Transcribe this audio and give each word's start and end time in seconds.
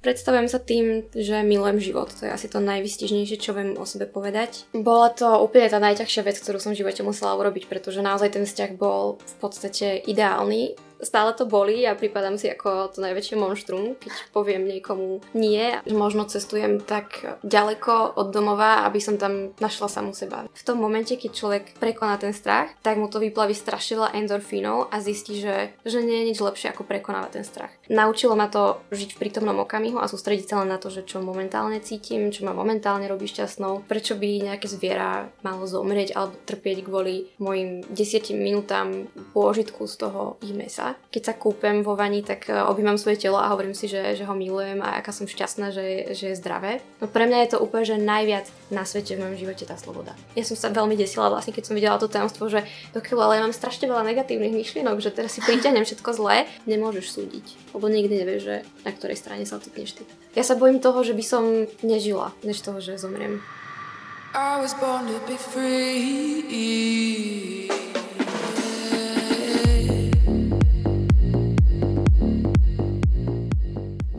Predstavujem 0.00 0.48
sa 0.48 0.56
tým, 0.56 1.04
že 1.12 1.44
milujem 1.44 1.92
život. 1.92 2.08
To 2.16 2.24
je 2.24 2.32
asi 2.32 2.48
to 2.48 2.56
najvystižnejšie, 2.64 3.36
čo 3.36 3.52
viem 3.52 3.76
o 3.76 3.84
sebe 3.84 4.08
povedať. 4.08 4.64
Bola 4.72 5.12
to 5.12 5.28
úplne 5.44 5.68
tá 5.68 5.76
najťažšia 5.76 6.24
vec, 6.24 6.40
ktorú 6.40 6.56
som 6.56 6.72
v 6.72 6.80
živote 6.80 7.04
musela 7.04 7.36
urobiť, 7.36 7.68
pretože 7.68 8.00
naozaj 8.00 8.32
ten 8.32 8.44
vzťah 8.48 8.80
bol 8.80 9.20
v 9.20 9.34
podstate 9.44 10.00
ideálny 10.08 10.89
stále 11.02 11.32
to 11.32 11.48
bolí 11.48 11.84
a 11.88 11.96
pripadám 11.96 12.36
si 12.36 12.48
ako 12.48 12.92
to 12.92 12.98
najväčšie 13.00 13.36
monštrum, 13.36 13.96
keď 13.96 14.12
poviem 14.32 14.68
niekomu 14.68 15.24
nie. 15.34 15.80
Možno 15.88 16.28
cestujem 16.28 16.80
tak 16.80 17.40
ďaleko 17.44 18.16
od 18.16 18.28
domova, 18.30 18.84
aby 18.86 19.00
som 19.00 19.16
tam 19.16 19.56
našla 19.58 19.88
samú 19.88 20.12
seba. 20.12 20.46
V 20.52 20.66
tom 20.66 20.78
momente, 20.78 21.16
keď 21.16 21.30
človek 21.32 21.64
prekoná 21.80 22.20
ten 22.20 22.36
strach, 22.36 22.72
tak 22.84 23.00
mu 23.00 23.08
to 23.08 23.20
vyplaví 23.20 23.56
strašne 23.56 24.00
veľa 24.00 24.14
endorfínov 24.16 24.92
a 24.92 25.00
zistí, 25.00 25.40
že, 25.40 25.74
že 25.84 26.04
nie 26.04 26.22
je 26.22 26.28
nič 26.32 26.38
lepšie 26.38 26.72
ako 26.72 26.84
prekonávať 26.84 27.30
ten 27.40 27.44
strach. 27.44 27.72
Naučilo 27.88 28.36
ma 28.36 28.46
to 28.46 28.80
žiť 28.92 29.16
v 29.16 29.20
prítomnom 29.20 29.58
okamihu 29.64 29.98
a 29.98 30.10
sústrediť 30.10 30.46
sa 30.46 30.62
len 30.62 30.70
na 30.70 30.78
to, 30.78 30.92
že 30.92 31.08
čo 31.08 31.24
momentálne 31.24 31.80
cítim, 31.82 32.30
čo 32.30 32.46
ma 32.46 32.54
momentálne 32.54 33.08
robí 33.08 33.26
šťastnou, 33.26 33.88
prečo 33.88 34.14
by 34.14 34.52
nejaké 34.52 34.68
zviera 34.70 35.32
malo 35.42 35.66
zomrieť 35.66 36.14
alebo 36.14 36.38
trpieť 36.46 36.78
kvôli 36.86 37.30
mojim 37.42 37.82
10 37.88 38.36
minútam 38.36 39.10
pôžitku 39.34 39.86
z 39.86 39.94
toho 39.96 40.22
ich 40.44 40.54
mesa 40.54 40.89
keď 41.10 41.22
sa 41.30 41.34
kúpem 41.34 41.82
vo 41.82 41.98
vani, 41.98 42.22
tak 42.22 42.48
e, 42.48 42.54
objímam 42.54 42.96
svoje 42.96 43.20
telo 43.20 43.38
a 43.38 43.50
hovorím 43.50 43.74
si, 43.74 43.90
že, 43.90 44.14
že 44.16 44.24
ho 44.24 44.34
milujem 44.34 44.78
a 44.82 44.98
aká 44.98 45.10
som 45.10 45.26
šťastná, 45.28 45.70
že, 45.74 46.14
že 46.14 46.32
je 46.32 46.38
zdravé. 46.38 46.80
No 47.02 47.10
pre 47.10 47.26
mňa 47.26 47.38
je 47.44 47.50
to 47.56 47.62
úplne, 47.62 47.84
že 47.86 47.96
najviac 48.00 48.46
na 48.70 48.86
svete 48.86 49.16
v 49.16 49.22
mojom 49.26 49.36
živote 49.40 49.64
tá 49.66 49.76
sloboda. 49.76 50.14
Ja 50.38 50.46
som 50.46 50.54
sa 50.54 50.70
veľmi 50.70 50.94
desila 50.94 51.28
vlastne, 51.30 51.52
keď 51.52 51.64
som 51.66 51.74
videla 51.76 51.98
to 52.00 52.10
tajomstvo, 52.10 52.46
že 52.50 52.64
dokiaľ 52.94 53.18
ale 53.26 53.36
ja 53.36 53.44
mám 53.46 53.54
strašne 53.56 53.90
veľa 53.90 54.06
negatívnych 54.06 54.54
myšlienok, 54.54 55.02
že 55.02 55.10
teraz 55.14 55.34
si 55.36 55.40
priťahnem 55.42 55.84
všetko 55.84 56.10
zlé, 56.16 56.46
nemôžeš 56.64 57.10
súdiť, 57.10 57.76
lebo 57.76 57.86
nikdy 57.90 58.14
nevieš, 58.22 58.42
že 58.42 58.56
na 58.86 58.90
ktorej 58.94 59.18
strane 59.18 59.44
sa 59.46 59.58
ocitneš 59.58 60.00
ty. 60.00 60.06
Ja 60.38 60.46
sa 60.46 60.54
bojím 60.54 60.78
toho, 60.78 61.02
že 61.02 61.12
by 61.16 61.24
som 61.26 61.66
nežila, 61.82 62.30
než 62.46 62.62
toho, 62.62 62.78
že 62.78 62.98
zomriem. 62.98 63.42
I 64.32 64.62
was 64.62 64.74
born 64.74 65.06
to 65.10 65.18
be 65.26 65.34
free. 65.34 67.10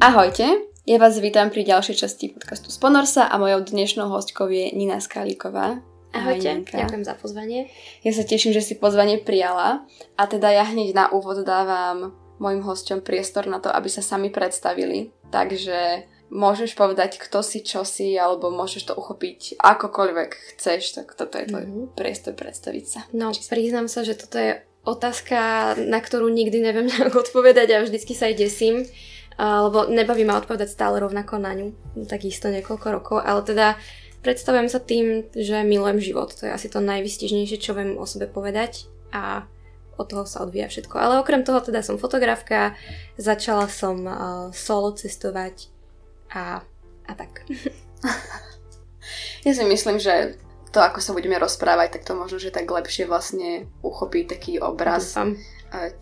Ahojte, 0.02 0.66
ja 0.90 0.98
vás 0.98 1.22
vítam 1.22 1.54
pri 1.54 1.62
ďalšej 1.62 1.94
časti 1.94 2.34
podcastu 2.34 2.74
Sponorsa 2.74 3.30
a 3.30 3.38
mojou 3.38 3.62
dnešnou 3.62 4.10
hostkou 4.10 4.50
je 4.50 4.74
Nina 4.74 4.98
Skalíková. 4.98 5.78
Ahojte, 6.10 6.58
Ahoj, 6.58 6.74
ďakujem 6.74 7.06
za 7.06 7.14
pozvanie. 7.22 7.70
Ja 8.02 8.10
sa 8.10 8.26
teším, 8.26 8.50
že 8.50 8.66
si 8.66 8.82
pozvanie 8.82 9.22
prijala 9.22 9.86
a 10.18 10.24
teda 10.26 10.50
ja 10.50 10.66
hneď 10.66 10.98
na 10.98 11.06
úvod 11.14 11.46
dávam 11.46 12.18
mojim 12.42 12.66
hosťom 12.66 13.06
priestor 13.06 13.46
na 13.46 13.62
to, 13.62 13.70
aby 13.70 13.94
sa 13.94 14.02
sami 14.02 14.34
predstavili. 14.34 15.14
Takže 15.30 16.10
môžeš 16.34 16.74
povedať, 16.74 17.22
kto 17.22 17.46
si, 17.46 17.62
čo 17.62 17.86
si, 17.86 18.18
alebo 18.18 18.50
môžeš 18.50 18.90
to 18.90 18.94
uchopiť 18.98 19.62
akokoľvek 19.62 20.58
chceš, 20.58 20.98
tak 20.98 21.14
toto 21.14 21.38
je 21.38 21.46
tvoj 21.46 21.62
mm-hmm. 21.70 21.94
priestor 21.94 22.34
predstaviť 22.34 22.86
sa. 22.90 23.06
No, 23.14 23.30
priznám 23.38 23.86
sa, 23.86 24.02
že 24.02 24.18
toto 24.18 24.42
je 24.42 24.66
otázka, 24.82 25.78
na 25.78 26.02
ktorú 26.02 26.26
nikdy 26.34 26.58
neviem 26.58 26.90
odpovedať 27.22 27.70
a 27.78 27.86
vždycky 27.86 28.18
sa 28.18 28.34
aj 28.34 28.42
desím 28.42 28.82
lebo 29.42 29.90
nebaví 29.90 30.22
ma 30.22 30.38
odpovedať 30.38 30.70
stále 30.70 31.02
rovnako 31.02 31.42
na 31.42 31.58
ňu, 31.58 31.74
takisto 32.06 32.54
niekoľko 32.54 32.88
rokov, 32.94 33.18
ale 33.26 33.42
teda 33.42 33.68
predstavujem 34.22 34.70
sa 34.70 34.78
tým, 34.78 35.26
že 35.34 35.66
milujem 35.66 35.98
život. 35.98 36.30
To 36.38 36.46
je 36.46 36.54
asi 36.54 36.70
to 36.70 36.78
najvystižnejšie, 36.78 37.58
čo 37.58 37.74
viem 37.74 37.98
o 37.98 38.06
sebe 38.06 38.30
povedať 38.30 38.86
a 39.10 39.50
od 39.98 40.06
toho 40.08 40.26
sa 40.30 40.46
odvíja 40.46 40.70
všetko. 40.70 40.96
Ale 40.98 41.22
okrem 41.22 41.42
toho 41.42 41.62
teda 41.62 41.82
som 41.82 41.98
fotografka, 41.98 42.78
začala 43.18 43.66
som 43.66 43.98
uh, 44.06 44.16
solo 44.54 44.94
cestovať 44.94 45.70
a, 46.34 46.62
a 47.10 47.12
tak. 47.18 47.46
ja 49.46 49.52
si 49.58 49.64
myslím, 49.66 49.98
že 49.98 50.38
to, 50.72 50.80
ako 50.80 51.04
sa 51.04 51.12
budeme 51.12 51.36
rozprávať, 51.36 52.00
tak 52.00 52.08
to 52.08 52.16
možno, 52.16 52.40
že 52.40 52.54
tak 52.56 52.70
lepšie 52.70 53.04
vlastne 53.04 53.68
uchopí 53.84 54.24
taký 54.24 54.58
obraz 54.64 55.12
Dúfam. 55.12 55.36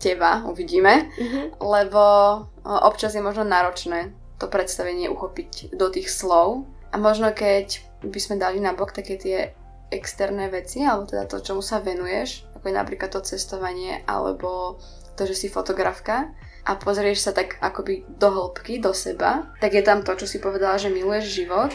Teba, 0.02 0.42
uvidíme, 0.50 1.14
mm-hmm. 1.14 1.62
lebo 1.62 2.02
e, 2.02 2.38
občas 2.66 3.14
je 3.14 3.22
možno 3.22 3.46
náročné 3.46 4.10
to 4.34 4.50
predstavenie 4.50 5.06
uchopiť 5.06 5.78
do 5.78 5.86
tých 5.94 6.10
slov 6.10 6.66
a 6.90 6.98
možno 6.98 7.30
keď 7.30 7.78
by 8.02 8.18
sme 8.18 8.42
dali 8.42 8.58
na 8.58 8.74
bok 8.74 8.90
také 8.90 9.14
tie 9.14 9.54
externé 9.94 10.50
veci, 10.50 10.82
alebo 10.82 11.06
teda 11.06 11.30
to, 11.30 11.38
čomu 11.38 11.62
sa 11.62 11.78
venuješ, 11.78 12.50
ako 12.58 12.66
je 12.66 12.74
napríklad 12.74 13.10
to 13.14 13.22
cestovanie, 13.22 14.02
alebo 14.10 14.78
to, 15.14 15.22
že 15.26 15.38
si 15.38 15.46
fotografka 15.46 16.34
a 16.66 16.74
pozrieš 16.74 17.30
sa 17.30 17.32
tak 17.34 17.58
akoby 17.62 18.06
do 18.06 18.26
hĺbky, 18.30 18.82
do 18.82 18.90
seba, 18.90 19.54
tak 19.62 19.78
je 19.78 19.86
tam 19.86 20.02
to, 20.02 20.18
čo 20.18 20.26
si 20.26 20.42
povedala, 20.42 20.82
že 20.82 20.90
miluješ 20.90 21.30
život 21.30 21.70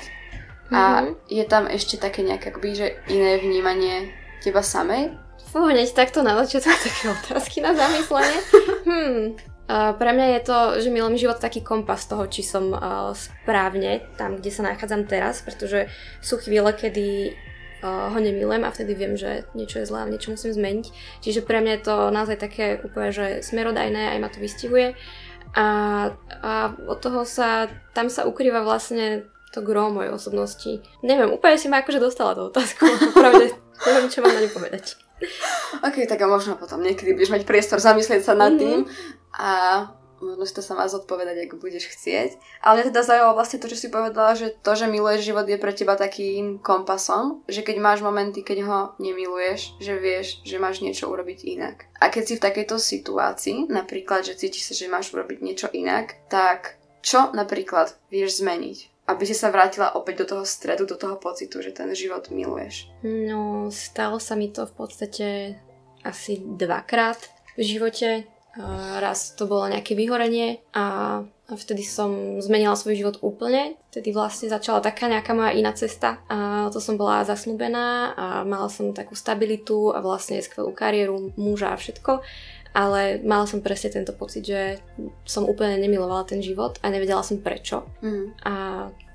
a 0.67 1.05
mm-hmm. 1.05 1.31
je 1.31 1.45
tam 1.47 1.63
ešte 1.71 1.95
také 1.95 2.27
nejaké 2.27 2.51
akoby, 2.51 2.69
že 2.75 2.87
iné 3.07 3.39
vnímanie 3.39 4.11
teba 4.43 4.59
samej? 4.59 5.24
Fú, 5.55 5.71
hneď 5.71 5.95
takto 5.95 6.19
na 6.19 6.35
začiatku 6.43 6.67
také 6.83 7.03
otázky 7.15 7.63
na 7.63 7.71
zamyslenie. 7.71 8.39
hmm. 8.91 9.23
Uh, 9.71 9.95
pre 9.95 10.11
mňa 10.11 10.27
je 10.35 10.41
to, 10.43 10.57
že 10.83 10.91
milujem 10.91 11.15
život 11.15 11.39
taký 11.39 11.63
kompas 11.63 12.11
toho, 12.11 12.27
či 12.27 12.43
som 12.43 12.75
uh, 12.75 13.15
správne 13.15 14.03
tam, 14.19 14.35
kde 14.35 14.51
sa 14.51 14.67
nachádzam 14.67 15.07
teraz, 15.07 15.39
pretože 15.39 15.87
sú 16.19 16.43
chvíle, 16.43 16.75
kedy 16.75 17.39
uh, 17.87 18.11
ho 18.11 18.19
nemilujem 18.19 18.67
a 18.67 18.69
vtedy 18.75 18.99
viem, 18.99 19.15
že 19.15 19.47
niečo 19.55 19.79
je 19.79 19.87
zlé 19.87 20.03
a 20.03 20.11
niečo 20.11 20.35
musím 20.35 20.51
zmeniť. 20.51 20.85
Čiže 21.23 21.47
pre 21.47 21.63
mňa 21.63 21.71
je 21.79 21.83
to 21.87 21.95
naozaj 22.11 22.35
také 22.35 22.83
úplne, 22.83 23.15
že 23.15 23.25
smerodajné, 23.39 24.11
aj 24.11 24.19
ma 24.19 24.27
to 24.27 24.43
vystihuje. 24.43 24.91
A, 25.55 25.65
a 26.43 26.75
od 26.83 26.99
toho 26.99 27.23
sa, 27.23 27.71
tam 27.95 28.11
sa 28.11 28.27
ukrýva 28.27 28.59
vlastne 28.59 29.23
to 29.55 29.63
gro 29.63 29.87
mojej 29.87 30.11
osobnosti. 30.11 30.83
Neviem, 30.99 31.31
úplne 31.31 31.55
si 31.55 31.71
ma 31.71 31.79
akože 31.79 32.03
dostala 32.03 32.35
tú 32.35 32.51
otázku, 32.51 32.91
pravde, 33.15 33.55
neviem, 33.87 34.11
čo 34.11 34.19
mám 34.19 34.35
na 34.35 34.43
ňu 34.43 34.51
povedať. 34.51 35.04
Ok, 35.79 36.03
tak 36.07 36.19
a 36.21 36.27
možno 36.27 36.59
potom 36.59 36.83
niekedy 36.83 37.15
budeš 37.15 37.31
mať 37.31 37.43
priestor 37.47 37.79
zamyslieť 37.79 38.27
sa 38.27 38.33
nad 38.35 38.51
mm-hmm. 38.51 38.61
tým 38.61 38.79
a 39.35 39.51
možno 40.19 40.43
si 40.47 40.55
to 40.55 40.63
sama 40.63 40.87
zodpovedať, 40.87 41.45
ak 41.45 41.59
budeš 41.59 41.91
chcieť. 41.91 42.39
Ale 42.63 42.79
mňa 42.81 42.89
teda 42.91 43.01
zaujalo 43.03 43.35
vlastne 43.35 43.59
to, 43.59 43.67
čo 43.67 43.77
si 43.77 43.87
povedala, 43.91 44.33
že 44.33 44.55
to, 44.63 44.71
že 44.73 44.87
miluješ 44.87 45.27
život 45.27 45.45
je 45.45 45.59
pre 45.59 45.75
teba 45.75 45.99
takým 45.99 46.59
kompasom, 46.59 47.43
že 47.45 47.61
keď 47.61 47.77
máš 47.83 47.99
momenty, 48.01 48.41
keď 48.41 48.57
ho 48.65 48.79
nemiluješ, 48.97 49.77
že 49.79 49.93
vieš, 49.99 50.39
že 50.47 50.57
máš 50.57 50.79
niečo 50.79 51.11
urobiť 51.11 51.39
inak. 51.45 51.85
A 51.99 52.07
keď 52.07 52.23
si 52.23 52.33
v 52.39 52.45
takejto 52.45 52.75
situácii, 52.79 53.67
napríklad, 53.67 54.23
že 54.23 54.39
cítiš 54.39 54.71
sa, 54.71 54.73
že 54.73 54.91
máš 54.91 55.11
urobiť 55.11 55.39
niečo 55.43 55.67
inak, 55.71 56.15
tak 56.31 56.79
čo 57.05 57.29
napríklad 57.35 57.93
vieš 58.09 58.41
zmeniť? 58.41 58.94
Aby 59.05 59.23
si 59.25 59.37
sa 59.37 59.53
vrátila 59.53 59.93
opäť 59.93 60.25
do 60.25 60.35
toho 60.35 60.43
stredu, 60.49 60.89
do 60.89 60.97
toho 60.97 61.21
pocitu, 61.21 61.61
že 61.61 61.73
ten 61.73 61.93
život 61.93 62.33
miluješ? 62.33 62.89
No, 63.05 63.69
stalo 63.69 64.17
sa 64.17 64.33
mi 64.33 64.49
to 64.49 64.65
v 64.65 64.73
podstate 64.73 65.27
asi 66.01 66.41
dvakrát 66.41 67.17
v 67.53 67.61
živote. 67.61 68.09
Raz 69.03 69.35
to 69.35 69.51
bolo 69.51 69.67
nejaké 69.67 69.99
vyhorenie 69.99 70.63
a 70.71 71.19
vtedy 71.51 71.83
som 71.83 72.39
zmenila 72.39 72.71
svoj 72.79 72.95
život 72.95 73.19
úplne. 73.19 73.75
Vtedy 73.91 74.15
vlastne 74.15 74.47
začala 74.47 74.79
taká 74.79 75.11
nejaká 75.11 75.35
moja 75.35 75.51
iná 75.51 75.75
cesta. 75.75 76.23
A 76.31 76.71
to 76.71 76.79
som 76.79 76.95
bola 76.95 77.27
zasnúbená 77.27 78.15
a 78.15 78.25
mala 78.47 78.71
som 78.71 78.95
takú 78.95 79.11
stabilitu 79.11 79.91
a 79.91 79.99
vlastne 79.99 80.39
skvelú 80.39 80.71
kariéru, 80.71 81.35
muža 81.35 81.75
a 81.75 81.77
všetko 81.77 82.23
ale 82.75 83.23
mala 83.23 83.47
som 83.47 83.63
presne 83.63 83.87
tento 83.87 84.11
pocit, 84.11 84.43
že 84.43 84.83
som 85.23 85.47
úplne 85.47 85.79
nemilovala 85.79 86.27
ten 86.27 86.43
život 86.43 86.75
a 86.83 86.91
nevedela 86.91 87.23
som 87.23 87.39
prečo. 87.39 87.87
Mm. 88.03 88.35
A 88.43 88.53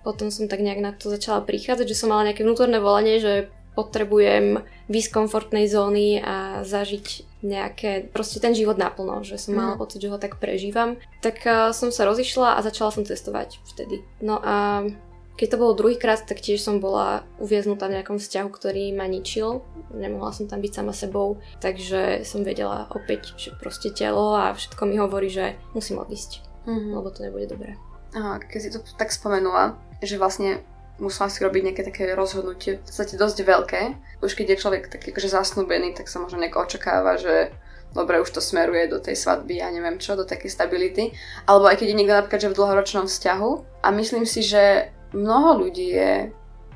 potom 0.01 0.33
som 0.33 0.49
tak 0.49 0.65
nejak 0.65 0.81
na 0.81 0.97
to 0.97 1.13
začala 1.13 1.45
prichádzať, 1.45 1.85
že 1.85 1.99
som 1.99 2.09
mala 2.09 2.33
nejaké 2.33 2.41
vnútorné 2.41 2.81
volanie, 2.81 3.21
že 3.21 3.53
potrebujem 3.77 4.65
výsť 4.89 5.11
komfortnej 5.13 5.69
zóny 5.69 6.25
a 6.25 6.67
zažiť 6.67 7.29
nejaké, 7.45 8.11
proste 8.13 8.41
ten 8.41 8.57
život 8.57 8.77
naplno, 8.77 9.25
že 9.25 9.37
som 9.37 9.57
mala 9.57 9.77
mm. 9.77 9.81
pocit, 9.81 10.01
že 10.01 10.11
ho 10.13 10.17
tak 10.17 10.41
prežívam. 10.41 10.97
Tak 11.21 11.37
uh, 11.45 11.53
som 11.77 11.93
sa 11.93 12.09
rozišla 12.09 12.57
a 12.57 12.65
začala 12.65 12.91
som 12.93 13.05
cestovať 13.05 13.61
vtedy. 13.77 14.01
No 14.25 14.41
a 14.41 14.89
keď 15.37 15.57
to 15.57 15.61
bolo 15.61 15.79
druhýkrát, 15.79 16.27
tak 16.27 16.43
tiež 16.45 16.61
som 16.61 16.85
bola 16.85 17.25
uviaznutá 17.41 17.89
v 17.89 18.01
nejakom 18.01 18.21
vzťahu, 18.21 18.49
ktorý 18.53 18.93
ma 18.93 19.09
ničil. 19.09 19.65
Nemohla 19.95 20.37
som 20.37 20.45
tam 20.51 20.61
byť 20.61 20.73
sama 20.73 20.93
sebou, 20.93 21.41
takže 21.65 22.27
som 22.29 22.45
vedela 22.45 22.91
opäť, 22.93 23.33
že 23.41 23.57
proste 23.57 23.89
telo 23.89 24.37
a 24.37 24.53
všetko 24.53 24.83
mi 24.85 25.01
hovorí, 25.01 25.33
že 25.33 25.57
musím 25.73 26.03
odísť, 26.03 26.45
mm-hmm. 26.69 26.93
lebo 26.93 27.09
to 27.09 27.25
nebude 27.25 27.49
dobré. 27.49 27.81
Aha, 28.13 28.43
keď 28.43 28.59
si 28.61 28.71
to 28.75 28.83
tak 28.99 29.15
spomenula, 29.15 29.79
že 30.03 30.19
vlastne 30.19 30.61
musela 31.01 31.33
si 31.33 31.41
robiť 31.41 31.63
nejaké 31.73 31.83
také 31.89 32.05
rozhodnutie, 32.13 32.77
v 32.77 32.83
podstate 32.85 33.17
dosť 33.17 33.39
veľké. 33.41 33.81
Už 34.21 34.37
keď 34.37 34.55
je 34.55 34.61
človek 34.61 34.93
taký 34.93 35.17
akože 35.17 35.33
zasnúbený, 35.33 35.97
tak 35.97 36.13
sa 36.13 36.21
možno 36.21 36.37
nejako 36.37 36.69
očakáva, 36.69 37.17
že 37.17 37.49
dobre, 37.97 38.21
už 38.21 38.31
to 38.31 38.45
smeruje 38.45 38.87
do 38.87 39.01
tej 39.01 39.17
svadby, 39.17 39.65
ja 39.65 39.73
neviem 39.73 39.99
čo, 39.99 40.15
do 40.15 40.29
takej 40.29 40.53
stability. 40.53 41.17
Alebo 41.49 41.67
aj 41.67 41.81
keď 41.81 41.87
je 41.91 41.99
niekto 41.99 42.15
napríklad 42.15 42.41
že 42.45 42.53
v 42.53 42.59
dlhoročnom 42.61 43.07
vzťahu. 43.09 43.51
A 43.83 43.89
myslím 43.97 44.29
si, 44.29 44.45
že 44.45 44.93
mnoho 45.13 45.67
ľudí 45.67 45.89
je 45.95 46.13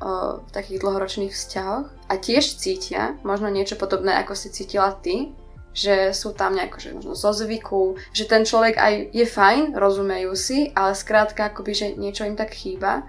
v 0.05 0.51
takých 0.53 0.83
dlhoročných 0.85 1.33
vzťahoch 1.33 1.87
a 2.11 2.15
tiež 2.19 2.61
cítia 2.61 3.17
možno 3.25 3.49
niečo 3.49 3.79
podobné, 3.79 4.19
ako 4.21 4.37
si 4.37 4.53
cítila 4.53 4.93
ty, 4.93 5.33
že 5.75 6.15
sú 6.15 6.37
tam 6.37 6.55
nejako, 6.55 6.79
že 6.79 6.95
možno 6.95 7.15
zo 7.19 7.31
zvyku, 7.35 7.99
že 8.15 8.31
ten 8.31 8.47
človek 8.47 8.79
aj 8.79 8.95
je 9.11 9.27
fajn, 9.27 9.75
rozumejú 9.75 10.35
si, 10.39 10.71
ale 10.77 10.95
skrátka 10.95 11.51
akoby, 11.51 11.73
že 11.75 11.87
niečo 11.99 12.27
im 12.27 12.39
tak 12.39 12.55
chýba, 12.55 13.07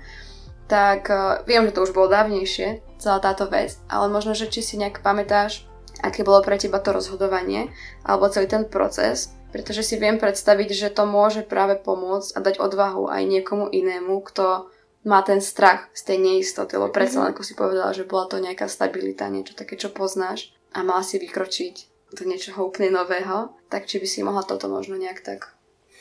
tak 0.65 1.09
viem, 1.45 1.69
že 1.69 1.77
to 1.77 1.85
už 1.85 1.93
bolo 1.93 2.09
dávnejšie, 2.09 2.81
celá 2.97 3.21
táto 3.21 3.45
vec, 3.45 3.77
ale 3.85 4.09
možno, 4.09 4.33
že 4.33 4.49
či 4.49 4.65
si 4.65 4.81
nejak 4.81 5.05
pamätáš, 5.05 5.67
aké 6.01 6.25
bolo 6.25 6.41
pre 6.41 6.57
teba 6.57 6.81
to 6.81 6.89
rozhodovanie, 6.89 7.69
alebo 8.01 8.29
celý 8.33 8.49
ten 8.49 8.65
proces, 8.65 9.29
pretože 9.53 9.85
si 9.85 10.01
viem 10.01 10.17
predstaviť, 10.17 10.69
že 10.73 10.89
to 10.89 11.05
môže 11.05 11.45
práve 11.45 11.77
pomôcť 11.77 12.33
a 12.33 12.39
dať 12.41 12.55
odvahu 12.57 13.13
aj 13.13 13.23
niekomu 13.29 13.69
inému, 13.69 14.25
kto 14.25 14.73
má 15.05 15.21
ten 15.21 15.37
strach 15.39 15.87
z 15.93 16.01
tej 16.11 16.17
neistoty, 16.17 16.75
lebo 16.75 16.89
predsa 16.89 17.21
len, 17.21 17.31
ako 17.31 17.45
si 17.45 17.53
povedala, 17.53 17.93
že 17.93 18.09
bola 18.09 18.25
to 18.25 18.41
nejaká 18.41 18.65
stabilita, 18.65 19.29
niečo 19.29 19.53
také, 19.53 19.77
čo 19.77 19.93
poznáš 19.93 20.51
a 20.73 20.81
mala 20.81 21.05
si 21.05 21.21
vykročiť 21.21 21.75
do 22.17 22.25
niečoho 22.25 22.65
úplne 22.65 22.89
nového, 22.89 23.53
tak 23.69 23.85
či 23.85 24.01
by 24.01 24.07
si 24.09 24.25
mohla 24.25 24.41
toto 24.41 24.65
možno 24.65 24.97
nejak 24.97 25.21
tak 25.21 25.53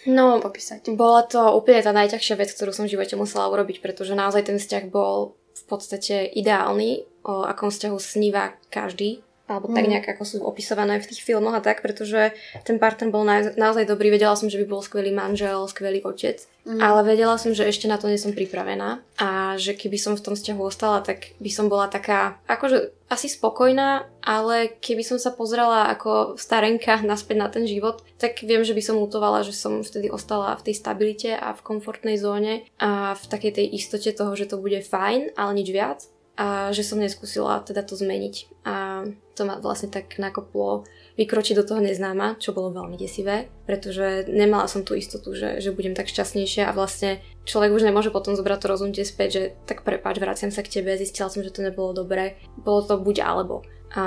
No, 0.05 0.37
popísať. 0.37 0.93
bola 1.01 1.25
to 1.25 1.41
úplne 1.57 1.81
tá 1.81 1.89
najťažšia 1.97 2.37
vec, 2.37 2.53
ktorú 2.53 2.77
som 2.77 2.85
v 2.85 2.93
živote 2.93 3.17
musela 3.17 3.49
urobiť, 3.49 3.81
pretože 3.81 4.13
naozaj 4.13 4.53
ten 4.53 4.61
vzťah 4.61 4.93
bol 4.93 5.33
v 5.57 5.65
podstate 5.65 6.29
ideálny, 6.29 7.09
o 7.25 7.49
akom 7.49 7.73
vzťahu 7.73 7.97
sníva 7.97 8.53
každý 8.69 9.25
alebo 9.45 9.69
tak 9.69 9.85
mm. 9.85 9.91
nejak 9.93 10.07
ako 10.17 10.25
sú 10.25 10.37
opisované 10.41 10.97
v 10.97 11.09
tých 11.13 11.21
filmoch 11.21 11.53
a 11.53 11.61
tak, 11.61 11.85
pretože 11.85 12.33
ten 12.65 12.81
partner 12.81 13.13
bol 13.13 13.29
na, 13.29 13.53
naozaj 13.53 13.85
dobrý, 13.85 14.09
vedela 14.09 14.33
som, 14.41 14.49
že 14.49 14.57
by 14.65 14.67
bol 14.67 14.81
skvelý 14.81 15.13
manžel, 15.13 15.69
skvelý 15.69 16.01
otec, 16.01 16.41
mm. 16.65 16.81
ale 16.81 17.05
vedela 17.05 17.37
som, 17.37 17.53
že 17.53 17.69
ešte 17.69 17.85
na 17.85 18.01
to 18.01 18.09
nie 18.09 18.17
som 18.17 18.33
pripravená 18.33 19.05
a 19.21 19.61
že 19.61 19.77
keby 19.77 20.01
som 20.01 20.17
v 20.17 20.25
tom 20.25 20.33
vzťahu 20.33 20.61
ostala, 20.65 21.05
tak 21.05 21.37
by 21.45 21.51
som 21.53 21.69
bola 21.69 21.93
taká, 21.93 22.41
akože 22.49 23.05
asi 23.13 23.29
spokojná, 23.29 24.09
ale 24.25 24.81
keby 24.81 25.05
som 25.05 25.21
sa 25.21 25.29
pozrela 25.37 25.93
ako 25.93 26.41
starenka 26.41 27.05
naspäť 27.05 27.37
na 27.37 27.53
ten 27.53 27.69
život, 27.69 28.01
tak 28.17 28.41
viem, 28.41 28.65
že 28.65 28.73
by 28.73 28.81
som 28.81 28.97
lutovala, 28.97 29.45
že 29.45 29.53
som 29.53 29.85
vtedy 29.85 30.09
ostala 30.09 30.57
v 30.57 30.73
tej 30.73 30.75
stabilite 30.81 31.37
a 31.37 31.53
v 31.53 31.61
komfortnej 31.61 32.17
zóne 32.17 32.65
a 32.81 33.13
v 33.13 33.25
takej 33.29 33.61
tej 33.61 33.67
istote 33.77 34.09
toho, 34.17 34.33
že 34.33 34.49
to 34.49 34.57
bude 34.57 34.81
fajn, 34.81 35.37
ale 35.37 35.53
nič 35.53 35.69
viac 35.69 36.01
a 36.35 36.75
že 36.75 36.83
som 36.83 36.99
neskúsila 36.99 37.63
teda 37.63 37.87
to 37.87 37.95
zmeniť. 37.95 38.67
A 38.67 39.07
to 39.39 39.43
ma 39.47 39.59
vlastne 39.63 39.91
tak 39.91 40.19
nakoplo 40.19 40.83
vykročiť 41.15 41.55
do 41.55 41.67
toho 41.67 41.79
neznáma, 41.79 42.39
čo 42.43 42.51
bolo 42.51 42.75
veľmi 42.75 42.99
desivé, 42.99 43.47
pretože 43.71 44.27
nemala 44.27 44.67
som 44.67 44.83
tú 44.83 44.99
istotu, 44.99 45.35
že, 45.35 45.63
že 45.63 45.71
budem 45.71 45.95
tak 45.95 46.11
šťastnejšia 46.11 46.67
a 46.67 46.75
vlastne 46.75 47.23
človek 47.47 47.71
už 47.71 47.87
nemôže 47.87 48.11
potom 48.11 48.35
zobrať 48.35 48.59
to 48.59 48.71
rozhodnutie 48.71 49.07
späť, 49.07 49.29
že 49.31 49.43
tak 49.67 49.87
prepáč, 49.87 50.19
vraciam 50.19 50.51
sa 50.51 50.67
k 50.67 50.81
tebe, 50.81 50.99
zistila 50.99 51.31
som, 51.31 51.47
že 51.47 51.55
to 51.55 51.63
nebolo 51.63 51.95
dobré. 51.95 52.39
Bolo 52.59 52.83
to 52.83 52.99
buď 52.99 53.23
alebo. 53.23 53.63
A 53.95 54.03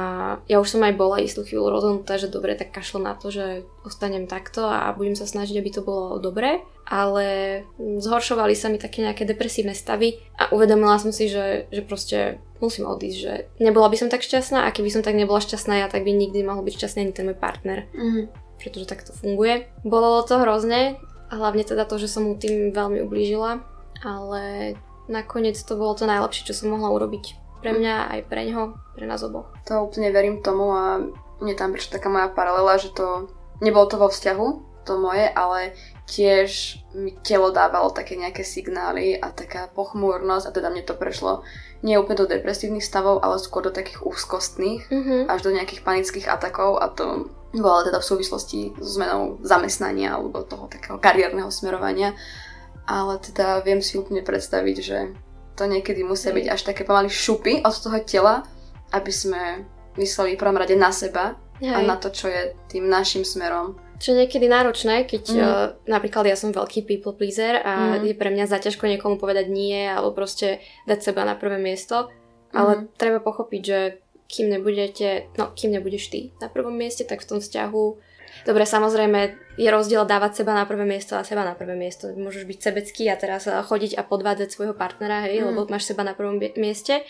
ja 0.51 0.59
už 0.59 0.75
som 0.75 0.83
aj 0.83 0.99
bola 0.99 1.23
istú 1.23 1.47
chvíľu 1.47 1.71
rozhodnutá, 1.71 2.19
že 2.19 2.27
dobre, 2.27 2.59
tak 2.59 2.75
kašlo 2.75 2.99
na 2.99 3.15
to, 3.15 3.31
že 3.31 3.63
ostanem 3.87 4.27
takto 4.27 4.67
a 4.67 4.91
budem 4.91 5.15
sa 5.15 5.23
snažiť, 5.23 5.55
aby 5.55 5.69
to 5.71 5.79
bolo 5.79 6.19
dobré. 6.19 6.59
Ale 6.83 7.63
zhoršovali 7.79 8.51
sa 8.51 8.67
mi 8.67 8.83
také 8.83 8.99
nejaké 8.99 9.23
depresívne 9.23 9.71
stavy 9.71 10.19
a 10.35 10.51
uvedomila 10.51 10.99
som 10.99 11.15
si, 11.15 11.31
že, 11.31 11.71
že 11.71 11.81
proste 11.87 12.43
musím 12.59 12.83
odísť, 12.83 13.19
že 13.19 13.33
nebola 13.63 13.87
by 13.87 13.95
som 13.95 14.11
tak 14.11 14.27
šťastná 14.27 14.67
a 14.67 14.73
keby 14.75 14.91
som 14.91 15.03
tak 15.07 15.15
nebola 15.15 15.39
šťastná 15.39 15.79
ja, 15.79 15.87
tak 15.87 16.03
by 16.03 16.11
nikdy 16.11 16.43
mohol 16.43 16.67
byť 16.67 16.73
šťastný 16.83 16.99
ani 17.07 17.15
ten 17.15 17.27
môj 17.31 17.39
partner. 17.39 17.87
Mm. 17.95 18.27
Pretože 18.59 18.91
tak 18.91 19.07
to 19.07 19.15
funguje. 19.15 19.71
Bolo 19.87 20.19
to 20.27 20.35
hrozne, 20.43 20.99
hlavne 21.31 21.63
teda 21.63 21.87
to, 21.87 21.95
že 21.95 22.11
som 22.11 22.27
mu 22.27 22.35
tým 22.35 22.75
veľmi 22.75 23.03
ublížila, 23.07 23.63
ale 24.03 24.75
nakoniec 25.07 25.55
to 25.55 25.79
bolo 25.79 25.95
to 25.95 26.03
najlepšie, 26.03 26.51
čo 26.51 26.55
som 26.55 26.75
mohla 26.75 26.91
urobiť 26.91 27.46
pre 27.61 27.71
mňa, 27.73 28.13
aj 28.13 28.19
pre 28.29 28.41
ňoho, 28.47 28.77
pre 28.93 29.05
nás 29.05 29.21
oboch. 29.25 29.49
To 29.67 29.89
úplne 29.89 30.13
verím 30.13 30.45
tomu 30.45 30.69
a 30.73 31.01
mne 31.41 31.53
tam 31.57 31.73
prišla 31.73 32.01
taká 32.01 32.09
moja 32.09 32.27
paralela, 32.33 32.81
že 32.81 32.93
to 32.93 33.29
nebolo 33.61 33.85
to 33.89 33.97
vo 33.97 34.09
vzťahu, 34.09 34.47
to 34.87 34.95
moje, 34.95 35.27
ale 35.27 35.75
tiež 36.07 36.79
mi 36.95 37.11
telo 37.19 37.51
dávalo 37.51 37.91
také 37.91 38.15
nejaké 38.15 38.47
signály 38.47 39.19
a 39.19 39.35
taká 39.35 39.67
pochmúrnosť 39.75 40.47
a 40.47 40.55
teda 40.55 40.71
mne 40.71 40.87
to 40.87 40.95
prešlo 40.95 41.43
nie 41.83 41.99
úplne 41.99 42.23
do 42.23 42.31
depresívnych 42.31 42.81
stavov, 42.81 43.19
ale 43.21 43.37
skôr 43.37 43.67
do 43.67 43.75
takých 43.75 44.01
úzkostných, 44.01 44.87
mm-hmm. 44.87 45.21
až 45.27 45.39
do 45.43 45.51
nejakých 45.53 45.83
panických 45.83 46.31
atakov 46.31 46.79
a 46.79 46.87
to 46.89 47.29
bolo 47.53 47.83
teda 47.83 47.99
v 47.99 48.09
súvislosti 48.09 48.59
so 48.79 48.97
zmenou 48.97 49.37
zamestnania 49.43 50.15
alebo 50.15 50.47
toho 50.47 50.71
takého 50.71 50.97
kariérneho 50.97 51.51
smerovania. 51.51 52.15
Ale 52.87 53.19
teda 53.19 53.59
viem 53.67 53.83
si 53.83 53.99
úplne 53.99 54.23
predstaviť, 54.23 54.77
že 54.79 55.11
to 55.57 55.65
niekedy 55.65 56.05
musia 56.05 56.29
byť 56.29 56.45
až 56.53 56.61
také 56.61 56.85
pomaly 56.85 57.09
šupy 57.09 57.65
od 57.65 57.73
toho 57.73 57.97
tela, 58.05 58.45
aby 58.93 59.09
sme 59.09 59.65
mysleli 59.97 60.37
v 60.37 60.41
prvom 60.41 60.61
rade 60.61 60.77
na 60.77 60.93
seba 60.93 61.33
Hej. 61.57 61.73
a 61.73 61.79
na 61.81 61.97
to, 61.97 62.13
čo 62.13 62.29
je 62.29 62.53
tým 62.69 62.85
našim 62.85 63.25
smerom. 63.25 63.73
Čo 63.97 64.13
je 64.13 64.21
niekedy 64.23 64.45
náročné, 64.45 65.09
keď 65.09 65.23
mm. 65.25 65.41
uh, 65.41 65.49
napríklad 65.89 66.29
ja 66.29 66.37
som 66.37 66.53
veľký 66.53 66.85
people 66.85 67.17
pleaser 67.17 67.57
a 67.65 67.97
mm. 67.97 68.05
je 68.05 68.13
pre 68.13 68.29
mňa 68.29 68.45
zaťažko 68.45 68.85
niekomu 68.85 69.17
povedať 69.17 69.49
nie 69.49 69.89
alebo 69.89 70.13
proste 70.13 70.61
dať 70.85 71.01
seba 71.01 71.25
na 71.25 71.33
prvé 71.33 71.57
miesto, 71.57 72.13
ale 72.53 72.85
mm. 72.85 72.93
treba 72.93 73.17
pochopiť, 73.25 73.61
že 73.65 73.79
kým 74.29 74.53
nebudete, 74.53 75.33
no 75.41 75.49
kým 75.57 75.73
nebudeš 75.73 76.13
ty 76.13 76.29
na 76.37 76.45
prvom 76.45 76.77
mieste, 76.77 77.09
tak 77.09 77.25
v 77.25 77.29
tom 77.33 77.39
vzťahu 77.41 77.83
Dobre, 78.47 78.63
samozrejme, 78.63 79.35
je 79.59 79.67
rozdiel 79.67 80.07
dávať 80.07 80.39
seba 80.39 80.55
na 80.55 80.63
prvé 80.63 80.87
miesto 80.87 81.19
a 81.19 81.27
seba 81.27 81.43
na 81.43 81.51
prvé 81.51 81.75
miesto. 81.75 82.07
Môžeš 82.15 82.47
byť 82.47 82.59
sebecký 82.63 83.11
a 83.11 83.19
teraz 83.19 83.43
eh, 83.51 83.59
chodiť 83.59 83.99
a 83.99 84.07
podvádzať 84.07 84.55
svojho 84.55 84.71
partnera, 84.71 85.27
hej, 85.27 85.43
mm. 85.43 85.51
lebo 85.51 85.67
máš 85.67 85.91
seba 85.91 86.07
na 86.07 86.15
prvom 86.15 86.39
mieste. 86.39 87.03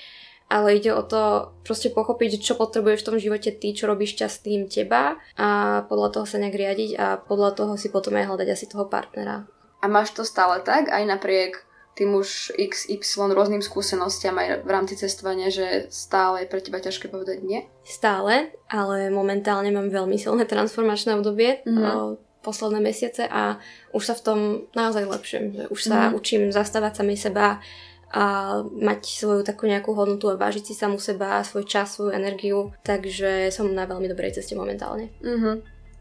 Ale 0.47 0.79
ide 0.79 0.95
o 0.95 1.03
to 1.03 1.51
proste 1.67 1.91
pochopiť, 1.91 2.39
čo 2.39 2.55
potrebuješ 2.55 3.03
v 3.03 3.07
tom 3.11 3.17
živote 3.19 3.51
ty, 3.51 3.75
čo 3.75 3.83
robíš 3.83 4.15
šťastným 4.15 4.71
teba 4.71 5.19
a 5.35 5.83
podľa 5.91 6.09
toho 6.15 6.25
sa 6.25 6.39
nejak 6.39 6.55
riadiť 6.55 6.91
a 6.95 7.19
podľa 7.19 7.51
toho 7.51 7.75
si 7.75 7.91
potom 7.91 8.15
aj 8.15 8.31
hľadať 8.31 8.47
asi 8.55 8.65
toho 8.71 8.87
partnera. 8.87 9.43
A 9.83 9.85
máš 9.91 10.15
to 10.15 10.23
stále 10.23 10.63
tak, 10.63 10.87
aj 10.87 11.03
napriek 11.03 11.66
tým 11.97 12.13
už 12.13 12.53
XY 12.53 13.33
rôznym 13.33 13.65
skúsenostiam 13.65 14.37
aj 14.37 14.61
v 14.61 14.69
rámci 14.69 14.93
cestovania, 14.93 15.49
že 15.49 15.89
stále 15.89 16.45
je 16.45 16.51
pre 16.53 16.61
teba 16.61 16.77
ťažké 16.77 17.09
povedať 17.09 17.41
nie? 17.41 17.65
Stále, 17.81 18.53
ale 18.69 19.09
momentálne 19.09 19.73
mám 19.73 19.89
veľmi 19.89 20.21
silné 20.21 20.45
transformačné 20.45 21.17
obdobie. 21.17 21.65
Mm-hmm 21.65 22.29
posledné 22.47 22.79
mesiace 22.79 23.27
a 23.27 23.59
už 23.91 24.07
sa 24.07 24.15
v 24.15 24.23
tom 24.23 24.39
naozaj 24.71 25.03
lepším. 25.03 25.67
Už 25.67 25.83
sa 25.83 26.07
mm. 26.07 26.13
učím 26.15 26.43
zastávať 26.55 27.03
sami 27.03 27.19
seba 27.19 27.59
a 28.07 28.23
mať 28.63 29.03
svoju 29.03 29.43
takú 29.43 29.67
nejakú 29.67 29.91
hodnotu 29.91 30.31
a 30.31 30.39
vážiť 30.39 30.71
si 30.71 30.73
samu 30.73 30.95
seba, 30.95 31.43
svoj 31.43 31.67
čas, 31.67 31.99
svoju 31.99 32.15
energiu. 32.15 32.71
Takže 32.87 33.51
som 33.51 33.67
na 33.67 33.83
veľmi 33.83 34.07
dobrej 34.07 34.39
ceste 34.39 34.55
momentálne. 34.55 35.11
Mm-hmm. 35.19 35.55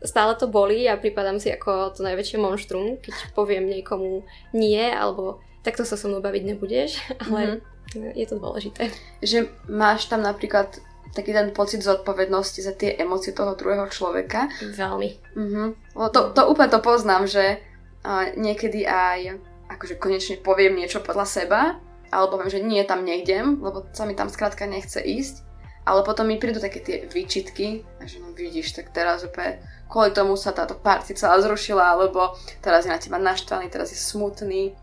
Stále 0.06 0.38
to 0.38 0.46
bolí 0.46 0.86
a 0.86 1.00
pripadám 1.00 1.42
si 1.42 1.50
ako 1.50 1.98
to 1.98 2.06
najväčšie 2.06 2.38
monštrum, 2.38 3.02
keď 3.02 3.34
poviem 3.34 3.66
niekomu 3.66 4.22
nie, 4.54 4.86
alebo 4.86 5.42
takto 5.66 5.82
sa 5.82 5.98
so 5.98 6.06
mnou 6.06 6.22
baviť 6.22 6.42
nebudeš, 6.46 7.02
ale 7.26 7.58
mm-hmm. 7.58 8.14
je 8.14 8.26
to 8.30 8.38
dôležité. 8.38 8.94
Že 9.18 9.50
máš 9.66 10.06
tam 10.06 10.22
napríklad 10.22 10.78
taký 11.10 11.32
ten 11.32 11.50
pocit 11.50 11.82
zodpovednosti 11.82 12.60
za 12.62 12.76
tie 12.76 12.94
emócie 12.94 13.34
toho 13.34 13.58
druhého 13.58 13.90
človeka. 13.90 14.46
Veľmi. 14.62 15.10
Mm-hmm. 15.34 15.68
To, 15.96 16.20
to 16.30 16.42
úplne 16.46 16.70
to 16.70 16.78
poznám, 16.84 17.24
že 17.24 17.58
uh, 18.04 18.30
niekedy 18.36 18.84
aj 18.84 19.40
akože 19.66 19.98
konečne 19.98 20.36
poviem 20.38 20.78
niečo 20.78 21.02
podľa 21.02 21.26
seba, 21.26 21.60
alebo 22.12 22.38
poviem, 22.38 22.52
že 22.52 22.62
nie, 22.62 22.82
tam 22.86 23.02
nejdem, 23.02 23.58
lebo 23.58 23.88
sa 23.90 24.06
mi 24.06 24.14
tam 24.14 24.30
skrátka 24.30 24.68
nechce 24.68 25.02
ísť. 25.02 25.42
Ale 25.86 26.02
potom 26.02 26.26
mi 26.26 26.38
prídu 26.38 26.58
také 26.58 26.82
tie 26.82 26.96
výčitky, 27.06 27.86
a 28.02 28.10
že 28.10 28.18
no 28.18 28.34
vidíš, 28.34 28.74
tak 28.74 28.90
teraz 28.90 29.22
úplne 29.22 29.62
kvôli 29.86 30.10
tomu 30.10 30.34
sa 30.34 30.50
táto 30.50 30.74
party 30.74 31.14
celá 31.14 31.38
zrušila, 31.38 31.94
alebo 31.94 32.34
teraz 32.58 32.86
je 32.86 32.90
na 32.90 32.98
teba 32.98 33.22
naštvaný, 33.22 33.70
teraz 33.70 33.94
je 33.94 33.98
smutný 33.98 34.74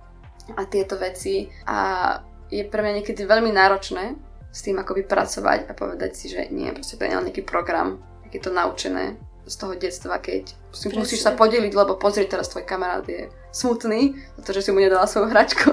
a 0.51 0.61
tieto 0.67 0.99
veci. 0.99 1.47
A 1.67 2.19
je 2.51 2.63
pre 2.67 2.83
mňa 2.83 3.01
niekedy 3.01 3.23
veľmi 3.23 3.49
náročné 3.49 4.13
s 4.53 4.59
tým 4.61 4.77
akoby 4.77 5.09
pracovať 5.09 5.69
a 5.69 5.71
povedať 5.73 6.11
si, 6.13 6.29
že 6.29 6.51
nie, 6.53 6.69
proste 6.69 6.99
to 6.99 7.07
je 7.07 7.13
nejaký 7.13 7.41
program, 7.41 7.97
je 8.29 8.41
to 8.41 8.53
naučené 8.53 9.17
z 9.43 9.55
toho 9.59 9.73
detstva, 9.75 10.21
keď 10.23 10.55
si 10.71 10.87
musíš 10.93 11.25
sa 11.25 11.35
podeliť, 11.35 11.73
lebo 11.75 11.99
pozri, 11.99 12.25
teraz 12.25 12.47
tvoj 12.47 12.63
kamarát 12.63 13.03
je 13.03 13.27
smutný, 13.51 14.15
pretože 14.39 14.65
si 14.65 14.69
mu 14.71 14.79
nedala 14.79 15.09
svoju 15.09 15.27
hračku. 15.29 15.69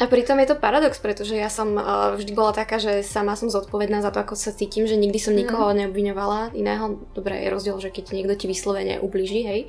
A 0.00 0.08
pritom 0.08 0.40
je 0.40 0.48
to 0.48 0.56
paradox, 0.56 0.96
pretože 0.96 1.36
ja 1.36 1.52
som 1.52 1.76
uh, 1.76 2.16
vždy 2.16 2.32
bola 2.32 2.56
taká, 2.56 2.80
že 2.80 3.04
sama 3.04 3.36
som 3.36 3.52
zodpovedná 3.52 4.00
za 4.00 4.08
to, 4.08 4.24
ako 4.24 4.32
sa 4.32 4.48
cítim, 4.48 4.88
že 4.88 4.96
nikdy 4.96 5.20
som 5.20 5.36
nikoho 5.36 5.68
mm. 5.68 5.76
neobviňovala 5.76 6.56
iného. 6.56 7.04
Dobre, 7.12 7.36
je 7.44 7.52
rozdiel, 7.52 7.76
že 7.76 7.92
keď 7.92 8.16
niekto 8.16 8.34
ti 8.40 8.46
vyslovene 8.48 8.96
ubliží, 9.04 9.44
hej, 9.44 9.60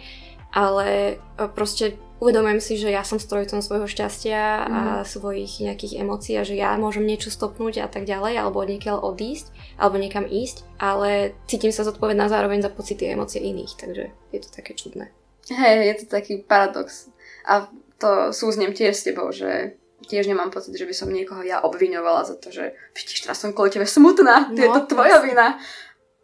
ale 0.55 1.19
e, 1.35 1.47
proste 1.51 1.99
uvedomujem 2.21 2.61
si, 2.61 2.77
že 2.77 2.93
ja 2.93 3.01
som 3.01 3.17
strojcom 3.17 3.65
svojho 3.65 3.89
šťastia 3.89 4.41
mm. 4.61 4.69
a 4.69 4.81
mhm. 5.01 5.05
svojich 5.09 5.51
nejakých 5.65 5.93
emócií 6.05 6.37
a 6.37 6.45
že 6.45 6.53
ja 6.53 6.77
môžem 6.77 7.03
niečo 7.03 7.33
stopnúť 7.33 7.81
a 7.81 7.87
tak 7.89 8.05
ďalej, 8.05 8.37
alebo 8.37 8.61
niekiaľ 8.61 9.01
odísť, 9.01 9.49
alebo 9.81 9.97
niekam 9.97 10.29
ísť, 10.29 10.63
ale 10.77 11.33
cítim 11.49 11.73
sa 11.73 11.81
zodpovedná 11.81 12.29
zároveň 12.29 12.61
za 12.61 12.69
pocity 12.69 13.09
a 13.09 13.17
emócie 13.17 13.41
iných, 13.41 13.73
takže 13.75 14.13
je 14.29 14.39
to 14.39 14.49
také 14.53 14.77
čudné. 14.77 15.09
Hej, 15.49 15.75
je 15.89 15.95
to 15.99 16.05
taký 16.13 16.45
paradox. 16.45 17.09
A 17.49 17.65
to 17.97 18.29
súznem 18.29 18.71
tiež 18.77 18.93
s 18.93 19.05
tebou, 19.09 19.33
že 19.33 19.75
tiež 20.05 20.29
nemám 20.29 20.53
pocit, 20.53 20.77
že 20.77 20.85
by 20.85 20.93
som 20.93 21.09
niekoho 21.09 21.41
ja 21.41 21.61
obviňovala 21.65 22.21
za 22.25 22.37
to, 22.37 22.53
že 22.53 22.77
vidíš, 22.93 23.25
teraz 23.25 23.41
som 23.41 23.53
kvôli 23.53 23.73
tebe 23.73 23.89
smutná, 23.89 24.49
no, 24.49 24.57
je 24.57 24.69
to 24.69 24.93
tvoja 24.93 25.21
vina. 25.21 25.57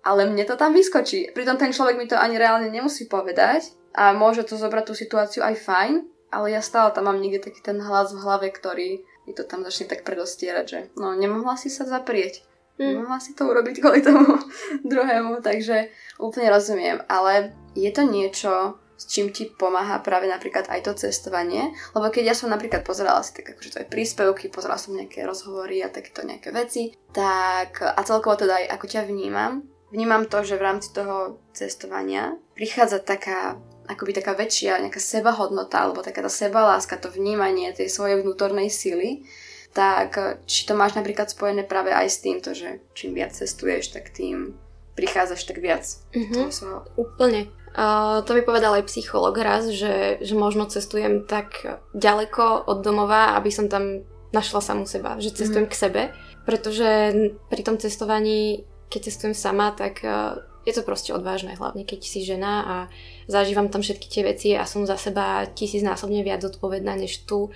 ale 0.02 0.30
mne 0.30 0.46
to 0.46 0.58
tam 0.58 0.74
vyskočí. 0.74 1.34
Pritom 1.34 1.58
ten 1.58 1.74
človek 1.74 1.98
mi 1.98 2.10
to 2.10 2.18
ani 2.18 2.40
reálne 2.42 2.70
nemusí 2.72 3.06
povedať 3.06 3.77
a 3.98 4.14
môže 4.14 4.46
to 4.46 4.54
zobrať 4.54 4.84
tú 4.86 4.94
situáciu 4.94 5.42
aj 5.42 5.58
fajn, 5.58 5.94
ale 6.30 6.54
ja 6.54 6.62
stále 6.62 6.94
tam 6.94 7.10
mám 7.10 7.18
niekde 7.18 7.50
taký 7.50 7.66
ten 7.66 7.82
hlas 7.82 8.14
v 8.14 8.22
hlave, 8.22 8.54
ktorý 8.54 9.02
mi 9.26 9.34
to 9.34 9.42
tam 9.42 9.66
začne 9.66 9.90
tak 9.90 10.06
predostierať, 10.06 10.66
že 10.70 10.80
no 10.94 11.18
nemohla 11.18 11.58
si 11.58 11.74
sa 11.74 11.84
zaprieť. 11.84 12.46
Mm. 12.78 13.02
Nemohla 13.02 13.18
si 13.18 13.34
to 13.34 13.50
urobiť 13.50 13.82
kvôli 13.82 14.06
tomu 14.06 14.38
druhému, 14.92 15.42
takže 15.42 15.90
úplne 16.22 16.54
rozumiem. 16.54 17.02
Ale 17.10 17.58
je 17.74 17.90
to 17.90 18.06
niečo, 18.06 18.78
s 18.94 19.10
čím 19.10 19.34
ti 19.34 19.50
pomáha 19.50 19.98
práve 20.06 20.30
napríklad 20.30 20.70
aj 20.70 20.86
to 20.86 20.94
cestovanie. 20.94 21.74
Lebo 21.98 22.14
keď 22.14 22.34
ja 22.34 22.36
som 22.38 22.54
napríklad 22.54 22.86
pozerala 22.86 23.26
si 23.26 23.34
tak 23.34 23.58
akože 23.58 23.74
to 23.74 23.82
aj 23.82 23.90
príspevky, 23.90 24.54
pozerala 24.54 24.78
som 24.78 24.94
nejaké 24.94 25.26
rozhovory 25.26 25.82
a 25.82 25.90
takéto 25.90 26.22
nejaké 26.22 26.54
veci, 26.54 26.94
tak 27.10 27.82
a 27.82 27.98
celkovo 28.06 28.38
teda 28.38 28.62
aj 28.62 28.78
ako 28.78 28.86
ťa 28.86 29.02
vnímam, 29.10 29.66
vnímam 29.90 30.30
to, 30.30 30.46
že 30.46 30.60
v 30.60 30.66
rámci 30.66 30.94
toho 30.94 31.42
cestovania 31.58 32.38
prichádza 32.54 33.02
taká 33.02 33.58
akoby 33.88 34.12
taká 34.20 34.36
väčšia 34.36 34.84
nejaká 34.84 35.00
sebahodnota 35.00 35.88
alebo 35.88 36.04
taká 36.04 36.22
tá 36.22 36.32
sebaláska, 36.32 37.00
to 37.00 37.08
vnímanie 37.08 37.72
tej 37.72 37.88
svojej 37.88 38.22
vnútornej 38.22 38.68
sily, 38.68 39.24
tak 39.72 40.20
či 40.44 40.68
to 40.68 40.76
máš 40.76 41.00
napríklad 41.00 41.32
spojené 41.32 41.64
práve 41.64 41.96
aj 41.96 42.08
s 42.12 42.22
týmto, 42.22 42.52
že 42.52 42.84
čím 42.98 43.16
viac 43.16 43.32
cestuješ, 43.32 43.96
tak 43.96 44.12
tým 44.12 44.58
prichádzaš 44.98 45.46
tak 45.46 45.62
viac. 45.62 45.86
Mm-hmm. 46.12 46.50
Svojho... 46.50 46.82
Úplne. 46.98 47.54
Uh, 47.78 48.26
to 48.26 48.34
mi 48.34 48.42
povedal 48.42 48.74
aj 48.74 48.90
psycholog 48.90 49.38
raz, 49.38 49.70
že, 49.70 50.18
že 50.18 50.34
možno 50.34 50.66
cestujem 50.66 51.30
tak 51.30 51.62
ďaleko 51.94 52.66
od 52.66 52.82
domova, 52.82 53.38
aby 53.38 53.54
som 53.54 53.70
tam 53.70 54.02
našla 54.34 54.62
samú 54.66 54.90
seba, 54.90 55.22
že 55.22 55.30
cestujem 55.30 55.70
mm. 55.70 55.72
k 55.72 55.80
sebe, 55.80 56.02
pretože 56.44 56.90
pri 57.54 57.62
tom 57.62 57.78
cestovaní, 57.78 58.66
keď 58.90 59.14
cestujem 59.14 59.36
sama, 59.38 59.78
tak 59.78 60.02
uh, 60.02 60.42
je 60.66 60.74
to 60.74 60.82
proste 60.82 61.14
odvážne, 61.14 61.54
hlavne 61.54 61.86
keď 61.86 62.00
si 62.02 62.26
žena 62.26 62.54
a 62.66 62.76
zažívam 63.28 63.68
tam 63.68 63.84
všetky 63.84 64.08
tie 64.08 64.24
veci 64.24 64.50
a 64.56 64.64
som 64.64 64.88
za 64.88 64.96
seba 64.96 65.46
tisícnásobne 65.52 66.24
viac 66.24 66.42
zodpovedná 66.42 66.96
než 66.96 67.28
tu. 67.28 67.52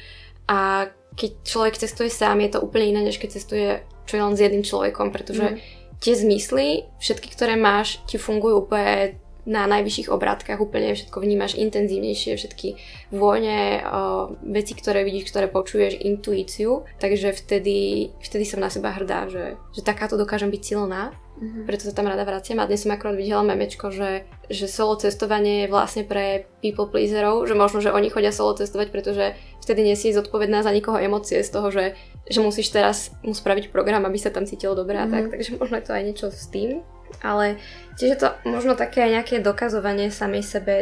A 0.51 0.91
keď 1.15 1.31
človek 1.43 1.75
cestuje 1.79 2.11
sám, 2.11 2.39
je 2.43 2.55
to 2.55 2.63
úplne 2.63 2.95
iné, 2.95 3.01
než 3.07 3.19
keď 3.19 3.29
cestuje 3.39 3.83
čo 4.11 4.19
je 4.19 4.27
len 4.27 4.35
s 4.35 4.43
jedným 4.43 4.67
človekom, 4.67 5.15
pretože 5.15 5.55
mm. 5.55 5.57
tie 6.03 6.13
zmysly, 6.19 6.67
všetky, 6.99 7.31
ktoré 7.31 7.55
máš, 7.55 8.03
ti 8.03 8.19
fungujú 8.19 8.67
úplne 8.67 9.15
na 9.41 9.65
najvyšších 9.65 10.13
obrátkach 10.13 10.61
úplne 10.61 10.93
všetko 10.93 11.17
vnímaš 11.17 11.57
intenzívnejšie, 11.57 12.37
všetky 12.37 12.77
vône, 13.09 13.81
o, 13.81 14.37
veci, 14.45 14.77
ktoré 14.77 15.01
vidíš, 15.01 15.33
ktoré 15.33 15.49
počuješ, 15.49 15.97
intuíciu, 15.97 16.85
takže 17.01 17.33
vtedy, 17.33 18.11
vtedy 18.21 18.45
som 18.45 18.61
na 18.61 18.69
seba 18.69 18.93
hrdá, 18.93 19.25
že, 19.33 19.57
že 19.73 19.81
takáto 19.81 20.13
dokážem 20.13 20.53
byť 20.53 20.61
silná, 20.61 21.09
mm-hmm. 21.41 21.65
preto 21.65 21.89
sa 21.89 21.93
tam 21.97 22.05
rada 22.05 22.21
vraciam 22.21 22.61
a 22.61 22.69
dnes 22.69 22.85
som 22.85 22.93
akorát 22.93 23.17
videla 23.17 23.41
memečko, 23.41 23.89
že, 23.89 24.29
že 24.47 24.69
solo 24.69 24.95
cestovanie 25.01 25.65
je 25.65 25.73
vlastne 25.73 26.05
pre 26.05 26.45
people 26.61 26.85
pleaserov, 26.85 27.49
že 27.49 27.57
možno, 27.57 27.81
že 27.81 27.89
oni 27.89 28.13
chodia 28.13 28.29
solo 28.29 28.53
cestovať, 28.53 28.93
pretože 28.93 29.33
vtedy 29.65 29.81
nie 29.81 29.97
si 29.97 30.13
zodpovedná 30.13 30.61
za 30.61 30.69
nikoho 30.69 31.01
emócie 31.01 31.41
z 31.41 31.49
toho, 31.49 31.73
že, 31.73 31.97
že 32.29 32.39
musíš 32.39 32.69
teraz 32.69 33.09
mu 33.25 33.33
spraviť 33.33 33.73
program, 33.73 34.05
aby 34.05 34.21
sa 34.21 34.29
tam 34.29 34.45
cítilo 34.45 34.77
dobre 34.77 35.01
mm-hmm. 35.01 35.09
a 35.09 35.13
tak, 35.17 35.23
mhm. 35.27 35.31
takže 35.33 35.51
možno 35.57 35.75
je 35.81 35.85
to 35.89 35.93
aj 35.97 36.03
niečo 36.05 36.27
s 36.29 36.45
tým 36.53 36.85
ale 37.19 37.59
tiež 37.99 38.09
je 38.15 38.19
to 38.23 38.29
možno 38.47 38.79
také 38.79 39.03
nejaké 39.11 39.43
dokazovanie 39.43 40.07
samej 40.07 40.43
sebe 40.47 40.75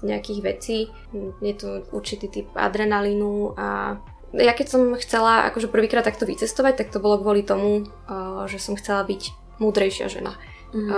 nejakých 0.00 0.40
vecí. 0.40 0.78
Je 1.42 1.54
to 1.58 1.84
určitý 1.92 2.32
typ 2.32 2.48
adrenalínu 2.56 3.58
a 3.58 3.98
ja 4.36 4.52
keď 4.52 4.66
som 4.68 4.82
chcela 4.96 5.48
akože 5.52 5.68
prvýkrát 5.68 6.04
takto 6.04 6.24
vycestovať, 6.24 6.80
tak 6.80 6.88
to 6.92 7.00
bolo 7.00 7.20
kvôli 7.20 7.44
tomu, 7.44 7.84
že 8.48 8.56
som 8.60 8.76
chcela 8.76 9.04
byť 9.04 9.45
múdrejšia 9.58 10.06
žena. 10.08 10.36
Mm. 10.74 10.78
Um, 10.78 10.90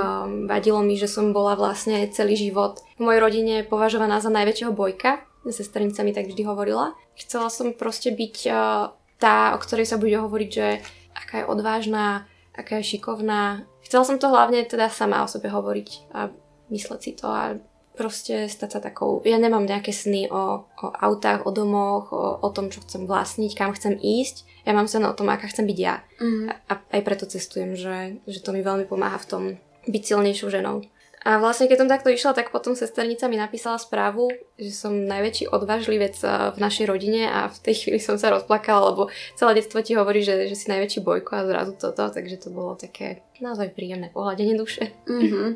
vadilo 0.49 0.81
mi, 0.81 0.97
že 0.97 1.07
som 1.07 1.31
bola 1.31 1.55
vlastne 1.55 2.09
celý 2.11 2.35
život 2.35 2.81
v 2.97 3.05
mojej 3.05 3.21
rodine 3.21 3.55
považovaná 3.63 4.19
za 4.19 4.33
najväčšieho 4.33 4.73
bojka. 4.75 5.23
Sesternica 5.49 6.05
mi 6.05 6.13
tak 6.13 6.29
vždy 6.29 6.45
hovorila. 6.45 6.93
Chcela 7.17 7.49
som 7.49 7.73
proste 7.73 8.13
byť 8.13 8.37
uh, 8.49 8.93
tá, 9.17 9.57
o 9.57 9.59
ktorej 9.61 9.89
sa 9.89 9.97
bude 9.97 10.19
hovoriť, 10.19 10.51
že 10.51 10.85
aká 11.17 11.45
je 11.45 11.49
odvážna, 11.49 12.29
aká 12.53 12.83
je 12.83 12.97
šikovná, 12.97 13.65
Chcela 13.89 14.05
som 14.05 14.21
to 14.21 14.29
hlavne 14.29 14.69
teda 14.69 14.93
sama 14.93 15.25
o 15.25 15.29
sebe 15.33 15.49
hovoriť 15.49 16.13
a 16.13 16.29
mysleť 16.69 17.01
si 17.01 17.17
to 17.17 17.25
a 17.25 17.57
proste 17.99 18.47
stať 18.47 18.79
sa 18.79 18.81
takou... 18.81 19.19
Ja 19.27 19.43
nemám 19.43 19.67
nejaké 19.67 19.91
sny 19.91 20.31
o, 20.31 20.63
o 20.63 20.87
autách, 20.95 21.43
o 21.43 21.51
domoch, 21.51 22.15
o, 22.15 22.39
o 22.39 22.49
tom, 22.55 22.71
čo 22.71 22.79
chcem 22.87 23.11
vlastniť, 23.11 23.59
kam 23.59 23.75
chcem 23.75 23.99
ísť. 23.99 24.47
Ja 24.63 24.73
mám 24.79 24.87
sen 24.87 25.03
o 25.03 25.13
tom, 25.19 25.27
aká 25.27 25.51
chcem 25.51 25.67
byť 25.67 25.79
ja. 25.83 26.07
Mm. 26.23 26.47
A, 26.47 26.53
a 26.71 26.73
aj 26.95 27.03
preto 27.03 27.27
cestujem, 27.27 27.75
že, 27.75 28.23
že 28.31 28.39
to 28.39 28.55
mi 28.55 28.63
veľmi 28.63 28.87
pomáha 28.87 29.19
v 29.19 29.29
tom 29.29 29.43
byť 29.91 30.03
silnejšou 30.07 30.49
ženou. 30.55 30.87
A 31.27 31.43
vlastne 31.43 31.67
keď 31.67 31.79
som 31.83 31.91
takto 31.91 32.09
išla, 32.15 32.31
tak 32.31 32.55
potom 32.55 32.79
sesternica 32.79 33.27
mi 33.27 33.35
napísala 33.35 33.75
správu, 33.77 34.31
že 34.55 34.71
som 34.71 34.95
najväčší 34.95 35.51
odvážlivec 35.51 36.15
eh, 36.23 36.55
v 36.55 36.59
našej 36.63 36.87
rodine 36.87 37.27
a 37.27 37.51
v 37.51 37.59
tej 37.59 37.75
chvíli 37.85 37.99
som 37.99 38.15
sa 38.17 38.31
rozplakala, 38.31 38.95
lebo 38.95 39.11
celé 39.35 39.59
detstvo 39.59 39.83
ti 39.83 39.99
hovorí, 39.99 40.23
že, 40.23 40.47
že 40.47 40.55
si 40.55 40.71
najväčší 40.71 41.03
bojko 41.03 41.31
a 41.35 41.49
zrazu 41.49 41.75
toto, 41.75 42.07
takže 42.09 42.39
to 42.39 42.49
bolo 42.55 42.79
také 42.79 43.27
naozaj 43.43 43.75
príjemné 43.75 44.15
pohľadenie 44.15 44.55
duše. 44.55 44.95
Mm-hmm. 45.11 45.49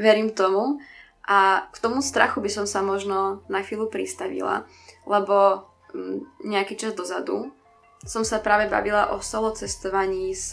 Verím 0.00 0.32
tomu. 0.32 0.80
A 1.28 1.70
k 1.70 1.76
tomu 1.78 2.02
strachu 2.02 2.42
by 2.42 2.50
som 2.50 2.66
sa 2.66 2.82
možno 2.82 3.46
na 3.46 3.62
chvíľu 3.62 3.86
pristavila, 3.86 4.66
lebo 5.06 5.68
mm, 5.94 6.46
nejaký 6.46 6.74
čas 6.74 6.98
dozadu 6.98 7.54
som 8.02 8.26
sa 8.26 8.42
práve 8.42 8.66
bavila 8.66 9.14
o 9.14 9.22
solo 9.22 9.54
cestovaní 9.54 10.34
s, 10.34 10.50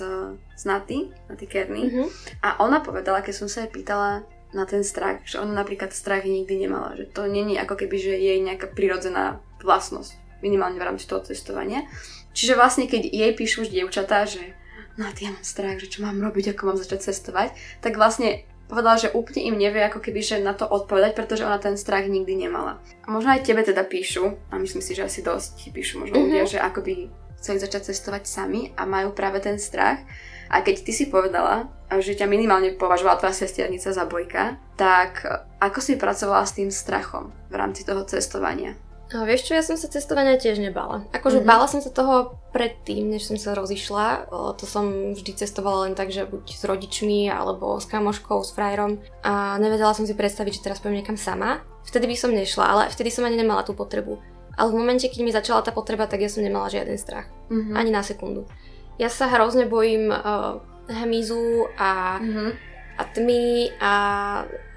s 0.53 0.63
Naty, 0.69 1.09
Naty 1.25 1.45
Kerny. 1.49 1.89
Mm-hmm. 1.89 2.07
A 2.45 2.61
ona 2.61 2.77
povedala, 2.85 3.25
keď 3.25 3.33
som 3.33 3.49
sa 3.49 3.65
jej 3.65 3.73
pýtala, 3.73 4.21
na 4.49 4.65
ten 4.65 4.81
strach, 4.81 5.21
že 5.25 5.37
ona 5.37 5.61
napríklad 5.61 5.93
strach 5.93 6.25
nikdy 6.25 6.65
nemala, 6.65 6.97
že 6.97 7.05
to 7.13 7.29
není 7.29 7.53
ako 7.61 7.77
keby, 7.77 8.01
že 8.01 8.13
jej 8.17 8.39
nejaká 8.41 8.73
prirodzená 8.73 9.37
vlastnosť, 9.61 10.17
minimálne 10.41 10.81
v 10.81 10.87
rámci 10.89 11.05
toho 11.05 11.21
cestovania. 11.21 11.85
Čiže 12.33 12.57
vlastne 12.57 12.89
keď 12.89 13.13
jej 13.13 13.31
píšu 13.37 13.65
už 13.65 13.69
dievčatá, 13.69 14.25
že 14.25 14.41
no 14.97 15.05
ja 15.05 15.29
mám 15.29 15.45
strach, 15.45 15.77
že 15.77 15.91
čo 15.91 16.01
mám 16.01 16.17
robiť, 16.17 16.53
ako 16.53 16.73
mám 16.73 16.81
začať 16.81 17.13
cestovať, 17.13 17.53
tak 17.85 17.93
vlastne 17.93 18.48
povedala, 18.69 19.01
že 19.01 19.09
úplne 19.11 19.49
im 19.49 19.57
nevie 19.57 19.81
ako 19.81 19.97
keby, 19.97 20.21
že 20.21 20.37
na 20.37 20.53
to 20.53 20.69
odpovedať, 20.69 21.17
pretože 21.17 21.41
ona 21.41 21.57
ten 21.57 21.73
strach 21.73 22.05
nikdy 22.05 22.45
nemala. 22.47 22.77
A 23.03 23.09
možno 23.09 23.33
aj 23.33 23.41
tebe 23.41 23.65
teda 23.65 23.81
píšu, 23.81 24.37
a 24.53 24.61
myslím 24.61 24.85
si, 24.85 24.93
že 24.93 25.09
asi 25.09 25.25
dosť 25.25 25.73
píšu 25.73 26.05
možno 26.05 26.21
mm-hmm. 26.21 26.29
ľudia, 26.29 26.45
že 26.45 26.61
ako 26.61 26.85
by 26.85 26.93
chceli 27.41 27.57
začať 27.57 27.89
cestovať 27.89 28.29
sami 28.29 28.69
a 28.77 28.85
majú 28.85 29.11
práve 29.17 29.41
ten 29.41 29.57
strach. 29.57 29.97
A 30.49 30.61
keď 30.61 30.85
ty 30.85 30.91
si 30.93 31.05
povedala, 31.09 31.69
že 31.97 32.17
ťa 32.17 32.29
minimálne 32.29 32.77
považovala 32.77 33.17
tvoja 33.21 33.33
sesternica 33.37 33.89
za 33.89 34.05
bojka, 34.05 34.57
tak 34.77 35.25
ako 35.61 35.79
si 35.81 35.97
pracovala 35.97 36.45
s 36.45 36.57
tým 36.57 36.69
strachom 36.69 37.33
v 37.49 37.55
rámci 37.57 37.85
toho 37.85 38.05
cestovania? 38.05 38.77
No, 39.09 39.25
vieš 39.25 39.49
čo, 39.49 39.57
ja 39.57 39.65
som 39.65 39.73
sa 39.73 39.89
cestovania 39.89 40.37
tiež 40.37 40.61
nebala. 40.61 41.01
Akože 41.09 41.41
mm-hmm. 41.41 41.49
bála 41.49 41.65
som 41.65 41.81
sa 41.81 41.89
toho 41.89 42.37
predtým, 42.53 43.09
než 43.09 43.25
som 43.25 43.41
sa 43.41 43.57
rozišla. 43.57 44.29
O, 44.29 44.53
to 44.53 44.69
som 44.69 45.17
vždy 45.17 45.33
cestovala 45.33 45.89
len 45.89 45.97
tak, 45.97 46.13
že 46.13 46.29
buď 46.29 46.45
s 46.45 46.61
rodičmi, 46.61 47.25
alebo 47.25 47.81
s 47.81 47.89
kamoškou, 47.89 48.37
s 48.45 48.53
frajerom. 48.53 49.01
A 49.25 49.57
nevedela 49.57 49.97
som 49.97 50.05
si 50.05 50.13
predstaviť, 50.13 50.61
že 50.61 50.63
teraz 50.69 50.77
pôjdem 50.77 51.01
niekam 51.01 51.17
sama. 51.17 51.65
Vtedy 51.89 52.05
by 52.05 52.15
som 52.21 52.29
nešla, 52.29 52.65
ale 52.69 52.83
vtedy 52.93 53.09
som 53.09 53.25
ani 53.25 53.41
nemala 53.41 53.65
tú 53.65 53.73
potrebu. 53.73 54.21
Ale 54.53 54.69
v 54.69 54.77
momente, 54.77 55.09
keď 55.09 55.21
mi 55.25 55.33
začala 55.33 55.65
tá 55.65 55.73
potreba, 55.73 56.05
tak 56.05 56.21
ja 56.21 56.29
som 56.29 56.45
nemala 56.45 56.69
žiaden 56.69 57.01
strach. 57.01 57.25
Mm-hmm. 57.49 57.73
Ani 57.73 57.89
na 57.89 58.05
sekundu. 58.05 58.45
Ja 59.01 59.09
sa 59.09 59.25
hrozne 59.25 59.65
bojím 59.65 60.13
uh, 60.13 60.61
hmyzu 60.85 61.65
a, 61.81 62.21
mm-hmm. 62.21 62.49
a 62.93 63.01
tmy 63.09 63.43
a, 63.81 63.93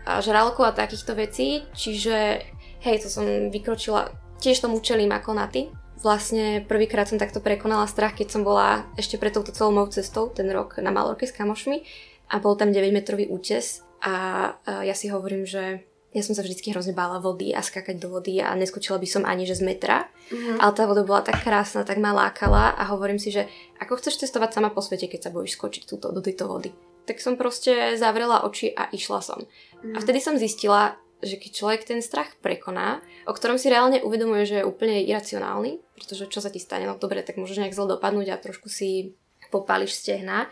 a 0.09 0.13
žralku 0.25 0.65
a 0.65 0.73
takýchto 0.73 1.13
vecí, 1.13 1.69
čiže 1.77 2.49
hej, 2.83 2.97
to 3.03 3.09
som 3.13 3.27
vykročila, 3.51 4.22
tiež 4.43 4.59
tomu 4.59 4.83
čelím 4.83 5.15
ako 5.15 5.31
na 5.39 5.47
ty. 5.47 5.71
Vlastne 6.03 6.67
prvýkrát 6.67 7.07
som 7.07 7.15
takto 7.15 7.39
prekonala 7.39 7.87
strach, 7.87 8.19
keď 8.19 8.35
som 8.35 8.43
bola 8.43 8.91
ešte 8.99 9.15
pred 9.23 9.31
touto 9.31 9.55
celou 9.55 9.71
mojou 9.71 10.03
cestou, 10.03 10.27
ten 10.35 10.51
rok 10.51 10.83
na 10.83 10.91
Malorke 10.91 11.31
s 11.31 11.31
kamošmi 11.31 11.87
a 12.27 12.43
bol 12.43 12.59
tam 12.59 12.75
9-metrový 12.75 13.31
útes 13.31 13.87
a, 14.03 14.51
ja 14.67 14.95
si 14.99 15.07
hovorím, 15.07 15.47
že 15.47 15.87
ja 16.13 16.21
som 16.27 16.35
sa 16.35 16.43
vždy 16.43 16.59
hrozne 16.75 16.93
bála 16.93 17.23
vody 17.23 17.55
a 17.55 17.63
skakať 17.63 18.03
do 18.03 18.19
vody 18.19 18.43
a 18.43 18.53
neskočila 18.59 18.99
by 18.99 19.09
som 19.09 19.23
ani 19.23 19.47
že 19.47 19.57
z 19.57 19.65
metra. 19.65 20.11
Mm-hmm. 20.29 20.59
Ale 20.61 20.73
tá 20.75 20.85
voda 20.85 21.07
bola 21.07 21.23
tak 21.23 21.41
krásna, 21.41 21.87
tak 21.87 22.03
ma 22.03 22.13
lákala 22.13 22.75
a 22.77 22.83
hovorím 22.93 23.17
si, 23.17 23.33
že 23.33 23.49
ako 23.79 23.97
chceš 24.03 24.27
cestovať 24.27 24.59
sama 24.59 24.75
po 24.75 24.85
svete, 24.85 25.09
keď 25.09 25.31
sa 25.31 25.33
bojíš 25.33 25.57
skočiť 25.57 25.89
túto, 25.89 26.13
do 26.13 26.21
tejto 26.21 26.51
vody. 26.51 26.75
Tak 27.09 27.23
som 27.23 27.41
proste 27.41 27.97
zavrela 27.97 28.45
oči 28.45 28.75
a 28.75 28.93
išla 28.93 29.25
som. 29.25 29.41
Mm-hmm. 29.41 29.95
A 29.95 29.99
vtedy 30.05 30.19
som 30.21 30.37
zistila, 30.37 31.01
že 31.23 31.39
keď 31.39 31.51
človek 31.55 31.81
ten 31.87 32.03
strach 32.03 32.35
prekoná, 32.43 32.99
o 33.25 33.33
ktorom 33.33 33.57
si 33.57 33.71
reálne 33.71 34.03
uvedomuje, 34.03 34.43
že 34.43 34.57
je 34.61 34.69
úplne 34.69 35.07
iracionálny, 35.07 35.79
pretože 35.95 36.27
čo 36.27 36.43
sa 36.43 36.51
ti 36.51 36.59
stane, 36.59 36.85
no 36.85 36.99
dobre, 36.99 37.23
tak 37.23 37.39
môžeš 37.39 37.63
nejak 37.63 37.77
zle 37.79 37.95
dopadnúť 37.95 38.35
a 38.35 38.43
trošku 38.43 38.67
si 38.67 39.15
popáliš 39.55 39.95
stehna, 40.03 40.51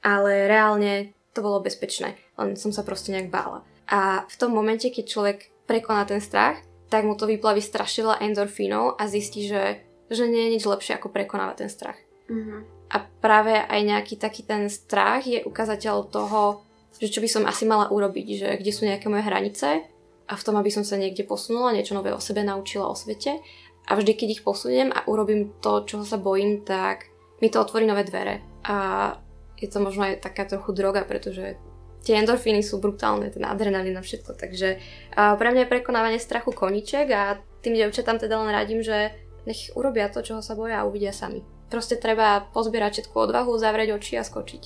ale 0.00 0.46
reálne 0.46 1.10
to 1.34 1.42
bolo 1.42 1.64
bezpečné, 1.64 2.14
len 2.38 2.54
som 2.54 2.70
sa 2.70 2.86
proste 2.86 3.10
nejak 3.10 3.32
bála. 3.34 3.66
A 3.90 4.24
v 4.30 4.36
tom 4.38 4.54
momente, 4.54 4.88
keď 4.88 5.04
človek 5.04 5.38
prekoná 5.66 6.06
ten 6.06 6.22
strach, 6.22 6.62
tak 6.86 7.08
mu 7.08 7.16
to 7.16 7.24
vyplaví 7.24 7.64
strašne 7.64 8.04
veľa 8.04 8.20
endorfínov 8.20 9.00
a 9.00 9.08
zistí, 9.08 9.48
že, 9.48 9.80
že 10.12 10.28
nie 10.28 10.48
je 10.48 10.52
nič 10.60 10.64
lepšie 10.68 11.00
ako 11.00 11.08
prekonávať 11.08 11.66
ten 11.66 11.70
strach. 11.72 11.98
Mm-hmm. 12.28 12.60
A 12.92 12.96
práve 13.24 13.56
aj 13.56 13.80
nejaký 13.80 14.20
taký 14.20 14.44
ten 14.44 14.68
strach 14.68 15.24
je 15.24 15.40
ukazateľ 15.48 16.12
toho, 16.12 16.60
že 17.00 17.08
čo 17.08 17.24
by 17.24 17.28
som 17.32 17.48
asi 17.48 17.64
mala 17.64 17.88
urobiť, 17.88 18.26
že 18.36 18.48
kde 18.60 18.72
sú 18.76 18.84
nejaké 18.84 19.08
moje 19.08 19.24
hranice 19.24 19.88
a 20.32 20.34
v 20.34 20.44
tom, 20.48 20.56
aby 20.56 20.72
som 20.72 20.80
sa 20.80 20.96
niekde 20.96 21.28
posunula, 21.28 21.76
niečo 21.76 21.92
nové 21.92 22.08
o 22.16 22.20
sebe 22.24 22.40
naučila, 22.40 22.88
o 22.88 22.96
svete. 22.96 23.44
A 23.84 23.92
vždy, 23.92 24.16
keď 24.16 24.28
ich 24.40 24.44
posuniem 24.46 24.88
a 24.88 25.04
urobím 25.04 25.52
to, 25.60 25.84
čo 25.84 26.00
sa 26.08 26.16
bojím, 26.16 26.64
tak 26.64 27.12
mi 27.44 27.52
to 27.52 27.60
otvorí 27.60 27.84
nové 27.84 28.08
dvere. 28.08 28.40
A 28.64 29.12
je 29.60 29.68
to 29.68 29.84
možno 29.84 30.08
aj 30.08 30.24
taká 30.24 30.48
trochu 30.48 30.72
droga, 30.72 31.04
pretože 31.04 31.60
tie 32.00 32.16
endorfíny 32.16 32.64
sú 32.64 32.80
brutálne, 32.80 33.28
ten 33.28 33.44
adrenalín 33.44 34.00
a 34.00 34.02
všetko. 34.02 34.40
Takže 34.40 34.68
pre 35.12 35.48
mňa 35.52 35.68
je 35.68 35.72
prekonávanie 35.76 36.16
strachu 36.16 36.56
koniček 36.56 37.06
a 37.12 37.36
tým 37.60 37.76
devčatám 37.76 38.16
teda 38.16 38.40
len 38.40 38.56
radím, 38.56 38.80
že 38.80 39.12
nech 39.44 39.74
urobia 39.76 40.08
to, 40.08 40.24
čoho 40.24 40.40
sa 40.40 40.56
boja 40.56 40.80
a 40.80 40.86
uvidia 40.88 41.12
sami. 41.12 41.44
Proste 41.68 42.00
treba 42.00 42.46
pozbierať 42.56 43.04
všetku 43.04 43.16
odvahu, 43.18 43.52
zavrieť 43.58 44.00
oči 44.00 44.16
a 44.16 44.24
skočiť. 44.24 44.62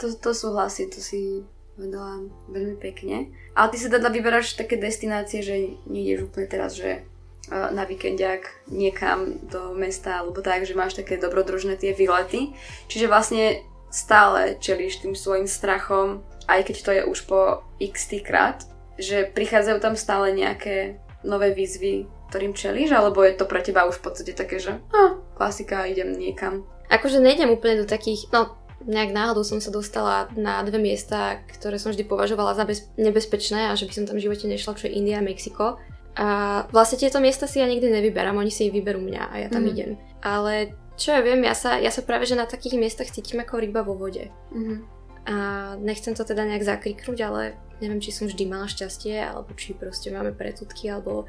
To, 0.00 0.06
to 0.10 0.30
súhlasí, 0.32 0.88
to 0.88 0.98
si 0.98 1.42
povedala 1.76 2.28
veľmi 2.52 2.76
pekne. 2.78 3.32
Ale 3.56 3.70
ty 3.72 3.76
si 3.80 3.88
teda 3.88 4.12
vyberáš 4.12 4.54
také 4.54 4.76
destinácie, 4.76 5.40
že 5.40 5.76
nejdeš 5.88 6.28
úplne 6.28 6.48
teraz, 6.48 6.76
že 6.76 7.04
na 7.50 7.82
víkendiak 7.84 8.46
niekam 8.70 9.42
do 9.50 9.74
mesta, 9.74 10.22
alebo 10.22 10.40
tak, 10.40 10.62
že 10.62 10.78
máš 10.78 10.94
také 10.94 11.18
dobrodružné 11.18 11.74
tie 11.74 11.90
výlety. 11.90 12.54
Čiže 12.86 13.10
vlastne 13.10 13.66
stále 13.90 14.56
čelíš 14.62 15.02
tým 15.02 15.12
svojim 15.18 15.50
strachom, 15.50 16.22
aj 16.46 16.70
keď 16.70 16.76
to 16.80 16.90
je 16.94 17.02
už 17.04 17.18
po 17.26 17.66
x 17.82 18.14
krát, 18.22 18.64
že 18.96 19.28
prichádzajú 19.28 19.78
tam 19.82 19.94
stále 19.98 20.32
nejaké 20.32 21.02
nové 21.26 21.50
výzvy, 21.52 22.06
ktorým 22.30 22.56
čelíš, 22.56 22.94
alebo 22.94 23.20
je 23.20 23.36
to 23.36 23.44
pre 23.44 23.60
teba 23.60 23.84
už 23.84 24.00
v 24.00 24.04
podstate 24.08 24.32
také, 24.32 24.56
že 24.62 24.80
ah, 24.94 25.18
klasika, 25.36 25.84
idem 25.84 26.14
niekam. 26.14 26.64
Akože 26.88 27.20
nejdem 27.20 27.52
úplne 27.52 27.84
do 27.84 27.86
takých, 27.88 28.28
no 28.32 28.56
nejak 28.86 29.14
náhodou 29.14 29.42
som 29.46 29.58
sa 29.58 29.70
dostala 29.70 30.28
na 30.34 30.62
dve 30.66 30.78
miesta, 30.78 31.40
ktoré 31.58 31.78
som 31.78 31.90
vždy 31.90 32.04
považovala 32.06 32.56
za 32.56 32.64
bez, 32.66 32.88
nebezpečné 32.98 33.70
a 33.70 33.78
že 33.78 33.86
by 33.86 33.92
som 33.92 34.04
tam 34.08 34.16
v 34.18 34.24
živote 34.28 34.46
nešla, 34.46 34.78
čo 34.78 34.86
je 34.88 34.96
India 34.96 35.18
a 35.18 35.26
Mexiko. 35.26 35.78
A 36.12 36.28
vlastne 36.68 37.00
tieto 37.00 37.22
miesta 37.24 37.48
si 37.48 37.58
ja 37.58 37.66
nikdy 37.66 37.88
nevyberám, 37.88 38.36
oni 38.36 38.52
si 38.52 38.68
ich 38.68 38.74
vyberú 38.74 39.00
mňa 39.00 39.22
a 39.32 39.34
ja 39.40 39.48
tam 39.48 39.64
mm. 39.64 39.70
idem. 39.72 39.90
Ale 40.20 40.76
čo 41.00 41.16
ja 41.16 41.24
viem, 41.24 41.40
ja 41.40 41.56
sa, 41.56 41.80
ja 41.80 41.88
sa 41.88 42.04
práve 42.04 42.28
že 42.28 42.36
na 42.36 42.44
takých 42.44 42.76
miestach 42.76 43.08
cítim 43.08 43.40
ako 43.40 43.64
ryba 43.64 43.80
vo 43.80 43.96
vode. 43.96 44.28
Mm. 44.52 44.84
A 45.22 45.36
nechcem 45.80 46.12
to 46.12 46.26
teda 46.26 46.44
nejak 46.44 46.66
zakriknúť, 46.66 47.18
ale 47.24 47.56
neviem, 47.80 48.02
či 48.02 48.12
som 48.12 48.28
vždy 48.28 48.44
mala 48.44 48.68
šťastie, 48.68 49.18
alebo 49.22 49.54
či 49.56 49.72
proste 49.72 50.12
máme 50.12 50.36
predsudky, 50.36 50.92
alebo 50.92 51.24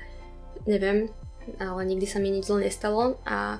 neviem, 0.67 1.07
ale 1.57 1.81
nikdy 1.87 2.05
sa 2.05 2.19
mi 2.19 2.33
nič 2.33 2.49
zle 2.49 2.67
nestalo 2.67 3.19
a 3.23 3.59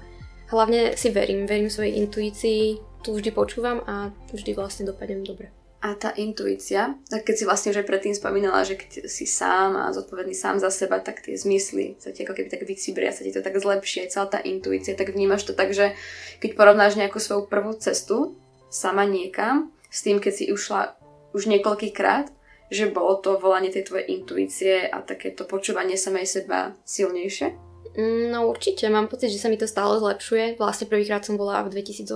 hlavne 0.53 0.93
si 0.99 1.09
verím, 1.09 1.49
verím 1.49 1.73
svojej 1.73 1.97
intuícii, 2.03 2.77
tu 3.03 3.11
vždy 3.11 3.35
počúvam 3.35 3.83
a 3.83 4.15
vždy 4.31 4.55
vlastne 4.55 4.87
dopadnem 4.87 5.27
dobre. 5.27 5.51
A 5.83 5.99
tá 5.99 6.15
intuícia, 6.15 6.95
tak 7.11 7.27
keď 7.27 7.35
si 7.35 7.43
vlastne 7.43 7.75
už 7.75 7.83
aj 7.83 7.89
predtým 7.91 8.15
spomínala, 8.15 8.63
že 8.63 8.79
keď 8.79 9.11
si 9.11 9.27
sám 9.27 9.75
a 9.75 9.91
zodpovedný 9.91 10.31
sám 10.31 10.55
za 10.63 10.71
seba, 10.71 11.03
tak 11.03 11.19
tie 11.19 11.35
zmysly 11.35 11.99
sa 11.99 12.15
ti 12.15 12.23
ako 12.23 12.39
keby 12.39 12.47
tak 12.47 12.63
vycibria, 12.63 13.11
sa 13.11 13.27
ti 13.27 13.35
to 13.35 13.43
tak 13.43 13.59
zlepšie, 13.59 14.07
celá 14.07 14.31
tá 14.31 14.39
intuícia, 14.39 14.95
tak 14.95 15.11
vnímaš 15.11 15.43
to 15.43 15.51
tak, 15.51 15.75
že 15.75 15.91
keď 16.39 16.55
porovnáš 16.55 16.95
nejakú 16.95 17.19
svoju 17.19 17.51
prvú 17.51 17.75
cestu 17.75 18.39
sama 18.71 19.03
niekam, 19.03 19.75
s 19.91 20.07
tým, 20.07 20.23
keď 20.23 20.33
si 20.33 20.45
ušla 20.55 20.95
už 21.35 21.51
niekoľkýkrát, 21.51 22.31
že 22.71 22.87
bolo 22.87 23.19
to 23.19 23.35
volanie 23.35 23.67
tej 23.67 23.91
tvojej 23.91 24.07
intuície 24.07 24.87
a 24.87 25.03
takéto 25.03 25.43
počúvanie 25.43 25.99
samej 25.99 26.25
seba 26.25 26.73
silnejšie? 26.87 27.72
Mm, 27.93 28.33
no 28.33 28.49
určite, 28.49 28.89
mám 28.89 29.05
pocit, 29.05 29.29
že 29.29 29.37
sa 29.37 29.49
mi 29.49 29.57
to 29.57 29.69
stále 29.69 30.01
zlepšuje. 30.01 30.57
Vlastne 30.57 30.89
prvýkrát 30.89 31.21
som 31.21 31.37
bola 31.37 31.61
v 31.61 31.77
2018, 31.77 32.09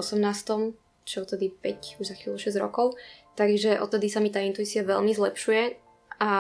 čo 1.05 1.23
tedy 1.23 1.53
5, 1.53 2.01
už 2.01 2.05
za 2.09 2.15
chvíľu 2.17 2.37
6 2.41 2.57
rokov. 2.57 2.97
Takže 3.37 3.77
odtedy 3.77 4.09
sa 4.09 4.17
mi 4.17 4.33
tá 4.33 4.41
intuícia 4.41 4.81
veľmi 4.81 5.13
zlepšuje 5.13 5.87
a 6.17 6.31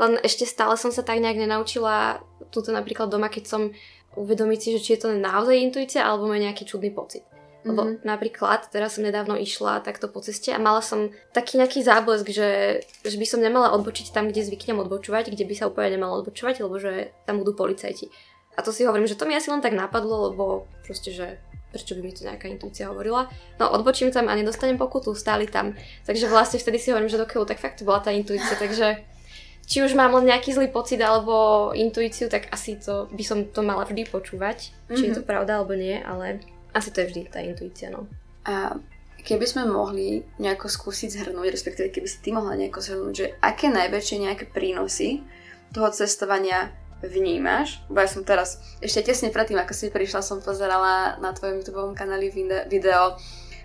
len 0.00 0.12
ešte 0.24 0.48
stále 0.48 0.80
som 0.80 0.88
sa 0.88 1.04
tak 1.04 1.20
nejak 1.20 1.36
nenaučila 1.36 2.24
túto 2.48 2.72
napríklad 2.72 3.12
doma, 3.12 3.28
keď 3.28 3.44
som 3.44 3.62
uvedomiť 4.16 4.58
si, 4.58 4.68
že 4.72 4.80
či 4.80 4.90
je 4.96 5.00
to 5.04 5.08
naozaj 5.12 5.52
intuícia 5.52 6.00
alebo 6.00 6.24
má 6.24 6.40
nejaký 6.40 6.64
čudný 6.64 6.88
pocit. 6.88 7.28
Lebo 7.64 7.80
mm-hmm. 7.80 8.04
napríklad, 8.04 8.68
teraz 8.68 8.96
som 8.96 9.04
nedávno 9.04 9.40
išla 9.40 9.80
takto 9.80 10.08
po 10.12 10.20
ceste 10.20 10.52
a 10.52 10.60
mala 10.60 10.84
som 10.84 11.08
taký 11.32 11.56
nejaký 11.56 11.80
záblesk, 11.80 12.28
že, 12.28 12.84
že 13.04 13.16
by 13.16 13.24
som 13.24 13.40
nemala 13.40 13.72
odbočiť 13.72 14.12
tam, 14.12 14.28
kde 14.28 14.44
zvyknem 14.44 14.84
odbočovať, 14.84 15.32
kde 15.32 15.44
by 15.48 15.54
sa 15.56 15.68
úplne 15.72 15.96
nemala 15.96 16.20
odbočovať, 16.20 16.60
lebo 16.60 16.76
že 16.76 17.16
tam 17.24 17.40
budú 17.40 17.56
policajti. 17.56 18.12
A 18.54 18.62
to 18.62 18.70
si 18.70 18.86
hovorím, 18.86 19.10
že 19.10 19.18
to 19.18 19.26
mi 19.26 19.34
asi 19.34 19.50
len 19.50 19.58
tak 19.58 19.74
napadlo, 19.74 20.30
lebo 20.30 20.70
proste, 20.86 21.10
že 21.10 21.42
prečo 21.74 21.98
by 21.98 22.06
mi 22.06 22.14
to 22.14 22.22
nejaká 22.22 22.46
intuícia 22.46 22.86
hovorila. 22.86 23.26
No 23.58 23.74
odbočím 23.74 24.14
tam 24.14 24.30
a 24.30 24.38
nedostanem 24.38 24.78
pokutu, 24.78 25.10
stáli 25.18 25.50
tam. 25.50 25.74
Takže 26.06 26.30
vlastne 26.30 26.62
vtedy 26.62 26.78
si 26.78 26.94
hovorím, 26.94 27.10
že 27.10 27.18
dokiaľ 27.18 27.50
tak 27.50 27.58
fakt 27.58 27.82
to 27.82 27.88
bola 27.88 27.98
tá 27.98 28.14
intuícia, 28.14 28.54
takže 28.54 29.02
či 29.66 29.82
už 29.82 29.98
mám 29.98 30.14
len 30.14 30.30
nejaký 30.30 30.54
zlý 30.54 30.68
pocit 30.70 31.00
alebo 31.02 31.72
intuíciu, 31.74 32.30
tak 32.30 32.52
asi 32.54 32.78
to 32.78 33.10
by 33.10 33.24
som 33.26 33.48
to 33.50 33.64
mala 33.64 33.82
vždy 33.82 34.06
počúvať, 34.06 34.70
mm-hmm. 34.70 34.96
či 34.96 35.02
je 35.10 35.14
to 35.18 35.22
mhm. 35.24 35.28
pravda 35.28 35.58
alebo 35.58 35.74
nie, 35.74 35.98
ale 35.98 36.38
asi 36.70 36.94
to 36.94 37.02
je 37.02 37.10
vždy 37.10 37.22
tá 37.32 37.42
intuícia, 37.42 37.90
no. 37.90 38.06
A 38.44 38.76
keby 39.24 39.46
sme 39.48 39.64
mohli 39.64 40.20
nejako 40.36 40.68
skúsiť 40.68 41.08
zhrnúť, 41.16 41.48
respektíve 41.48 41.88
keby 41.88 42.06
si 42.06 42.20
ty 42.20 42.30
mohla 42.30 42.60
nejako 42.60 42.84
zhrnúť, 42.84 43.14
že 43.16 43.26
aké 43.40 43.72
najväčšie 43.72 44.16
nejaké 44.20 44.44
prínosy 44.52 45.24
toho 45.72 45.88
cestovania 45.90 46.70
vnímaš, 47.06 47.80
bo 47.88 48.00
ja 48.00 48.08
som 48.08 48.24
teraz, 48.24 48.60
ešte 48.80 49.12
tesne 49.12 49.28
predtým, 49.30 49.60
ako 49.60 49.72
si 49.76 49.92
prišla, 49.92 50.24
som 50.24 50.40
pozerala 50.40 51.20
na 51.20 51.30
tvojom 51.36 51.60
YouTube 51.60 51.94
kanáli 51.94 52.32
video 52.68 53.16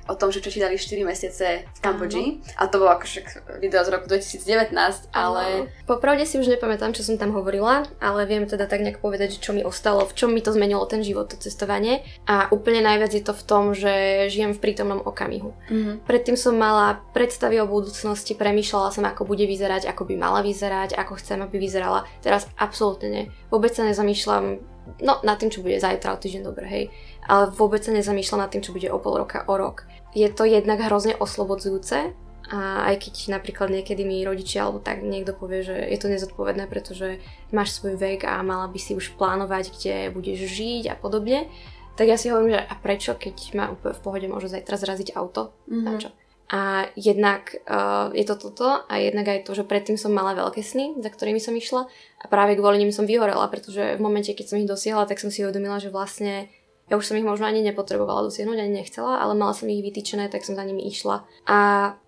o 0.09 0.17
tom, 0.17 0.33
že 0.33 0.41
čo 0.41 0.49
ti 0.49 0.57
dali 0.57 0.75
4 0.75 1.05
mesiace 1.05 1.63
v 1.63 1.79
Kambodži. 1.79 2.41
A 2.57 2.65
to 2.65 2.81
bolo 2.81 2.97
akože 2.97 3.21
video 3.61 3.85
z 3.85 3.89
roku 3.93 4.09
2019, 4.09 4.73
ale... 5.13 5.69
Popravde 5.85 6.25
si 6.25 6.41
už 6.41 6.49
nepamätám, 6.49 6.97
čo 6.97 7.05
som 7.05 7.21
tam 7.21 7.31
hovorila, 7.37 7.85
ale 8.01 8.25
viem 8.25 8.49
teda 8.49 8.65
tak 8.65 8.81
nejak 8.81 8.99
povedať, 8.99 9.37
čo 9.37 9.53
mi 9.53 9.61
ostalo, 9.61 10.03
v 10.09 10.13
čom 10.17 10.33
mi 10.33 10.41
to 10.41 10.49
zmenilo 10.49 10.81
ten 10.89 11.05
život, 11.05 11.29
to 11.29 11.37
cestovanie. 11.37 12.01
A 12.25 12.49
úplne 12.49 12.81
najviac 12.81 13.13
je 13.13 13.23
to 13.23 13.37
v 13.37 13.45
tom, 13.45 13.63
že 13.77 14.25
žijem 14.33 14.57
v 14.57 14.61
prítomnom 14.61 15.05
okamihu. 15.05 15.53
Mm-hmm. 15.69 15.95
Predtým 16.09 16.35
som 16.35 16.57
mala 16.57 17.05
predstavy 17.13 17.61
o 17.61 17.69
budúcnosti, 17.69 18.33
premýšľala 18.33 18.89
som, 18.89 19.05
ako 19.05 19.29
bude 19.29 19.45
vyzerať, 19.45 19.85
ako 19.85 20.09
by 20.09 20.15
mala 20.17 20.41
vyzerať, 20.41 20.97
ako 20.97 21.21
chcem, 21.21 21.45
aby 21.45 21.61
vyzerala. 21.61 22.09
Teraz 22.25 22.49
absolútne 22.57 23.07
nie. 23.09 23.23
Vôbec 23.53 23.73
sa 23.73 23.85
nezamýšľam 23.85 24.61
no 25.01 25.21
nad 25.21 25.37
tým, 25.37 25.53
čo 25.53 25.61
bude 25.61 25.77
zajtra, 25.77 26.17
o 26.17 26.21
týždeň, 26.21 26.41
dobre, 26.41 26.65
hej. 26.65 26.83
Ale 27.29 27.53
vôbec 27.53 27.85
sa 27.85 27.93
nezamýšľam 27.93 28.41
nad 28.41 28.49
tým, 28.49 28.65
čo 28.65 28.73
bude 28.73 28.89
o 28.89 28.97
pol 28.97 29.21
roka, 29.21 29.45
o 29.45 29.53
rok 29.53 29.85
je 30.13 30.27
to 30.29 30.43
jednak 30.45 30.79
hrozne 30.81 31.15
oslobodzujúce 31.17 32.13
a 32.49 32.59
aj 32.89 32.95
keď 33.05 33.15
napríklad 33.37 33.69
niekedy 33.69 34.01
mi 34.01 34.25
rodičia 34.25 34.65
alebo 34.65 34.81
tak 34.81 35.05
niekto 35.05 35.37
povie, 35.37 35.61
že 35.61 35.77
je 35.77 35.97
to 36.01 36.09
nezodpovedné, 36.09 36.65
pretože 36.65 37.21
máš 37.53 37.77
svoj 37.77 37.93
vek 37.93 38.25
a 38.25 38.41
mala 38.41 38.65
by 38.65 38.79
si 38.81 38.97
už 38.97 39.13
plánovať, 39.21 39.69
kde 39.77 39.95
budeš 40.09 40.49
žiť 40.49 40.89
a 40.89 40.95
podobne, 40.97 41.45
tak 41.93 42.09
ja 42.09 42.17
si 42.17 42.31
hovorím, 42.31 42.57
že 42.57 42.63
a 42.63 42.73
prečo, 42.79 43.13
keď 43.13 43.35
ma 43.59 43.65
úplne 43.69 43.93
v 43.93 44.01
pohode 44.01 44.27
môže 44.31 44.47
zajtra 44.49 44.79
zraziť 44.79 45.13
auto? 45.19 45.53
Mm-hmm. 45.67 45.99
Čo? 45.99 46.09
A 46.49 46.89
jednak 46.97 47.53
uh, 47.69 48.09
je 48.17 48.25
to 48.25 48.33
toto 48.33 48.81
a 48.81 48.93
jednak 48.97 49.29
aj 49.29 49.45
to, 49.45 49.53
že 49.53 49.67
predtým 49.67 50.01
som 50.01 50.09
mala 50.09 50.33
veľké 50.33 50.65
sny, 50.65 50.97
za 50.97 51.13
ktorými 51.13 51.37
som 51.37 51.53
išla 51.53 51.85
a 52.17 52.25
práve 52.25 52.57
kvôli 52.57 52.81
nim 52.81 52.89
som 52.89 53.05
vyhorela, 53.05 53.45
pretože 53.53 53.99
v 53.99 54.01
momente, 54.01 54.33
keď 54.33 54.45
som 54.49 54.57
ich 54.57 54.65
dosiahla, 54.65 55.05
tak 55.05 55.21
som 55.21 55.29
si 55.29 55.45
uvedomila, 55.45 55.77
že 55.77 55.93
vlastne 55.93 56.49
ja 56.89 56.97
už 56.97 57.05
som 57.05 57.17
ich 57.17 57.25
možno 57.25 57.45
ani 57.45 57.61
nepotrebovala 57.61 58.25
dosiahnuť, 58.25 58.57
ani 58.57 58.81
nechcela, 58.81 59.21
ale 59.21 59.37
mala 59.37 59.53
som 59.53 59.69
ich 59.69 59.85
vytýčené, 59.85 60.27
tak 60.33 60.41
som 60.41 60.57
za 60.57 60.65
nimi 60.65 60.89
išla. 60.89 61.23
A 61.45 61.57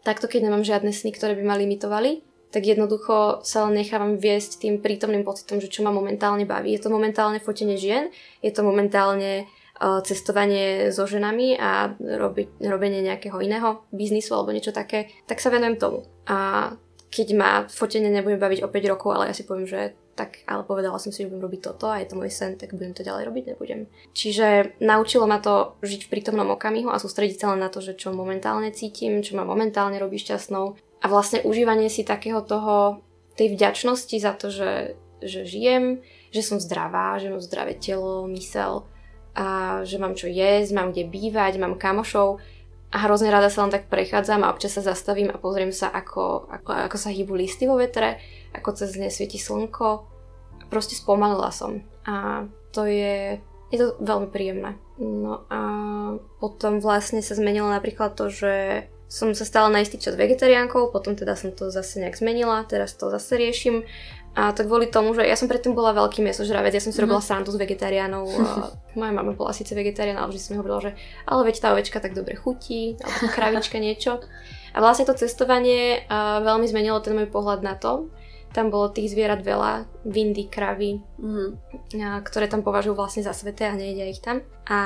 takto, 0.01 0.25
keď 0.25 0.49
nemám 0.49 0.65
žiadne 0.65 0.89
sny, 0.89 1.13
ktoré 1.13 1.37
by 1.37 1.43
ma 1.45 1.55
limitovali, 1.55 2.25
tak 2.51 2.67
jednoducho 2.67 3.45
sa 3.47 3.69
len 3.69 3.79
nechávam 3.79 4.19
viesť 4.19 4.59
tým 4.59 4.83
prítomným 4.83 5.23
pocitom, 5.23 5.63
že 5.63 5.71
čo 5.71 5.87
ma 5.87 5.93
momentálne 5.95 6.43
baví. 6.43 6.75
Je 6.75 6.83
to 6.83 6.91
momentálne 6.91 7.39
fotenie 7.39 7.79
žien, 7.79 8.11
je 8.43 8.51
to 8.51 8.65
momentálne 8.65 9.47
uh, 9.47 10.03
cestovanie 10.03 10.91
so 10.91 11.07
ženami 11.07 11.55
a 11.55 11.95
robi, 12.19 12.51
robenie 12.59 12.99
nejakého 13.07 13.39
iného 13.39 13.87
biznisu 13.95 14.35
alebo 14.35 14.51
niečo 14.51 14.75
také, 14.75 15.07
tak 15.31 15.39
sa 15.39 15.47
venujem 15.47 15.79
tomu. 15.79 16.03
A 16.27 16.69
keď 17.07 17.27
ma 17.35 17.51
fotenie 17.71 18.11
nebude 18.11 18.35
baviť 18.35 18.63
o 18.63 18.71
5 18.71 18.91
rokov, 18.91 19.09
ale 19.15 19.31
ja 19.31 19.35
si 19.35 19.47
poviem, 19.47 19.67
že 19.67 19.95
tak 20.15 20.43
ale 20.45 20.67
povedala 20.67 20.99
som 20.99 21.09
si, 21.09 21.23
že 21.23 21.29
budem 21.31 21.47
robiť 21.47 21.61
toto 21.71 21.87
a 21.87 21.99
je 22.03 22.11
to 22.11 22.19
môj 22.19 22.31
sen, 22.31 22.59
tak 22.59 22.75
budem 22.75 22.91
to 22.91 23.01
ďalej 23.01 23.31
robiť, 23.31 23.43
nebudem. 23.55 23.87
Čiže 24.11 24.77
naučilo 24.83 25.25
ma 25.25 25.39
to 25.39 25.79
žiť 25.81 26.07
v 26.07 26.11
prítomnom 26.11 26.51
okamihu 26.53 26.91
a 26.91 27.01
sústrediť 27.01 27.37
sa 27.39 27.47
len 27.55 27.63
na 27.63 27.71
to, 27.71 27.79
že 27.79 27.95
čo 27.95 28.11
momentálne 28.11 28.69
cítim, 28.75 29.23
čo 29.23 29.39
ma 29.39 29.47
momentálne 29.47 29.95
robí 29.97 30.19
šťastnou. 30.19 30.75
A 31.01 31.05
vlastne 31.09 31.41
užívanie 31.47 31.89
si 31.89 32.05
takého 32.05 32.45
toho, 32.45 33.01
tej 33.35 33.55
vďačnosti 33.55 34.17
za 34.19 34.33
to, 34.35 34.51
že, 34.51 34.99
že 35.23 35.47
žijem, 35.47 36.03
že 36.29 36.45
som 36.45 36.59
zdravá, 36.59 37.17
že 37.17 37.31
mám 37.31 37.41
zdravé 37.41 37.73
telo, 37.79 38.27
mysel 38.29 38.85
a 39.31 39.79
že 39.87 39.95
mám 39.95 40.13
čo 40.13 40.27
jesť, 40.27 40.75
mám 40.75 40.91
kde 40.91 41.07
bývať, 41.07 41.55
mám 41.55 41.79
kamošov. 41.79 42.43
A 42.91 43.07
hrozne 43.07 43.31
rada 43.31 43.47
sa 43.47 43.63
len 43.63 43.71
tak 43.71 43.87
prechádzam 43.87 44.43
a 44.43 44.51
občas 44.51 44.75
sa 44.75 44.83
zastavím 44.83 45.31
a 45.31 45.39
pozriem 45.39 45.71
sa, 45.71 45.87
ako, 45.87 46.51
ako, 46.51 46.91
ako 46.91 46.97
sa 46.99 47.07
hýbu 47.07 47.39
listy 47.39 47.63
vo 47.63 47.79
vetre, 47.79 48.19
ako 48.55 48.69
cez 48.75 48.95
ne 48.99 49.11
svieti 49.11 49.39
slnko. 49.39 50.07
Proste 50.71 50.95
spomalila 50.95 51.51
som. 51.51 51.83
A 52.07 52.47
to 52.71 52.87
je, 52.87 53.39
je 53.71 53.77
to 53.77 53.99
veľmi 53.99 54.31
príjemné. 54.31 54.79
No 55.01 55.43
a 55.49 55.61
potom 56.39 56.79
vlastne 56.79 57.19
sa 57.25 57.35
zmenilo 57.35 57.67
napríklad 57.67 58.15
to, 58.15 58.29
že 58.29 58.85
som 59.11 59.35
sa 59.35 59.43
stala 59.43 59.67
na 59.67 59.83
istý 59.83 59.99
čas 59.99 60.15
vegetariánkou, 60.15 60.87
potom 60.87 61.19
teda 61.19 61.35
som 61.35 61.51
to 61.51 61.67
zase 61.67 61.99
nejak 61.99 62.15
zmenila, 62.15 62.63
teraz 62.63 62.95
to 62.95 63.11
zase 63.11 63.35
riešim. 63.35 63.83
A 64.31 64.55
to 64.55 64.63
kvôli 64.63 64.87
tomu, 64.87 65.11
že 65.11 65.27
ja 65.27 65.35
som 65.35 65.51
predtým 65.51 65.75
bola 65.75 65.91
veľký 65.91 66.23
mesožravec, 66.23 66.71
ja 66.71 66.79
som 66.79 66.95
si 66.95 66.95
mm-hmm. 66.95 67.03
robila 67.03 67.19
srandu 67.19 67.51
s 67.51 67.59
vegetariánov. 67.59 68.23
moja 68.99 69.11
mama 69.11 69.35
bola 69.35 69.51
síce 69.51 69.75
vegetarián, 69.75 70.15
ale 70.15 70.31
vždy 70.31 70.39
som 70.39 70.51
mi 70.55 70.63
hovorila, 70.63 70.87
že 70.87 70.91
ale 71.27 71.51
veď 71.51 71.55
tá 71.59 71.67
ovečka 71.75 71.99
tak 71.99 72.15
dobre 72.15 72.39
chutí, 72.39 72.95
alebo 73.03 73.27
kravička 73.35 73.83
niečo. 73.83 74.23
A 74.71 74.79
vlastne 74.79 75.03
to 75.03 75.19
cestovanie 75.19 76.07
uh, 76.07 76.39
veľmi 76.39 76.63
zmenilo 76.71 77.03
ten 77.03 77.11
môj 77.11 77.27
pohľad 77.27 77.59
na 77.67 77.75
to. 77.75 78.07
Tam 78.51 78.67
bolo 78.67 78.91
tých 78.91 79.15
zvierat 79.15 79.39
veľa, 79.47 79.87
vindy, 80.03 80.51
kravy, 80.51 80.99
mm. 80.99 81.49
ktoré 82.27 82.51
tam 82.51 82.67
považujú 82.67 82.99
vlastne 82.99 83.23
za 83.23 83.31
sveté 83.31 83.71
a 83.71 83.77
nejedia 83.79 84.11
ich 84.11 84.19
tam. 84.19 84.43
A 84.67 84.79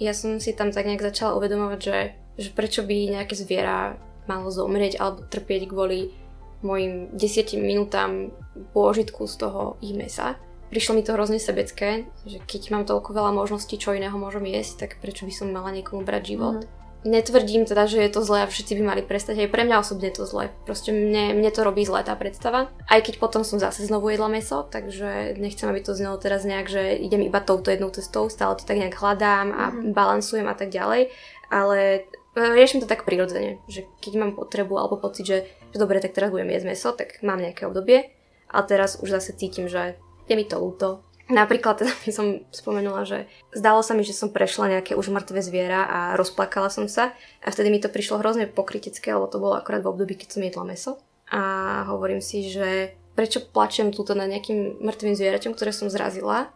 ja 0.00 0.16
som 0.16 0.40
si 0.40 0.56
tam 0.56 0.72
tak 0.72 0.88
nejak 0.88 1.04
začala 1.04 1.36
uvedomovať, 1.36 1.80
že, 1.80 1.98
že 2.40 2.50
prečo 2.56 2.80
by 2.80 3.20
nejaké 3.20 3.36
zviera 3.36 4.00
malo 4.24 4.48
zomrieť 4.48 4.96
alebo 4.96 5.26
trpieť 5.28 5.68
kvôli 5.68 6.16
mojim 6.64 7.12
desiatim 7.16 7.64
minútam 7.64 8.32
pôžitku 8.72 9.24
z 9.28 9.34
toho 9.36 9.62
ich 9.80 9.96
mesa. 9.96 10.36
Prišlo 10.70 10.94
mi 10.94 11.02
to 11.02 11.18
hrozne 11.18 11.42
sebecké, 11.42 12.06
že 12.22 12.38
keď 12.46 12.70
mám 12.70 12.84
toľko 12.86 13.10
veľa 13.10 13.34
možností, 13.34 13.74
čo 13.74 13.90
iného 13.90 14.14
môžem 14.14 14.46
jesť, 14.46 14.86
tak 14.86 15.02
prečo 15.02 15.26
by 15.26 15.32
som 15.34 15.50
mala 15.50 15.74
niekomu 15.74 16.06
brať 16.06 16.22
život. 16.36 16.62
Mm. 16.62 16.79
Netvrdím 17.00 17.64
teda, 17.64 17.88
že 17.88 18.04
je 18.04 18.12
to 18.12 18.20
zlé 18.20 18.44
a 18.44 18.50
všetci 18.50 18.76
by 18.76 18.82
mali 18.84 19.00
prestať, 19.00 19.40
aj 19.40 19.48
pre 19.48 19.64
mňa 19.64 19.80
osobne 19.80 20.12
je 20.12 20.20
to 20.20 20.28
zlé. 20.28 20.52
Proste 20.68 20.92
mne, 20.92 21.32
mne 21.32 21.48
to 21.48 21.64
robí 21.64 21.80
zlé 21.88 22.04
tá 22.04 22.12
predstava. 22.12 22.68
Aj 22.84 23.00
keď 23.00 23.16
potom 23.16 23.40
som 23.40 23.56
zase 23.56 23.88
znovu 23.88 24.12
jedla 24.12 24.28
meso, 24.28 24.68
takže 24.68 25.32
nechcem, 25.40 25.64
aby 25.72 25.80
to 25.80 25.96
znelo 25.96 26.20
teraz 26.20 26.44
nejak, 26.44 26.68
že 26.68 27.00
idem 27.00 27.24
iba 27.24 27.40
touto 27.40 27.72
jednou 27.72 27.88
cestou, 27.88 28.28
stále 28.28 28.52
to 28.60 28.68
tak 28.68 28.76
nejak 28.76 29.00
hľadám 29.00 29.48
a 29.48 29.64
mm. 29.72 29.96
balansujem 29.96 30.44
a 30.44 30.52
tak 30.52 30.68
ďalej. 30.68 31.08
Ale 31.48 32.04
e, 32.36 32.36
riešim 32.36 32.84
to 32.84 32.90
tak 32.90 33.08
prirodzene, 33.08 33.64
že 33.64 33.88
keď 34.04 34.12
mám 34.20 34.36
potrebu 34.36 34.76
alebo 34.76 35.00
pocit, 35.00 35.24
že, 35.24 35.38
že 35.72 35.80
dobre, 35.80 36.04
tak 36.04 36.12
teraz 36.12 36.28
budem 36.28 36.52
jesť 36.52 36.68
meso, 36.68 36.88
tak 36.92 37.16
mám 37.24 37.40
nejaké 37.40 37.64
obdobie. 37.64 38.12
A 38.52 38.60
teraz 38.60 39.00
už 39.00 39.08
zase 39.08 39.32
cítim, 39.40 39.72
že 39.72 39.96
je 40.28 40.34
mi 40.36 40.44
to 40.44 40.60
ľúto, 40.60 41.00
Napríklad 41.30 41.78
teda 41.78 41.94
by 41.94 42.10
som 42.10 42.42
spomenula, 42.50 43.06
že 43.06 43.30
zdalo 43.54 43.86
sa 43.86 43.94
mi, 43.94 44.02
že 44.02 44.10
som 44.10 44.34
prešla 44.34 44.78
nejaké 44.78 44.98
už 44.98 45.14
mŕtve 45.14 45.38
zviera 45.40 45.86
a 45.86 45.98
rozplakala 46.18 46.66
som 46.68 46.90
sa 46.90 47.14
a 47.40 47.48
vtedy 47.54 47.70
mi 47.70 47.78
to 47.78 47.86
prišlo 47.86 48.18
hrozne 48.18 48.50
pokrytecké, 48.50 49.14
lebo 49.14 49.30
to 49.30 49.38
bolo 49.38 49.54
akorát 49.54 49.86
v 49.86 49.94
období, 49.94 50.18
keď 50.18 50.28
som 50.34 50.42
jedla 50.42 50.64
meso. 50.66 50.92
A 51.30 51.42
hovorím 51.86 52.18
si, 52.18 52.50
že 52.50 52.98
prečo 53.14 53.38
plačem 53.46 53.94
túto 53.94 54.18
na 54.18 54.26
nejakým 54.26 54.82
mŕtvým 54.82 55.14
zvieraťom, 55.14 55.54
ktoré 55.54 55.70
som 55.70 55.86
zrazila, 55.86 56.50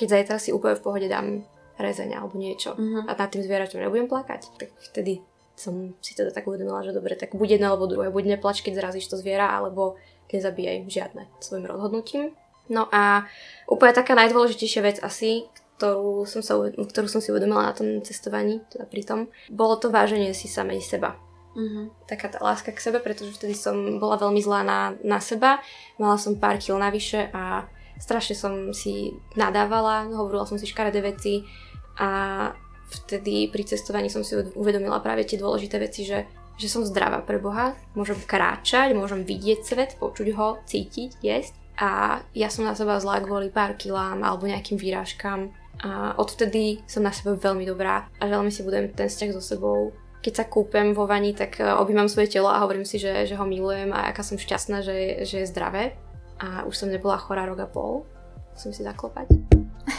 keď 0.00 0.20
zajtra 0.20 0.36
si 0.40 0.50
úplne 0.56 0.80
v 0.80 0.84
pohode 0.84 1.06
dám 1.06 1.44
rezeň 1.76 2.16
alebo 2.16 2.38
niečo 2.38 2.72
uh-huh. 2.78 3.04
a 3.04 3.12
nad 3.18 3.28
tým 3.28 3.42
zvieraťom 3.42 3.82
nebudem 3.82 4.08
plakať. 4.08 4.56
Tak 4.56 4.70
vtedy 4.90 5.20
som 5.54 5.94
si 6.02 6.14
teda 6.14 6.34
tak 6.34 6.46
uvedomila, 6.46 6.82
že 6.82 6.94
dobre, 6.94 7.14
tak 7.14 7.34
buď 7.34 7.58
jedno 7.58 7.74
alebo 7.74 7.86
druhé. 7.86 8.10
Buď 8.10 8.38
neplač, 8.38 8.62
keď 8.62 8.78
zrazíš 8.78 9.06
to 9.06 9.18
zviera, 9.18 9.54
alebo 9.54 9.98
nezabíjaj 10.34 10.90
žiadne 10.90 11.30
svojim 11.38 11.66
rozhodnutím. 11.70 12.34
No 12.68 12.88
a 12.88 13.28
úplne 13.68 13.92
taká 13.92 14.16
najdôležitejšia 14.16 14.82
vec 14.84 14.96
asi, 15.04 15.44
ktorú 15.76 16.24
som, 16.24 16.40
sa, 16.40 16.56
ktorú 16.72 17.08
som 17.10 17.20
si 17.20 17.28
uvedomila 17.28 17.68
na 17.68 17.76
tom 17.76 18.00
cestovaní, 18.00 18.64
teda 18.72 18.88
pri 18.88 19.02
tom, 19.04 19.20
bolo 19.52 19.76
to 19.76 19.92
váženie 19.92 20.32
si 20.32 20.48
samej 20.48 20.80
seba. 20.80 21.18
Uh-huh. 21.54 21.92
Taká 22.08 22.32
tá 22.32 22.42
láska 22.42 22.74
k 22.74 22.82
sebe, 22.82 22.98
pretože 22.98 23.36
vtedy 23.36 23.54
som 23.54 24.00
bola 24.00 24.18
veľmi 24.18 24.40
zlá 24.42 24.66
na, 24.66 24.96
na 25.04 25.20
seba, 25.20 25.62
mala 26.00 26.18
som 26.18 26.40
pár 26.40 26.58
kil 26.58 26.80
navyše 26.80 27.30
a 27.30 27.68
strašne 28.00 28.34
som 28.34 28.54
si 28.74 29.14
nadávala, 29.38 30.10
hovorila 30.10 30.48
som 30.48 30.58
si 30.58 30.66
škaredé 30.66 30.98
veci 31.04 31.46
a 32.00 32.50
vtedy 32.90 33.50
pri 33.54 33.62
cestovaní 33.66 34.10
som 34.10 34.26
si 34.26 34.34
uvedomila 34.34 34.98
práve 34.98 35.22
tie 35.26 35.38
dôležité 35.38 35.78
veci, 35.78 36.02
že, 36.02 36.26
že 36.58 36.66
som 36.66 36.82
zdravá 36.82 37.22
pre 37.22 37.38
Boha, 37.38 37.78
môžem 37.94 38.18
kráčať, 38.18 38.94
môžem 38.98 39.22
vidieť 39.22 39.60
svet, 39.62 39.90
počuť 40.02 40.34
ho, 40.34 40.58
cítiť, 40.66 41.22
jesť 41.22 41.63
a 41.74 42.22
ja 42.30 42.48
som 42.50 42.62
na 42.62 42.78
seba 42.78 43.02
zlá 43.02 43.18
kvôli 43.18 43.50
pár 43.50 43.74
kilám 43.74 44.22
alebo 44.22 44.46
nejakým 44.46 44.78
výrážkam 44.78 45.50
a 45.82 46.14
odvtedy 46.14 46.86
som 46.86 47.02
na 47.02 47.10
sebe 47.10 47.34
veľmi 47.34 47.66
dobrá 47.66 48.06
a 48.22 48.24
veľmi 48.30 48.50
si 48.54 48.62
budem 48.62 48.94
ten 48.94 49.10
vzťah 49.10 49.30
so 49.34 49.42
sebou. 49.42 49.90
Keď 50.22 50.32
sa 50.32 50.44
kúpem 50.46 50.94
vo 50.94 51.04
vani, 51.04 51.34
tak 51.36 51.60
e, 51.60 51.66
objímam 51.66 52.08
svoje 52.08 52.32
telo 52.32 52.48
a 52.48 52.62
hovorím 52.64 52.86
si, 52.86 52.96
že, 52.96 53.28
že 53.28 53.36
ho 53.36 53.44
milujem 53.44 53.92
a 53.92 54.08
aká 54.08 54.24
som 54.24 54.40
šťastná, 54.40 54.80
že, 54.80 55.26
že 55.28 55.44
je 55.44 55.50
zdravé. 55.50 55.98
A 56.40 56.64
už 56.64 56.78
som 56.78 56.88
nebola 56.88 57.20
chorá 57.20 57.44
rok 57.44 57.60
a 57.60 57.68
pol. 57.68 58.08
Musím 58.56 58.72
si 58.72 58.86
zaklopať. 58.86 59.28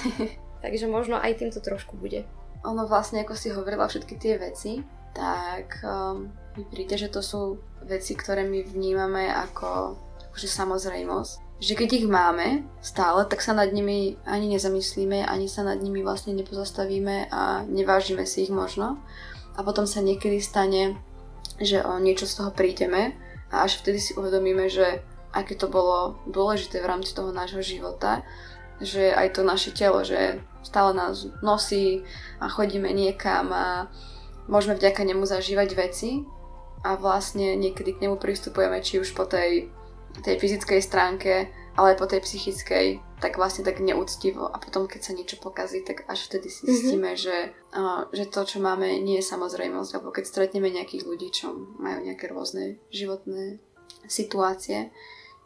Takže 0.66 0.90
možno 0.90 1.22
aj 1.22 1.38
týmto 1.38 1.62
trošku 1.62 2.00
bude. 2.00 2.26
Ono 2.66 2.90
vlastne, 2.90 3.22
ako 3.22 3.38
si 3.38 3.54
hovorila 3.54 3.86
všetky 3.86 4.18
tie 4.18 4.42
veci, 4.42 4.82
tak 5.14 5.86
um, 5.86 6.34
mi 6.58 6.66
príde, 6.66 6.98
že 6.98 7.14
to 7.14 7.22
sú 7.22 7.62
veci, 7.86 8.18
ktoré 8.18 8.50
my 8.50 8.66
vnímame 8.66 9.30
ako 9.30 9.94
akože 10.34 10.50
samozrejmosť 10.50 11.45
že 11.60 11.74
keď 11.74 12.04
ich 12.04 12.08
máme 12.08 12.68
stále, 12.84 13.24
tak 13.26 13.40
sa 13.40 13.56
nad 13.56 13.72
nimi 13.72 14.20
ani 14.28 14.52
nezamyslíme, 14.52 15.24
ani 15.24 15.48
sa 15.48 15.64
nad 15.64 15.80
nimi 15.80 16.04
vlastne 16.04 16.36
nepozastavíme 16.36 17.32
a 17.32 17.64
nevážime 17.64 18.28
si 18.28 18.44
ich 18.44 18.52
možno. 18.52 19.00
A 19.56 19.64
potom 19.64 19.88
sa 19.88 20.04
niekedy 20.04 20.44
stane, 20.44 21.00
že 21.56 21.80
o 21.80 21.96
niečo 21.96 22.28
z 22.28 22.44
toho 22.44 22.52
prídeme 22.52 23.16
a 23.48 23.64
až 23.64 23.80
vtedy 23.80 24.04
si 24.04 24.12
uvedomíme, 24.20 24.68
že 24.68 25.00
aké 25.32 25.56
to 25.56 25.72
bolo 25.72 26.20
dôležité 26.28 26.84
v 26.84 26.90
rámci 26.92 27.16
toho 27.16 27.32
nášho 27.32 27.64
života, 27.64 28.24
že 28.84 29.16
aj 29.16 29.40
to 29.40 29.42
naše 29.48 29.72
telo, 29.72 30.04
že 30.04 30.44
stále 30.60 30.92
nás 30.92 31.28
nosí 31.40 32.04
a 32.44 32.52
chodíme 32.52 32.92
niekam 32.92 33.48
a 33.56 33.88
môžeme 34.52 34.76
vďaka 34.76 35.08
nemu 35.08 35.24
zažívať 35.24 35.70
veci 35.76 36.28
a 36.84 37.00
vlastne 37.00 37.56
niekedy 37.56 37.96
k 37.96 38.02
nemu 38.08 38.20
pristupujeme 38.20 38.84
či 38.84 39.00
už 39.00 39.16
po 39.16 39.24
tej 39.24 39.72
tej 40.24 40.40
fyzickej 40.40 40.80
stránke, 40.80 41.50
ale 41.76 41.92
aj 41.92 42.00
po 42.00 42.08
tej 42.08 42.24
psychickej, 42.24 43.04
tak 43.20 43.36
vlastne 43.36 43.68
tak 43.68 43.84
neúctivo. 43.84 44.48
A 44.48 44.56
potom, 44.64 44.88
keď 44.88 45.02
sa 45.04 45.12
niečo 45.12 45.36
pokazí, 45.44 45.84
tak 45.84 46.08
až 46.08 46.32
vtedy 46.32 46.48
si 46.48 46.64
zistíme, 46.64 47.16
mm-hmm. 47.16 47.26
že, 47.28 47.38
uh, 47.76 48.08
že 48.16 48.32
to, 48.32 48.48
čo 48.48 48.64
máme, 48.64 48.88
nie 49.04 49.20
je 49.20 49.28
samozrejmosť. 49.28 50.00
Alebo 50.00 50.16
keď 50.16 50.24
stretneme 50.24 50.72
nejakých 50.72 51.04
ľudí, 51.04 51.28
čo 51.36 51.52
majú 51.76 52.08
nejaké 52.08 52.32
rôzne 52.32 52.80
životné 52.96 53.60
situácie. 54.08 54.96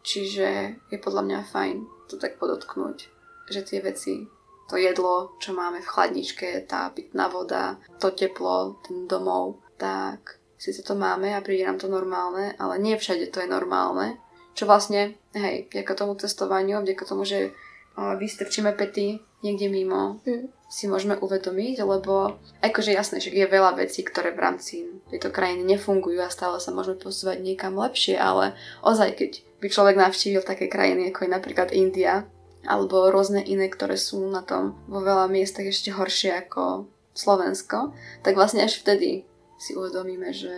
Čiže 0.06 0.80
je 0.94 0.98
podľa 1.02 1.24
mňa 1.26 1.40
fajn 1.50 1.76
to 2.08 2.16
tak 2.22 2.40
podotknúť, 2.40 3.10
že 3.52 3.62
tie 3.66 3.84
veci, 3.84 4.30
to 4.70 4.78
jedlo, 4.78 5.34
čo 5.42 5.58
máme 5.58 5.82
v 5.82 5.92
chladničke, 5.92 6.70
tá 6.70 6.94
pitná 6.94 7.28
voda, 7.28 7.82
to 7.98 8.14
teplo, 8.14 8.80
ten 8.86 9.10
domov, 9.10 9.60
tak 9.82 10.40
síce 10.56 10.86
to 10.86 10.94
máme 10.94 11.34
a 11.34 11.42
príde 11.42 11.66
nám 11.66 11.82
to 11.82 11.90
normálne, 11.90 12.54
ale 12.62 12.78
nie 12.78 12.96
všade 12.96 13.34
to 13.34 13.42
je 13.44 13.50
normálne 13.50 14.22
čo 14.60 14.68
vlastne, 14.68 15.16
hej, 15.32 15.72
vďaka 15.72 15.94
tomu 15.96 16.20
cestovaniu, 16.20 16.84
vďaka 16.84 17.08
tomu, 17.08 17.24
že 17.24 17.56
uh, 17.96 18.20
vystrčíme 18.20 18.76
pety 18.76 19.24
niekde 19.40 19.72
mimo, 19.72 20.20
mm. 20.28 20.52
si 20.68 20.92
môžeme 20.92 21.16
uvedomiť, 21.16 21.80
lebo 21.80 22.36
akože 22.60 22.92
jasné, 22.92 23.24
že 23.24 23.32
je 23.32 23.48
veľa 23.48 23.80
vecí, 23.80 24.04
ktoré 24.04 24.36
v 24.36 24.44
rámci 24.44 24.84
tejto 25.08 25.32
krajiny 25.32 25.64
nefungujú 25.64 26.20
a 26.20 26.28
stále 26.28 26.60
sa 26.60 26.76
môžeme 26.76 27.00
posúvať 27.00 27.40
niekam 27.40 27.80
lepšie, 27.80 28.20
ale 28.20 28.60
ozaj, 28.84 29.16
keď 29.16 29.32
by 29.64 29.68
človek 29.72 29.96
navštívil 29.96 30.44
také 30.44 30.68
krajiny, 30.68 31.16
ako 31.16 31.24
je 31.24 31.32
napríklad 31.32 31.72
India, 31.72 32.28
alebo 32.68 33.08
rôzne 33.08 33.40
iné, 33.40 33.72
ktoré 33.72 33.96
sú 33.96 34.20
na 34.28 34.44
tom 34.44 34.76
vo 34.92 35.00
veľa 35.00 35.32
miestach 35.32 35.64
ešte 35.64 35.96
horšie 35.96 36.36
ako 36.36 36.92
Slovensko, 37.16 37.96
tak 38.28 38.36
vlastne 38.36 38.68
až 38.68 38.84
vtedy 38.84 39.24
si 39.56 39.72
uvedomíme, 39.72 40.36
že 40.36 40.52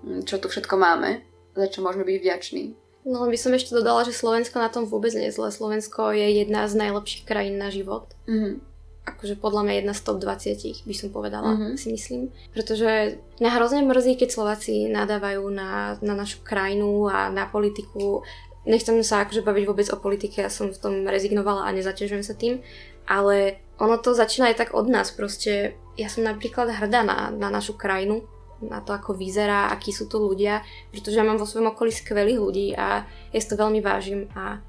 hm, 0.00 0.24
čo 0.24 0.40
tu 0.40 0.48
všetko 0.48 0.80
máme, 0.80 1.20
za 1.52 1.68
čo 1.68 1.84
môžeme 1.84 2.08
byť 2.08 2.18
vďační. 2.24 2.64
No 3.04 3.28
by 3.28 3.36
som 3.36 3.52
ešte 3.52 3.76
dodala, 3.76 4.08
že 4.08 4.16
Slovensko 4.16 4.56
na 4.56 4.72
tom 4.72 4.88
vôbec 4.88 5.12
nie 5.12 5.28
je 5.28 5.36
zle. 5.36 5.52
Slovensko 5.52 6.16
je 6.16 6.40
jedna 6.40 6.64
z 6.64 6.80
najlepších 6.80 7.28
krajín 7.28 7.60
na 7.60 7.68
život. 7.68 8.08
Mm-hmm. 8.24 8.54
Akože 9.04 9.36
podľa 9.36 9.62
mňa 9.68 9.74
jedna 9.84 9.92
z 9.92 10.00
top 10.00 10.16
20 10.24 10.88
by 10.88 10.94
som 10.96 11.08
povedala, 11.12 11.52
mm-hmm. 11.52 11.76
si 11.76 11.92
myslím. 11.92 12.32
Pretože 12.56 13.20
mňa 13.44 13.50
hrozne 13.60 13.84
mrzí, 13.84 14.16
keď 14.16 14.28
Slováci 14.32 14.88
nadávajú 14.88 15.44
na, 15.52 16.00
na 16.00 16.16
našu 16.16 16.40
krajinu 16.40 17.12
a 17.12 17.28
na 17.28 17.44
politiku. 17.44 18.24
Nechcem 18.64 18.96
sa 19.04 19.28
akože 19.28 19.44
baviť 19.44 19.64
vôbec 19.68 19.84
o 19.92 20.00
politike, 20.00 20.40
ja 20.40 20.48
som 20.48 20.72
v 20.72 20.80
tom 20.80 20.94
rezignovala 21.04 21.68
a 21.68 21.76
nezaťažujem 21.76 22.24
sa 22.24 22.32
tým. 22.32 22.64
Ale 23.04 23.60
ono 23.76 24.00
to 24.00 24.16
začína 24.16 24.48
aj 24.48 24.64
tak 24.64 24.70
od 24.72 24.88
nás. 24.88 25.12
Proste 25.12 25.76
ja 26.00 26.08
som 26.08 26.24
napríklad 26.24 26.72
hrdá 26.72 27.04
na, 27.04 27.28
na 27.28 27.52
našu 27.52 27.76
krajinu, 27.76 28.24
na 28.70 28.80
to, 28.80 28.92
ako 28.96 29.16
vyzerá, 29.16 29.70
akí 29.70 29.90
sú 29.92 30.10
to 30.10 30.20
ľudia, 30.20 30.64
pretože 30.90 31.16
ja 31.16 31.26
mám 31.26 31.40
vo 31.40 31.48
svojom 31.48 31.72
okolí 31.72 31.90
skvelých 31.92 32.40
ľudí 32.40 32.66
a 32.76 33.04
ja 33.04 33.38
si 33.38 33.48
to 33.48 33.60
veľmi 33.60 33.80
vážim 33.84 34.28
a 34.34 34.60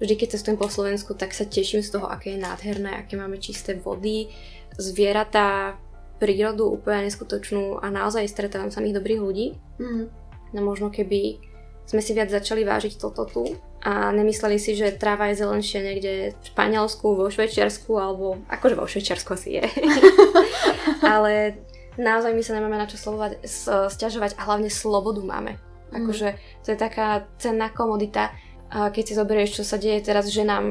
vždy, 0.00 0.14
keď 0.16 0.28
cestujem 0.36 0.58
po 0.60 0.68
Slovensku, 0.68 1.16
tak 1.16 1.32
sa 1.32 1.48
teším 1.48 1.80
z 1.80 1.96
toho, 1.96 2.06
aké 2.08 2.36
je 2.36 2.44
nádherné, 2.44 3.00
aké 3.00 3.16
máme 3.16 3.40
čisté 3.40 3.76
vody, 3.76 4.28
zvieratá, 4.76 5.80
prírodu 6.16 6.68
úplne 6.68 7.08
neskutočnú 7.08 7.80
a 7.80 7.92
naozaj 7.92 8.28
stretávam 8.28 8.72
samých 8.72 9.00
dobrých 9.00 9.20
ľudí. 9.20 9.46
Mm. 9.76 10.08
No 10.56 10.60
možno 10.64 10.88
keby 10.88 11.40
sme 11.86 12.00
si 12.00 12.16
viac 12.16 12.32
začali 12.32 12.64
vážiť 12.64 12.98
toto 12.98 13.28
tu 13.28 13.44
a 13.84 14.10
nemysleli 14.10 14.58
si, 14.58 14.74
že 14.74 14.96
tráva 14.98 15.30
je 15.30 15.44
zelenšia 15.44 15.84
niekde 15.84 16.34
v 16.34 16.44
Španielsku, 16.50 17.14
vo 17.14 17.30
Švečersku 17.30 17.92
alebo 17.94 18.40
akože 18.50 18.74
vo 18.74 18.88
Švečersku 18.88 19.30
asi 19.36 19.62
je. 19.62 19.64
Ale 21.14 21.62
naozaj 21.96 22.32
my 22.32 22.42
sa 22.44 22.56
nemáme 22.56 22.76
na 22.76 22.88
čo 22.88 23.00
slobovať, 23.00 23.44
sťažovať 23.92 24.36
a 24.36 24.44
hlavne 24.48 24.70
slobodu 24.72 25.20
máme. 25.24 25.56
Mm. 25.92 26.04
Akože 26.04 26.36
to 26.64 26.72
je 26.72 26.78
taká 26.78 27.28
cenná 27.40 27.72
komodita, 27.72 28.32
keď 28.70 29.02
si 29.06 29.14
zoberieš, 29.14 29.62
čo 29.62 29.64
sa 29.64 29.78
deje 29.78 30.02
teraz 30.02 30.26
ženám 30.28 30.64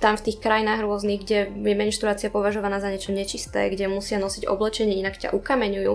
tam 0.00 0.16
v 0.16 0.24
tých 0.32 0.40
krajinách 0.40 0.80
rôznych, 0.80 1.20
kde 1.24 1.38
je 1.52 1.74
menštruácia 1.76 2.32
považovaná 2.32 2.80
za 2.80 2.88
niečo 2.88 3.12
nečisté, 3.12 3.68
kde 3.68 3.84
musia 3.88 4.16
nosiť 4.16 4.48
oblečenie, 4.48 4.96
inak 4.96 5.20
ťa 5.20 5.36
ukameňujú. 5.36 5.94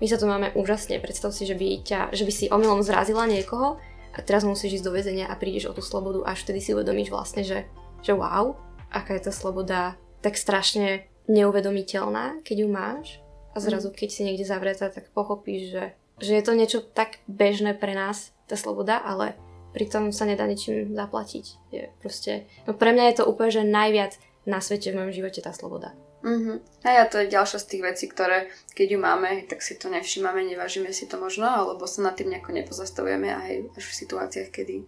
My 0.00 0.06
sa 0.06 0.16
tu 0.16 0.30
máme 0.30 0.54
úžasne. 0.54 1.02
Predstav 1.02 1.34
si, 1.34 1.44
že 1.50 1.58
by, 1.58 1.82
ťa, 1.82 2.00
že 2.14 2.22
by 2.24 2.32
si 2.32 2.46
omylom 2.46 2.80
zrazila 2.86 3.26
niekoho 3.26 3.82
a 4.14 4.18
teraz 4.22 4.46
musíš 4.46 4.80
ísť 4.80 4.86
do 4.86 4.94
väzenia 4.94 5.26
a 5.26 5.34
prídeš 5.34 5.70
o 5.70 5.74
tú 5.74 5.82
slobodu, 5.82 6.22
až 6.30 6.46
vtedy 6.46 6.62
si 6.62 6.70
uvedomíš 6.74 7.10
vlastne, 7.10 7.42
že, 7.42 7.66
že 8.06 8.14
wow, 8.14 8.54
aká 8.90 9.18
je 9.18 9.26
tá 9.26 9.32
sloboda 9.34 9.98
tak 10.22 10.38
strašne 10.38 11.10
neuvedomiteľná, 11.30 12.42
keď 12.46 12.56
ju 12.64 12.68
máš 12.70 13.06
a 13.50 13.56
zrazu, 13.58 13.90
mm. 13.90 13.96
keď 13.96 14.08
si 14.08 14.22
niekde 14.26 14.46
zavretá, 14.46 14.88
tak 14.90 15.10
pochopíš, 15.10 15.74
že, 15.74 15.84
že 16.22 16.32
je 16.38 16.42
to 16.44 16.52
niečo 16.54 16.80
tak 16.82 17.18
bežné 17.26 17.74
pre 17.74 17.94
nás, 17.94 18.30
tá 18.50 18.58
sloboda, 18.58 18.98
ale 18.98 19.38
pritom 19.70 20.10
sa 20.10 20.26
nedá 20.26 20.42
ničím 20.46 20.90
zaplatiť. 20.90 21.44
Je 21.70 21.82
proste, 22.02 22.50
no 22.66 22.74
pre 22.74 22.90
mňa 22.90 23.14
je 23.14 23.16
to 23.22 23.28
úplne, 23.30 23.50
že 23.54 23.62
najviac 23.62 24.18
na 24.42 24.58
svete 24.58 24.90
v 24.90 24.98
mojom 24.98 25.14
živote 25.14 25.38
tá 25.38 25.54
sloboda. 25.54 25.94
Mm-hmm. 26.20 26.84
A 26.84 26.88
ja 27.00 27.04
to 27.08 27.16
je 27.22 27.32
ďalšia 27.32 27.58
z 27.64 27.68
tých 27.70 27.82
vecí, 27.86 28.04
ktoré 28.04 28.52
keď 28.76 28.86
ju 28.92 28.98
máme, 29.00 29.30
tak 29.48 29.64
si 29.64 29.72
to 29.80 29.88
nevšímame, 29.88 30.44
nevážime 30.44 30.92
si 30.92 31.08
to 31.08 31.16
možno, 31.16 31.48
alebo 31.48 31.88
sa 31.88 32.04
nad 32.04 32.12
tým 32.12 32.28
nejako 32.28 32.52
nepozastavujeme 32.52 33.30
aj 33.32 33.52
až 33.78 33.84
v 33.88 33.98
situáciách, 34.04 34.50
kedy 34.52 34.84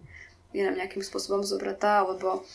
je 0.53 0.61
nám 0.61 0.77
nejakým 0.77 1.01
spôsobom 1.01 1.41
zobratá, 1.41 2.05
alebo 2.05 2.45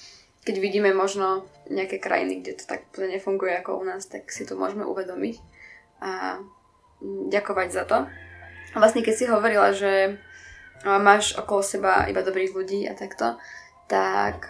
keď 0.47 0.63
vidíme 0.63 0.95
možno 0.95 1.43
nejaké 1.67 1.99
krajiny, 1.99 2.39
kde 2.39 2.63
to 2.63 2.65
tak 2.71 2.87
nefunguje 2.95 3.59
ako 3.59 3.83
u 3.83 3.85
nás, 3.85 4.07
tak 4.07 4.31
si 4.31 4.47
to 4.47 4.55
môžeme 4.55 4.87
uvedomiť 4.87 5.58
a 6.03 6.43
ďakovať 7.03 7.69
za 7.71 7.85
to. 7.87 7.99
A 8.75 8.77
vlastne 8.77 9.03
keď 9.03 9.15
si 9.15 9.25
hovorila, 9.31 9.73
že 9.73 10.19
máš 10.85 11.35
okolo 11.35 11.63
seba 11.63 12.07
iba 12.07 12.23
dobrých 12.23 12.55
ľudí 12.55 12.87
a 12.87 12.95
takto, 12.95 13.39
tak 13.91 14.47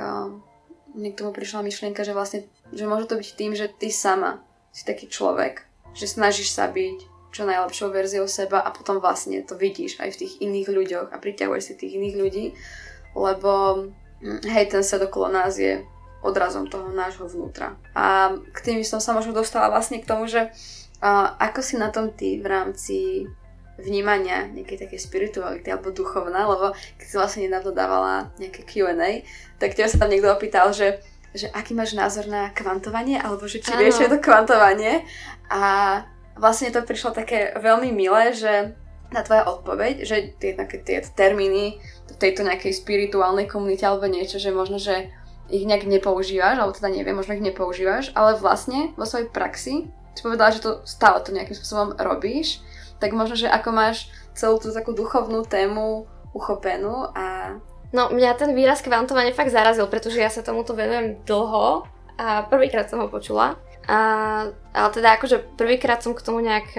mne 0.92 1.10
k 1.14 1.18
tomu 1.20 1.30
prišla 1.30 1.64
myšlienka, 1.64 2.02
že 2.02 2.16
vlastne, 2.16 2.40
že 2.72 2.88
môže 2.88 3.06
to 3.06 3.20
byť 3.20 3.28
tým, 3.36 3.52
že 3.54 3.70
ty 3.70 3.92
sama 3.92 4.42
si 4.72 4.84
taký 4.84 5.08
človek, 5.08 5.64
že 5.94 6.08
snažíš 6.08 6.52
sa 6.52 6.68
byť 6.68 7.18
čo 7.28 7.44
najlepšou 7.44 7.92
verziou 7.92 8.24
seba 8.24 8.64
a 8.64 8.72
potom 8.72 9.04
vlastne 9.04 9.44
to 9.44 9.54
vidíš 9.54 10.00
aj 10.00 10.16
v 10.16 10.20
tých 10.24 10.32
iných 10.40 10.68
ľuďoch 10.68 11.08
a 11.12 11.16
priťahuješ 11.20 11.64
si 11.64 11.72
tých 11.76 11.96
iných 12.00 12.16
ľudí, 12.16 12.44
lebo 13.12 13.52
hm, 14.24 14.48
hej, 14.48 14.64
ten 14.72 14.80
svet 14.80 15.04
okolo 15.04 15.28
nás 15.28 15.60
je 15.60 15.84
odrazom 16.24 16.66
toho 16.66 16.90
nášho 16.90 17.28
vnútra. 17.30 17.78
A 17.94 18.34
k 18.34 18.58
tým 18.64 18.78
som 18.82 18.98
sa 18.98 19.14
možno 19.14 19.36
dostala 19.36 19.70
vlastne 19.70 20.02
k 20.02 20.08
tomu, 20.08 20.26
že 20.26 20.50
uh, 21.02 21.34
ako 21.38 21.60
si 21.62 21.74
na 21.78 21.88
tom 21.90 22.14
ty 22.14 22.38
v 22.38 22.46
rámci 22.46 23.26
vnímania 23.78 24.50
nejakej 24.50 24.86
také 24.86 24.96
spirituality 24.98 25.70
alebo 25.70 25.94
duchovná, 25.94 26.50
lebo 26.50 26.74
keď 26.98 27.06
si 27.06 27.14
vlastne 27.14 27.46
nedávno 27.46 27.70
dávala 27.70 28.34
nejaké 28.42 28.66
Q&A, 28.66 29.22
tak 29.62 29.78
teba 29.78 29.86
sa 29.86 30.02
tam 30.02 30.10
niekto 30.10 30.34
opýtal, 30.34 30.74
že, 30.74 30.98
že 31.30 31.46
aký 31.54 31.78
máš 31.78 31.94
názor 31.94 32.26
na 32.26 32.50
kvantovanie, 32.50 33.22
alebo 33.22 33.46
že 33.46 33.62
či 33.62 33.70
vieš, 33.78 34.02
je 34.02 34.10
to 34.10 34.18
kvantovanie. 34.18 35.06
A 35.46 36.02
vlastne 36.34 36.74
to 36.74 36.82
prišlo 36.82 37.14
také 37.14 37.54
veľmi 37.54 37.94
milé, 37.94 38.34
že 38.34 38.74
na 39.14 39.24
tvoja 39.24 39.46
odpoveď, 39.48 40.04
že 40.04 40.16
tie, 40.36 40.52
tie 40.84 40.98
termíny 41.14 41.80
v 42.10 42.16
tejto 42.18 42.44
nejakej 42.44 42.76
spirituálnej 42.76 43.48
komunite 43.48 43.86
alebo 43.86 44.04
niečo, 44.10 44.36
že 44.36 44.52
možno, 44.52 44.76
že 44.76 45.08
ich 45.48 45.64
nejak 45.64 45.88
nepoužívaš, 45.88 46.60
alebo 46.60 46.76
teda 46.76 46.92
neviem, 46.92 47.16
možno 47.16 47.32
ich 47.32 47.46
nepoužívaš, 47.46 48.12
ale 48.12 48.36
vlastne 48.36 48.92
vo 49.00 49.08
svojej 49.08 49.32
praxi 49.32 49.88
si 50.18 50.26
povedala, 50.26 50.50
že 50.50 50.66
to 50.66 50.82
stále 50.82 51.22
to 51.22 51.30
nejakým 51.30 51.54
spôsobom 51.54 51.94
robíš 51.94 52.66
tak 52.98 53.14
možno, 53.14 53.38
že 53.38 53.46
ako 53.46 53.70
máš 53.70 54.10
celú 54.34 54.58
tú 54.58 54.74
takú 54.74 54.92
duchovnú 54.92 55.46
tému 55.46 56.06
uchopenú 56.34 57.14
a... 57.14 57.56
No, 57.88 58.12
mňa 58.12 58.36
ten 58.36 58.52
výraz 58.52 58.84
kvantovanie 58.84 59.32
fakt 59.32 59.54
zarazil, 59.54 59.88
pretože 59.88 60.20
ja 60.20 60.28
sa 60.28 60.44
tomuto 60.44 60.76
venujem 60.76 61.24
dlho 61.24 61.88
a 62.20 62.44
prvýkrát 62.44 62.90
som 62.90 63.00
ho 63.00 63.08
počula. 63.08 63.56
A, 63.88 63.98
ale 64.76 64.88
teda 64.92 65.16
akože 65.16 65.56
prvýkrát 65.56 66.04
som 66.04 66.12
k 66.12 66.20
tomu 66.20 66.44
nejak 66.44 66.76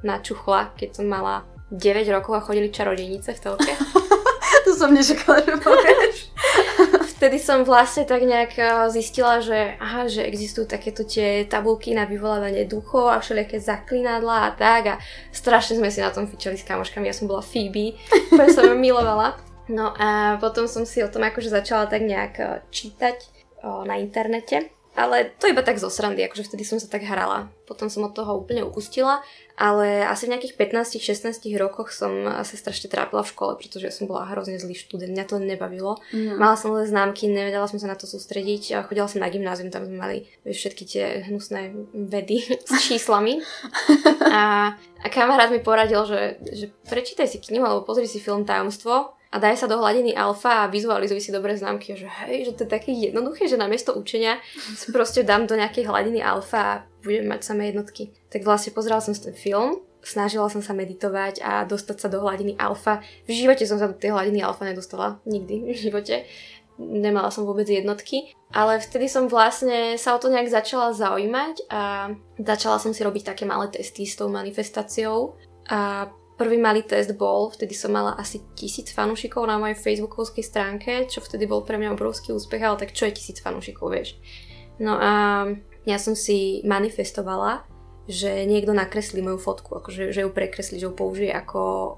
načuchla, 0.00 0.72
keď 0.80 0.96
som 0.96 1.12
mala 1.12 1.44
9 1.68 2.08
rokov 2.08 2.40
a 2.40 2.40
chodili 2.40 2.72
čarodejnice 2.72 3.36
v 3.36 3.42
telke. 3.42 3.72
to 4.64 4.70
som 4.72 4.96
nečakala, 4.96 5.44
že 5.44 5.60
povieš 5.60 6.16
vtedy 7.20 7.36
som 7.36 7.68
vlastne 7.68 8.08
tak 8.08 8.24
nejak 8.24 8.56
eh, 8.56 8.88
zistila, 8.88 9.44
že, 9.44 9.76
aha, 9.76 10.08
že 10.08 10.24
existujú 10.24 10.64
takéto 10.64 11.04
tie 11.04 11.44
tabulky 11.44 11.92
na 11.92 12.08
vyvolávanie 12.08 12.64
duchov 12.64 13.12
a 13.12 13.20
všelijaké 13.20 13.60
zaklinadla 13.60 14.48
a 14.48 14.50
tak 14.56 14.82
a 14.88 14.94
strašne 15.28 15.76
sme 15.76 15.92
si 15.92 16.00
na 16.00 16.08
tom 16.08 16.24
fičali 16.24 16.56
s 16.56 16.64
kamoškami, 16.64 17.04
ja 17.04 17.12
som 17.12 17.28
bola 17.28 17.44
Phoebe, 17.44 18.00
ktorá 18.32 18.48
som 18.48 18.72
milovala. 18.72 19.36
No 19.68 19.92
a 20.00 20.40
potom 20.40 20.64
som 20.64 20.88
si 20.88 21.04
o 21.04 21.12
tom 21.12 21.22
akože 21.22 21.52
začala 21.52 21.84
tak 21.84 22.00
nejak 22.08 22.34
eh, 22.40 22.64
čítať 22.72 23.16
o, 23.68 23.84
eh, 23.84 23.92
na 23.92 24.00
internete 24.00 24.79
ale 24.98 25.30
to 25.38 25.46
iba 25.46 25.62
tak 25.62 25.78
zo 25.78 25.86
srandy, 25.86 26.26
akože 26.26 26.50
vtedy 26.50 26.66
som 26.66 26.82
sa 26.82 26.90
tak 26.90 27.06
hrala. 27.06 27.46
Potom 27.62 27.86
som 27.86 28.02
od 28.02 28.10
toho 28.10 28.42
úplne 28.42 28.66
upustila, 28.66 29.22
ale 29.54 30.02
asi 30.02 30.26
v 30.26 30.34
nejakých 30.34 30.58
15-16 30.58 31.46
rokoch 31.62 31.94
som 31.94 32.10
sa 32.42 32.54
strašne 32.58 32.90
trápila 32.90 33.22
v 33.22 33.30
škole, 33.30 33.52
pretože 33.54 33.94
som 33.94 34.10
bola 34.10 34.26
hrozne 34.26 34.58
zlý 34.58 34.74
študent, 34.74 35.14
mňa 35.14 35.24
to 35.30 35.38
nebavilo. 35.38 35.94
Mm. 36.10 36.42
Mala 36.42 36.58
som 36.58 36.74
len 36.74 36.90
známky, 36.90 37.30
nevedela 37.30 37.70
som 37.70 37.78
sa 37.78 37.86
na 37.86 37.94
to 37.94 38.10
sústrediť 38.10 38.74
a 38.74 38.82
chodila 38.82 39.06
som 39.06 39.22
na 39.22 39.30
gymnázium, 39.30 39.70
tam 39.70 39.86
sme 39.86 39.94
mali 39.94 40.18
všetky 40.42 40.82
tie 40.82 41.04
hnusné 41.30 41.70
vedy 41.94 42.42
s 42.70 42.74
číslami. 42.82 43.38
A, 44.30 44.78
a 44.78 45.06
kamarát 45.10 45.50
mi 45.50 45.58
poradil, 45.58 46.06
že, 46.06 46.38
že 46.54 46.70
prečítaj 46.86 47.26
si 47.26 47.42
knihu 47.42 47.66
alebo 47.66 47.82
pozri 47.82 48.06
si 48.06 48.22
film 48.22 48.46
Tajomstvo 48.46 49.19
a 49.30 49.38
daj 49.38 49.62
sa 49.62 49.66
do 49.70 49.78
hladiny 49.78 50.10
alfa 50.18 50.66
a 50.66 50.70
vizualizuj 50.70 51.22
si 51.22 51.30
dobré 51.30 51.54
známky, 51.54 51.94
že 51.94 52.10
hej, 52.26 52.50
že 52.50 52.52
to 52.58 52.66
je 52.66 52.74
také 52.74 52.90
jednoduché, 52.90 53.46
že 53.46 53.54
namiesto 53.54 53.94
učenia 53.94 54.42
si 54.74 54.90
proste 54.90 55.22
dám 55.22 55.46
do 55.46 55.54
nejakej 55.54 55.86
hladiny 55.86 56.18
alfa 56.18 56.58
a 56.58 56.80
budem 57.06 57.30
mať 57.30 57.40
samé 57.46 57.70
jednotky. 57.70 58.10
Tak 58.26 58.42
vlastne 58.42 58.74
pozerala 58.74 58.98
som 58.98 59.14
ten 59.14 59.30
film, 59.30 59.86
snažila 60.02 60.50
som 60.50 60.58
sa 60.58 60.74
meditovať 60.74 61.46
a 61.46 61.62
dostať 61.62 61.96
sa 62.02 62.08
do 62.10 62.18
hladiny 62.26 62.58
alfa. 62.58 63.06
V 63.30 63.30
živote 63.30 63.62
som 63.70 63.78
sa 63.78 63.86
do 63.86 63.94
tej 63.94 64.10
hladiny 64.10 64.42
alfa 64.42 64.66
nedostala, 64.66 65.22
nikdy 65.22 65.70
v 65.70 65.78
živote. 65.78 66.26
Nemala 66.80 67.28
som 67.28 67.44
vôbec 67.44 67.68
jednotky, 67.68 68.32
ale 68.50 68.80
vtedy 68.80 69.06
som 69.06 69.28
vlastne 69.28 70.00
sa 70.00 70.16
o 70.16 70.18
to 70.18 70.32
nejak 70.32 70.48
začala 70.48 70.96
zaujímať 70.96 71.68
a 71.68 72.08
začala 72.40 72.80
som 72.80 72.96
si 72.96 73.04
robiť 73.04 73.30
také 73.30 73.44
malé 73.44 73.68
testy 73.68 74.08
s 74.08 74.16
tou 74.16 74.32
manifestáciou 74.32 75.36
a 75.68 76.08
Prvý 76.40 76.56
malý 76.56 76.88
test 76.88 77.12
bol, 77.20 77.52
vtedy 77.52 77.76
som 77.76 77.92
mala 77.92 78.16
asi 78.16 78.40
tisíc 78.56 78.96
fanúšikov 78.96 79.44
na 79.44 79.60
mojej 79.60 79.76
facebookovskej 79.76 80.40
stránke, 80.40 81.04
čo 81.04 81.20
vtedy 81.20 81.44
bol 81.44 81.60
pre 81.68 81.76
mňa 81.76 81.92
obrovský 81.92 82.32
úspech, 82.32 82.64
ale 82.64 82.80
tak 82.80 82.96
čo 82.96 83.04
je 83.04 83.12
tisíc 83.12 83.44
fanúšikov, 83.44 83.92
vieš. 83.92 84.16
No 84.80 84.96
a 84.96 85.12
ja 85.84 86.00
som 86.00 86.16
si 86.16 86.64
manifestovala, 86.64 87.68
že 88.08 88.48
niekto 88.48 88.72
nakreslí 88.72 89.20
moju 89.20 89.36
fotku, 89.36 89.84
akože 89.84 90.16
že 90.16 90.24
ju 90.24 90.32
prekreslí, 90.32 90.80
že 90.80 90.88
ju 90.88 90.96
použije 90.96 91.28
ako 91.28 91.60
o, 91.60 91.88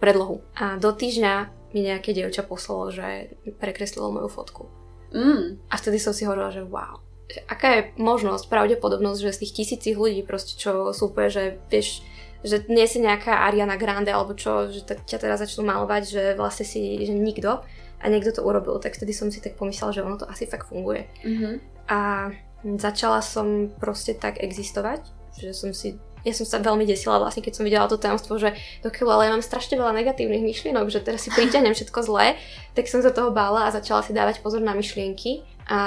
predlohu. 0.00 0.40
A 0.56 0.80
do 0.80 0.88
týždňa 0.88 1.52
mi 1.76 1.84
nejaké 1.84 2.16
dievča 2.16 2.48
poslalo, 2.48 2.88
že 2.88 3.36
prekreslilo 3.60 4.08
moju 4.08 4.32
fotku. 4.32 4.64
Mm. 5.12 5.60
A 5.68 5.74
vtedy 5.76 6.00
som 6.00 6.16
si 6.16 6.24
hovorila, 6.24 6.48
že 6.48 6.64
wow, 6.64 7.04
aká 7.52 7.68
je 7.76 7.82
možnosť, 8.00 8.48
pravdepodobnosť, 8.48 9.20
že 9.28 9.34
z 9.36 9.40
tých 9.44 9.54
tisícich 9.60 9.96
ľudí 10.00 10.24
proste, 10.24 10.56
čo 10.56 10.96
sú 10.96 11.12
úplne, 11.12 11.28
že 11.28 11.44
vieš, 11.68 12.00
že 12.46 12.66
nie 12.70 12.86
si 12.86 13.02
nejaká 13.02 13.46
Ariana 13.46 13.74
Grande 13.74 14.14
alebo 14.14 14.34
čo, 14.34 14.70
že 14.70 14.86
t- 14.86 14.98
ťa 14.98 15.18
teraz 15.18 15.42
začnú 15.42 15.66
malovať, 15.66 16.02
že 16.06 16.22
vlastne 16.38 16.66
si, 16.66 17.02
že 17.02 17.14
nikto 17.14 17.62
a 17.98 18.04
niekto 18.06 18.30
to 18.30 18.46
urobil, 18.46 18.78
tak 18.78 18.94
vtedy 18.94 19.10
som 19.10 19.30
si 19.30 19.42
tak 19.42 19.58
pomyslela, 19.58 19.90
že 19.90 20.06
ono 20.06 20.16
to 20.18 20.30
asi 20.30 20.46
fakt 20.46 20.70
funguje. 20.70 21.10
Mm-hmm. 21.26 21.54
A 21.90 22.30
začala 22.78 23.18
som 23.22 23.70
proste 23.74 24.14
tak 24.14 24.38
existovať, 24.38 25.02
že 25.34 25.50
som 25.54 25.74
si 25.74 25.98
ja 26.26 26.34
som 26.34 26.42
sa 26.42 26.58
veľmi 26.58 26.82
desila 26.82 27.22
vlastne, 27.22 27.46
keď 27.46 27.54
som 27.54 27.64
videla 27.64 27.86
to 27.86 27.94
tajomstvo, 27.94 28.42
že 28.42 28.50
dokiaľ 28.82 29.06
ale 29.06 29.22
ja 29.30 29.34
mám 29.38 29.44
strašne 29.44 29.78
veľa 29.78 29.94
negatívnych 30.02 30.42
myšlienok, 30.42 30.90
že 30.90 31.00
teraz 31.00 31.24
si 31.24 31.30
priťahnem 31.30 31.72
všetko 31.72 31.98
zlé, 32.02 32.34
tak 32.74 32.90
som 32.90 33.00
sa 33.00 33.14
toho 33.14 33.30
bála 33.30 33.70
a 33.70 33.74
začala 33.74 34.02
si 34.02 34.10
dávať 34.10 34.42
pozor 34.42 34.58
na 34.58 34.74
myšlienky 34.74 35.46
a 35.70 35.80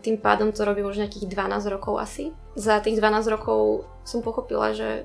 tým 0.00 0.16
pádom 0.18 0.56
to 0.56 0.64
robím 0.64 0.88
už 0.88 1.04
nejakých 1.04 1.28
12 1.28 1.74
rokov 1.74 2.00
asi. 2.00 2.32
Za 2.56 2.80
tých 2.80 2.96
12 2.96 3.28
rokov 3.28 3.84
som 4.08 4.24
pochopila, 4.24 4.72
že 4.72 5.04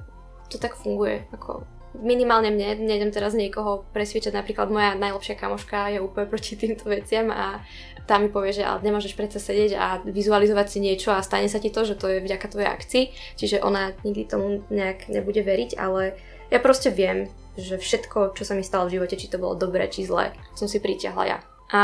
to 0.50 0.58
tak 0.58 0.76
funguje. 0.76 1.24
Ako 1.32 1.64
minimálne 1.98 2.54
mne, 2.54 2.86
nejdem 2.86 3.10
teraz 3.10 3.34
niekoho 3.34 3.86
presviečať, 3.96 4.34
napríklad 4.34 4.70
moja 4.70 4.94
najlepšia 4.94 5.36
kamoška 5.40 5.98
je 5.98 6.00
úplne 6.04 6.30
proti 6.30 6.54
týmto 6.54 6.86
veciam 6.86 7.34
a 7.34 7.66
tá 8.06 8.18
mi 8.18 8.30
povie, 8.30 8.54
že 8.58 8.66
ale 8.66 8.82
nemôžeš 8.82 9.14
predsa 9.14 9.38
sedieť 9.38 9.72
a 9.78 9.86
vizualizovať 10.02 10.68
si 10.70 10.80
niečo 10.82 11.14
a 11.14 11.26
stane 11.26 11.50
sa 11.50 11.62
ti 11.62 11.70
to, 11.70 11.86
že 11.86 11.98
to 11.98 12.10
je 12.10 12.26
vďaka 12.26 12.48
tvojej 12.50 12.70
akcii, 12.70 13.04
čiže 13.38 13.62
ona 13.62 13.94
nikdy 14.02 14.26
tomu 14.26 14.66
nejak 14.74 15.10
nebude 15.14 15.42
veriť, 15.42 15.78
ale 15.78 16.18
ja 16.50 16.58
proste 16.58 16.90
viem, 16.90 17.30
že 17.54 17.78
všetko, 17.78 18.34
čo 18.34 18.44
sa 18.46 18.58
mi 18.58 18.66
stalo 18.66 18.90
v 18.90 18.98
živote, 18.98 19.18
či 19.18 19.30
to 19.30 19.38
bolo 19.38 19.54
dobré, 19.54 19.86
či 19.90 20.10
zlé, 20.10 20.34
som 20.58 20.66
si 20.66 20.82
pritiahla 20.82 21.24
ja. 21.26 21.38
a 21.70 21.82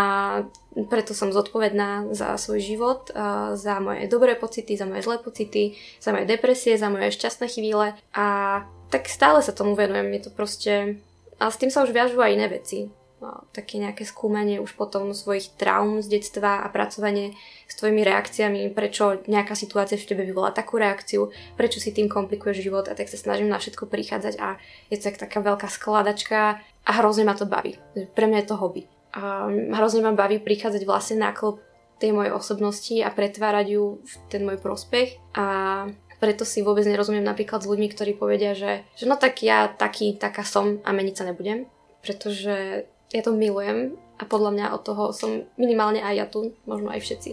preto 0.91 1.15
som 1.15 1.31
zodpovedná 1.31 2.11
za 2.11 2.35
svoj 2.35 2.59
život, 2.59 3.07
za 3.55 3.79
moje 3.79 4.11
dobré 4.11 4.35
pocity, 4.35 4.75
za 4.75 4.83
moje 4.83 5.07
zlé 5.07 5.23
pocity, 5.23 5.79
za 6.03 6.11
moje 6.11 6.27
depresie, 6.27 6.75
za 6.75 6.91
moje 6.91 7.15
šťastné 7.15 7.47
chvíle 7.47 7.95
a 8.11 8.25
tak 8.91 9.07
stále 9.07 9.39
sa 9.39 9.55
tomu 9.55 9.73
venujem. 9.73 10.11
Je 10.19 10.21
to 10.27 10.31
proste... 10.35 10.73
A 11.39 11.47
s 11.51 11.59
tým 11.59 11.71
sa 11.71 11.83
už 11.83 11.95
viažú 11.95 12.19
aj 12.19 12.35
iné 12.35 12.47
veci. 12.51 12.91
Také 13.55 13.81
nejaké 13.81 14.05
skúmanie 14.05 14.61
už 14.61 14.77
potom 14.77 15.09
svojich 15.15 15.49
traum 15.57 16.03
z 16.03 16.19
detstva 16.19 16.61
a 16.61 16.69
pracovanie 16.69 17.33
s 17.65 17.73
tvojimi 17.73 18.05
reakciami, 18.05 18.69
prečo 18.69 19.17
nejaká 19.25 19.57
situácia 19.57 19.97
v 19.97 20.05
tebe 20.05 20.23
vyvolá 20.27 20.53
takú 20.53 20.77
reakciu, 20.77 21.33
prečo 21.57 21.81
si 21.81 21.89
tým 21.89 22.05
komplikuješ 22.05 22.61
život 22.61 22.85
a 22.85 22.93
tak 22.93 23.09
sa 23.09 23.17
snažím 23.17 23.49
na 23.49 23.57
všetko 23.57 23.89
prichádzať 23.89 24.37
a 24.37 24.61
je 24.93 24.97
to 25.01 25.09
taká 25.17 25.41
veľká 25.41 25.65
skladačka 25.65 26.61
a 26.85 26.91
hrozne 27.01 27.25
ma 27.25 27.33
to 27.33 27.49
baví. 27.49 27.81
Pre 28.13 28.25
mňa 28.29 28.45
je 28.45 28.47
to 28.51 28.61
hobby. 28.61 28.85
A 29.15 29.47
hrozne 29.49 30.03
ma 30.03 30.11
baví 30.11 30.43
prichádzať 30.43 30.83
vlastne 30.83 31.23
na 31.23 31.31
klop 31.31 31.63
tej 31.99 32.11
mojej 32.11 32.35
osobnosti 32.35 32.95
a 32.99 33.09
pretvárať 33.11 33.67
ju 33.79 34.03
v 34.03 34.13
ten 34.27 34.43
môj 34.43 34.59
prospech 34.59 35.15
a 35.31 35.45
preto 36.19 36.47
si 36.47 36.63
vôbec 36.63 36.83
nerozumiem 36.87 37.23
napríklad 37.23 37.63
s 37.63 37.69
ľuďmi, 37.69 37.87
ktorí 37.91 38.11
povedia, 38.15 38.55
že, 38.55 38.83
že 38.95 39.05
no 39.07 39.15
tak 39.19 39.43
ja 39.43 39.67
taký, 39.71 40.15
taká 40.15 40.43
som 40.43 40.79
a 40.83 40.89
meniť 40.91 41.15
sa 41.15 41.27
nebudem, 41.27 41.67
pretože 42.03 42.87
ja 43.11 43.21
to 43.23 43.35
milujem 43.35 43.95
a 44.19 44.23
podľa 44.23 44.51
mňa 44.55 44.65
od 44.75 44.81
toho 44.83 45.03
som 45.11 45.43
minimálne 45.59 45.99
aj 45.99 46.15
ja 46.15 46.25
tu, 46.27 46.55
možno 46.67 46.91
aj 46.91 47.03
všetci, 47.03 47.31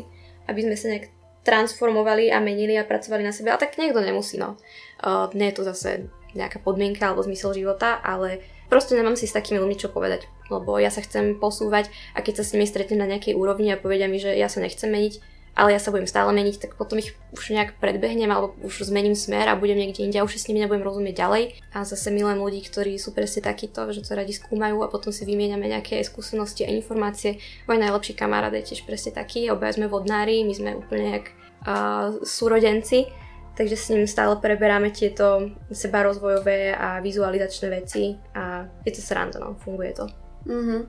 aby 0.51 0.61
sme 0.66 0.77
sa 0.79 0.87
nejak 0.90 1.07
transformovali 1.42 2.31
a 2.31 2.38
menili 2.38 2.79
a 2.79 2.87
pracovali 2.87 3.23
na 3.27 3.35
sebe, 3.35 3.51
ale 3.51 3.62
tak 3.62 3.79
niekto 3.79 3.99
nemusí, 3.99 4.38
no. 4.38 4.55
Uh, 5.03 5.27
nie 5.35 5.51
je 5.51 5.59
to 5.59 5.66
zase 5.66 6.07
nejaká 6.38 6.62
podmienka 6.62 7.03
alebo 7.03 7.27
zmysel 7.27 7.53
života, 7.53 7.99
ale 7.99 8.40
proste 8.73 8.97
nemám 8.97 9.21
si 9.21 9.29
s 9.29 9.37
takými 9.37 9.61
ľuďmi 9.61 9.77
čo 9.77 9.93
povedať, 9.93 10.25
lebo 10.49 10.81
ja 10.81 10.89
sa 10.89 11.05
chcem 11.05 11.37
posúvať 11.37 11.93
a 12.17 12.25
keď 12.25 12.41
sa 12.41 12.45
s 12.49 12.57
nimi 12.57 12.65
stretnem 12.65 13.05
na 13.05 13.11
nejakej 13.13 13.37
úrovni 13.37 13.69
a 13.69 13.77
povedia 13.77 14.09
mi, 14.09 14.17
že 14.17 14.33
ja 14.33 14.49
sa 14.49 14.65
nechcem 14.65 14.89
meniť, 14.89 15.21
ale 15.53 15.77
ja 15.77 15.81
sa 15.85 15.93
budem 15.93 16.09
stále 16.09 16.33
meniť, 16.33 16.57
tak 16.65 16.81
potom 16.81 16.97
ich 16.97 17.13
už 17.37 17.53
nejak 17.53 17.77
predbehnem 17.77 18.33
alebo 18.33 18.57
už 18.65 18.89
zmením 18.89 19.13
smer 19.13 19.53
a 19.53 19.61
budem 19.61 19.77
niekde 19.77 20.09
inde 20.09 20.17
a 20.17 20.25
už 20.25 20.41
s 20.41 20.49
nimi 20.49 20.65
nebudem 20.65 20.81
rozumieť 20.81 21.13
ďalej. 21.21 21.45
A 21.77 21.85
zase 21.85 22.09
milujem 22.09 22.41
ľudí, 22.41 22.65
ktorí 22.65 22.97
sú 22.97 23.13
presne 23.13 23.45
takíto, 23.45 23.85
že 23.93 24.01
to 24.01 24.17
radi 24.17 24.33
skúmajú 24.33 24.81
a 24.81 24.89
potom 24.89 25.13
si 25.13 25.29
vymieňame 25.29 25.69
nejaké 25.69 26.01
skúsenosti 26.01 26.65
a 26.65 26.73
informácie. 26.73 27.37
Môj 27.69 27.77
najlepší 27.77 28.17
kamarát 28.17 28.57
je 28.57 28.73
tiež 28.73 28.89
presne 28.89 29.13
taký, 29.13 29.53
obaja 29.53 29.77
sme 29.77 29.93
vodnári, 29.93 30.41
my 30.41 30.55
sme 30.57 30.71
úplne 30.73 31.21
jak 31.21 31.27
uh, 31.69 32.17
súrodenci 32.25 33.13
takže 33.57 33.77
s 33.77 33.88
ním 33.88 34.07
stále 34.07 34.37
preberáme 34.37 34.91
tieto 34.91 35.51
seba 35.73 36.03
rozvojové 36.03 36.77
a 36.77 37.01
vizualizačné 37.01 37.67
veci 37.69 38.17
a 38.35 38.67
je 38.85 38.93
to 38.93 39.01
sranda, 39.01 39.38
no, 39.41 39.57
funguje 39.61 39.93
to. 39.93 40.07
Mm-hmm. 40.47 40.81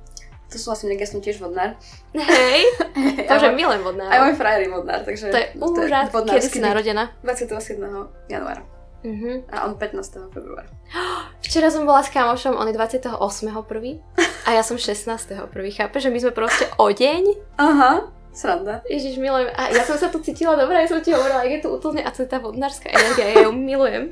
To 0.53 0.55
sú 0.61 0.69
vlastne, 0.69 0.93
ja 0.93 1.09
som 1.09 1.17
tiež 1.17 1.41
vodnár. 1.41 1.73
Hej, 2.13 2.61
bože, 3.29 3.49
milujem 3.57 3.81
vodnár. 3.81 4.13
Aj 4.13 4.21
môj 4.21 4.37
frajer 4.37 4.65
je 4.65 4.69
vodnár, 4.69 5.01
takže... 5.01 5.25
To 5.33 5.39
je 5.41 5.47
úžas, 5.57 6.13
kedy 6.13 6.47
si 6.47 6.61
narodená? 6.61 7.09
27. 7.25 7.81
januára. 8.29 8.61
Uh-huh. 9.03 9.43
A 9.51 9.67
on 9.67 9.75
15. 9.75 10.31
februára. 10.31 10.69
Včera 11.45 11.67
som 11.67 11.83
bola 11.83 12.05
s 12.05 12.09
kamošom, 12.13 12.55
on 12.55 12.71
je 12.71 12.75
28. 12.77 13.19
prvý 13.67 13.99
a 14.47 14.55
ja 14.55 14.63
som 14.63 14.79
16. 14.79 15.11
prvý. 15.51 15.75
Chápeš, 15.75 16.07
že 16.07 16.09
my 16.13 16.19
sme 16.23 16.31
proste 16.31 16.65
o 16.79 16.87
deň 16.87 17.23
Aha. 17.59 18.07
Sranda. 18.33 18.81
Ježiš, 18.89 19.21
milujem. 19.21 19.53
A 19.53 19.69
ja 19.69 19.85
som 19.85 19.93
sa 19.93 20.09
tu 20.09 20.17
cítila 20.19 20.57
dobre, 20.57 20.81
ja 20.81 20.89
som 20.89 20.99
ti 21.05 21.13
hovorila, 21.13 21.45
jak 21.45 21.61
je 21.61 21.63
to 21.63 21.69
útulne 21.77 22.01
a 22.01 22.09
to 22.09 22.25
je 22.25 22.29
tá 22.29 22.41
vodnárska 22.41 22.89
energia, 22.89 23.29
ja 23.29 23.45
ju 23.45 23.53
milujem. 23.53 24.09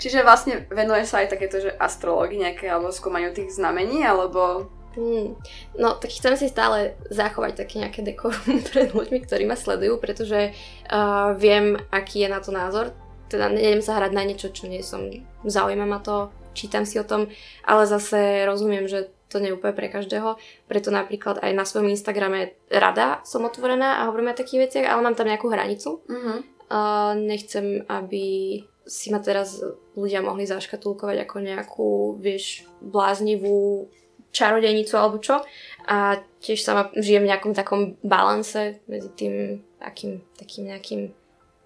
Čiže 0.00 0.24
vlastne 0.24 0.68
venuje 0.68 1.04
sa 1.08 1.24
aj 1.24 1.32
takéto, 1.32 1.60
že 1.60 1.72
astrológii 1.76 2.44
nejaké, 2.44 2.68
alebo 2.68 2.92
skúmaniu 2.92 3.32
tých 3.32 3.52
znamení, 3.52 4.04
alebo... 4.04 4.68
Hmm. 4.90 5.38
No, 5.78 5.94
tak 5.96 6.10
chcem 6.10 6.34
si 6.34 6.50
stále 6.50 6.98
zachovať 7.08 7.62
také 7.62 7.78
nejaké 7.78 8.02
dekorum 8.02 8.58
pred 8.72 8.90
ľuďmi, 8.92 9.18
ktorí 9.24 9.48
ma 9.48 9.56
sledujú, 9.56 9.96
pretože 9.96 10.52
uh, 10.90 11.32
viem, 11.40 11.78
aký 11.88 12.26
je 12.26 12.28
na 12.28 12.40
to 12.42 12.50
názor. 12.52 12.92
Teda 13.30 13.46
nejdem 13.46 13.80
sa 13.80 13.96
hrať 13.96 14.12
na 14.12 14.26
niečo, 14.26 14.50
čo 14.50 14.66
nie 14.66 14.82
som, 14.82 15.06
zaujíma 15.46 15.86
ma 15.86 16.02
to, 16.02 16.34
čítam 16.52 16.82
si 16.82 16.98
o 16.98 17.06
tom, 17.06 17.30
ale 17.62 17.86
zase 17.86 18.42
rozumiem, 18.42 18.90
že 18.90 19.14
to 19.30 19.38
nie 19.38 19.54
je 19.54 19.56
úplne 19.56 19.78
pre 19.78 19.86
každého. 19.86 20.34
Preto 20.66 20.90
napríklad 20.90 21.38
aj 21.38 21.52
na 21.54 21.62
svojom 21.62 21.88
Instagrame 21.94 22.58
rada 22.66 23.22
som 23.22 23.46
otvorená 23.46 24.02
a 24.02 24.10
hovorím 24.10 24.34
o 24.34 24.40
takých 24.42 24.66
veciach, 24.68 24.86
ale 24.90 25.06
mám 25.06 25.14
tam 25.14 25.30
nejakú 25.30 25.46
hranicu. 25.46 26.02
Uh-huh. 26.02 26.42
Uh, 26.70 27.14
nechcem, 27.14 27.86
aby 27.86 28.58
si 28.90 29.14
ma 29.14 29.22
teraz 29.22 29.62
ľudia 29.94 30.18
mohli 30.18 30.50
zaškatulkovať 30.50 31.22
ako 31.22 31.36
nejakú, 31.38 31.90
vieš, 32.18 32.66
bláznivú 32.82 33.86
čarodejnicu 34.34 34.94
alebo 34.98 35.22
čo. 35.22 35.38
A 35.86 36.18
tiež 36.42 36.62
sama 36.66 36.90
žijem 36.98 37.26
v 37.26 37.30
nejakom 37.30 37.54
takom 37.54 37.94
balanse 38.02 38.82
medzi 38.90 39.10
tým 39.14 39.62
takým, 39.78 40.22
takým 40.34 40.64
nejakým 40.74 41.00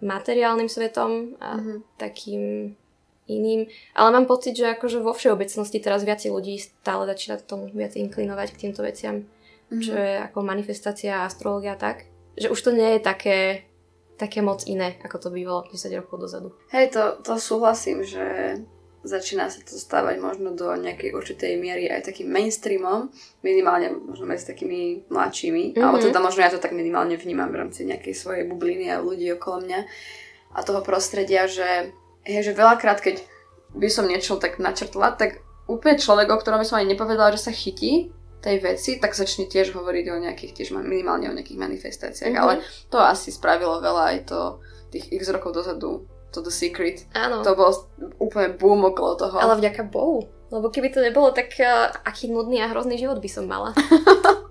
materiálnym 0.04 0.68
svetom 0.68 1.40
a 1.40 1.56
uh-huh. 1.56 1.80
takým 1.96 2.76
iným. 3.28 3.66
Ale 3.96 4.08
mám 4.12 4.26
pocit, 4.28 4.56
že 4.56 4.76
akože 4.76 5.00
vo 5.00 5.16
všeobecnosti 5.16 5.78
teraz 5.80 6.04
viacej 6.04 6.30
ľudí 6.32 6.60
stále 6.60 7.08
začína 7.08 7.40
tomu 7.40 7.72
viac 7.72 7.96
inklinovať 7.96 8.48
k 8.52 8.60
týmto 8.68 8.84
veciam, 8.84 9.24
mm-hmm. 9.24 9.80
čo 9.80 9.92
je 9.96 10.14
ako 10.20 10.38
manifestácia 10.44 11.22
a 11.22 11.26
astrologia 11.28 11.76
tak, 11.76 12.08
že 12.36 12.50
už 12.50 12.60
to 12.60 12.70
nie 12.74 12.98
je 12.98 13.00
také, 13.00 13.38
také 14.20 14.44
moc 14.44 14.66
iné, 14.68 15.00
ako 15.00 15.16
to 15.18 15.28
bývalo 15.32 15.64
10 15.70 16.00
rokov 16.00 16.28
dozadu. 16.28 16.48
Hej, 16.74 16.92
to, 16.92 17.02
to 17.24 17.38
súhlasím, 17.40 18.04
že 18.04 18.58
začína 19.04 19.52
sa 19.52 19.60
to 19.60 19.76
stávať 19.76 20.16
možno 20.16 20.56
do 20.56 20.72
nejakej 20.80 21.12
určitej 21.12 21.60
miery 21.60 21.92
aj 21.92 22.08
takým 22.08 22.32
mainstreamom, 22.32 23.12
minimálne 23.44 23.92
možno 23.92 24.24
medzi 24.24 24.48
takými 24.48 25.12
mladšími, 25.12 25.76
mm-hmm. 25.76 25.84
alebo 25.84 26.00
teda 26.00 26.18
možno 26.24 26.40
ja 26.40 26.50
to 26.50 26.60
tak 26.60 26.72
minimálne 26.72 27.20
vnímam 27.20 27.52
v 27.52 27.60
rámci 27.60 27.84
nejakej 27.84 28.16
svojej 28.16 28.44
bubliny 28.48 28.88
a 28.88 29.04
ľudí 29.04 29.28
okolo 29.36 29.60
mňa 29.68 29.80
a 30.54 30.60
toho 30.62 30.80
prostredia, 30.80 31.44
že 31.50 31.92
je, 32.24 32.40
že 32.40 32.56
veľakrát, 32.56 33.00
keď 33.04 33.20
by 33.74 33.88
som 33.92 34.08
niečo 34.08 34.40
tak 34.40 34.56
načrtla, 34.58 35.16
tak 35.16 35.44
úplne 35.68 36.00
človek, 36.00 36.28
o 36.32 36.40
ktorom 36.40 36.60
by 36.60 36.66
som 36.66 36.80
ani 36.80 36.92
nepovedala, 36.92 37.32
že 37.36 37.48
sa 37.48 37.52
chytí 37.52 38.12
tej 38.44 38.60
veci, 38.60 39.00
tak 39.00 39.16
začne 39.16 39.48
tiež 39.48 39.72
hovoriť 39.72 40.04
o 40.12 40.20
nejakých, 40.20 40.52
tiež 40.52 40.68
minimálne 40.76 41.32
o 41.32 41.36
nejakých 41.36 41.60
manifestáciách, 41.60 42.34
mm-hmm. 42.36 42.44
ale 42.44 42.60
to 42.92 43.00
asi 43.00 43.32
spravilo 43.32 43.80
veľa 43.80 44.04
aj 44.12 44.18
to 44.28 44.40
tých 44.92 45.08
x 45.16 45.32
rokov 45.32 45.56
dozadu, 45.56 46.04
to 46.28 46.44
The 46.44 46.52
Secret. 46.52 47.08
Áno. 47.16 47.40
To 47.40 47.56
bol 47.56 47.72
úplne 48.20 48.52
boom 48.52 48.84
okolo 48.84 49.16
toho. 49.16 49.36
Ale 49.40 49.56
vďaka 49.56 49.88
Bohu. 49.88 50.28
Lebo 50.52 50.68
keby 50.68 50.92
to 50.92 51.00
nebolo, 51.00 51.32
tak 51.32 51.56
uh, 51.56 51.88
aký 52.04 52.28
nudný 52.28 52.60
a 52.60 52.68
hrozný 52.68 53.00
život 53.00 53.18
by 53.18 53.30
som 53.32 53.48
mala. 53.48 53.72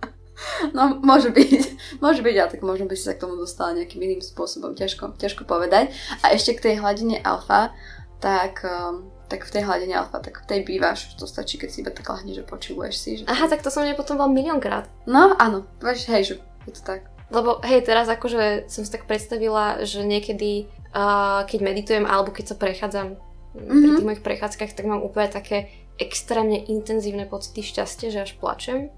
No, 0.72 1.00
môže 1.02 1.30
byť. 1.30 1.52
Môže 2.04 2.22
byť, 2.26 2.36
ale 2.36 2.52
tak 2.52 2.62
možno 2.66 2.90
by 2.90 2.96
si 2.98 3.06
sa 3.08 3.16
k 3.16 3.24
tomu 3.24 3.40
dostala 3.40 3.76
nejakým 3.76 4.02
iným 4.02 4.22
spôsobom. 4.24 4.76
Ťažko, 4.76 5.16
ťažko 5.16 5.44
povedať. 5.48 5.94
A 6.24 6.36
ešte 6.36 6.58
k 6.58 6.64
tej 6.72 6.76
hladine 6.84 7.20
alfa, 7.24 7.72
tak, 8.20 8.64
um, 8.64 9.08
tak 9.28 9.48
v 9.48 9.52
tej 9.52 9.64
hladine 9.64 9.96
alfa, 10.00 10.20
tak 10.20 10.44
v 10.44 10.46
tej 10.48 10.60
bývaš. 10.64 11.16
To 11.20 11.28
stačí, 11.28 11.60
keď 11.60 11.70
si 11.70 11.80
iba 11.84 11.92
tak 11.92 12.08
lahne, 12.08 12.32
že 12.32 12.44
počúveš 12.44 12.94
si. 12.96 13.12
Že 13.22 13.30
Aha, 13.30 13.46
tak 13.48 13.64
to 13.64 13.72
som 13.72 13.84
mne 13.84 13.96
potom 13.96 14.20
bol 14.20 14.32
miliónkrát. 14.32 14.88
No, 15.08 15.36
áno. 15.40 15.68
Veš, 15.84 16.08
hej, 16.12 16.24
že 16.24 16.34
je 16.68 16.74
to 16.76 16.82
tak. 16.84 17.08
Lebo 17.34 17.60
hej, 17.66 17.84
teraz 17.84 18.08
akože 18.08 18.68
som 18.70 18.84
si 18.86 18.92
tak 18.92 19.10
predstavila, 19.10 19.84
že 19.84 20.06
niekedy, 20.06 20.70
uh, 20.94 21.44
keď 21.48 21.60
meditujem 21.60 22.06
alebo 22.06 22.32
keď 22.32 22.54
sa 22.54 22.56
prechádzam 22.60 23.08
mm-hmm. 23.16 23.68
pri 23.70 23.88
mhm. 23.90 23.96
tých 23.98 24.08
mojich 24.08 24.26
prechádzkach, 24.26 24.72
tak 24.76 24.86
mám 24.86 25.02
úplne 25.02 25.30
také 25.34 25.72
extrémne 26.02 26.58
intenzívne 26.58 27.30
pocity 27.30 27.62
šťastia, 27.62 28.10
že 28.10 28.20
až 28.26 28.32
plačem 28.42 28.90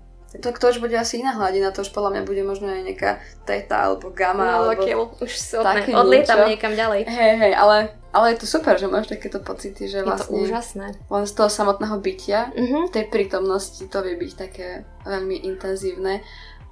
tak 0.41 0.59
to 0.59 0.71
už 0.71 0.83
bude 0.83 0.95
asi 0.95 1.21
iná 1.21 1.35
hladina, 1.35 1.71
to 1.71 1.83
už 1.83 1.91
podľa 1.91 2.17
mňa 2.17 2.21
bude 2.25 2.43
možno 2.47 2.71
aj 2.71 2.81
nejaká 2.83 3.11
teta 3.43 3.91
alebo 3.91 4.11
gamma. 4.11 4.45
No, 4.45 4.51
alebo 4.65 4.81
okay, 4.81 4.95
už 4.95 5.31
sú 5.31 5.61
odlietam 5.61 6.47
niekam 6.49 6.73
ďalej. 6.73 7.05
Hej, 7.05 7.33
hej, 7.39 7.53
ale, 7.53 7.95
ale 8.15 8.35
je 8.35 8.43
to 8.43 8.47
super, 8.47 8.75
že 8.75 8.89
máš 8.89 9.11
takéto 9.11 9.43
pocity, 9.43 9.85
že 9.85 10.01
vlastne... 10.01 10.39
Je 10.39 10.47
to 10.47 10.47
úžasné. 10.51 10.87
Len 10.97 11.23
z 11.27 11.33
toho 11.35 11.49
samotného 11.51 11.97
bytia, 11.99 12.51
uh-huh. 12.51 12.91
tej 12.91 13.05
prítomnosti 13.11 13.83
to 13.85 13.97
vie 14.03 14.15
byť 14.17 14.31
také 14.33 14.87
veľmi 15.03 15.45
intenzívne 15.47 16.25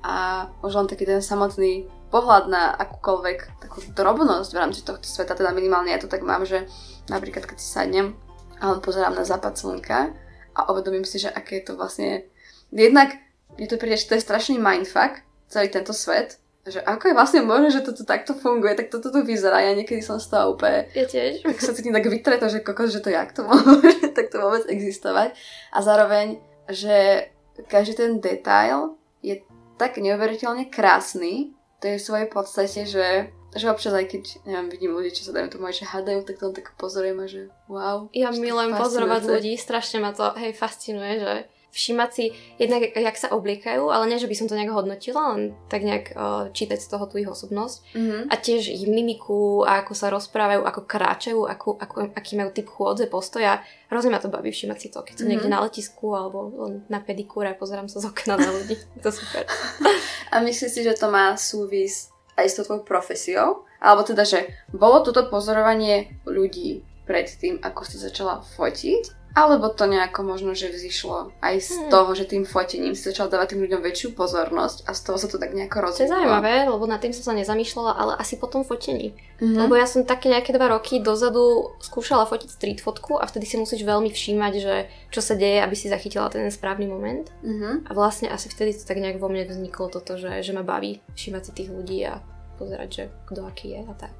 a 0.04 0.48
už 0.60 0.72
len 0.76 0.88
taký 0.92 1.08
ten 1.08 1.24
samotný 1.24 1.88
pohľad 2.14 2.46
na 2.52 2.76
akúkoľvek 2.78 3.64
takú 3.64 3.82
drobnosť 3.96 4.50
v 4.54 4.60
rámci 4.60 4.86
tohto 4.86 5.08
sveta, 5.10 5.34
teda 5.34 5.50
minimálne 5.50 5.90
ja 5.90 5.98
to 5.98 6.12
tak 6.12 6.22
mám, 6.22 6.46
že 6.46 6.70
napríklad 7.10 7.50
keď 7.50 7.58
si 7.58 7.68
sadnem 7.74 8.14
a 8.62 8.70
len 8.70 8.80
pozerám 8.86 9.18
na 9.18 9.26
západ 9.26 9.58
slnka 9.58 10.14
a 10.54 10.60
uvedomím 10.70 11.08
si, 11.08 11.18
že 11.18 11.34
aké 11.34 11.64
je 11.64 11.72
to 11.72 11.74
vlastne 11.74 12.28
jednak 12.70 13.18
mne 13.58 13.68
to 13.70 13.78
príde, 13.78 13.98
že 13.98 14.10
to 14.10 14.16
je 14.18 14.26
strašný 14.26 14.58
mindfuck, 14.58 15.24
celý 15.50 15.70
tento 15.70 15.94
svet, 15.94 16.42
že 16.64 16.80
ako 16.80 17.12
je 17.12 17.18
vlastne 17.18 17.42
možné, 17.44 17.76
že 17.76 17.84
toto 17.84 18.08
takto 18.08 18.32
funguje, 18.32 18.80
tak 18.80 18.88
toto 18.88 19.12
tu 19.12 19.20
vyzerá. 19.20 19.60
Ja 19.60 19.76
niekedy 19.76 20.00
som 20.00 20.16
z 20.16 20.32
toho 20.32 20.56
úplne... 20.56 20.88
Ja 20.96 21.04
tiež. 21.04 21.44
Tak 21.44 21.60
sa 21.60 21.76
cítim 21.76 21.92
tak 21.92 22.08
vytreto, 22.08 22.48
že 22.48 22.64
kokos, 22.64 22.96
že 22.96 23.04
to 23.04 23.12
jak 23.12 23.36
to 23.36 23.44
môže 23.44 24.00
takto 24.18 24.40
vôbec 24.40 24.64
existovať. 24.72 25.36
A 25.76 25.84
zároveň, 25.84 26.40
že 26.72 27.28
každý 27.68 28.00
ten 28.00 28.12
detail 28.24 28.96
je 29.20 29.44
tak 29.76 30.00
neuveriteľne 30.00 30.72
krásny 30.72 31.52
to 31.84 31.92
je 31.92 32.00
v 32.00 32.08
svojej 32.08 32.30
podstate, 32.32 32.88
že 32.88 33.08
že 33.54 33.70
občas 33.70 33.94
aj 33.94 34.10
keď, 34.10 34.24
neviem, 34.50 34.66
vidím 34.66 34.98
ľudí, 34.98 35.14
čo 35.14 35.30
sa 35.30 35.38
dajú 35.38 35.46
tomu 35.54 35.70
aj, 35.70 35.78
že 35.78 35.86
hádajú, 35.86 36.26
tak 36.26 36.42
to 36.42 36.50
tak 36.58 36.74
pozorujem 36.74 37.22
a 37.22 37.28
že 37.30 37.54
wow. 37.70 38.10
Ja 38.10 38.34
milujem 38.34 38.74
pozorovať 38.74 39.30
ľudí, 39.30 39.54
strašne 39.62 40.02
ma 40.02 40.10
to, 40.10 40.34
hej, 40.42 40.58
fascinuje, 40.58 41.22
že 41.22 41.34
všímať 41.74 42.10
si 42.14 42.30
jednak, 42.62 42.86
jak 42.94 43.18
sa 43.18 43.34
obliekajú, 43.34 43.90
ale 43.90 44.06
nie, 44.06 44.22
že 44.22 44.30
by 44.30 44.36
som 44.38 44.46
to 44.46 44.54
nejak 44.54 44.70
hodnotila, 44.70 45.34
len 45.34 45.58
tak 45.66 45.82
nejak 45.82 46.14
uh, 46.14 46.54
čítať 46.54 46.78
z 46.78 46.88
toho 46.88 47.10
tú 47.10 47.18
ich 47.18 47.26
osobnosť. 47.26 47.98
Mm-hmm. 47.98 48.22
A 48.30 48.34
tiež 48.38 48.70
ich 48.70 48.86
mimiku, 48.86 49.66
a 49.66 49.82
ako 49.82 49.94
sa 49.98 50.14
rozprávajú, 50.14 50.62
ako 50.62 50.82
kráčajú, 50.86 51.40
ako, 51.50 51.82
ako, 51.82 51.96
aký 52.14 52.38
majú 52.38 52.54
typ 52.54 52.70
chôdze, 52.70 53.10
postoja. 53.10 53.66
Hrozne 53.90 54.14
ma 54.14 54.22
to 54.22 54.30
baví 54.30 54.54
všímať 54.54 54.78
si 54.78 54.88
to, 54.94 55.02
keď 55.02 55.16
som 55.18 55.26
mm-hmm. 55.26 55.32
niekde 55.34 55.50
na 55.50 55.66
letisku 55.66 56.14
alebo 56.14 56.54
na 56.86 57.02
pedikúre 57.02 57.50
a 57.50 57.58
pozerám 57.58 57.90
sa 57.90 57.98
z 57.98 58.14
okna 58.14 58.38
na 58.38 58.54
ľudí. 58.54 58.78
to 59.04 59.10
super. 59.10 59.42
a 60.34 60.36
myslíš 60.46 60.70
si, 60.70 60.82
že 60.86 60.94
to 60.94 61.10
má 61.10 61.34
súvis 61.34 62.14
aj 62.38 62.46
s 62.54 62.58
tvojou 62.62 62.86
profesiou? 62.86 63.66
Alebo 63.82 64.06
teda, 64.06 64.24
že 64.24 64.46
bolo 64.72 65.02
toto 65.02 65.28
pozorovanie 65.28 66.22
ľudí 66.24 66.86
predtým, 67.04 67.60
ako 67.60 67.82
si 67.84 68.00
začala 68.00 68.40
fotiť? 68.56 69.23
Alebo 69.34 69.74
to 69.74 69.90
nejako 69.90 70.22
možno, 70.22 70.54
že 70.54 70.70
vzýšlo 70.70 71.34
aj 71.42 71.56
z 71.58 71.70
hmm. 71.74 71.90
toho, 71.90 72.10
že 72.14 72.30
tým 72.30 72.46
fotením 72.46 72.94
si 72.94 73.10
začal 73.10 73.34
dávať 73.34 73.58
tým 73.58 73.66
ľuďom 73.66 73.82
väčšiu 73.82 74.14
pozornosť 74.14 74.86
a 74.86 74.94
z 74.94 75.02
toho 75.10 75.18
sa 75.18 75.26
to 75.26 75.42
tak 75.42 75.58
nejako 75.58 75.90
rozvíjalo. 75.90 75.98
To 75.98 76.06
je 76.06 76.14
zaujímavé, 76.14 76.54
lebo 76.70 76.86
nad 76.86 77.02
tým 77.02 77.18
som 77.18 77.26
sa 77.26 77.34
nezamýšľala, 77.34 77.92
ale 77.98 78.14
asi 78.22 78.38
po 78.38 78.46
tom 78.46 78.62
fotení. 78.62 79.18
Mm-hmm. 79.42 79.58
Lebo 79.58 79.74
ja 79.74 79.90
som 79.90 80.06
také 80.06 80.30
nejaké 80.30 80.54
dva 80.54 80.70
roky 80.70 81.02
dozadu 81.02 81.74
skúšala 81.82 82.30
fotiť 82.30 82.50
street 82.54 82.80
fotku 82.86 83.18
a 83.18 83.26
vtedy 83.26 83.50
si 83.50 83.58
musíš 83.58 83.82
veľmi 83.82 84.14
všímať, 84.14 84.54
že 84.62 84.86
čo 85.10 85.22
sa 85.26 85.34
deje, 85.34 85.66
aby 85.66 85.74
si 85.74 85.90
zachytila 85.90 86.30
ten 86.30 86.46
správny 86.54 86.86
moment. 86.86 87.34
Mm-hmm. 87.42 87.90
A 87.90 87.92
vlastne 87.98 88.30
asi 88.30 88.54
vtedy 88.54 88.78
to 88.78 88.86
tak 88.86 89.02
nejak 89.02 89.18
vo 89.18 89.34
mne 89.34 89.50
vzniklo 89.50 89.90
toto, 89.90 90.14
že, 90.14 90.46
že 90.46 90.54
ma 90.54 90.62
baví 90.62 91.02
všímať 91.18 91.42
si 91.42 91.52
tých 91.58 91.74
ľudí 91.74 92.06
a 92.06 92.22
pozerať, 92.62 92.90
že 92.94 93.04
kto 93.26 93.50
aký 93.50 93.74
je 93.74 93.82
a 93.82 93.94
tak. 93.98 94.18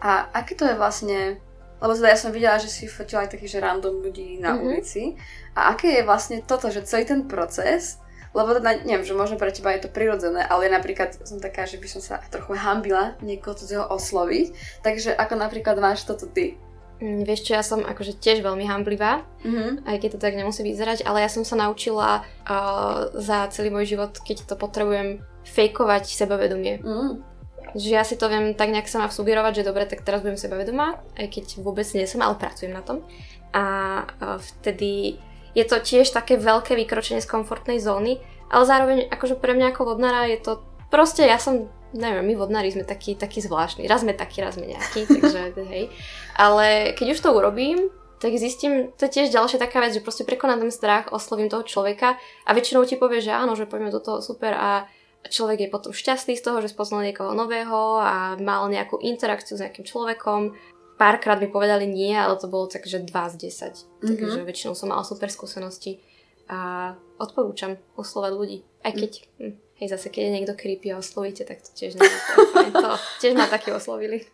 A 0.00 0.28
aké 0.32 0.56
to 0.56 0.64
je 0.64 0.76
vlastne 0.76 1.36
lebo 1.84 1.92
teda 1.92 2.16
ja 2.16 2.18
som 2.18 2.32
videla, 2.32 2.56
že 2.56 2.72
si 2.72 2.88
fotila 2.88 3.28
aj 3.28 3.36
takých, 3.36 3.60
že 3.60 3.64
random 3.64 4.00
ľudí 4.00 4.40
na 4.40 4.56
mm-hmm. 4.56 4.64
ulici. 4.64 5.20
A 5.52 5.76
aké 5.76 6.00
je 6.00 6.08
vlastne 6.08 6.40
toto, 6.40 6.72
že 6.72 6.88
celý 6.88 7.04
ten 7.04 7.28
proces, 7.28 8.00
lebo 8.32 8.56
teda, 8.56 8.80
neviem, 8.88 9.04
že 9.04 9.12
možno 9.12 9.36
pre 9.36 9.52
teba 9.52 9.76
je 9.76 9.84
to 9.84 9.92
prirodzené, 9.92 10.48
ale 10.48 10.72
napríklad 10.72 11.12
som 11.28 11.36
taká, 11.36 11.68
že 11.68 11.76
by 11.76 11.86
som 11.86 12.00
sa 12.00 12.24
trochu 12.32 12.56
hambila 12.56 13.20
niekoho 13.20 13.52
cudzieho 13.52 13.84
osloviť. 13.92 14.80
Takže 14.80 15.12
ako 15.12 15.36
napríklad 15.36 15.76
máš 15.76 16.08
toto 16.08 16.24
ty? 16.24 16.56
Mm, 17.04 17.28
vieš 17.28 17.44
čo, 17.44 17.52
ja 17.52 17.60
som 17.60 17.84
akože 17.84 18.16
tiež 18.16 18.40
veľmi 18.40 18.64
hamblivá, 18.64 19.20
mm-hmm. 19.44 19.84
aj 19.84 19.96
keď 20.00 20.08
to 20.16 20.22
tak 20.24 20.40
nemusí 20.40 20.64
vyzerať, 20.64 21.04
ale 21.04 21.20
ja 21.20 21.28
som 21.28 21.44
sa 21.44 21.60
naučila 21.60 22.24
uh, 22.24 23.12
za 23.12 23.52
celý 23.52 23.68
môj 23.68 23.92
život, 23.92 24.16
keď 24.24 24.48
to 24.48 24.56
potrebujem, 24.56 25.20
fejkovať 25.44 26.08
sebavedomie. 26.08 26.80
Mm. 26.80 27.33
Že 27.74 27.90
ja 27.90 28.06
si 28.06 28.14
to 28.14 28.30
viem 28.30 28.54
tak 28.54 28.70
nejak 28.70 28.86
sama 28.86 29.10
sugerovať, 29.10 29.62
že 29.62 29.66
dobre, 29.66 29.84
tak 29.90 30.06
teraz 30.06 30.22
budem 30.22 30.38
sebavedomá, 30.38 31.02
aj 31.18 31.26
keď 31.26 31.44
vôbec 31.60 31.86
nie 31.94 32.06
som, 32.06 32.22
ale 32.22 32.38
pracujem 32.38 32.70
na 32.70 32.86
tom. 32.86 33.02
A 33.50 34.06
vtedy 34.38 35.18
je 35.54 35.64
to 35.66 35.78
tiež 35.78 36.10
také 36.10 36.38
veľké 36.38 36.74
vykročenie 36.74 37.22
z 37.22 37.30
komfortnej 37.30 37.78
zóny, 37.78 38.18
ale 38.50 38.62
zároveň 38.66 38.98
akože 39.10 39.38
pre 39.38 39.54
mňa 39.54 39.74
ako 39.74 39.94
vodnára 39.94 40.26
je 40.30 40.38
to 40.42 40.52
proste, 40.90 41.26
ja 41.26 41.38
som, 41.42 41.66
neviem, 41.90 42.22
my 42.22 42.34
vodnári 42.38 42.70
sme 42.70 42.86
takí, 42.86 43.18
takí 43.18 43.42
zvláštni. 43.42 43.90
Raz 43.90 44.06
sme 44.06 44.14
takí, 44.14 44.42
raz 44.42 44.54
sme 44.54 44.70
nejakí, 44.70 45.06
takže 45.10 45.54
hej. 45.70 45.90
Ale 46.38 46.94
keď 46.94 47.18
už 47.18 47.22
to 47.22 47.34
urobím, 47.34 47.90
tak 48.22 48.34
zistím, 48.38 48.94
to 48.96 49.04
je 49.04 49.20
tiež 49.20 49.34
ďalšia 49.34 49.58
taká 49.60 49.84
vec, 49.84 49.92
že 49.92 50.00
proste 50.00 50.24
prekonám 50.24 50.64
ten 50.64 50.72
strach, 50.72 51.12
oslovím 51.12 51.52
toho 51.52 51.66
človeka 51.66 52.16
a 52.46 52.50
väčšinou 52.56 52.86
ti 52.88 52.96
povie, 52.96 53.20
že 53.20 53.34
áno, 53.34 53.52
že 53.52 53.68
poďme 53.68 53.92
do 53.92 54.00
toho 54.00 54.24
super 54.24 54.54
a 54.54 54.88
človek 55.30 55.66
je 55.66 55.72
potom 55.72 55.92
šťastný 55.92 56.36
z 56.36 56.44
toho, 56.44 56.60
že 56.60 56.72
spoznal 56.72 57.04
niekoho 57.04 57.32
nového 57.32 58.00
a 58.00 58.36
mal 58.40 58.68
nejakú 58.68 59.00
interakciu 59.00 59.56
s 59.56 59.62
nejakým 59.64 59.84
človekom. 59.84 60.52
Párkrát 60.94 61.40
mi 61.40 61.50
povedali 61.50 61.90
nie, 61.90 62.14
ale 62.14 62.38
to 62.38 62.46
bolo 62.46 62.70
tak, 62.70 62.86
že 62.86 63.02
2 63.02 63.10
z 63.10 63.36
10. 63.36 64.04
Mm-hmm. 64.04 64.16
Takže 64.20 64.40
väčšinou 64.46 64.74
som 64.78 64.92
mala 64.92 65.02
super 65.02 65.26
skúsenosti 65.32 65.98
a 66.46 66.92
odporúčam 67.16 67.80
oslovať 67.96 68.32
ľudí. 68.36 68.58
Aj 68.84 68.92
keď, 68.92 69.24
mm. 69.40 69.44
hm, 69.48 69.54
hej, 69.80 69.88
zase 69.88 70.12
keď 70.12 70.22
je 70.28 70.34
niekto 70.36 70.54
creepy 70.54 70.92
a 70.92 71.00
oslovíte, 71.00 71.48
tak 71.48 71.64
to 71.64 71.72
tiež 71.72 71.96
nie 71.96 72.04
to. 72.84 72.90
Tiež 73.24 73.32
ma 73.32 73.48
takí 73.48 73.72
oslovili. 73.72 74.28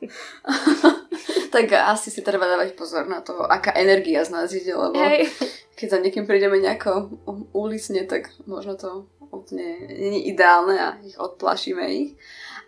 tak 1.54 1.70
asi 1.70 2.10
si 2.10 2.20
treba 2.26 2.50
dávať 2.50 2.74
pozor 2.74 3.06
na 3.06 3.22
to, 3.22 3.46
aká 3.46 3.74
energia 3.78 4.26
z 4.26 4.30
nás 4.34 4.50
ide, 4.50 4.74
lebo 4.74 4.98
hej. 4.98 5.30
keď 5.78 5.86
za 5.86 5.98
niekým 6.02 6.26
prídeme 6.26 6.58
nejako 6.58 7.14
ulicne, 7.54 8.06
tak 8.10 8.34
možno 8.46 8.74
to 8.74 9.06
úplne 9.40 9.88
nie 9.88 10.28
ideálne 10.28 10.76
a 10.76 10.88
ich 11.02 11.16
odplašíme 11.16 11.84
ich. 11.88 12.20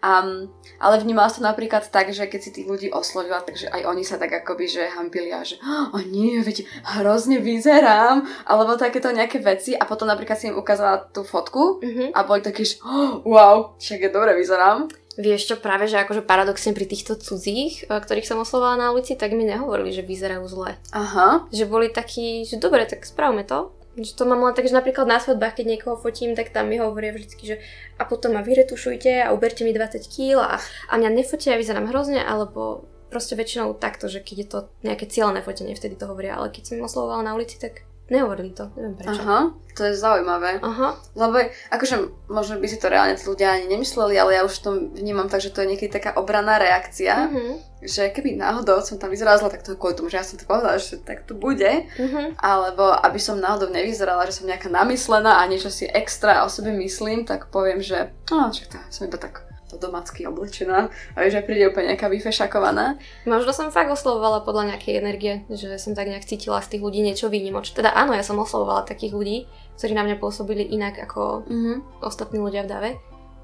Um, 0.02 0.50
ale 0.82 0.98
vnímala 0.98 1.30
som 1.30 1.46
napríklad 1.46 1.86
tak, 1.86 2.10
že 2.10 2.26
keď 2.26 2.40
si 2.42 2.50
tých 2.50 2.66
ľudí 2.66 2.88
oslovila, 2.90 3.38
takže 3.38 3.70
aj 3.70 3.86
oni 3.86 4.02
sa 4.02 4.18
tak 4.18 4.34
akoby, 4.34 4.66
že 4.66 4.90
hampilia, 4.90 5.46
že 5.46 5.62
o 5.94 5.98
nie, 6.02 6.42
veď 6.42 6.66
hrozne 6.98 7.38
vyzerám, 7.38 8.26
alebo 8.42 8.74
takéto 8.74 9.14
nejaké 9.14 9.38
veci 9.38 9.78
a 9.78 9.86
potom 9.86 10.10
napríklad 10.10 10.34
si 10.34 10.50
im 10.50 10.58
ukázala 10.58 11.06
tú 11.14 11.22
fotku 11.22 11.78
mm-hmm. 11.78 12.18
a 12.18 12.26
boli 12.26 12.42
takí, 12.42 12.66
že 12.66 12.82
oh, 12.82 13.22
wow, 13.22 13.78
však 13.78 14.02
je 14.02 14.10
dobre 14.10 14.34
vyzerám. 14.34 14.90
Vieš 15.12 15.54
čo, 15.54 15.56
práve, 15.60 15.86
že 15.86 16.00
akože 16.00 16.24
paradoxne 16.24 16.72
pri 16.72 16.88
týchto 16.88 17.20
cudzích, 17.20 17.84
e, 17.84 18.00
ktorých 18.00 18.24
som 18.24 18.40
oslovovala 18.40 18.80
na 18.80 18.90
ulici, 18.96 19.12
tak 19.12 19.36
mi 19.36 19.44
nehovorili, 19.44 19.92
že 19.92 20.00
vyzerajú 20.00 20.44
zle. 20.48 20.80
Aha. 20.96 21.44
Že 21.52 21.68
boli 21.68 21.92
takí, 21.92 22.48
že 22.48 22.56
dobre, 22.56 22.88
tak 22.88 23.04
spravme 23.04 23.44
to. 23.44 23.76
Že 23.92 24.12
to 24.16 24.24
mám 24.24 24.40
len 24.40 24.56
tak, 24.56 24.64
že 24.64 24.72
napríklad 24.72 25.04
na 25.04 25.20
svadbách, 25.20 25.60
keď 25.60 25.76
niekoho 25.76 26.00
fotím, 26.00 26.32
tak 26.32 26.48
tam 26.48 26.72
mi 26.72 26.80
hovoria 26.80 27.12
vždycky, 27.12 27.44
že 27.44 27.56
a 28.00 28.08
potom 28.08 28.32
ma 28.32 28.40
vyretušujte 28.40 29.20
a 29.20 29.36
uberte 29.36 29.68
mi 29.68 29.76
20 29.76 30.00
kg 30.08 30.40
a, 30.40 30.56
a 30.88 30.92
mňa 30.96 31.12
nefotia, 31.12 31.52
ja 31.52 31.60
vyzerám 31.60 31.92
hrozne, 31.92 32.24
alebo 32.24 32.88
proste 33.12 33.36
väčšinou 33.36 33.76
takto, 33.76 34.08
že 34.08 34.24
keď 34.24 34.36
je 34.40 34.48
to 34.48 34.58
nejaké 34.80 35.04
cieľné 35.04 35.44
fotenie, 35.44 35.76
vtedy 35.76 36.00
to 36.00 36.08
hovoria, 36.08 36.40
ale 36.40 36.48
keď 36.48 36.72
som 36.72 36.80
oslovovala 36.80 37.28
na 37.28 37.36
ulici, 37.36 37.60
tak 37.60 37.84
Nehovorili 38.12 38.52
to, 38.52 38.68
neviem 38.76 38.92
prečo. 38.92 39.24
Aha, 39.24 39.56
to 39.72 39.88
je 39.88 39.96
zaujímavé. 39.96 40.60
Aha. 40.60 41.00
Lebo 41.16 41.48
akože 41.72 42.28
možno 42.28 42.60
by 42.60 42.68
si 42.68 42.76
to 42.76 42.92
reálne 42.92 43.16
tí 43.16 43.24
ľudia 43.24 43.56
ani 43.56 43.72
nemysleli, 43.72 44.20
ale 44.20 44.36
ja 44.36 44.44
už 44.44 44.52
to 44.60 44.76
vnímam 44.92 45.32
tak, 45.32 45.40
že 45.40 45.48
to 45.48 45.64
je 45.64 45.72
niekedy 45.72 45.88
taká 45.88 46.20
obranná 46.20 46.60
reakcia, 46.60 47.32
mm-hmm. 47.32 47.52
že 47.88 48.12
keby 48.12 48.36
náhodou 48.36 48.84
som 48.84 49.00
tam 49.00 49.08
vyzerala 49.08 49.40
tak 49.48 49.64
to 49.64 49.80
kvôli 49.80 49.96
tomu, 49.96 50.12
že 50.12 50.20
ja 50.20 50.28
som 50.28 50.36
to 50.36 50.44
povedala, 50.44 50.76
že 50.76 51.00
tak 51.00 51.24
to 51.24 51.32
bude. 51.32 51.88
Mm-hmm. 51.96 52.36
Alebo 52.36 52.92
aby 52.92 53.16
som 53.16 53.40
náhodou 53.40 53.72
nevyzerala, 53.72 54.28
že 54.28 54.44
som 54.44 54.44
nejaká 54.44 54.68
namyslená 54.68 55.40
a 55.40 55.48
niečo 55.48 55.72
si 55.72 55.88
extra 55.88 56.44
o 56.44 56.52
sebe 56.52 56.68
myslím, 56.76 57.24
tak 57.24 57.48
poviem, 57.48 57.80
že 57.80 58.12
no, 58.28 58.52
však 58.52 58.68
to 58.68 58.76
som 58.92 59.08
iba 59.08 59.16
tak 59.16 59.48
domacky 59.78 60.26
oblečená 60.26 60.88
a 60.88 61.16
vieš, 61.20 61.40
že 61.40 61.46
príde 61.46 61.68
úplne 61.68 61.94
nejaká 61.94 62.08
vyfešakovaná. 62.08 62.96
Možno 63.28 63.52
som 63.52 63.74
fakt 63.74 63.92
oslovovala 63.92 64.44
podľa 64.44 64.74
nejakej 64.74 64.94
energie, 64.98 65.34
že 65.52 65.76
som 65.76 65.92
tak 65.92 66.08
nejak 66.08 66.26
cítila 66.26 66.60
z 66.64 66.76
tých 66.76 66.82
ľudí 66.82 67.04
niečo 67.04 67.28
výnimočné. 67.28 67.84
Teda 67.84 67.92
áno, 67.92 68.12
ja 68.16 68.24
som 68.24 68.40
oslovovala 68.40 68.88
takých 68.88 69.12
ľudí, 69.12 69.38
ktorí 69.78 69.92
na 69.92 70.04
mňa 70.04 70.16
pôsobili 70.20 70.64
inak 70.68 71.00
ako 71.00 71.46
mm-hmm. 71.46 71.76
ostatní 72.04 72.40
ľudia 72.40 72.64
v 72.64 72.70
dave. 72.70 72.90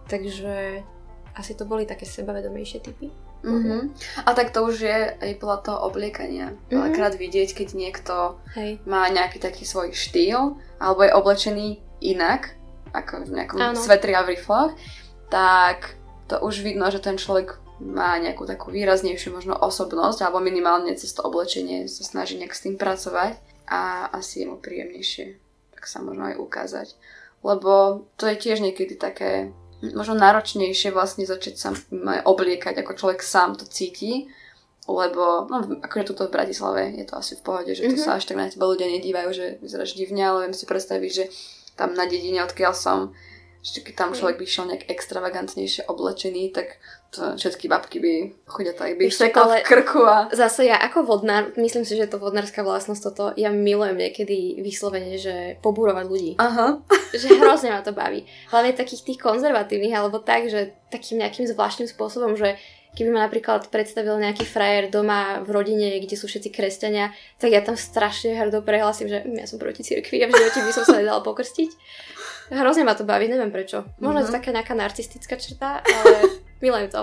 Takže 0.08 0.82
asi 1.36 1.52
to 1.54 1.68
boli 1.68 1.84
také 1.84 2.08
sebavedomejšie 2.08 2.80
typy. 2.80 3.12
Mm-hmm. 3.44 3.94
A 4.26 4.34
tak 4.34 4.50
to 4.50 4.66
už 4.66 4.82
je 4.82 4.98
aj 5.14 5.38
podľa 5.38 5.58
toho 5.62 5.78
obliekania. 5.86 6.50
Mm-hmm. 6.50 6.74
Veľakrát 6.74 7.14
vidieť, 7.14 7.54
keď 7.54 7.68
niekto 7.78 8.14
Hej. 8.58 8.82
má 8.82 9.06
nejaký 9.06 9.38
taký 9.38 9.62
svoj 9.62 9.94
štýl 9.94 10.58
alebo 10.82 11.06
je 11.06 11.14
oblečený 11.14 11.68
inak, 12.02 12.58
ako 12.90 13.28
v 13.28 13.34
nejakom 13.42 13.76
svetri 13.78 14.16
a 14.16 14.24
v 14.24 14.34
rifloch, 14.34 14.72
tak 15.28 15.97
to 16.28 16.36
už 16.44 16.60
vidno, 16.60 16.86
že 16.92 17.00
ten 17.00 17.16
človek 17.16 17.56
má 17.80 18.20
nejakú 18.20 18.44
takú 18.44 18.68
výraznejšiu 18.70 19.32
možno 19.32 19.56
osobnosť 19.56 20.22
alebo 20.22 20.44
minimálne 20.44 20.92
cez 20.94 21.10
to 21.16 21.24
oblečenie 21.24 21.88
sa 21.88 22.04
snaží 22.04 22.36
nejak 22.36 22.52
s 22.52 22.64
tým 22.68 22.76
pracovať 22.76 23.40
a 23.70 24.12
asi 24.12 24.44
je 24.44 24.46
mu 24.50 24.60
príjemnejšie 24.60 25.48
tak 25.78 25.86
sa 25.86 26.02
možno 26.02 26.26
aj 26.26 26.42
ukázať. 26.42 26.88
Lebo 27.46 28.02
to 28.18 28.26
je 28.26 28.34
tiež 28.34 28.58
niekedy 28.58 28.98
také 28.98 29.54
možno 29.94 30.18
náročnejšie 30.18 30.90
vlastne 30.90 31.22
začať 31.22 31.54
sa 31.54 31.70
obliekať, 32.26 32.82
ako 32.82 32.98
človek 32.98 33.22
sám 33.22 33.54
to 33.54 33.62
cíti, 33.62 34.26
lebo, 34.90 35.46
no 35.46 35.78
akože 35.78 36.10
tuto 36.10 36.26
v 36.26 36.34
Bratislave 36.34 36.98
je 36.98 37.06
to 37.06 37.14
asi 37.14 37.38
v 37.38 37.44
pohode, 37.46 37.70
že 37.78 37.86
mm-hmm. 37.86 38.02
sa 38.02 38.18
až 38.18 38.26
tak 38.26 38.42
na 38.42 38.50
teba 38.50 38.66
ľudia 38.66 38.90
nedívajú, 38.90 39.30
že 39.30 39.46
vyzeráš 39.62 39.94
divne, 39.94 40.26
ale 40.26 40.50
viem 40.50 40.56
si 40.58 40.66
predstaviť, 40.66 41.10
že 41.14 41.24
tam 41.78 41.94
na 41.94 42.10
dedine, 42.10 42.42
odkiaľ 42.42 42.74
som, 42.74 43.14
že 43.58 43.82
keď 43.82 43.94
tam 43.94 44.10
človek 44.14 44.38
by 44.38 44.44
šiel 44.46 44.70
nejak 44.70 44.86
extravagantnejšie 44.86 45.90
oblečený, 45.90 46.54
tak 46.54 46.78
to 47.08 47.34
všetky 47.40 47.66
babky 47.72 47.98
by 48.04 48.12
chodia 48.44 48.76
tak 48.76 49.00
by 49.00 49.08
štekla 49.08 49.44
v 49.48 49.64
krku 49.64 50.04
a... 50.04 50.28
Zase 50.30 50.68
ja 50.68 50.76
ako 50.76 51.08
vodnár, 51.08 51.56
myslím 51.56 51.82
si, 51.82 51.96
že 51.96 52.06
to 52.06 52.20
vodnárska 52.20 52.60
vlastnosť 52.60 53.02
toto, 53.02 53.24
ja 53.34 53.48
milujem 53.48 53.96
niekedy 53.96 54.60
vyslovene, 54.60 55.16
že 55.16 55.56
pobúrovať 55.64 56.04
ľudí. 56.04 56.32
Aha. 56.36 56.84
Že 57.08 57.40
hrozne 57.40 57.72
ma 57.72 57.80
to 57.80 57.96
baví. 57.96 58.28
Hlavne 58.52 58.76
takých 58.76 59.08
tých 59.08 59.18
konzervatívnych, 59.18 59.96
alebo 59.96 60.20
tak, 60.20 60.52
že 60.52 60.76
takým 60.92 61.24
nejakým 61.24 61.48
zvláštnym 61.48 61.88
spôsobom, 61.88 62.36
že 62.36 62.60
keby 62.98 63.14
ma 63.14 63.30
napríklad 63.30 63.70
predstavil 63.70 64.18
nejaký 64.18 64.42
frajer 64.42 64.90
doma 64.90 65.38
v 65.46 65.48
rodine, 65.54 66.02
kde 66.02 66.18
sú 66.18 66.26
všetci 66.26 66.50
kresťania, 66.50 67.14
tak 67.38 67.54
ja 67.54 67.62
tam 67.62 67.78
strašne 67.78 68.34
hrdo 68.34 68.64
prehlasím, 68.66 69.06
že 69.06 69.22
hm, 69.22 69.38
ja 69.38 69.46
som 69.46 69.62
proti 69.62 69.86
cirkvi 69.86 70.24
a 70.24 70.26
v 70.26 70.34
živote 70.34 70.60
by 70.66 70.72
som 70.74 70.84
sa 70.84 70.98
nedala 70.98 71.22
pokrstiť. 71.22 71.70
Hrozne 72.48 72.84
ma 72.84 72.96
to 72.96 73.04
baví, 73.04 73.28
neviem 73.28 73.52
prečo. 73.52 73.84
Možno 74.00 74.20
mm-hmm. 74.20 74.20
je 74.20 74.26
to 74.26 74.32
mhm. 74.32 74.38
taká 74.40 74.50
nejaká 74.52 74.74
narcistická 74.74 75.34
črta, 75.36 75.68
ale 75.84 76.16
milujem 76.64 76.88
to. 76.88 77.02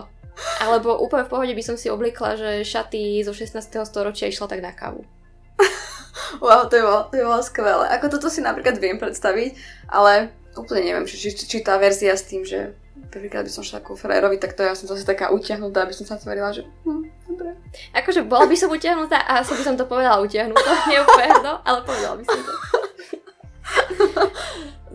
Alebo 0.60 1.00
úplne 1.00 1.24
v 1.24 1.32
pohode 1.32 1.54
by 1.56 1.64
som 1.64 1.76
si 1.80 1.88
obliekla, 1.88 2.36
že 2.36 2.50
šaty 2.68 3.24
zo 3.24 3.32
16. 3.32 3.56
storočia 3.88 4.28
išla 4.28 4.52
tak 4.52 4.60
na 4.60 4.76
kávu. 4.76 5.08
wow, 6.44 6.68
to 6.68 6.76
je 6.76 6.84
bolo, 6.84 7.08
to 7.08 7.16
je 7.16 7.24
bolo 7.24 7.40
skvelé. 7.40 7.86
Ako 7.96 8.12
toto 8.12 8.28
si 8.28 8.44
napríklad 8.44 8.76
viem 8.76 9.00
predstaviť, 9.00 9.56
ale 9.88 10.36
úplne 10.60 10.92
neviem, 10.92 11.06
či, 11.08 11.16
či, 11.16 11.32
či 11.32 11.58
tá 11.64 11.80
verzia 11.80 12.20
s 12.20 12.28
tým, 12.28 12.44
že 12.44 12.76
prvýkrát 13.16 13.48
by 13.48 13.52
som 13.52 13.64
šla 13.64 13.80
ku 13.80 13.96
frajerovi, 13.96 14.36
tak 14.36 14.60
to 14.60 14.64
ja 14.68 14.76
som 14.76 14.92
zase 14.92 15.08
taká 15.08 15.32
utiahnutá, 15.32 15.88
aby 15.88 15.96
som 15.96 16.04
sa 16.04 16.20
tverila, 16.20 16.52
že 16.52 16.68
hm, 16.84 17.08
dobre. 17.32 17.56
Akože 17.96 18.28
bola 18.28 18.44
by 18.44 18.56
som 18.60 18.68
utiahnutá 18.68 19.24
a 19.24 19.40
asi 19.40 19.56
by 19.56 19.64
som 19.64 19.76
to 19.80 19.88
povedala 19.88 20.20
utiahnutá, 20.20 20.72
neúplne, 20.92 21.32
no, 21.40 21.64
ale 21.64 21.80
povedala 21.88 22.20
by 22.20 22.24
som 22.28 22.40
to. 22.44 22.54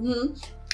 Hm. 0.01 0.26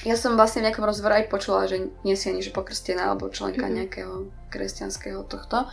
Ja 0.05 0.13
som 0.13 0.37
vlastne 0.37 0.61
v 0.61 0.69
nejakom 0.69 0.85
rozhovore 0.85 1.17
aj 1.17 1.27
počula, 1.27 1.65
že 1.65 1.89
nie 2.05 2.13
si 2.13 2.29
ani 2.29 2.45
že 2.45 2.53
pokrstená 2.53 3.09
alebo 3.09 3.33
členka 3.33 3.65
mm-hmm. 3.65 3.77
nejakého 3.81 4.13
kresťanského 4.53 5.25
tohto 5.25 5.65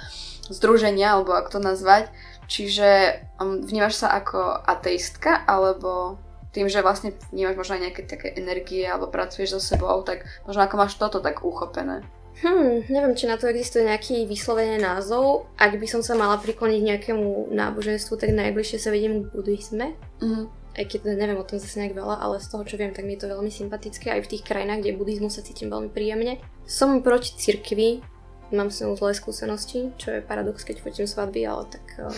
združenia, 0.49 1.13
alebo 1.13 1.37
ako 1.37 1.61
to 1.61 1.61
nazvať. 1.61 2.09
Čiže 2.49 3.21
um, 3.37 3.61
vnímaš 3.61 4.01
sa 4.01 4.17
ako 4.17 4.65
ateistka, 4.65 5.45
alebo 5.45 6.17
tým, 6.57 6.73
že 6.73 6.81
vlastne 6.81 7.13
vnímaš 7.35 7.57
možno 7.59 7.77
aj 7.77 7.83
nejaké 7.91 8.03
také 8.07 8.29
energie 8.39 8.87
alebo 8.87 9.11
pracuješ 9.11 9.59
so 9.59 9.61
sebou, 9.61 10.01
tak 10.07 10.25
možno 10.47 10.63
ako 10.65 10.75
máš 10.79 10.95
toto 10.97 11.19
tak 11.21 11.43
uchopené. 11.45 12.01
Hmm, 12.43 12.83
neviem, 12.91 13.15
či 13.15 13.31
na 13.31 13.39
to 13.39 13.47
existuje 13.47 13.87
nejaký 13.87 14.27
vyslovený 14.27 14.83
názov. 14.83 15.47
Ak 15.55 15.79
by 15.79 15.87
som 15.87 16.03
sa 16.03 16.19
mala 16.19 16.39
prikloniť 16.39 16.81
nejakému 16.83 17.55
náboženstvu, 17.55 18.19
tak 18.19 18.35
najbližšie 18.35 18.79
sa 18.83 18.91
vidím 18.91 19.27
k 19.27 19.31
buddhizme. 19.31 19.95
Mm-hmm 20.19 20.64
aj 20.75 20.85
keď 20.91 21.15
neviem 21.15 21.39
o 21.39 21.47
tom 21.47 21.63
zase 21.63 21.79
nejak 21.79 21.95
veľa, 21.95 22.19
ale 22.19 22.43
z 22.43 22.51
toho, 22.51 22.63
čo 22.67 22.75
viem, 22.75 22.91
tak 22.91 23.07
mi 23.07 23.15
je 23.15 23.27
to 23.27 23.33
veľmi 23.33 23.51
sympatické. 23.51 24.11
Aj 24.11 24.23
v 24.23 24.31
tých 24.31 24.43
krajinách, 24.43 24.83
kde 24.83 24.99
buddhizmus 24.99 25.39
sa 25.39 25.47
cítim 25.47 25.71
veľmi 25.71 25.91
príjemne. 25.95 26.43
Som 26.67 27.01
proti 27.07 27.35
cirkvi, 27.39 28.03
mám 28.51 28.75
s 28.75 28.83
ňou 28.83 28.99
zlé 28.99 29.15
skúsenosti, 29.15 29.95
čo 29.97 30.19
je 30.19 30.27
paradox, 30.27 30.67
keď 30.67 30.83
fotím 30.83 31.07
svadby, 31.07 31.47
ale 31.47 31.71
tak 31.71 31.87
uh, 32.03 32.11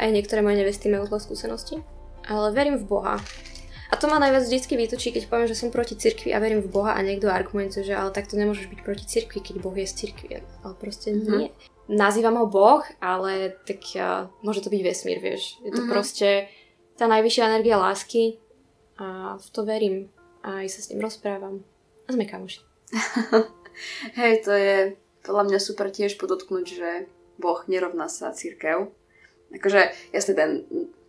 aj 0.00 0.08
niektoré 0.08 0.40
moje 0.40 0.60
nevesty 0.60 0.88
majú 0.88 1.04
zlé 1.08 1.18
skúsenosti. 1.20 1.76
Ale 2.28 2.52
verím 2.52 2.80
v 2.80 2.88
Boha. 2.88 3.16
A 3.88 3.96
to 3.96 4.04
ma 4.04 4.20
najviac 4.20 4.44
vždycky 4.44 4.76
vytočí, 4.76 5.16
keď 5.16 5.32
poviem, 5.32 5.48
že 5.48 5.56
som 5.56 5.72
proti 5.72 5.96
cirkvi 5.96 6.36
a 6.36 6.42
verím 6.44 6.60
v 6.60 6.68
Boha 6.68 6.92
a 6.92 7.00
niekto 7.00 7.32
argumentuje, 7.32 7.88
že 7.88 7.96
ale 7.96 8.12
takto 8.12 8.36
nemôžeš 8.36 8.68
byť 8.68 8.80
proti 8.84 9.04
cirkvi, 9.08 9.40
keď 9.40 9.64
Boh 9.64 9.72
je 9.72 9.88
z 9.88 9.94
cirkvi. 9.96 10.44
Ale 10.44 10.74
proste 10.76 11.16
mm-hmm. 11.16 11.36
nie. 11.40 11.48
Nazývam 11.88 12.36
ho 12.36 12.44
Boh, 12.44 12.84
ale 13.00 13.56
tak 13.64 13.80
uh, 13.96 14.28
môže 14.44 14.60
to 14.60 14.68
byť 14.68 14.82
vesmír, 14.84 15.24
vieš. 15.24 15.56
Je 15.64 15.72
to 15.72 15.80
mm-hmm. 15.80 15.92
proste 15.92 16.52
tá 16.98 17.06
najvyššia 17.06 17.48
energia 17.54 17.78
lásky 17.78 18.42
a 18.98 19.38
v 19.38 19.46
to 19.54 19.62
verím 19.62 20.10
a 20.42 20.66
aj 20.66 20.68
sa 20.74 20.80
s 20.82 20.90
ním 20.90 21.00
rozprávam 21.06 21.62
a 22.04 22.08
sme 22.10 22.26
kamoši. 22.26 22.60
Hej, 24.18 24.42
to 24.42 24.52
je 24.52 24.76
podľa 25.22 25.44
mňa 25.46 25.58
super 25.62 25.86
tiež 25.94 26.18
podotknúť, 26.18 26.66
že 26.66 26.90
Boh 27.38 27.62
nerovná 27.70 28.10
sa 28.10 28.34
církev. 28.34 28.90
Akože, 29.54 29.94
jasne 30.10 30.34
ten, 30.34 30.50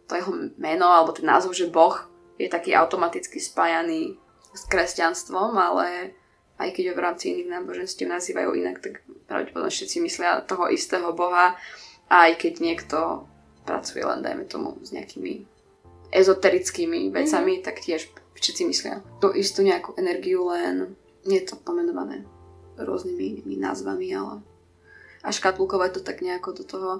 to 0.05 0.13
jeho 0.13 0.31
meno, 0.61 0.85
alebo 0.85 1.11
ten 1.11 1.25
názov, 1.25 1.57
že 1.57 1.71
Boh 1.71 1.97
je 2.37 2.45
taký 2.45 2.77
automaticky 2.77 3.41
spájaný 3.41 4.15
s 4.53 4.63
kresťanstvom, 4.69 5.57
ale 5.57 6.13
aj 6.61 6.69
keď 6.75 6.91
ho 6.91 6.97
v 6.99 7.03
rámci 7.03 7.25
iných 7.33 7.49
náboženstiev 7.49 8.07
nazývajú 8.11 8.49
inak, 8.53 8.83
tak 8.83 9.01
pravdepodobne 9.25 9.71
všetci 9.73 9.97
myslia 10.05 10.45
toho 10.45 10.69
istého 10.69 11.09
Boha, 11.15 11.57
aj 12.11 12.37
keď 12.37 12.53
niekto 12.61 13.25
pracuje 13.63 14.01
len, 14.01 14.19
dajme 14.19 14.45
tomu, 14.49 14.77
s 14.81 14.91
nejakými 14.91 15.47
ezoterickými 16.09 17.13
vecami, 17.13 17.59
mm-hmm. 17.59 17.65
tak 17.65 17.85
tiež 17.85 18.09
všetci 18.39 18.63
myslia 18.71 19.03
tú 19.19 19.35
istú 19.35 19.61
nejakú 19.61 19.99
energiu, 19.99 20.47
len 20.49 20.95
nie 21.27 21.43
je 21.43 21.53
to 21.53 21.55
pomenované 21.59 22.23
rôznymi 22.79 23.59
názvami, 23.59 24.07
ale 24.15 24.39
a 25.19 25.35
škatulkovať 25.35 25.99
to 25.99 26.01
tak 26.01 26.23
nejako 26.23 26.55
do 26.55 26.63
toho. 26.63 26.91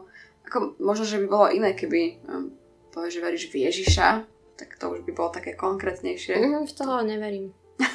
Ako, 0.43 0.75
možno, 0.83 1.07
že 1.07 1.23
by 1.23 1.27
bolo 1.31 1.47
iné, 1.47 1.71
keby 1.71 2.19
um, 2.27 2.51
povieš, 2.91 3.15
že 3.15 3.23
veríš 3.23 3.45
v 3.47 3.63
Ježiša, 3.69 4.07
tak 4.59 4.75
to 4.75 4.91
už 4.91 5.07
by 5.07 5.11
bolo 5.15 5.31
také 5.31 5.55
konkrétnejšie. 5.55 6.35
Mm, 6.35 6.67
v 6.67 6.73
toho 6.75 6.99
neverím. 6.99 7.55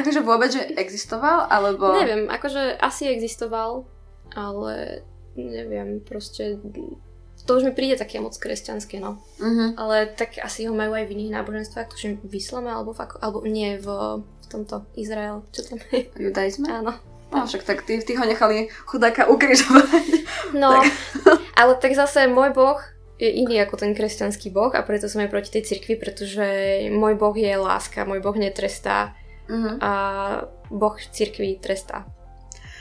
akože 0.00 0.20
vôbec, 0.24 0.48
že 0.48 0.64
existoval, 0.80 1.44
alebo... 1.52 1.92
Neviem, 1.92 2.32
akože 2.32 2.80
asi 2.80 3.12
existoval, 3.12 3.84
ale 4.32 5.04
neviem, 5.36 6.00
proste 6.00 6.56
to 7.46 7.56
už 7.56 7.62
mi 7.66 7.72
príde 7.72 7.96
také 7.96 8.20
moc 8.20 8.36
kresťanské, 8.36 9.00
no. 9.00 9.22
Uh-huh. 9.40 9.72
Ale 9.76 10.10
tak 10.12 10.36
asi 10.40 10.68
ho 10.68 10.74
majú 10.74 10.92
aj 10.92 11.08
v 11.08 11.14
iných 11.16 11.34
náboženstvách, 11.40 11.90
tuším 11.90 12.12
v 12.20 12.34
islame, 12.36 12.68
alebo, 12.68 12.92
v, 12.92 13.00
alebo 13.20 13.38
nie, 13.46 13.80
v, 13.80 13.88
v 14.24 14.46
tomto 14.46 14.84
Izrael, 14.98 15.46
čo 15.54 15.64
tam 15.64 15.78
je. 15.90 16.10
Judaizme? 16.18 16.68
Áno. 16.68 16.92
No 17.30 17.46
však 17.46 17.62
tak 17.62 17.86
tí, 17.86 18.02
tí 18.02 18.18
ho 18.18 18.26
nechali 18.26 18.68
chudáka 18.90 19.30
ukrižovať. 19.30 20.26
No, 20.50 20.82
tak. 20.82 20.90
ale 21.60 21.72
tak 21.78 21.94
zase 21.94 22.26
môj 22.26 22.50
boh 22.50 22.82
je 23.22 23.30
iný 23.30 23.62
ako 23.62 23.78
ten 23.78 23.92
kresťanský 23.94 24.50
boh 24.50 24.72
a 24.74 24.82
preto 24.82 25.06
som 25.06 25.22
aj 25.22 25.30
proti 25.30 25.54
tej 25.54 25.62
cirkvi, 25.68 25.94
pretože 25.94 26.46
môj 26.90 27.14
boh 27.14 27.36
je 27.36 27.52
láska, 27.54 28.08
môj 28.08 28.18
boh 28.18 28.34
netrestá 28.34 29.14
uh-huh. 29.46 29.78
a 29.78 29.92
boh 30.72 30.96
cirkvi 30.98 31.62
trestá. 31.62 32.02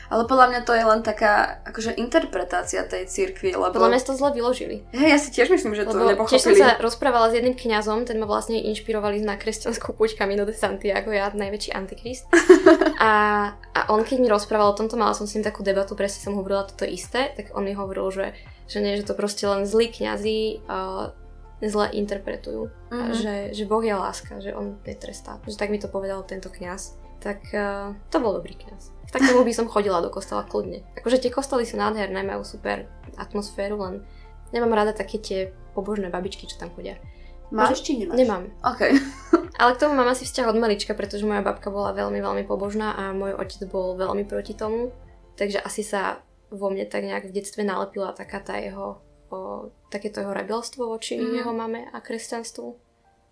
Ale 0.10 0.26
podľa 0.26 0.46
mňa 0.50 0.62
to 0.66 0.74
je 0.74 0.84
len 0.84 1.02
taká 1.06 1.62
akože 1.70 1.94
interpretácia 2.02 2.82
tej 2.82 3.06
cirkvi, 3.06 3.54
lebo... 3.54 3.78
Podľa 3.78 3.94
mňa 3.94 4.02
to 4.02 4.18
zle 4.18 4.34
vyložili. 4.34 4.82
Hej, 4.90 5.10
ja 5.14 5.20
si 5.22 5.30
tiež 5.30 5.54
myslím, 5.54 5.78
že 5.78 5.86
to 5.86 5.94
lebo 5.94 6.18
nepochopili. 6.18 6.34
Tiež 6.34 6.46
som 6.50 6.54
sa 6.58 6.70
rozprávala 6.82 7.30
s 7.30 7.38
jedným 7.38 7.54
kňazom, 7.54 8.10
ten 8.10 8.18
ma 8.18 8.26
vlastne 8.26 8.58
inšpirovali 8.58 9.22
na 9.22 9.38
kresťanskú 9.38 9.94
púť 9.94 10.18
Camino 10.18 10.50
de 10.50 10.58
Santiago, 10.58 11.14
ja 11.14 11.30
najväčší 11.30 11.78
antikrist. 11.78 12.26
a, 13.06 13.12
a 13.54 13.80
on 13.94 14.02
keď 14.02 14.18
mi 14.18 14.28
rozprával 14.34 14.74
o 14.74 14.78
tomto, 14.78 14.98
mala 14.98 15.14
som 15.14 15.30
s 15.30 15.38
ním 15.38 15.46
takú 15.46 15.62
debatu, 15.62 15.94
presne 15.94 16.26
som 16.26 16.34
hovorila 16.34 16.66
toto 16.66 16.90
isté, 16.90 17.30
tak 17.38 17.54
on 17.54 17.62
mi 17.62 17.78
hovoril, 17.78 18.10
že, 18.10 18.34
že 18.66 18.82
nie, 18.82 18.98
že 18.98 19.06
to 19.06 19.14
proste 19.14 19.46
len 19.46 19.70
zlí 19.70 19.94
kňazi 19.94 20.66
uh, 20.66 21.14
zle 21.62 21.86
interpretujú. 21.94 22.74
Mm-hmm. 22.90 22.98
Mhm. 22.98 23.14
že, 23.14 23.36
že 23.54 23.64
Boh 23.70 23.84
je 23.86 23.94
láska, 23.94 24.42
že 24.42 24.58
on 24.58 24.82
netrestá. 24.82 25.38
Že 25.46 25.60
tak 25.60 25.70
mi 25.70 25.78
to 25.78 25.92
povedal 25.92 26.26
tento 26.26 26.50
kňaz. 26.50 26.98
Tak 27.20 27.40
uh, 27.54 27.94
to 28.10 28.18
bol 28.24 28.34
dobrý 28.34 28.56
kňaz. 28.56 28.99
K 29.10 29.18
takému 29.18 29.42
by 29.42 29.54
som 29.58 29.66
chodila 29.66 30.06
do 30.06 30.14
kostola 30.14 30.46
kľudne. 30.46 30.86
Akože 30.94 31.18
tie 31.18 31.34
kostoly 31.34 31.66
sú 31.66 31.82
nádherné, 31.82 32.22
majú 32.22 32.46
super 32.46 32.86
atmosféru, 33.18 33.82
len 33.82 34.06
nemám 34.54 34.78
rada 34.78 34.94
také 34.94 35.18
tie 35.18 35.40
pobožné 35.74 36.14
babičky, 36.14 36.46
čo 36.46 36.62
tam 36.62 36.70
chodia. 36.78 37.02
Máš 37.50 37.82
či 37.82 37.98
nemáš? 37.98 38.22
Nemám. 38.22 38.44
OK. 38.62 38.82
Ale 39.62 39.74
k 39.74 39.82
tomu 39.82 39.98
mám 39.98 40.14
asi 40.14 40.30
vzťah 40.30 40.54
od 40.54 40.62
malička, 40.62 40.94
pretože 40.94 41.26
moja 41.26 41.42
babka 41.42 41.74
bola 41.74 41.90
veľmi, 41.98 42.22
veľmi 42.22 42.44
pobožná 42.46 42.94
a 42.94 43.10
môj 43.10 43.34
otec 43.34 43.66
bol 43.66 43.98
veľmi 43.98 44.30
proti 44.30 44.54
tomu. 44.54 44.94
Takže 45.34 45.58
asi 45.58 45.82
sa 45.82 46.22
vo 46.54 46.70
mne 46.70 46.86
tak 46.86 47.06
nejak 47.06 47.30
v 47.30 47.36
detstve 47.42 47.66
nalepila 47.66 48.14
taká 48.14 48.42
tá 48.46 48.62
jeho, 48.62 49.02
o, 49.34 49.70
takéto 49.90 50.22
jeho 50.22 50.34
rebelstvo 50.34 50.94
voči 50.94 51.18
mm. 51.18 51.42
jeho 51.42 51.54
mame 51.54 51.90
a 51.90 51.98
kresťanstvu. 51.98 52.78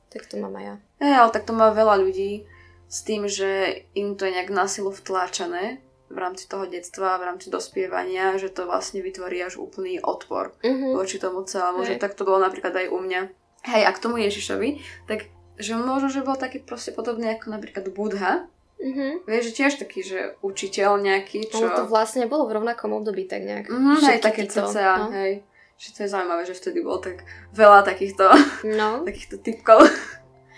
Tak 0.09 0.25
to 0.25 0.41
mám 0.41 0.57
aj 0.57 0.65
ja. 0.65 0.75
Hey, 0.97 1.13
ale 1.13 1.29
tak 1.29 1.45
to 1.45 1.53
má 1.53 1.69
veľa 1.69 2.01
ľudí 2.01 2.47
s 2.87 3.03
tým, 3.03 3.27
že 3.27 3.83
im 3.93 4.15
to 4.15 4.25
je 4.25 4.35
nejak 4.35 4.51
na 4.51 4.65
silu 4.67 4.91
vtláčané 4.91 5.83
v 6.07 6.17
rámci 6.17 6.47
toho 6.47 6.63
detstva, 6.63 7.19
v 7.19 7.27
rámci 7.27 7.51
dospievania, 7.51 8.39
že 8.39 8.47
to 8.47 8.63
vlastne 8.63 9.03
vytvorí 9.03 9.43
až 9.43 9.59
úplný 9.59 9.99
odpor 9.99 10.55
mm-hmm. 10.63 10.95
voči 10.95 11.19
tomu 11.19 11.43
celému, 11.43 11.83
hey. 11.83 11.95
že 11.95 11.99
tak 11.99 12.15
to 12.15 12.23
bolo 12.23 12.39
napríklad 12.39 12.71
aj 12.71 12.87
u 12.87 12.99
mňa. 13.03 13.21
Hej, 13.67 13.83
a 13.83 13.91
k 13.91 14.01
tomu 14.01 14.15
Ježišovi, 14.23 14.79
tak 15.03 15.27
že 15.59 15.75
možno, 15.75 16.07
že 16.07 16.23
bol 16.23 16.39
taký 16.39 16.63
proste 16.63 16.95
podobný 16.95 17.35
ako 17.35 17.51
napríklad 17.51 17.91
Budha, 17.91 18.47
Mm-hmm. 18.77 19.25
Vieš, 19.25 19.43
že 19.49 19.53
tiež 19.57 19.73
taký, 19.81 20.05
že 20.05 20.37
učiteľ 20.45 21.01
nejaký, 21.01 21.49
čo... 21.49 21.65
Ono 21.65 21.73
to 21.73 21.85
vlastne 21.89 22.29
bolo 22.29 22.45
v 22.45 22.61
rovnakom 22.61 22.93
období 22.93 23.25
tak 23.25 23.41
nejak. 23.41 23.73
Mm-hmm, 23.73 23.97
hej, 24.05 24.19
také 24.21 24.45
cca, 24.45 25.01
no. 25.01 25.09
hej. 25.17 25.41
Že 25.81 25.89
to 25.93 25.99
je 26.05 26.09
zaujímavé, 26.13 26.41
že 26.45 26.57
vtedy 26.57 26.85
bolo 26.85 27.01
tak 27.01 27.25
veľa 27.57 27.81
takýchto, 27.81 28.25
no. 28.77 28.89
takýchto 29.09 29.41
typkov. 29.41 29.81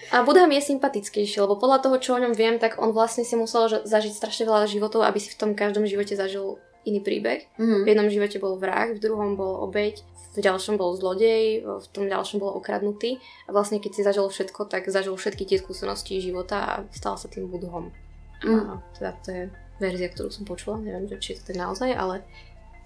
A 0.09 0.25
Buddha 0.25 0.49
mi 0.49 0.57
je 0.57 0.73
sympatickejší, 0.73 1.37
lebo 1.37 1.61
podľa 1.61 1.85
toho, 1.85 1.95
čo 2.01 2.17
o 2.17 2.21
ňom 2.21 2.33
viem, 2.33 2.57
tak 2.57 2.81
on 2.81 2.89
vlastne 2.89 3.21
si 3.21 3.37
musel 3.37 3.69
zažiť 3.85 4.13
strašne 4.13 4.49
veľa 4.49 4.65
životov, 4.65 5.05
aby 5.05 5.21
si 5.21 5.29
v 5.29 5.37
tom 5.37 5.51
každom 5.53 5.85
živote 5.85 6.17
zažil 6.17 6.57
iný 6.81 7.03
príbeh. 7.05 7.45
Mm-hmm. 7.59 7.81
V 7.85 7.87
jednom 7.87 8.09
živote 8.09 8.37
bol 8.41 8.57
vrah, 8.57 8.89
v 8.89 8.97
druhom 8.97 9.37
bol 9.37 9.61
obeď, 9.69 10.01
v 10.33 10.39
ďalšom 10.41 10.81
bol 10.81 10.97
zlodej, 10.97 11.61
v 11.61 11.87
tom 11.93 12.09
ďalšom 12.09 12.41
bol 12.41 12.57
okradnutý. 12.57 13.21
A 13.45 13.53
vlastne 13.53 13.77
keď 13.77 13.91
si 13.93 14.01
zažil 14.01 14.25
všetko, 14.25 14.65
tak 14.65 14.89
zažil 14.89 15.13
všetky 15.13 15.45
tie 15.45 15.61
skúsenosti 15.61 16.17
života 16.23 16.57
a 16.57 16.73
stal 16.89 17.13
sa 17.13 17.29
tým 17.29 17.45
budhom. 17.45 17.93
Mm. 18.41 18.65
A 18.65 18.73
teda 18.97 19.11
to 19.21 19.29
je 19.29 19.43
verzia, 19.77 20.09
ktorú 20.09 20.33
som 20.33 20.47
počula, 20.47 20.81
neviem, 20.81 21.05
či 21.21 21.35
je 21.35 21.43
to 21.43 21.53
tak 21.53 21.57
naozaj, 21.59 21.91
ale 21.93 22.25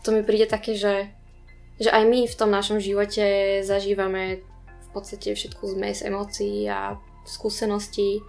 to 0.03 0.11
mi 0.11 0.21
príde 0.26 0.49
také, 0.49 0.76
že, 0.76 1.09
že 1.80 1.89
aj 1.89 2.03
my 2.03 2.28
v 2.28 2.38
tom 2.38 2.51
našom 2.51 2.84
živote 2.84 3.61
zažívame 3.63 4.43
v 4.65 4.88
podstate 4.93 5.34
všetku 5.34 5.63
zmes 5.74 6.05
emócií 6.05 6.69
a 6.69 6.97
skúsenosti, 7.26 8.24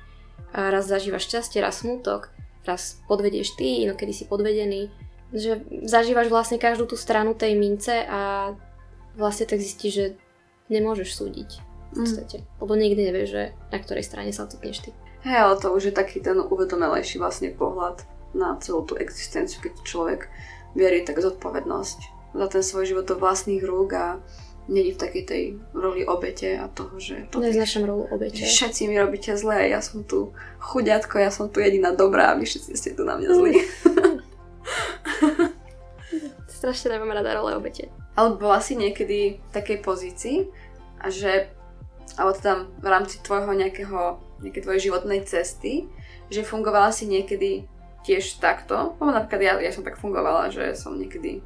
a 0.55 0.71
raz 0.71 0.87
zažívaš 0.87 1.27
šťastie, 1.27 1.59
raz 1.59 1.83
smutok, 1.83 2.31
raz 2.63 3.03
podvedieš 3.11 3.59
ty, 3.59 3.83
inokedy 3.83 4.15
si 4.15 4.25
podvedený. 4.31 4.91
Že 5.35 5.83
zažívaš 5.83 6.31
vlastne 6.31 6.63
každú 6.63 6.87
tú 6.87 6.97
stranu 6.97 7.35
tej 7.35 7.59
mince 7.59 8.07
a 8.07 8.55
vlastne 9.19 9.51
tak 9.51 9.59
zistíš, 9.59 9.93
že 9.95 10.07
nemôžeš 10.71 11.11
súdiť 11.11 11.51
v 11.59 11.63
mm. 11.91 11.99
podstate. 11.99 12.37
Mm. 12.39 12.47
Lebo 12.63 12.73
nikdy 12.79 13.01
nevieš, 13.03 13.29
že 13.35 13.43
na 13.75 13.79
ktorej 13.83 14.05
strane 14.07 14.31
sa 14.31 14.47
ocitneš 14.47 14.79
ty. 14.87 14.91
Hej, 15.27 15.39
ale 15.43 15.55
to 15.59 15.73
už 15.75 15.91
je 15.91 15.95
taký 15.95 16.23
ten 16.23 16.39
uvedomelejší 16.39 17.19
vlastne 17.19 17.51
pohľad 17.51 18.07
na 18.37 18.55
celú 18.63 18.87
tú 18.87 18.95
existenciu, 18.99 19.59
keď 19.59 19.73
človek 19.83 20.21
verí 20.79 21.03
tak 21.07 21.23
zodpovednosť 21.23 21.99
za 22.35 22.47
ten 22.51 22.63
svoj 22.63 22.85
život 22.95 23.07
do 23.07 23.17
vlastných 23.19 23.63
rúk 23.63 23.95
a 23.95 24.19
není 24.69 24.93
v 24.93 25.01
takej 25.01 25.25
tej 25.29 25.43
roli 25.77 26.07
obete 26.09 26.57
a 26.57 26.69
toho, 26.73 26.97
že... 26.97 27.29
To, 27.31 27.41
Neznašam 27.41 27.85
rolu 27.85 28.09
obete. 28.09 28.45
Všetci 28.45 28.89
mi 28.89 28.97
robíte 28.97 29.37
zle, 29.37 29.69
ja 29.69 29.85
som 29.85 30.05
tu 30.05 30.33
chudiatko, 30.61 31.21
ja 31.21 31.29
som 31.29 31.53
tu 31.53 31.61
jediná 31.61 31.93
dobrá 31.93 32.33
a 32.33 32.39
vy 32.39 32.49
všetci 32.49 32.73
ste 32.73 32.91
tu 32.97 33.05
na 33.05 33.21
mňa 33.21 33.29
zlí. 33.29 33.55
Strašne 36.57 36.97
nemám 36.97 37.21
rada 37.21 37.37
role 37.37 37.53
obete. 37.53 37.93
Ale 38.17 38.41
bola 38.41 38.63
si 38.65 38.73
niekedy 38.79 39.37
v 39.37 39.51
takej 39.53 39.79
pozícii, 39.85 40.49
a 41.05 41.13
že, 41.13 41.53
alebo 42.17 42.33
teda 42.33 42.65
v 42.81 42.87
rámci 42.89 43.21
tvojho 43.21 43.53
nejakého, 43.53 44.17
nejakej 44.41 44.63
tvojej 44.65 44.81
životnej 44.89 45.21
cesty, 45.29 45.85
že 46.33 46.41
fungovala 46.41 46.89
si 46.89 47.05
niekedy 47.05 47.69
tiež 48.09 48.41
takto, 48.41 48.97
lebo 48.97 49.13
napríklad 49.13 49.41
ja, 49.41 49.53
ja 49.61 49.73
som 49.73 49.85
tak 49.85 50.01
fungovala, 50.01 50.49
že 50.49 50.73
som 50.73 50.97
niekedy 50.97 51.45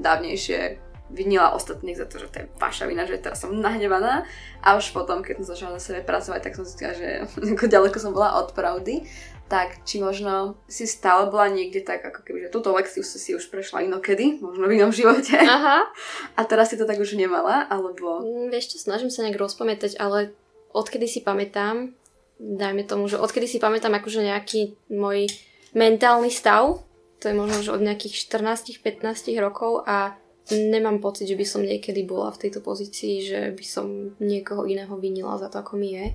dávnejšie 0.00 0.80
vinila 1.10 1.52
ostatných 1.52 1.98
za 1.98 2.06
to, 2.06 2.22
že 2.22 2.26
to 2.30 2.36
je 2.42 2.46
vaša 2.56 2.86
vina, 2.86 3.04
že 3.04 3.18
teraz 3.18 3.42
som 3.42 3.50
nahnevaná 3.50 4.24
a 4.62 4.78
už 4.78 4.94
potom, 4.94 5.20
keď 5.20 5.42
som 5.42 5.46
začala 5.54 5.76
na 5.76 5.82
sebe 5.82 6.00
pracovať, 6.06 6.40
tak 6.40 6.56
som 6.56 6.64
zistila, 6.64 6.94
že 6.94 7.26
ako 7.58 7.66
ďaleko 7.66 7.98
som 7.98 8.14
bola 8.14 8.38
od 8.38 8.54
pravdy 8.54 9.04
tak 9.50 9.82
či 9.82 9.98
možno 9.98 10.54
si 10.70 10.86
stále 10.86 11.26
bola 11.26 11.50
niekde 11.50 11.82
tak, 11.82 12.06
ako 12.06 12.22
keby, 12.22 12.46
že 12.46 12.54
túto 12.54 12.70
lekciu 12.70 13.02
si 13.02 13.34
už 13.34 13.50
prešla 13.50 13.82
inokedy, 13.82 14.38
možno 14.38 14.70
v 14.70 14.78
inom 14.78 14.94
živote. 14.94 15.34
Aha. 15.34 15.90
A 16.38 16.40
teraz 16.46 16.70
si 16.70 16.78
to 16.78 16.86
tak 16.86 17.02
už 17.02 17.18
nemala, 17.18 17.66
alebo... 17.66 18.22
Mm, 18.22 18.54
vieš 18.54 18.70
čo, 18.70 18.86
snažím 18.86 19.10
sa 19.10 19.26
nejak 19.26 19.42
rozpamätať, 19.42 19.98
ale 19.98 20.30
odkedy 20.70 21.10
si 21.10 21.18
pamätám, 21.26 21.90
dajme 22.38 22.86
tomu, 22.86 23.10
že 23.10 23.18
odkedy 23.18 23.50
si 23.50 23.58
pamätám 23.58 23.90
akože 23.98 24.22
nejaký 24.22 24.78
môj 24.86 25.26
mentálny 25.74 26.30
stav, 26.30 26.86
to 27.18 27.28
je 27.28 27.34
možno 27.34 27.60
že 27.60 27.74
od 27.74 27.82
nejakých 27.82 28.30
14-15 28.30 29.34
rokov 29.42 29.82
a 29.82 30.14
nemám 30.52 30.98
pocit, 30.98 31.30
že 31.30 31.38
by 31.38 31.46
som 31.46 31.62
niekedy 31.62 32.02
bola 32.06 32.34
v 32.34 32.46
tejto 32.46 32.60
pozícii, 32.60 33.26
že 33.26 33.40
by 33.54 33.64
som 33.64 34.16
niekoho 34.18 34.66
iného 34.66 34.92
vinila 34.98 35.38
za 35.38 35.48
to, 35.50 35.62
ako 35.62 35.78
mi 35.78 35.94
je. 35.96 36.06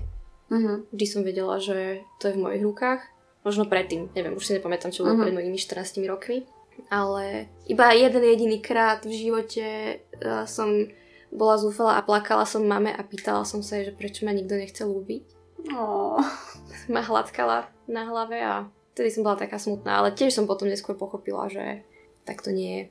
Uh-huh. 0.46 0.76
Vždy 0.94 1.06
som 1.06 1.22
vedela, 1.26 1.58
že 1.58 2.06
to 2.22 2.30
je 2.30 2.36
v 2.36 2.42
mojich 2.42 2.62
rukách. 2.62 3.00
Možno 3.42 3.66
predtým, 3.66 4.10
neviem, 4.14 4.34
už 4.34 4.46
si 4.46 4.54
nepamätám, 4.58 4.90
čo 4.94 5.06
bolo 5.06 5.18
uh-huh. 5.18 5.26
pred 5.26 5.34
mojimi 5.34 5.58
14 5.58 6.02
rokmi. 6.06 6.46
Ale 6.92 7.48
iba 7.66 7.88
jeden 7.96 8.20
jediný 8.20 8.58
krát 8.60 9.02
v 9.08 9.14
živote 9.16 9.66
uh, 10.20 10.44
som 10.44 10.92
bola 11.32 11.56
zúfala 11.58 11.98
a 11.98 12.04
plakala 12.06 12.46
som 12.46 12.62
mame 12.62 12.92
a 12.92 13.02
pýtala 13.02 13.42
som 13.42 13.64
sa 13.64 13.82
že 13.82 13.96
prečo 13.96 14.22
ma 14.24 14.32
nikto 14.32 14.54
nechce 14.54 14.84
ľúbiť. 14.86 15.24
Oh. 15.74 16.22
Ma 16.92 17.02
hladkala 17.02 17.66
na 17.90 18.06
hlave 18.06 18.38
a 18.38 18.70
vtedy 18.94 19.10
som 19.10 19.26
bola 19.26 19.34
taká 19.34 19.58
smutná, 19.58 19.98
ale 19.98 20.14
tiež 20.14 20.30
som 20.30 20.46
potom 20.46 20.70
neskôr 20.70 20.94
pochopila, 20.94 21.50
že 21.50 21.82
tak 22.22 22.42
to 22.42 22.54
nie 22.54 22.70
je 22.70 22.82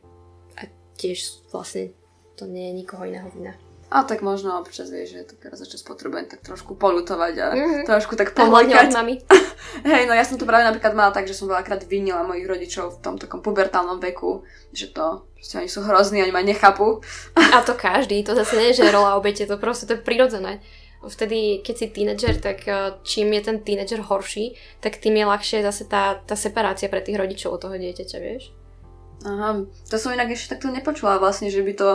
tiež 0.96 1.48
vlastne 1.52 1.92
to 2.36 2.48
nie 2.48 2.72
je 2.72 2.74
nikoho 2.84 3.08
iného 3.08 3.28
vina. 3.32 3.56
A 3.86 4.04
tak 4.04 4.26
možno 4.26 4.58
občas 4.60 4.90
vieš, 4.90 5.14
že 5.14 5.30
to 5.30 5.36
teraz 5.38 5.62
začas 5.62 5.86
potrebujem 5.86 6.26
tak 6.26 6.42
trošku 6.42 6.74
polutovať 6.74 7.34
a 7.38 7.48
mm-hmm. 7.54 7.84
trošku 7.86 8.18
tak 8.18 8.34
pomlekať. 8.34 8.92
Hej, 9.88 10.10
no 10.10 10.14
ja 10.18 10.26
som 10.26 10.42
to 10.42 10.50
práve 10.50 10.66
napríklad 10.66 10.98
mala 10.98 11.14
tak, 11.14 11.30
že 11.30 11.38
som 11.38 11.46
veľakrát 11.46 11.86
vinila 11.86 12.26
mojich 12.26 12.50
rodičov 12.50 12.98
v 12.98 13.02
tom 13.06 13.16
takom 13.22 13.46
pubertálnom 13.46 14.02
veku, 14.02 14.42
že 14.74 14.90
to, 14.90 15.30
že 15.38 15.62
oni 15.62 15.70
sú 15.70 15.86
hrozní, 15.86 16.26
oni 16.26 16.34
ma 16.34 16.42
nechápu. 16.42 17.06
A 17.38 17.62
to 17.62 17.78
každý, 17.78 18.26
to 18.26 18.34
zase 18.34 18.58
nie 18.58 18.74
je, 18.74 18.84
že 18.84 18.92
rola 18.92 19.16
obete, 19.22 19.46
to 19.46 19.56
proste 19.62 19.86
to 19.86 19.96
je 19.96 20.02
prirodzené. 20.02 20.66
Vtedy, 21.06 21.62
keď 21.62 21.76
si 21.78 21.86
tínedžer, 21.94 22.42
tak 22.42 22.66
eh, 22.66 22.98
čím 23.06 23.38
je 23.38 23.42
ten 23.46 23.58
tínedžer 23.62 24.02
horší, 24.02 24.58
tak 24.82 24.98
tým 24.98 25.22
je 25.22 25.30
ľahšie 25.30 25.62
zase 25.62 25.86
tá, 25.86 26.18
tá 26.26 26.34
separácia 26.34 26.90
pre 26.90 27.06
tých 27.06 27.22
rodičov 27.22 27.54
od 27.54 27.62
toho 27.62 27.78
dieťaťa, 27.78 28.18
vieš? 28.18 28.50
Aha, 29.24 29.64
to 29.88 29.96
som 29.96 30.12
inak 30.12 30.36
ešte 30.36 30.58
takto 30.58 30.68
nepočula 30.74 31.22
vlastne, 31.22 31.48
že 31.48 31.64
by 31.64 31.74
to 31.78 31.90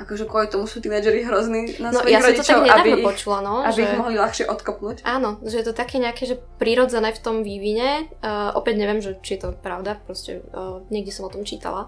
akože 0.00 0.24
kvôli 0.24 0.48
tomu 0.48 0.64
sú 0.64 0.80
tínedžeri 0.80 1.28
hrozní 1.28 1.76
na 1.76 1.92
no, 1.92 2.00
svojich 2.00 2.16
ja 2.16 2.24
rodičov, 2.24 2.64
to 2.64 2.72
tak 2.72 2.80
aby, 2.80 2.90
ich, 2.96 3.04
počula, 3.04 3.38
no, 3.44 3.60
aby 3.60 3.80
že... 3.80 3.84
ich 3.84 3.94
mohli 4.00 4.16
ľahšie 4.16 4.44
odkopnúť. 4.48 4.96
Áno, 5.04 5.36
že 5.44 5.60
je 5.60 5.66
to 5.68 5.74
také 5.76 6.00
nejaké, 6.00 6.24
že 6.24 6.40
prirodzené 6.56 7.12
v 7.12 7.20
tom 7.20 7.36
vývine. 7.44 8.08
Uh, 8.24 8.48
opäť 8.56 8.74
neviem, 8.80 9.04
že 9.04 9.20
či 9.20 9.36
je 9.36 9.40
to 9.44 9.48
pravda, 9.52 10.00
proste 10.00 10.40
uh, 10.56 10.80
niekde 10.88 11.12
som 11.12 11.28
o 11.28 11.32
tom 11.32 11.44
čítala, 11.44 11.84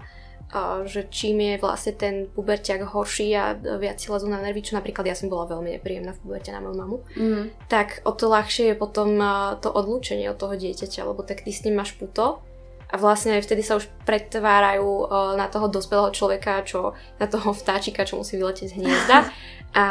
uh, 0.53 0.85
že 0.85 1.09
čím 1.09 1.41
je 1.41 1.55
vlastne 1.57 1.97
ten 1.97 2.29
puberťak 2.29 2.85
horší 2.85 3.33
a 3.33 3.57
viac 3.57 3.97
si 3.97 4.13
lezú 4.13 4.29
na 4.29 4.37
nervy, 4.37 4.61
čo 4.61 4.77
napríklad 4.77 5.09
ja 5.09 5.17
som 5.17 5.33
bola 5.33 5.49
veľmi 5.49 5.73
nepríjemná 5.81 6.13
v 6.13 6.21
puberte 6.21 6.53
na 6.53 6.61
moju 6.61 6.75
mamu, 6.77 6.97
mm. 7.17 7.43
tak 7.65 8.05
o 8.05 8.13
to 8.13 8.29
ľahšie 8.29 8.73
je 8.73 8.75
potom 8.77 9.17
uh, 9.17 9.57
to 9.57 9.73
odlúčenie 9.73 10.29
od 10.29 10.37
toho 10.37 10.53
dieťaťa, 10.53 11.01
lebo 11.09 11.25
tak 11.25 11.41
ty 11.41 11.49
s 11.49 11.65
ním 11.65 11.81
máš 11.81 11.97
puto 11.97 12.45
a 12.93 12.95
vlastne 13.01 13.41
vtedy 13.41 13.65
sa 13.65 13.81
už 13.81 13.89
pretvárajú 14.05 15.09
uh, 15.09 15.33
na 15.33 15.49
toho 15.49 15.65
dospelého 15.65 16.13
človeka, 16.13 16.61
čo 16.61 16.93
na 17.17 17.25
toho 17.25 17.49
vtáčika, 17.49 18.05
čo 18.05 18.21
musí 18.21 18.37
vyletieť 18.37 18.69
z 18.69 18.77
hniezda. 18.77 19.17
A 19.73 19.85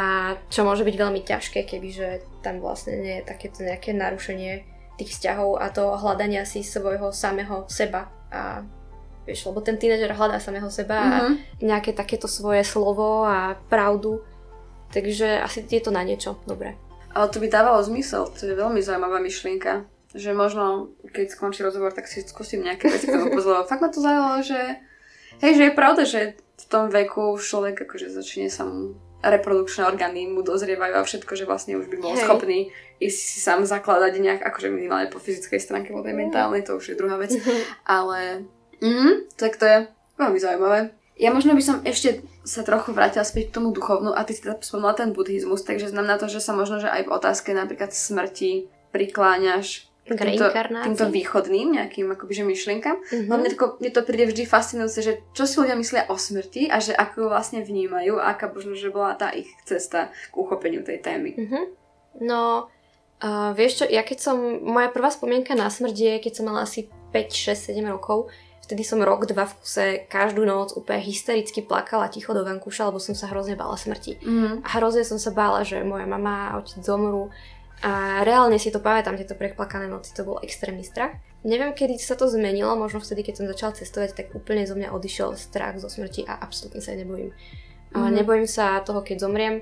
čo 0.47 0.63
môže 0.63 0.87
byť 0.87 0.95
veľmi 0.95 1.27
ťažké, 1.27 1.67
kebyže 1.67 2.23
tam 2.39 2.63
vlastne 2.63 3.03
nie 3.03 3.19
je 3.19 3.27
takéto 3.27 3.67
nejaké 3.67 3.91
narušenie 3.91 4.63
tých 4.95 5.11
vzťahov 5.11 5.59
a 5.59 5.67
to 5.75 5.99
hľadania 5.99 6.47
si 6.47 6.63
svojho 6.63 7.11
samého 7.11 7.67
seba. 7.67 8.07
A 8.31 8.63
vieš, 9.27 9.51
lebo 9.51 9.59
ten 9.59 9.75
tínedžer 9.75 10.15
hľadá 10.15 10.39
samého 10.39 10.71
seba 10.71 11.03
mm-hmm. 11.03 11.11
a 11.11 11.17
mhm. 11.19 11.35
nejaké 11.67 11.91
takéto 11.91 12.31
svoje 12.31 12.63
slovo 12.63 13.27
a 13.27 13.59
pravdu. 13.67 14.23
Takže 14.95 15.43
asi 15.43 15.67
je 15.67 15.83
to 15.83 15.91
na 15.91 16.07
niečo 16.07 16.39
dobré. 16.47 16.79
Ale 17.11 17.27
to 17.27 17.43
by 17.43 17.51
dávalo 17.51 17.83
zmysel, 17.83 18.31
to 18.31 18.47
je 18.47 18.55
veľmi 18.55 18.79
zaujímavá 18.79 19.19
myšlienka 19.19 19.83
že 20.13 20.31
možno, 20.33 20.93
keď 21.09 21.33
skončí 21.33 21.65
rozhovor, 21.65 21.93
tak 21.93 22.05
si 22.05 22.21
skúsim 22.21 22.61
nejaké 22.61 22.89
veci 22.89 23.09
k 23.09 23.17
tomu 23.17 23.33
pozrieť. 23.33 23.65
Fakt 23.65 23.81
ma 23.81 23.89
to 23.89 23.99
zaujalo, 23.99 24.45
že 24.45 24.61
hej, 25.41 25.51
že 25.57 25.63
je 25.69 25.73
pravda, 25.73 26.03
že 26.05 26.37
v 26.37 26.65
tom 26.69 26.93
veku 26.93 27.35
človek 27.41 27.89
akože 27.89 28.13
začne 28.13 28.47
sa 28.47 28.63
mu 28.63 28.93
reprodukčné 29.23 29.87
orgány 29.87 30.27
mu 30.27 30.43
dozrievajú 30.43 30.99
a 30.99 31.07
všetko, 31.07 31.33
že 31.39 31.47
vlastne 31.47 31.79
už 31.79 31.87
by 31.87 31.97
bol 31.97 32.11
hej. 32.11 32.27
schopný 32.27 32.59
ísť 32.99 33.19
si 33.19 33.39
sám 33.39 33.63
zakladať 33.63 34.19
nejak, 34.19 34.41
akože 34.43 34.67
minimálne 34.67 35.07
po 35.07 35.17
fyzickej 35.17 35.59
stránke, 35.63 35.95
po 35.95 36.03
tej 36.03 36.15
mentálnej, 36.15 36.63
to 36.67 36.75
už 36.75 36.93
je 36.93 36.99
druhá 36.99 37.15
vec. 37.15 37.31
Ale 37.87 38.43
mm, 38.83 39.33
tak 39.39 39.55
to 39.55 39.63
je 39.63 39.77
veľmi 40.19 40.39
zaujímavé. 40.39 40.79
Ja 41.15 41.31
možno 41.31 41.55
by 41.55 41.63
som 41.63 41.77
ešte 41.87 42.25
sa 42.43 42.65
trochu 42.67 42.91
vrátila 42.91 43.23
späť 43.23 43.53
k 43.53 43.55
tomu 43.61 43.71
duchovnú 43.71 44.11
a 44.11 44.25
ty 44.27 44.35
si 44.35 44.43
teda 44.43 44.59
spomínala 44.59 44.97
ten 44.97 45.15
buddhizmus, 45.15 45.63
takže 45.63 45.93
znamená 45.93 46.19
to, 46.19 46.27
že 46.27 46.43
sa 46.43 46.51
možno, 46.51 46.83
že 46.83 46.91
aj 46.91 47.07
v 47.07 47.13
otázke 47.13 47.55
napríklad 47.55 47.95
smrti 47.95 48.67
prikláňaš 48.91 49.92
k 50.03 50.19
týmto, 50.19 50.51
týmto 50.83 51.07
východným 51.07 51.79
nejakým 51.79 52.11
akoby, 52.11 52.33
že 52.35 52.43
myšlienkam. 52.43 52.99
Mm-hmm. 52.99 53.29
No 53.31 53.39
mne, 53.39 53.49
to, 53.55 53.65
mne 53.79 53.91
to 53.95 54.01
príde 54.03 54.25
vždy 54.27 54.43
fascinujúce, 54.43 54.99
že 54.99 55.13
čo 55.31 55.47
si 55.47 55.55
ľudia 55.63 55.79
myslia 55.79 56.03
o 56.11 56.19
smrti 56.19 56.67
a 56.67 56.83
že 56.83 56.91
ako 56.91 57.15
ju 57.23 57.27
vlastne 57.31 57.59
vnímajú 57.63 58.19
aká 58.19 58.51
možno, 58.51 58.75
že 58.75 58.91
bola 58.91 59.15
tá 59.15 59.31
ich 59.31 59.47
cesta 59.63 60.11
k 60.11 60.33
uchopeniu 60.35 60.83
tej 60.83 60.99
témy. 60.99 61.39
Mm-hmm. 61.39 61.63
No, 62.19 62.67
uh, 63.23 63.55
vieš 63.55 63.83
čo, 63.83 63.85
ja 63.87 64.03
keď 64.03 64.17
som, 64.19 64.37
moja 64.59 64.91
prvá 64.91 65.07
spomienka 65.07 65.55
na 65.55 65.71
smrť 65.71 65.95
je, 65.95 66.13
keď 66.19 66.33
som 66.35 66.45
mala 66.51 66.67
asi 66.67 66.91
5, 67.15 67.71
6, 67.71 67.71
7 67.71 67.87
rokov, 67.87 68.27
vtedy 68.63 68.83
som 68.87 69.03
rok, 69.03 69.27
dva 69.27 69.47
v 69.47 69.53
kuse 69.59 69.85
každú 70.07 70.47
noc 70.47 70.75
úplne 70.75 71.03
hystericky 71.03 71.63
plakala 71.63 72.07
ticho 72.07 72.31
do 72.31 72.47
vankúša, 72.47 72.91
lebo 72.91 72.99
som 72.99 73.15
sa 73.15 73.27
hrozne 73.31 73.59
bála 73.59 73.75
smrti. 73.75 74.23
Mm. 74.23 74.63
A 74.63 74.67
hrozne 74.79 75.03
som 75.03 75.19
sa 75.19 75.35
bála, 75.35 75.67
že 75.67 75.83
moja 75.83 76.07
mama 76.07 76.51
a 76.51 76.59
otec 76.63 76.79
zomrú 76.79 77.27
a 77.83 78.23
reálne 78.23 78.55
si 78.55 78.71
to 78.71 78.79
pamätám, 78.79 79.19
tieto 79.19 79.35
preplakané 79.35 79.91
noci, 79.91 80.15
to 80.15 80.23
bol 80.23 80.39
extrémny 80.39 80.87
strach. 80.87 81.19
Neviem, 81.43 81.75
kedy 81.75 81.99
sa 81.99 82.15
to 82.15 82.31
zmenilo, 82.31 82.79
možno 82.79 83.03
vtedy, 83.03 83.27
keď 83.27 83.43
som 83.43 83.51
začala 83.51 83.75
cestovať, 83.75 84.09
tak 84.15 84.27
úplne 84.31 84.63
zo 84.63 84.79
mňa 84.79 84.95
odišiel 84.95 85.35
strach 85.35 85.75
zo 85.83 85.91
smrti 85.91 86.23
a 86.23 86.39
absolútne 86.39 86.79
sa 86.79 86.95
nebojím. 86.95 87.35
Mhm. 87.93 88.15
nebojím 88.15 88.47
sa 88.47 88.81
toho, 88.81 89.03
keď 89.03 89.27
zomriem. 89.27 89.61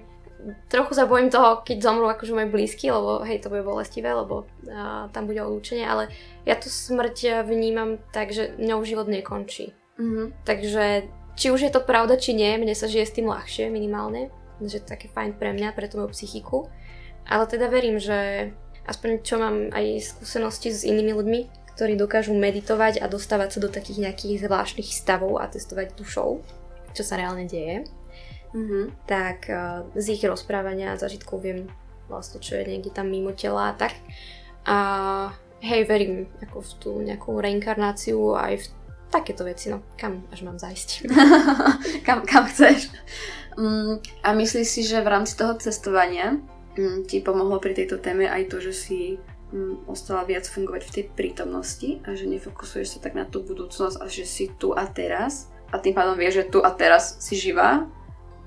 Trochu 0.69 0.97
sa 0.97 1.05
bojím 1.05 1.29
toho, 1.29 1.61
keď 1.61 1.77
zomrú 1.81 2.09
akože 2.09 2.33
moji 2.33 2.49
blízky, 2.49 2.89
lebo 2.89 3.21
hej, 3.21 3.41
to 3.41 3.49
bude 3.49 3.61
bolestivé, 3.61 4.09
lebo 4.13 4.49
a, 4.69 5.09
tam 5.13 5.29
bude 5.29 5.41
odlúčenie, 5.41 5.85
ale 5.85 6.09
ja 6.45 6.57
tu 6.57 6.65
smrť 6.65 7.45
vnímam 7.45 8.01
tak, 8.09 8.33
že 8.33 8.53
ňou 8.57 8.81
život 8.81 9.05
nekončí. 9.05 9.73
Mm-hmm. 10.01 10.27
Takže 10.41 11.05
či 11.37 11.53
už 11.53 11.61
je 11.61 11.71
to 11.73 11.85
pravda, 11.85 12.17
či 12.17 12.33
nie, 12.33 12.57
mne 12.57 12.73
sa 12.73 12.89
žije 12.89 13.05
s 13.05 13.15
tým 13.17 13.29
ľahšie 13.29 13.69
minimálne, 13.69 14.33
že 14.61 14.81
to 14.81 14.89
je 14.89 14.91
také 14.97 15.07
fajn 15.13 15.37
pre 15.37 15.53
mňa, 15.53 15.77
pre 15.77 15.85
tú 15.85 16.01
moju 16.01 16.13
psychiku. 16.13 16.69
Ale 17.27 17.43
teda 17.47 17.67
verím, 17.71 18.01
že 18.01 18.51
aspoň 18.87 19.09
čo 19.21 19.35
mám 19.37 19.69
aj 19.71 20.17
skúsenosti 20.17 20.73
s 20.73 20.83
inými 20.83 21.13
ľuďmi, 21.15 21.39
ktorí 21.75 21.95
dokážu 21.95 22.35
meditovať 22.35 22.99
a 22.99 23.09
dostávať 23.09 23.57
sa 23.57 23.59
do 23.63 23.69
takých 23.71 24.09
nejakých 24.09 24.45
zvláštnych 24.45 24.89
stavov 24.91 25.39
a 25.39 25.47
testovať 25.47 25.95
dušou, 25.95 26.43
čo 26.91 27.03
sa 27.05 27.15
reálne 27.15 27.47
deje, 27.47 27.87
mm-hmm. 28.53 29.07
tak 29.07 29.47
uh, 29.47 29.87
z 29.95 30.19
ich 30.19 30.23
rozprávania 30.27 30.93
a 30.93 30.99
zažitkov 30.99 31.41
viem 31.41 31.71
vlastne, 32.11 32.43
čo 32.43 32.59
je 32.59 32.67
niekde 32.67 32.91
tam 32.91 33.07
mimo 33.07 33.31
tela 33.31 33.71
a 33.71 33.77
tak. 33.77 33.95
A 34.67 34.77
hej, 35.63 35.87
verím 35.87 36.27
ako 36.43 36.59
v 36.59 36.71
tú 36.77 36.91
nejakú 36.99 37.39
reinkarnáciu 37.39 38.35
aj 38.35 38.61
v 38.61 38.65
takéto 39.07 39.47
veci, 39.47 39.71
no 39.71 39.83
kam 39.95 40.27
až 40.29 40.43
mám 40.43 40.59
zajsť. 40.59 41.07
kam, 42.07 42.27
kam 42.27 42.45
chceš. 42.51 42.91
Mm, 43.55 44.03
a 44.23 44.27
myslíš 44.35 44.67
si, 44.67 44.81
že 44.83 45.03
v 45.03 45.11
rámci 45.11 45.39
toho 45.39 45.55
cestovania 45.55 46.39
ti 47.07 47.17
pomohlo 47.19 47.59
pri 47.59 47.75
tejto 47.75 47.99
téme 47.99 48.27
aj 48.27 48.47
to, 48.47 48.57
že 48.63 48.73
si 48.73 48.99
mm, 49.51 49.87
ostala 49.91 50.23
viac 50.23 50.47
fungovať 50.47 50.81
v 50.87 50.93
tej 50.93 51.05
prítomnosti 51.11 51.89
a 52.07 52.15
že 52.15 52.27
nefokusuješ 52.31 52.97
sa 52.97 52.99
tak 53.03 53.15
na 53.15 53.27
tú 53.27 53.43
budúcnosť 53.43 53.99
a 53.99 54.05
že 54.07 54.23
si 54.23 54.51
tu 54.55 54.71
a 54.71 54.87
teraz 54.87 55.51
a 55.71 55.79
tým 55.79 55.95
pádom 55.95 56.19
vieš, 56.19 56.43
že 56.43 56.49
tu 56.51 56.59
a 56.59 56.71
teraz 56.71 57.19
si 57.23 57.39
živá 57.39 57.87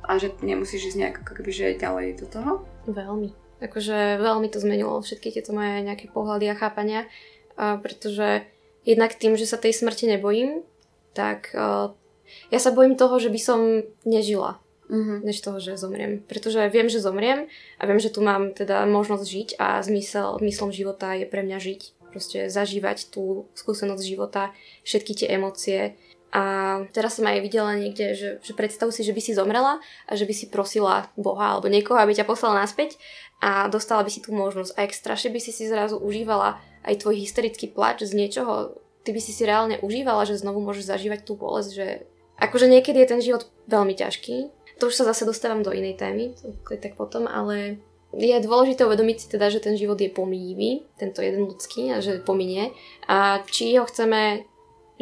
a 0.05 0.21
že 0.21 0.37
nemusíš 0.45 0.93
ísť 0.93 0.99
nejak 1.01 1.17
akoby, 1.25 1.51
že 1.53 1.81
ďalej 1.81 2.21
do 2.21 2.27
toho? 2.29 2.53
Veľmi. 2.85 3.33
Akože 3.65 4.21
veľmi 4.21 4.53
to 4.53 4.61
zmenilo 4.61 5.01
všetky 5.01 5.33
tieto 5.33 5.57
moje 5.57 5.81
nejaké 5.81 6.13
pohľady 6.13 6.53
a 6.53 6.59
chápania, 6.61 7.09
a 7.57 7.81
pretože 7.81 8.45
jednak 8.85 9.17
tým, 9.17 9.41
že 9.41 9.49
sa 9.49 9.57
tej 9.57 9.73
smrti 9.73 10.05
nebojím, 10.13 10.61
tak 11.17 11.57
ja 12.53 12.59
sa 12.61 12.75
bojím 12.77 13.01
toho, 13.01 13.17
že 13.17 13.33
by 13.33 13.41
som 13.41 13.61
nežila 14.05 14.61
mm-hmm. 14.95 15.19
než 15.27 15.43
toho, 15.43 15.59
že 15.59 15.75
zomriem. 15.75 16.23
Pretože 16.23 16.63
viem, 16.71 16.87
že 16.87 17.03
zomriem 17.03 17.51
a 17.77 17.83
viem, 17.91 17.99
že 17.99 18.15
tu 18.15 18.23
mám 18.23 18.55
teda 18.55 18.87
možnosť 18.87 19.27
žiť 19.27 19.49
a 19.59 19.83
zmysel, 19.83 20.39
myslom 20.39 20.71
života 20.71 21.19
je 21.19 21.27
pre 21.27 21.43
mňa 21.43 21.59
žiť. 21.59 21.81
Proste 22.15 22.47
zažívať 22.47 23.11
tú 23.11 23.51
skúsenosť 23.59 24.05
života, 24.07 24.55
všetky 24.87 25.13
tie 25.19 25.35
emócie. 25.35 25.99
A 26.35 26.43
teraz 26.91 27.19
som 27.19 27.27
aj 27.27 27.43
videla 27.43 27.75
niekde, 27.75 28.15
že, 28.15 28.31
že 28.43 28.53
predstav 28.55 28.91
si, 28.91 29.07
že 29.07 29.15
by 29.15 29.23
si 29.23 29.39
zomrela 29.39 29.79
a 30.07 30.13
že 30.15 30.27
by 30.27 30.35
si 30.35 30.47
prosila 30.51 31.11
Boha 31.15 31.59
alebo 31.59 31.71
niekoho, 31.71 31.99
aby 31.99 32.15
ťa 32.15 32.27
poslal 32.27 32.59
naspäť 32.59 32.99
a 33.39 33.71
dostala 33.71 34.03
by 34.03 34.11
si 34.11 34.23
tú 34.23 34.35
možnosť. 34.35 34.75
A 34.75 34.87
jak 34.87 34.99
strašne 34.99 35.31
by 35.31 35.39
si 35.43 35.55
si 35.55 35.71
zrazu 35.71 35.99
užívala 35.99 36.59
aj 36.83 37.07
tvoj 37.07 37.23
hysterický 37.23 37.71
plač 37.71 38.03
z 38.03 38.19
niečoho, 38.19 38.79
ty 39.07 39.15
by 39.15 39.21
si 39.23 39.31
si 39.31 39.47
reálne 39.47 39.79
užívala, 39.85 40.27
že 40.27 40.41
znovu 40.41 40.59
môžeš 40.65 40.91
zažívať 40.91 41.23
tú 41.23 41.39
bolesť, 41.39 41.71
že 41.71 41.87
akože 42.41 42.67
niekedy 42.67 43.05
je 43.05 43.11
ten 43.15 43.21
život 43.23 43.47
veľmi 43.71 43.95
ťažký 43.95 44.64
to 44.79 44.91
už 44.91 44.95
sa 44.95 45.05
zase 45.07 45.23
dostávam 45.27 45.63
do 45.63 45.71
inej 45.71 45.99
témy, 45.99 46.35
tak 46.67 46.99
potom, 46.99 47.31
ale 47.31 47.79
je 48.15 48.35
dôležité 48.47 48.87
uvedomiť 48.87 49.17
si 49.19 49.27
teda, 49.27 49.51
že 49.51 49.63
ten 49.63 49.75
život 49.75 49.99
je 49.99 50.11
pomíjivý, 50.11 50.87
tento 50.99 51.19
jeden 51.23 51.51
ľudský 51.51 51.91
a 51.91 51.99
že 51.99 52.23
pominie 52.23 52.71
a 53.11 53.43
či 53.47 53.75
ho 53.79 53.87
chceme 53.87 54.47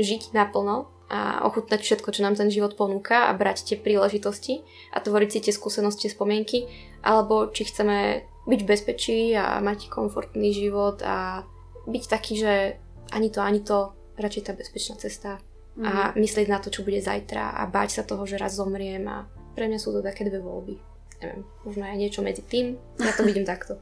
žiť 0.01 0.33
naplno 0.33 0.89
a 1.12 1.45
ochutnať 1.45 1.85
všetko, 1.85 2.09
čo 2.09 2.25
nám 2.25 2.41
ten 2.41 2.49
život 2.49 2.73
ponúka 2.73 3.29
a 3.29 3.37
brať 3.37 3.68
tie 3.68 3.77
príležitosti 3.77 4.64
a 4.97 5.05
tvoriť 5.05 5.29
si 5.29 5.39
tie 5.45 5.53
skúsenosti, 5.53 6.09
spomienky, 6.09 6.64
alebo 7.05 7.53
či 7.53 7.68
chceme 7.68 8.25
byť 8.49 8.61
v 8.64 8.68
bezpečí 8.68 9.20
a 9.37 9.61
mať 9.61 9.93
komfortný 9.93 10.57
život 10.57 11.05
a 11.05 11.45
byť 11.85 12.05
taký, 12.09 12.41
že 12.41 12.81
ani 13.12 13.29
to, 13.29 13.45
ani 13.45 13.61
to, 13.61 13.93
radšej 14.16 14.43
tá 14.49 14.53
bezpečná 14.57 14.97
cesta 14.97 15.31
mm. 15.77 15.85
a 15.85 15.93
mhm. 15.93 16.12
myslieť 16.16 16.47
na 16.49 16.59
to, 16.64 16.73
čo 16.73 16.81
bude 16.81 17.05
zajtra 17.05 17.61
a 17.61 17.62
báť 17.68 18.01
sa 18.01 18.03
toho, 18.09 18.25
že 18.25 18.41
raz 18.41 18.57
zomriem 18.57 19.05
a 19.05 19.29
pre 19.53 19.68
mňa 19.68 19.78
sú 19.78 19.92
to 19.92 20.00
také 20.00 20.24
dve 20.26 20.40
voľby. 20.40 20.92
Neviem, 21.22 21.46
možno 21.62 21.82
aj 21.86 21.96
niečo 22.03 22.20
medzi 22.26 22.42
tým. 22.42 22.74
Ja 22.98 23.14
to 23.14 23.22
vidím 23.22 23.46
takto. 23.46 23.78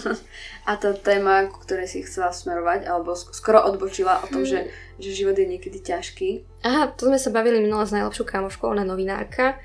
A 0.68 0.76
tá 0.76 0.92
téma, 0.92 1.48
ku 1.48 1.64
ktorej 1.64 1.88
si 1.88 2.04
chcela 2.04 2.36
smerovať, 2.36 2.84
alebo 2.84 3.16
skoro 3.16 3.64
odbočila 3.64 4.20
o 4.20 4.28
tom, 4.28 4.44
hmm. 4.44 4.52
že, 4.52 4.60
že 5.00 5.16
život 5.16 5.40
je 5.40 5.48
niekedy 5.48 5.80
ťažký. 5.80 6.44
Aha, 6.68 6.92
to 6.92 7.08
sme 7.08 7.16
sa 7.16 7.32
bavili 7.32 7.64
minule 7.64 7.88
s 7.88 7.96
najlepšou 7.96 8.28
kamoškou, 8.28 8.68
ona 8.68 8.84
novinárka. 8.84 9.56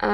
A 0.00 0.12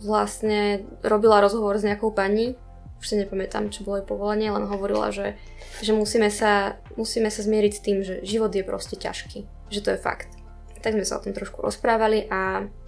vlastne 0.00 0.88
robila 1.04 1.44
rozhovor 1.44 1.76
s 1.76 1.84
nejakou 1.84 2.16
pani, 2.16 2.56
už 2.96 3.04
si 3.04 3.20
nepamätám, 3.20 3.68
čo 3.68 3.84
bolo 3.84 4.00
jej 4.00 4.08
povolenie, 4.08 4.48
len 4.48 4.64
hovorila, 4.64 5.12
že, 5.12 5.36
že 5.84 5.92
musíme, 5.92 6.32
sa, 6.32 6.80
musíme 6.96 7.28
sa 7.28 7.44
zmieriť 7.44 7.72
s 7.76 7.84
tým, 7.84 7.98
že 8.00 8.24
život 8.24 8.54
je 8.54 8.64
proste 8.64 8.96
ťažký. 8.96 9.68
Že 9.68 9.80
to 9.84 9.90
je 9.92 9.98
fakt. 10.00 10.30
Tak 10.80 10.96
sme 10.96 11.04
sa 11.04 11.20
o 11.20 11.22
tom 11.22 11.36
trošku 11.36 11.60
rozprávali 11.60 12.24
a 12.30 12.66
Mm, 12.66 12.81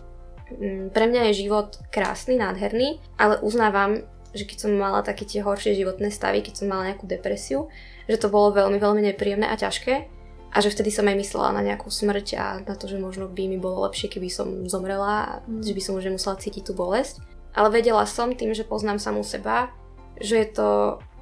pre 0.92 1.05
mňa 1.09 1.32
je 1.32 1.49
život 1.49 1.80
krásny, 1.88 2.36
nádherný, 2.36 3.01
ale 3.16 3.40
uznávam, 3.40 4.05
že 4.34 4.45
keď 4.45 4.66
som 4.66 4.72
mala 4.76 5.01
také 5.01 5.24
tie 5.24 5.40
horšie 5.40 5.78
životné 5.78 6.11
stavy, 6.11 6.42
keď 6.42 6.55
som 6.61 6.66
mala 6.68 6.92
nejakú 6.92 7.07
depresiu, 7.07 7.70
že 8.11 8.20
to 8.20 8.28
bolo 8.28 8.53
veľmi, 8.53 8.76
veľmi 8.76 9.03
nepríjemné 9.12 9.49
a 9.49 9.57
ťažké 9.57 10.11
a 10.55 10.57
že 10.62 10.70
vtedy 10.70 10.95
som 10.95 11.09
aj 11.11 11.18
myslela 11.18 11.51
na 11.51 11.62
nejakú 11.66 11.90
smrť 11.90 12.26
a 12.38 12.47
na 12.62 12.74
to, 12.78 12.86
že 12.86 13.01
možno 13.01 13.26
by 13.26 13.51
mi 13.51 13.59
bolo 13.59 13.86
lepšie, 13.90 14.07
keby 14.07 14.30
som 14.30 14.70
zomrela 14.70 15.14
a 15.26 15.32
mm. 15.51 15.66
že 15.66 15.74
by 15.74 15.82
som 15.82 15.97
už 15.99 16.07
nemusela 16.07 16.38
cítiť 16.38 16.70
tú 16.70 16.72
bolesť. 16.78 17.18
Ale 17.55 17.70
vedela 17.74 18.07
som 18.07 18.34
tým, 18.34 18.55
že 18.55 18.66
poznám 18.66 19.03
samú 19.03 19.22
seba, 19.22 19.70
že 20.18 20.42
je 20.42 20.49
to 20.55 20.68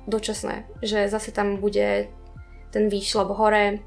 dočasné, 0.05 0.69
že 0.85 1.09
zase 1.09 1.33
tam 1.33 1.61
bude 1.61 2.13
ten 2.73 2.89
výšlop 2.89 3.33
hore, 3.37 3.81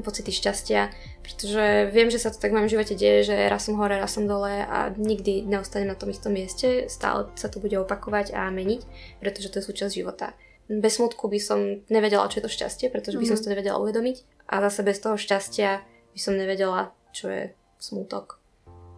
pocity 0.00 0.32
šťastia, 0.32 0.88
pretože 1.20 1.92
viem, 1.92 2.08
že 2.08 2.16
sa 2.16 2.32
to 2.32 2.40
tak 2.40 2.56
v 2.56 2.64
mojom 2.64 2.72
živote 2.72 2.96
deje, 2.96 3.28
že 3.28 3.36
raz 3.52 3.68
som 3.68 3.76
hore, 3.76 4.00
raz 4.00 4.16
som 4.16 4.24
dole 4.24 4.64
a 4.64 4.88
nikdy 4.96 5.44
neostanem 5.44 5.92
na 5.92 5.98
tom 5.98 6.08
istom 6.08 6.32
mieste, 6.32 6.88
stále 6.88 7.28
sa 7.36 7.52
to 7.52 7.60
bude 7.60 7.76
opakovať 7.76 8.32
a 8.32 8.48
meniť, 8.48 8.80
pretože 9.20 9.52
to 9.52 9.60
je 9.60 9.68
súčasť 9.68 9.92
života. 9.92 10.32
Bez 10.72 10.96
smutku 10.96 11.28
by 11.28 11.36
som 11.36 11.84
nevedela, 11.92 12.30
čo 12.32 12.40
je 12.40 12.48
to 12.48 12.54
šťastie, 12.56 12.88
pretože 12.88 13.20
by 13.20 13.28
mm-hmm. 13.28 13.36
som 13.36 13.36
si 13.36 13.44
to 13.44 13.52
nevedela 13.52 13.76
uvedomiť 13.84 14.48
a 14.48 14.64
zase 14.64 14.80
bez 14.80 14.96
toho 15.04 15.20
šťastia 15.20 15.84
by 16.16 16.20
som 16.20 16.40
nevedela, 16.40 16.96
čo 17.12 17.28
je 17.28 17.52
smutok. 17.76 18.40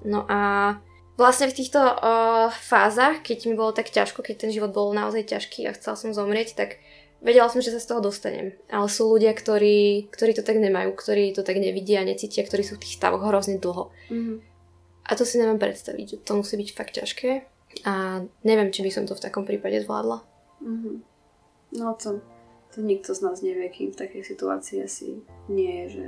No 0.05 0.29
a 0.29 0.77
vlastne 1.17 1.49
v 1.49 1.57
týchto 1.57 1.81
uh, 1.81 2.53
fázach, 2.53 3.25
keď 3.25 3.49
mi 3.49 3.55
bolo 3.57 3.73
tak 3.73 3.89
ťažko, 3.89 4.21
keď 4.21 4.47
ten 4.47 4.51
život 4.53 4.71
bol 4.71 4.93
naozaj 4.93 5.25
ťažký 5.31 5.65
a 5.67 5.75
chcela 5.75 5.97
som 5.97 6.13
zomrieť, 6.13 6.55
tak 6.55 6.83
vedela 7.25 7.49
som, 7.49 7.65
že 7.65 7.73
sa 7.73 7.81
z 7.81 7.89
toho 7.89 8.05
dostanem. 8.05 8.53
Ale 8.69 8.87
sú 8.93 9.09
ľudia, 9.09 9.33
ktorí, 9.33 10.13
ktorí 10.13 10.37
to 10.37 10.45
tak 10.45 10.61
nemajú, 10.61 10.93
ktorí 10.93 11.33
to 11.33 11.41
tak 11.41 11.57
nevidia, 11.57 12.05
necítia, 12.05 12.45
ktorí 12.45 12.61
sú 12.63 12.77
v 12.77 12.85
tých 12.85 13.01
stavoch 13.01 13.25
hrozne 13.25 13.57
dlho. 13.57 13.89
Mm-hmm. 14.13 14.37
A 15.09 15.13
to 15.17 15.25
si 15.25 15.41
neviem 15.41 15.57
predstaviť, 15.57 16.23
to 16.23 16.33
musí 16.37 16.61
byť 16.61 16.69
fakt 16.77 16.95
ťažké. 17.01 17.31
A 17.89 18.23
neviem, 18.47 18.71
či 18.71 18.85
by 18.85 18.91
som 18.93 19.05
to 19.09 19.17
v 19.17 19.25
takom 19.25 19.49
prípade 19.49 19.83
zvládla. 19.83 20.23
Mm-hmm. 20.63 20.97
No 21.81 21.97
to, 21.99 22.23
to 22.77 22.85
nikto 22.85 23.17
z 23.17 23.21
nás 23.25 23.43
nevie, 23.43 23.67
kým 23.73 23.91
v 23.91 23.99
takej 23.99 24.23
situácii 24.23 24.85
asi 24.85 25.25
nie 25.51 25.85
je, 25.85 25.87
že 25.99 26.07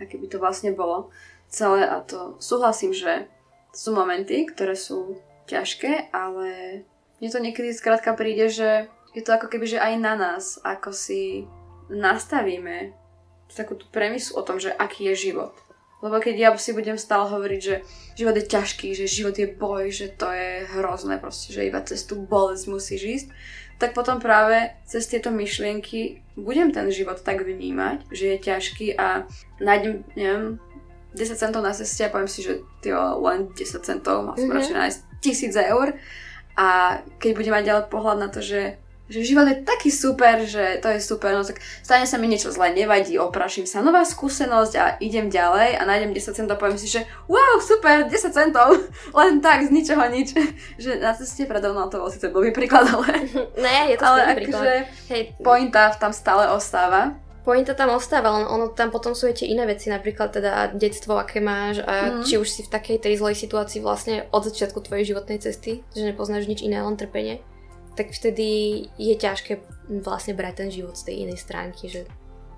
aké 0.00 0.16
by 0.16 0.26
to 0.30 0.38
vlastne 0.40 0.72
bolo 0.72 1.12
celé 1.52 1.84
a 1.84 2.00
to 2.00 2.38
súhlasím, 2.40 2.96
že 2.96 3.28
sú 3.76 3.92
momenty, 3.92 4.48
ktoré 4.48 4.72
sú 4.72 5.20
ťažké, 5.46 6.10
ale 6.10 6.80
mne 7.20 7.28
to 7.28 7.38
niekedy 7.40 7.70
skrátka 7.76 8.16
príde, 8.16 8.48
že 8.48 8.88
je 9.16 9.22
to 9.24 9.32
ako 9.32 9.48
keby, 9.48 9.64
že 9.64 9.80
aj 9.80 9.94
na 9.96 10.12
nás, 10.12 10.60
ako 10.60 10.92
si 10.92 11.48
nastavíme 11.88 12.92
takú 13.48 13.72
tú 13.80 13.88
premisu 13.88 14.36
o 14.36 14.44
tom, 14.44 14.60
že 14.60 14.74
aký 14.76 15.08
je 15.14 15.32
život. 15.32 15.56
Lebo 16.04 16.20
keď 16.20 16.34
ja 16.36 16.50
si 16.60 16.76
budem 16.76 17.00
stále 17.00 17.24
hovoriť, 17.24 17.60
že 17.64 17.80
život 18.20 18.36
je 18.36 18.44
ťažký, 18.44 18.92
že 18.92 19.08
život 19.08 19.32
je 19.32 19.48
boj, 19.48 19.88
že 19.88 20.12
to 20.12 20.28
je 20.28 20.68
hrozné 20.76 21.16
proste, 21.16 21.56
že 21.56 21.64
iba 21.64 21.80
cez 21.80 22.04
tú 22.04 22.20
bolesť 22.20 22.68
musíš 22.68 23.02
ísť, 23.02 23.28
tak 23.80 23.96
potom 23.96 24.20
práve 24.20 24.76
cez 24.84 25.08
tieto 25.08 25.32
myšlienky 25.32 26.20
budem 26.36 26.68
ten 26.68 26.92
život 26.92 27.24
tak 27.24 27.40
vnímať, 27.40 28.12
že 28.12 28.36
je 28.36 28.44
ťažký 28.44 28.86
a 29.00 29.24
nájdem, 29.64 30.04
neviem, 30.12 30.60
10 31.16 31.40
centov 31.40 31.64
na 31.64 31.72
ceste 31.72 32.04
a 32.04 32.12
poviem 32.12 32.28
si, 32.28 32.44
že 32.44 32.60
tyjo, 32.84 33.00
len 33.24 33.48
10 33.56 33.80
centov, 33.80 34.20
mám 34.20 34.36
mm-hmm. 34.36 34.76
nájsť 34.76 34.98
tisíc 35.24 35.56
eur 35.56 35.96
a 36.60 37.00
keď 37.16 37.30
budem 37.32 37.52
mať 37.56 37.64
ďalej 37.72 37.84
pohľad 37.88 38.18
na 38.20 38.28
to, 38.28 38.44
že 38.44 38.76
že 39.06 39.22
život 39.22 39.46
je 39.46 39.62
taký 39.62 39.90
super, 39.94 40.42
že 40.42 40.82
to 40.82 40.90
je 40.90 40.98
super, 40.98 41.30
no 41.30 41.46
tak 41.46 41.62
stane 41.62 42.10
sa 42.10 42.18
mi 42.18 42.26
niečo 42.26 42.50
zle, 42.50 42.74
nevadí, 42.74 43.14
opraším 43.22 43.62
sa, 43.62 43.78
nová 43.78 44.02
skúsenosť 44.02 44.72
a 44.74 44.84
idem 44.98 45.30
ďalej 45.30 45.78
a 45.78 45.82
nájdem 45.86 46.10
10 46.10 46.34
centov 46.34 46.58
poviem 46.58 46.78
si, 46.78 46.90
že 46.90 47.06
wow, 47.30 47.62
super, 47.62 48.10
10 48.10 48.34
centov, 48.34 48.74
len 49.18 49.38
tak, 49.38 49.62
z 49.62 49.70
ničoho 49.70 50.02
nič. 50.10 50.34
že 50.82 50.98
na 50.98 51.14
ceste 51.14 51.46
predo 51.46 51.70
mnou 51.70 51.86
to 51.86 52.02
bol 52.02 52.10
síce 52.10 52.26
blbý 52.30 52.50
príklad, 52.50 52.90
ale... 52.94 53.30
Ne, 53.54 53.94
je 53.94 53.96
to 53.96 54.04
ale 54.06 54.20
akože 54.42 54.72
Hej. 55.14 55.22
pointa 55.38 55.94
tam 55.94 56.10
stále 56.10 56.50
ostáva. 56.50 57.14
Pointa 57.46 57.78
tam 57.78 57.94
ostáva, 57.94 58.42
len 58.42 58.42
ono 58.50 58.74
tam 58.74 58.90
potom 58.90 59.14
sú 59.14 59.30
tie 59.30 59.46
iné 59.46 59.70
veci, 59.70 59.86
napríklad 59.86 60.34
teda 60.34 60.74
detstvo, 60.74 61.14
aké 61.14 61.38
máš 61.38 61.78
a 61.78 62.18
mm. 62.18 62.26
či 62.26 62.42
už 62.42 62.48
si 62.50 62.66
v 62.66 62.74
takej 62.74 62.98
tej 62.98 63.22
zlej 63.22 63.38
situácii 63.38 63.78
vlastne 63.78 64.26
od 64.34 64.42
začiatku 64.50 64.82
tvojej 64.82 65.14
životnej 65.14 65.38
cesty, 65.38 65.86
že 65.94 66.02
nepoznáš 66.02 66.50
nič 66.50 66.66
iné, 66.66 66.82
len 66.82 66.98
trpenie 66.98 67.46
tak 67.96 68.12
vtedy 68.12 68.46
je 69.00 69.14
ťažké 69.16 69.64
vlastne 70.04 70.36
brať 70.36 70.54
ten 70.62 70.68
život 70.68 70.94
z 70.94 71.08
tej 71.08 71.16
inej 71.24 71.40
stránky, 71.40 71.88
že 71.88 72.04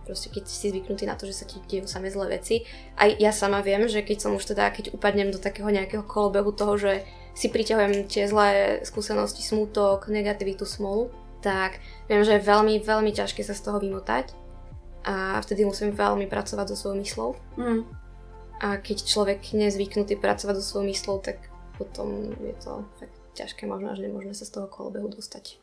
proste 0.08 0.32
keď 0.32 0.44
si 0.48 0.72
zvyknutý 0.72 1.04
na 1.04 1.14
to, 1.14 1.28
že 1.28 1.44
sa 1.44 1.44
ti 1.44 1.60
dejú 1.68 1.84
samé 1.84 2.08
zlé 2.08 2.40
veci. 2.40 2.64
Aj 2.96 3.12
ja 3.20 3.28
sama 3.28 3.60
viem, 3.60 3.84
že 3.86 4.00
keď 4.00 4.18
som 4.24 4.32
už 4.34 4.56
teda, 4.56 4.72
keď 4.72 4.96
upadnem 4.96 5.28
do 5.28 5.36
takého 5.36 5.68
nejakého 5.68 6.00
kolobehu 6.02 6.50
toho, 6.56 6.80
že 6.80 7.04
si 7.36 7.52
priťahujem 7.52 8.08
tie 8.08 8.24
zlé 8.24 8.80
skúsenosti, 8.88 9.44
smútok, 9.44 10.08
negativitu, 10.08 10.64
smolu, 10.64 11.12
tak 11.44 11.78
viem, 12.10 12.24
že 12.24 12.40
je 12.40 12.48
veľmi, 12.48 12.82
veľmi 12.82 13.12
ťažké 13.14 13.44
sa 13.44 13.54
z 13.54 13.62
toho 13.62 13.78
vymotať 13.78 14.32
a 15.06 15.38
vtedy 15.44 15.62
musím 15.62 15.94
veľmi 15.94 16.26
pracovať 16.26 16.72
so 16.72 16.76
svojou 16.76 16.98
myslou. 17.04 17.30
Mm. 17.54 17.86
A 18.58 18.82
keď 18.82 19.06
človek 19.06 19.54
nie 19.54 19.70
je 19.70 19.76
zvyknutý 19.78 20.18
pracovať 20.18 20.58
so 20.58 20.64
svojou 20.64 20.90
myslou, 20.90 21.22
tak 21.22 21.38
potom 21.78 22.34
je 22.42 22.54
to 22.58 22.82
fakt 22.98 23.17
ťažké, 23.38 23.70
možno 23.70 23.94
až 23.94 24.02
nemožné 24.02 24.34
sa 24.34 24.42
z 24.42 24.58
toho 24.58 24.66
kolobehu 24.66 25.06
dostať. 25.06 25.58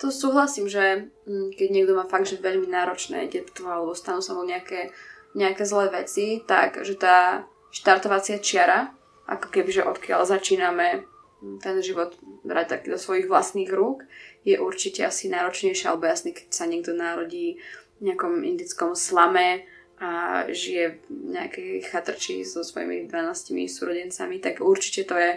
To 0.00 0.08
súhlasím, 0.08 0.64
že 0.64 1.12
mm, 1.28 1.52
keď 1.56 1.68
niekto 1.68 1.92
má 1.92 2.08
fakt, 2.08 2.32
že 2.32 2.40
veľmi 2.40 2.68
náročné 2.72 3.28
detstvo 3.28 3.68
alebo 3.68 3.92
stanú 3.92 4.24
sa 4.24 4.32
mu 4.32 4.48
nejaké, 4.48 4.88
nejaké 5.36 5.68
zlé 5.68 5.92
veci, 5.92 6.40
tak 6.40 6.80
že 6.80 6.96
tá 6.96 7.44
štartovacia 7.68 8.40
čiara, 8.40 8.96
ako 9.28 9.52
keby, 9.52 9.70
že 9.70 9.84
odkiaľ 9.84 10.24
začíname 10.24 11.04
mm, 11.44 11.60
ten 11.60 11.76
život 11.84 12.16
brať 12.48 12.66
tak 12.76 12.82
do 12.88 12.96
svojich 12.96 13.28
vlastných 13.28 13.68
rúk, 13.68 14.08
je 14.40 14.56
určite 14.56 15.04
asi 15.04 15.28
náročnejšia, 15.28 15.92
alebo 15.92 16.08
jasný, 16.08 16.32
keď 16.32 16.48
sa 16.48 16.64
niekto 16.64 16.96
narodí 16.96 17.60
v 18.00 18.08
nejakom 18.08 18.40
indickom 18.40 18.96
slame 18.96 19.68
a 20.00 20.48
žije 20.48 21.04
v 21.12 21.28
nejakej 21.36 21.70
chatrči 21.92 22.40
so 22.40 22.64
svojimi 22.64 23.04
12 23.04 23.52
súrodencami, 23.68 24.40
tak 24.40 24.64
určite 24.64 25.04
to 25.04 25.12
je 25.20 25.36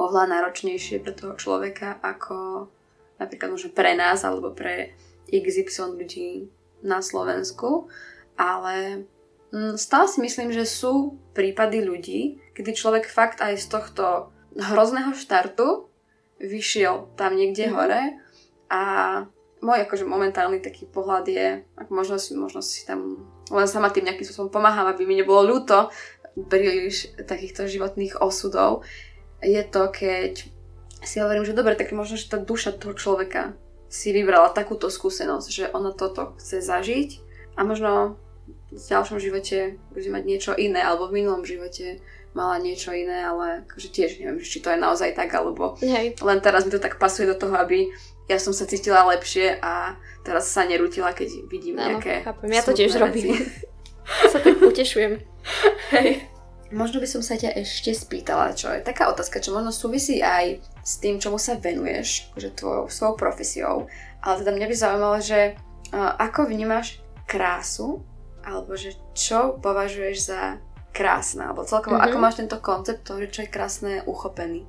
oveľa 0.00 0.40
náročnejšie 0.40 1.04
pre 1.04 1.12
toho 1.12 1.36
človeka 1.36 2.00
ako 2.00 2.68
napríklad 3.20 3.52
možno 3.52 3.70
pre 3.76 3.92
nás 3.92 4.24
alebo 4.24 4.56
pre 4.56 4.96
XY 5.28 6.00
ľudí 6.00 6.48
na 6.80 7.04
Slovensku, 7.04 7.92
ale 8.40 9.04
mm, 9.52 9.76
stále 9.76 10.08
si 10.08 10.18
myslím, 10.24 10.48
že 10.50 10.64
sú 10.64 11.20
prípady 11.36 11.84
ľudí, 11.84 12.40
kedy 12.56 12.72
človek 12.72 13.04
fakt 13.12 13.44
aj 13.44 13.60
z 13.60 13.66
tohto 13.68 14.32
hrozného 14.56 15.12
štartu 15.12 15.86
vyšiel 16.40 17.12
tam 17.20 17.36
niekde 17.36 17.68
mm-hmm. 17.68 17.76
hore 17.76 18.02
a 18.72 18.82
môj 19.60 19.84
akože 19.84 20.08
momentálny 20.08 20.64
taký 20.64 20.88
pohľad 20.88 21.28
je, 21.28 21.48
ako 21.76 21.90
možno 21.92 22.16
si, 22.16 22.32
možno 22.32 22.64
si 22.64 22.88
tam 22.88 23.28
len 23.52 23.68
sama 23.68 23.92
tým 23.92 24.08
nejakým 24.08 24.24
spôsobom 24.24 24.48
pomáham, 24.48 24.88
aby 24.88 25.04
mi 25.04 25.20
nebolo 25.20 25.44
ľúto 25.44 25.92
príliš 26.48 27.12
takýchto 27.28 27.68
životných 27.68 28.22
osudov, 28.22 28.86
je 29.40 29.62
to, 29.64 29.82
keď 29.88 30.32
si 31.00 31.16
hovorím, 31.20 31.48
že 31.48 31.56
dobre, 31.56 31.76
tak 31.76 31.92
možno, 31.96 32.20
že 32.20 32.28
tá 32.28 32.36
duša 32.36 32.76
toho 32.76 32.92
človeka 32.92 33.56
si 33.90 34.14
vybrala 34.14 34.54
takúto 34.54 34.92
skúsenosť, 34.92 35.48
že 35.50 35.64
ona 35.74 35.90
toto 35.90 36.38
chce 36.38 36.62
zažiť 36.62 37.10
a 37.58 37.66
možno 37.66 38.20
v 38.70 38.78
ďalšom 38.78 39.18
živote 39.18 39.82
bude 39.90 40.08
mať 40.14 40.22
niečo 40.22 40.52
iné, 40.54 40.78
alebo 40.78 41.10
v 41.10 41.22
minulom 41.22 41.42
živote 41.42 41.98
mala 42.30 42.62
niečo 42.62 42.94
iné, 42.94 43.26
ale 43.26 43.66
akože 43.66 43.90
tiež 43.90 44.22
neviem, 44.22 44.38
či 44.38 44.62
to 44.62 44.70
je 44.70 44.78
naozaj 44.78 45.18
tak, 45.18 45.34
alebo 45.34 45.74
Hej. 45.82 46.22
len 46.22 46.38
teraz 46.38 46.62
mi 46.62 46.70
to 46.70 46.78
tak 46.78 47.02
pasuje 47.02 47.26
do 47.26 47.34
toho, 47.34 47.58
aby 47.58 47.90
ja 48.30 48.38
som 48.38 48.54
sa 48.54 48.62
cítila 48.70 49.02
lepšie 49.10 49.58
a 49.58 49.98
teraz 50.22 50.46
sa 50.46 50.62
nerútila, 50.62 51.10
keď 51.10 51.50
vidím 51.50 51.82
Áno, 51.82 51.98
nejaké 51.98 52.22
chápem. 52.22 52.54
Ja 52.54 52.62
to 52.62 52.78
tiež 52.78 52.94
veci. 52.94 53.02
robím. 53.02 53.34
sa 54.30 54.38
tak 54.38 54.54
potešujem. 54.62 55.18
Hej. 55.90 56.30
Možno 56.70 57.02
by 57.02 57.08
som 57.10 57.22
sa 57.22 57.34
ťa 57.34 57.58
ešte 57.58 57.90
spýtala, 57.90 58.54
čo 58.54 58.70
je 58.70 58.86
taká 58.86 59.10
otázka, 59.10 59.42
čo 59.42 59.50
možno 59.50 59.74
súvisí 59.74 60.22
aj 60.22 60.62
s 60.86 61.02
tým, 61.02 61.18
čomu 61.18 61.34
sa 61.36 61.58
venuješ, 61.58 62.30
že 62.38 62.54
tvojou, 62.54 62.86
svojou 62.86 63.14
profesiou, 63.18 63.76
ale 64.22 64.40
teda 64.40 64.54
mňa 64.54 64.66
by 64.70 64.74
zaujímalo, 64.78 65.18
že 65.18 65.40
uh, 65.90 66.14
ako 66.22 66.46
vnímaš 66.46 67.02
krásu, 67.26 68.06
alebo 68.46 68.78
že 68.78 68.94
čo 69.18 69.58
považuješ 69.58 70.16
za 70.30 70.42
krásne, 70.90 71.46
alebo 71.46 71.66
celkovo 71.66 71.98
mm-hmm. 71.98 72.10
ako 72.10 72.16
máš 72.22 72.38
tento 72.38 72.58
koncept 72.62 73.06
toho, 73.06 73.22
že 73.26 73.32
čo 73.34 73.40
je 73.46 73.50
krásne 73.50 73.92
uchopený? 74.06 74.66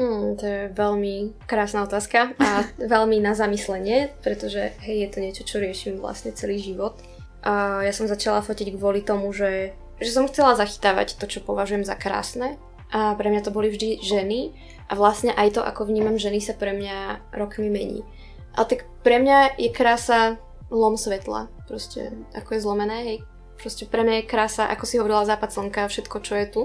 Hmm, 0.00 0.40
to 0.40 0.44
je 0.48 0.60
veľmi 0.72 1.44
krásna 1.44 1.84
otázka 1.84 2.32
a 2.40 2.64
veľmi 2.96 3.20
na 3.20 3.36
zamyslenie, 3.36 4.12
pretože 4.24 4.72
hej, 4.84 5.04
je 5.04 5.08
to 5.12 5.18
niečo, 5.20 5.42
čo 5.44 5.60
riešim 5.60 6.00
vlastne 6.00 6.32
celý 6.32 6.56
život. 6.60 6.96
A 7.42 7.82
ja 7.82 7.92
som 7.92 8.06
začala 8.06 8.40
fotiť 8.40 8.78
kvôli 8.78 9.02
tomu, 9.02 9.34
že, 9.34 9.74
že 10.02 10.14
som 10.14 10.28
chcela 10.28 10.58
zachytávať 10.58 11.16
to, 11.16 11.24
čo 11.26 11.44
považujem 11.44 11.86
za 11.86 11.96
krásne. 11.96 12.58
A 12.92 13.16
pre 13.16 13.32
mňa 13.32 13.48
to 13.48 13.54
boli 13.54 13.72
vždy 13.72 14.04
ženy 14.04 14.52
a 14.90 14.92
vlastne 14.92 15.32
aj 15.32 15.56
to, 15.56 15.60
ako 15.64 15.88
vnímam 15.88 16.20
ženy, 16.20 16.44
sa 16.44 16.52
pre 16.52 16.76
mňa 16.76 17.32
rokmi 17.32 17.72
mení. 17.72 18.04
Ale 18.52 18.68
tak 18.68 18.84
pre 19.00 19.16
mňa 19.16 19.56
je 19.56 19.70
krása 19.72 20.36
lom 20.68 21.00
svetla, 21.00 21.48
proste 21.64 22.12
ako 22.36 22.52
je 22.52 22.60
zlomené, 22.60 22.98
hej, 23.08 23.18
Proste 23.62 23.86
pre 23.86 24.02
mňa 24.02 24.26
je 24.26 24.26
krása, 24.26 24.66
ako 24.66 24.84
si 24.90 24.98
hovorila, 24.98 25.22
západ 25.22 25.54
slnka, 25.54 25.86
všetko, 25.86 26.16
čo 26.26 26.34
je 26.34 26.46
tu. 26.50 26.62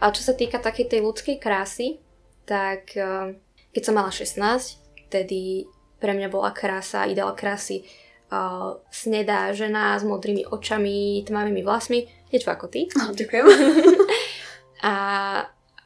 A 0.00 0.08
čo 0.08 0.24
sa 0.24 0.32
týka 0.32 0.56
takej 0.56 0.88
tej 0.88 1.04
ľudskej 1.04 1.36
krásy, 1.36 2.00
tak 2.48 2.96
eh, 2.96 3.36
keď 3.76 3.82
som 3.84 3.92
mala 3.92 4.08
16, 4.08 5.12
tedy 5.12 5.68
pre 6.00 6.16
mňa 6.16 6.32
bola 6.32 6.56
krása, 6.56 7.04
ideál 7.04 7.34
krásy 7.34 7.82
uh, 8.30 8.78
snedá 8.86 9.50
žena 9.50 9.98
s 9.98 10.06
modrými 10.06 10.46
očami, 10.46 11.26
tmavými 11.26 11.66
vlasmi, 11.66 12.06
niečo 12.32 12.48
ako 12.52 12.66
ty. 12.68 12.88
Oh, 12.96 13.12
ďakujem. 13.12 13.44
a, 14.90 14.94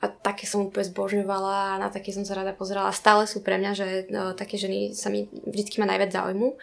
a 0.03 0.05
také 0.23 0.45
som 0.47 0.67
úplne 0.67 0.89
zbožňovala, 0.89 1.79
na 1.79 1.89
také 1.89 2.11
som 2.11 2.27
sa 2.27 2.39
rada 2.39 2.53
pozerala. 2.57 2.95
Stále 2.95 3.31
sú 3.31 3.43
pre 3.43 3.59
mňa, 3.59 3.73
že 3.75 3.87
uh, 4.11 4.33
také 4.35 4.59
ženy 4.59 4.97
sa 4.97 5.09
mi 5.09 5.31
vždy 5.31 5.79
ma 5.79 5.87
najviac 5.87 6.11
zaujímu. 6.13 6.59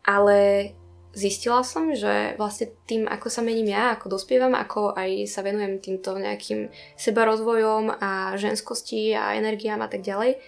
Ale 0.00 0.72
zistila 1.12 1.66
som, 1.66 1.90
že 1.92 2.38
vlastne 2.38 2.70
tým, 2.86 3.06
ako 3.10 3.26
sa 3.28 3.42
mením 3.42 3.74
ja, 3.74 3.94
ako 3.94 4.16
dospievam, 4.16 4.54
ako 4.54 4.94
aj 4.94 5.26
sa 5.26 5.42
venujem 5.42 5.82
týmto 5.82 6.14
nejakým 6.14 6.70
sebarozvojom 6.94 7.98
a 7.98 8.38
ženskosti 8.38 9.14
a 9.14 9.34
energiám 9.34 9.82
a 9.82 9.90
tak 9.90 10.06
ďalej, 10.06 10.38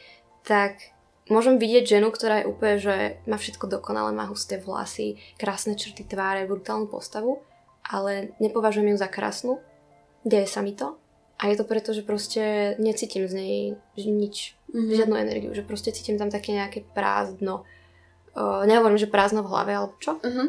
tak 0.47 0.95
môžem 1.27 1.59
vidieť 1.59 1.99
ženu, 1.99 2.15
ktorá 2.15 2.43
je 2.43 2.51
úplne, 2.51 2.77
že 2.79 2.97
má 3.27 3.39
všetko 3.39 3.67
dokonale, 3.67 4.15
má 4.15 4.31
husté 4.31 4.59
vlasy, 4.59 5.19
krásne 5.39 5.75
črty 5.75 6.07
tváre, 6.07 6.47
brutálnu 6.47 6.87
postavu, 6.87 7.43
ale 7.87 8.35
nepovažujem 8.39 8.95
ju 8.95 8.97
za 8.97 9.09
krásnu. 9.11 9.59
Deje 10.23 10.47
sa 10.47 10.63
mi 10.63 10.73
to. 10.73 10.97
A 11.43 11.51
je 11.51 11.59
to 11.59 11.67
preto, 11.67 11.91
že 11.91 12.07
proste 12.07 12.75
necítim 12.79 13.27
z 13.27 13.35
nej 13.35 13.55
nič, 13.99 14.55
mm-hmm. 14.71 14.95
žiadnu 14.95 15.17
energiu, 15.19 15.51
že 15.51 15.67
proste 15.67 15.91
cítim 15.91 16.15
tam 16.15 16.31
také 16.31 16.55
nejaké 16.55 16.87
prázdno 16.95 17.67
uh, 18.37 18.65
nehovorím, 18.65 18.99
že 19.01 19.11
prázdno 19.11 19.45
v 19.45 19.51
hlave 19.53 19.73
alebo 19.77 19.95
čo, 20.01 20.17
uh-huh. 20.19 20.49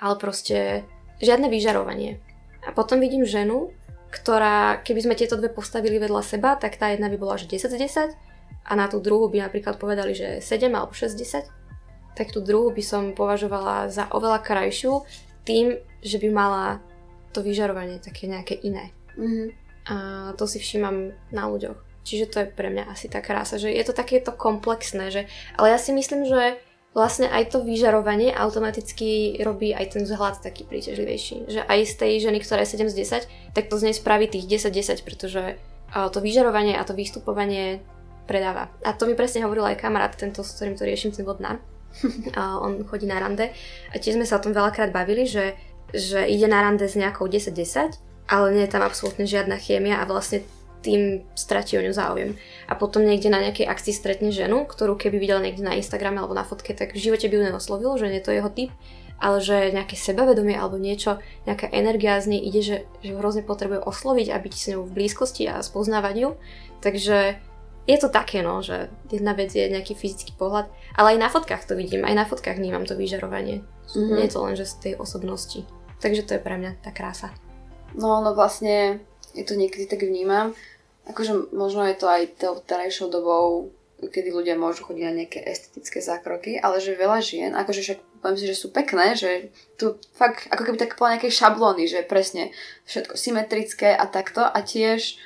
ale 0.00 0.14
proste 0.20 0.84
žiadne 1.22 1.48
vyžarovanie. 1.48 2.20
A 2.62 2.70
potom 2.70 3.02
vidím 3.02 3.26
ženu, 3.26 3.74
ktorá, 4.12 4.84
keby 4.84 5.00
sme 5.08 5.18
tieto 5.18 5.40
dve 5.40 5.48
postavili 5.48 5.96
vedľa 5.96 6.22
seba, 6.22 6.54
tak 6.54 6.76
tá 6.76 6.92
jedna 6.92 7.08
by 7.08 7.16
bola, 7.16 7.40
že 7.40 7.48
10 7.48 7.72
z 7.72 7.78
10 8.12 8.68
a 8.68 8.72
na 8.76 8.86
tú 8.86 9.02
druhú 9.02 9.26
by 9.32 9.48
napríklad 9.48 9.80
povedali, 9.80 10.12
že 10.14 10.38
7 10.44 10.68
alebo 10.70 10.92
6 10.92 11.16
z 11.16 11.48
10, 11.48 12.14
tak 12.14 12.28
tú 12.28 12.44
druhú 12.44 12.70
by 12.70 12.84
som 12.84 13.16
považovala 13.16 13.88
za 13.88 14.06
oveľa 14.12 14.44
krajšiu 14.44 15.00
tým, 15.42 15.78
že 16.02 16.18
by 16.18 16.28
mala 16.30 16.78
to 17.32 17.40
vyžarovanie 17.40 17.98
také 17.98 18.28
nejaké 18.28 18.58
iné. 18.60 18.92
Uh-huh. 19.16 19.48
A 19.88 19.96
to 20.38 20.46
si 20.46 20.62
všímam 20.62 21.16
na 21.34 21.48
ľuďoch. 21.50 21.78
Čiže 22.02 22.26
to 22.30 22.36
je 22.42 22.46
pre 22.50 22.66
mňa 22.70 22.90
asi 22.90 23.06
tá 23.06 23.22
krása, 23.22 23.62
že 23.62 23.70
je 23.70 23.84
to 23.86 23.94
takéto 23.94 24.34
komplexné, 24.34 25.14
že... 25.14 25.30
Ale 25.54 25.70
ja 25.70 25.78
si 25.78 25.94
myslím, 25.94 26.26
že 26.26 26.58
vlastne 26.92 27.30
aj 27.30 27.54
to 27.54 27.62
vyžarovanie 27.62 28.34
automaticky 28.34 29.38
robí 29.40 29.72
aj 29.72 29.96
ten 29.96 30.02
vzhľad 30.04 30.42
taký 30.42 30.66
príťažlivejší. 30.66 31.48
Že 31.48 31.60
aj 31.62 31.78
z 31.88 31.94
tej 31.94 32.12
ženy, 32.26 32.38
ktorá 32.42 32.66
je 32.66 32.74
7 32.74 32.90
z 32.90 32.96
10, 33.24 33.54
tak 33.54 33.70
to 33.70 33.78
z 33.78 33.86
nej 33.86 33.94
spraví 33.94 34.26
tých 34.28 34.44
10-10, 34.66 35.06
pretože 35.06 35.56
to 35.94 36.18
vyžarovanie 36.18 36.76
a 36.76 36.82
to 36.84 36.92
vystupovanie 36.92 37.80
predáva. 38.28 38.68
A 38.82 38.92
to 38.92 39.06
mi 39.06 39.14
presne 39.16 39.46
hovoril 39.46 39.72
aj 39.72 39.80
kamarát, 39.80 40.12
tento, 40.12 40.44
s 40.44 40.58
ktorým 40.58 40.76
to 40.76 40.84
riešim, 40.84 41.14
ten 41.14 41.24
vodná. 41.24 41.62
a 42.38 42.58
on 42.58 42.84
chodí 42.84 43.06
na 43.06 43.20
rande. 43.20 43.52
A 43.92 43.94
tiež 43.98 44.16
sme 44.16 44.26
sa 44.28 44.38
o 44.38 44.44
tom 44.44 44.56
veľakrát 44.56 44.90
bavili, 44.90 45.28
že, 45.28 45.56
že 45.92 46.24
ide 46.26 46.48
na 46.48 46.64
rande 46.64 46.88
s 46.88 46.96
nejakou 46.98 47.28
10-10, 47.28 47.98
ale 48.28 48.46
nie 48.54 48.64
je 48.64 48.72
tam 48.72 48.82
absolútne 48.86 49.28
žiadna 49.28 49.60
chémia 49.60 50.00
a 50.00 50.08
vlastne 50.08 50.44
tým 50.82 51.22
stratí 51.38 51.78
o 51.78 51.84
ňu 51.84 51.94
záujem. 51.94 52.34
A 52.66 52.74
potom 52.74 53.06
niekde 53.06 53.30
na 53.30 53.38
nejakej 53.38 53.70
akcii 53.70 53.94
stretne 53.94 54.34
ženu, 54.34 54.66
ktorú 54.66 54.98
keby 54.98 55.16
videl 55.16 55.38
niekde 55.38 55.62
na 55.62 55.78
Instagrame 55.78 56.18
alebo 56.18 56.34
na 56.34 56.42
fotke, 56.42 56.74
tak 56.74 56.92
v 56.92 57.02
živote 57.02 57.30
by 57.30 57.34
ju 57.38 57.42
neoslovil, 57.54 57.94
že 57.96 58.10
nie 58.10 58.18
je 58.18 58.26
to 58.26 58.34
jeho 58.34 58.50
typ, 58.50 58.70
ale 59.22 59.38
že 59.38 59.70
nejaké 59.70 59.94
sebavedomie 59.94 60.58
alebo 60.58 60.82
niečo, 60.82 61.22
nejaká 61.46 61.70
energia 61.70 62.18
z 62.18 62.34
nej 62.34 62.42
ide, 62.42 62.60
že, 62.60 62.76
že 63.06 63.14
hrozne 63.14 63.46
potrebuje 63.46 63.86
osloviť 63.86 64.34
a 64.34 64.42
byť 64.42 64.54
s 64.58 64.68
ňou 64.74 64.82
v 64.82 64.94
blízkosti 64.98 65.46
a 65.46 65.62
spoznávať 65.62 66.14
ju. 66.18 66.30
Takže 66.82 67.38
je 67.82 67.96
to 67.98 68.08
také, 68.08 68.46
no, 68.46 68.62
že 68.62 68.90
jedna 69.10 69.34
vec 69.34 69.50
je 69.50 69.66
nejaký 69.66 69.98
fyzický 69.98 70.38
pohľad, 70.38 70.70
ale 70.94 71.16
aj 71.16 71.18
na 71.18 71.28
fotkách 71.28 71.66
to 71.66 71.74
vidím, 71.74 72.06
aj 72.06 72.14
na 72.14 72.26
fotkách 72.26 72.58
vnímam 72.58 72.86
to 72.86 72.94
vyžarovanie. 72.94 73.66
Mm-hmm. 73.90 74.14
Nie 74.14 74.24
je 74.30 74.32
to 74.32 74.40
len, 74.46 74.54
že 74.54 74.70
z 74.70 74.74
tej 74.78 74.94
osobnosti. 75.02 75.66
Takže 75.98 76.22
to 76.22 76.34
je 76.38 76.44
pre 76.44 76.58
mňa 76.58 76.78
tá 76.82 76.94
krása. 76.94 77.34
No, 77.98 78.22
no 78.22 78.32
vlastne, 78.38 79.02
je 79.34 79.44
to 79.44 79.58
niekedy 79.58 79.90
tak 79.90 80.06
vnímam, 80.06 80.54
Akože 81.02 81.50
možno 81.50 81.82
je 81.90 81.98
to 81.98 82.06
aj 82.06 82.38
tou 82.38 82.54
terajšou 82.62 83.10
dobou, 83.10 83.74
kedy 84.02 84.30
ľudia 84.30 84.54
môžu 84.54 84.86
chodiť 84.86 85.04
na 85.06 85.14
nejaké 85.22 85.42
estetické 85.42 85.98
zákroky, 85.98 86.62
ale 86.62 86.78
že 86.78 86.98
veľa 86.98 87.18
žien, 87.22 87.50
akože 87.58 87.82
však 87.82 87.98
poviem 88.22 88.38
si, 88.38 88.46
že 88.46 88.58
sú 88.58 88.70
pekné, 88.70 89.18
že 89.18 89.50
tu 89.74 89.98
fakt 90.14 90.46
ako 90.50 90.62
keby 90.62 90.78
tak 90.78 90.94
nejaké 90.94 91.30
šablóny, 91.30 91.90
že 91.90 92.06
presne 92.06 92.54
všetko 92.86 93.18
symetrické 93.18 93.94
a 93.94 94.06
takto 94.06 94.46
a 94.46 94.58
tiež, 94.62 95.18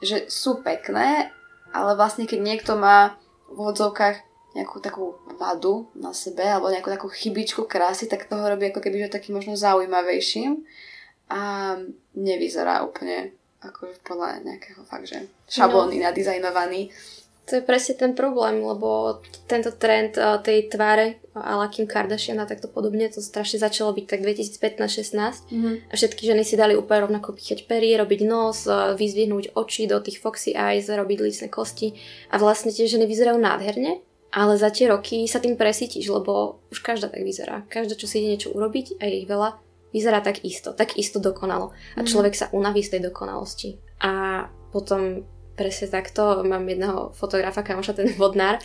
že 0.00 0.24
sú 0.32 0.64
pekné, 0.64 1.36
ale 1.70 1.94
vlastne 1.94 2.26
keď 2.26 2.40
niekto 2.42 2.72
má 2.78 3.18
v 3.50 3.58
odzovkách 3.70 4.30
nejakú 4.54 4.82
takú 4.82 5.14
vadu 5.38 5.86
na 5.94 6.10
sebe 6.10 6.42
alebo 6.42 6.70
nejakú 6.70 6.90
takú 6.90 7.06
chybičku 7.06 7.70
krásy, 7.70 8.10
tak 8.10 8.26
toho 8.26 8.42
robí 8.42 8.70
ako 8.70 8.82
keby 8.82 9.06
že 9.06 9.14
taký 9.14 9.30
možno 9.30 9.54
zaujímavejším 9.54 10.66
a 11.30 11.40
nevyzerá 12.18 12.82
úplne 12.82 13.30
ako 13.62 13.92
podľa 14.02 14.42
nejakého 14.42 14.82
fakt, 14.88 15.06
že 15.06 15.30
šablóny 15.46 16.00
no. 16.00 16.10
nadizajnovaný. 16.10 16.90
To 17.50 17.58
je 17.58 17.66
presne 17.66 17.98
ten 17.98 18.14
problém, 18.14 18.62
lebo 18.62 19.18
tento 19.50 19.74
trend 19.74 20.14
eh, 20.14 20.38
tej 20.38 20.70
tváre 20.70 21.18
la 21.34 21.66
Kim 21.66 21.90
Kardashian 21.90 22.38
a 22.38 22.46
takto 22.46 22.70
podobne, 22.70 23.10
to 23.10 23.18
strašne 23.18 23.58
začalo 23.58 23.90
byť 23.90 24.06
tak 24.06 24.22
2015-16 24.22 25.50
mm-hmm. 25.50 25.74
a 25.90 25.92
všetky 25.98 26.30
ženy 26.30 26.46
si 26.46 26.54
dali 26.54 26.78
úplne 26.78 27.10
rovnako 27.10 27.34
píchať 27.34 27.66
pery, 27.66 27.98
robiť 27.98 28.20
nos, 28.22 28.70
eh, 28.70 28.94
vyzvihnúť 28.94 29.58
oči 29.58 29.90
do 29.90 29.98
tých 29.98 30.22
foxy 30.22 30.54
eyes, 30.54 30.86
robiť 30.86 31.18
lícne 31.18 31.48
kosti 31.50 31.98
a 32.30 32.38
vlastne 32.38 32.70
tie 32.70 32.86
ženy 32.86 33.10
vyzerajú 33.10 33.42
nádherne, 33.42 33.98
ale 34.30 34.54
za 34.54 34.70
tie 34.70 34.86
roky 34.86 35.26
sa 35.26 35.42
tým 35.42 35.58
presítiš, 35.58 36.06
lebo 36.06 36.62
už 36.70 36.78
každá 36.86 37.10
tak 37.10 37.26
vyzerá. 37.26 37.66
Každá, 37.66 37.98
čo 37.98 38.06
si 38.06 38.22
ide 38.22 38.38
niečo 38.38 38.54
urobiť 38.54 39.02
a 39.02 39.10
je 39.10 39.26
ich 39.26 39.26
veľa, 39.26 39.58
vyzerá 39.90 40.22
tak 40.22 40.46
isto, 40.46 40.70
tak 40.70 40.94
isto 40.94 41.18
dokonalo. 41.18 41.74
A 41.98 42.02
mhm. 42.02 42.06
človek 42.06 42.34
sa 42.38 42.46
unaví 42.54 42.86
z 42.86 42.94
tej 42.94 43.10
dokonalosti. 43.10 43.74
A 44.06 44.46
potom 44.70 45.26
presne 45.60 45.92
takto. 45.92 46.40
Mám 46.40 46.64
jedného 46.64 47.12
fotografa, 47.12 47.60
kamoša, 47.60 47.92
ten 47.92 48.08
vodnár, 48.16 48.56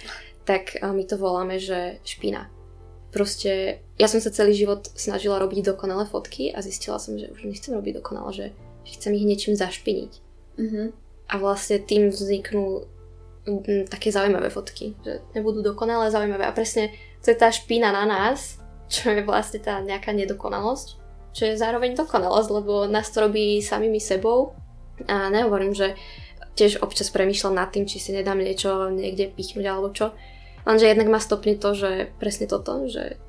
tak 0.48 0.80
my 0.80 1.04
to 1.04 1.20
voláme, 1.20 1.60
že 1.60 2.00
špina. 2.08 2.48
Proste 3.12 3.84
ja 4.00 4.08
som 4.08 4.24
sa 4.24 4.32
celý 4.32 4.56
život 4.56 4.88
snažila 4.96 5.44
robiť 5.44 5.76
dokonalé 5.76 6.08
fotky 6.08 6.56
a 6.56 6.64
zistila 6.64 6.96
som, 6.96 7.20
že 7.20 7.32
už 7.36 7.48
nechcem 7.48 7.76
robiť 7.76 8.00
dokonale, 8.00 8.32
že, 8.32 8.48
že 8.88 8.92
chcem 8.96 9.12
ich 9.16 9.28
niečím 9.28 9.60
zašpiniť. 9.60 10.12
Mm-hmm. 10.56 10.88
A 11.32 11.34
vlastne 11.40 11.84
tým 11.84 12.12
vzniknú 12.12 12.88
m, 13.48 13.88
také 13.88 14.12
zaujímavé 14.12 14.52
fotky, 14.52 14.96
že 15.04 15.24
nebudú 15.36 15.64
dokonalé, 15.64 16.12
zaujímavé. 16.12 16.48
A 16.48 16.56
presne 16.56 16.96
to 17.24 17.32
je 17.32 17.40
tá 17.40 17.52
špína 17.52 17.92
na 17.92 18.04
nás, 18.08 18.60
čo 18.92 19.12
je 19.12 19.24
vlastne 19.24 19.64
tá 19.64 19.80
nejaká 19.80 20.12
nedokonalosť, 20.12 20.88
čo 21.32 21.44
je 21.50 21.60
zároveň 21.60 21.96
dokonalosť, 21.96 22.50
lebo 22.52 22.88
nás 22.88 23.12
to 23.12 23.24
robí 23.24 23.64
samými 23.64 24.00
sebou. 24.00 24.56
A 25.08 25.32
nehovorím, 25.32 25.76
že 25.76 25.96
tiež 26.56 26.80
občas 26.82 27.12
premýšľam 27.12 27.56
nad 27.60 27.70
tým, 27.72 27.88
či 27.88 28.00
si 28.00 28.16
nedám 28.16 28.40
niečo 28.40 28.92
niekde 28.92 29.32
pichnúť 29.32 29.66
alebo 29.68 29.92
čo. 29.92 30.16
Lenže 30.66 30.90
jednak 30.90 31.12
ma 31.12 31.20
stopne 31.22 31.54
to, 31.60 31.78
že 31.78 32.10
presne 32.18 32.50
toto, 32.50 32.90
že 32.90 33.20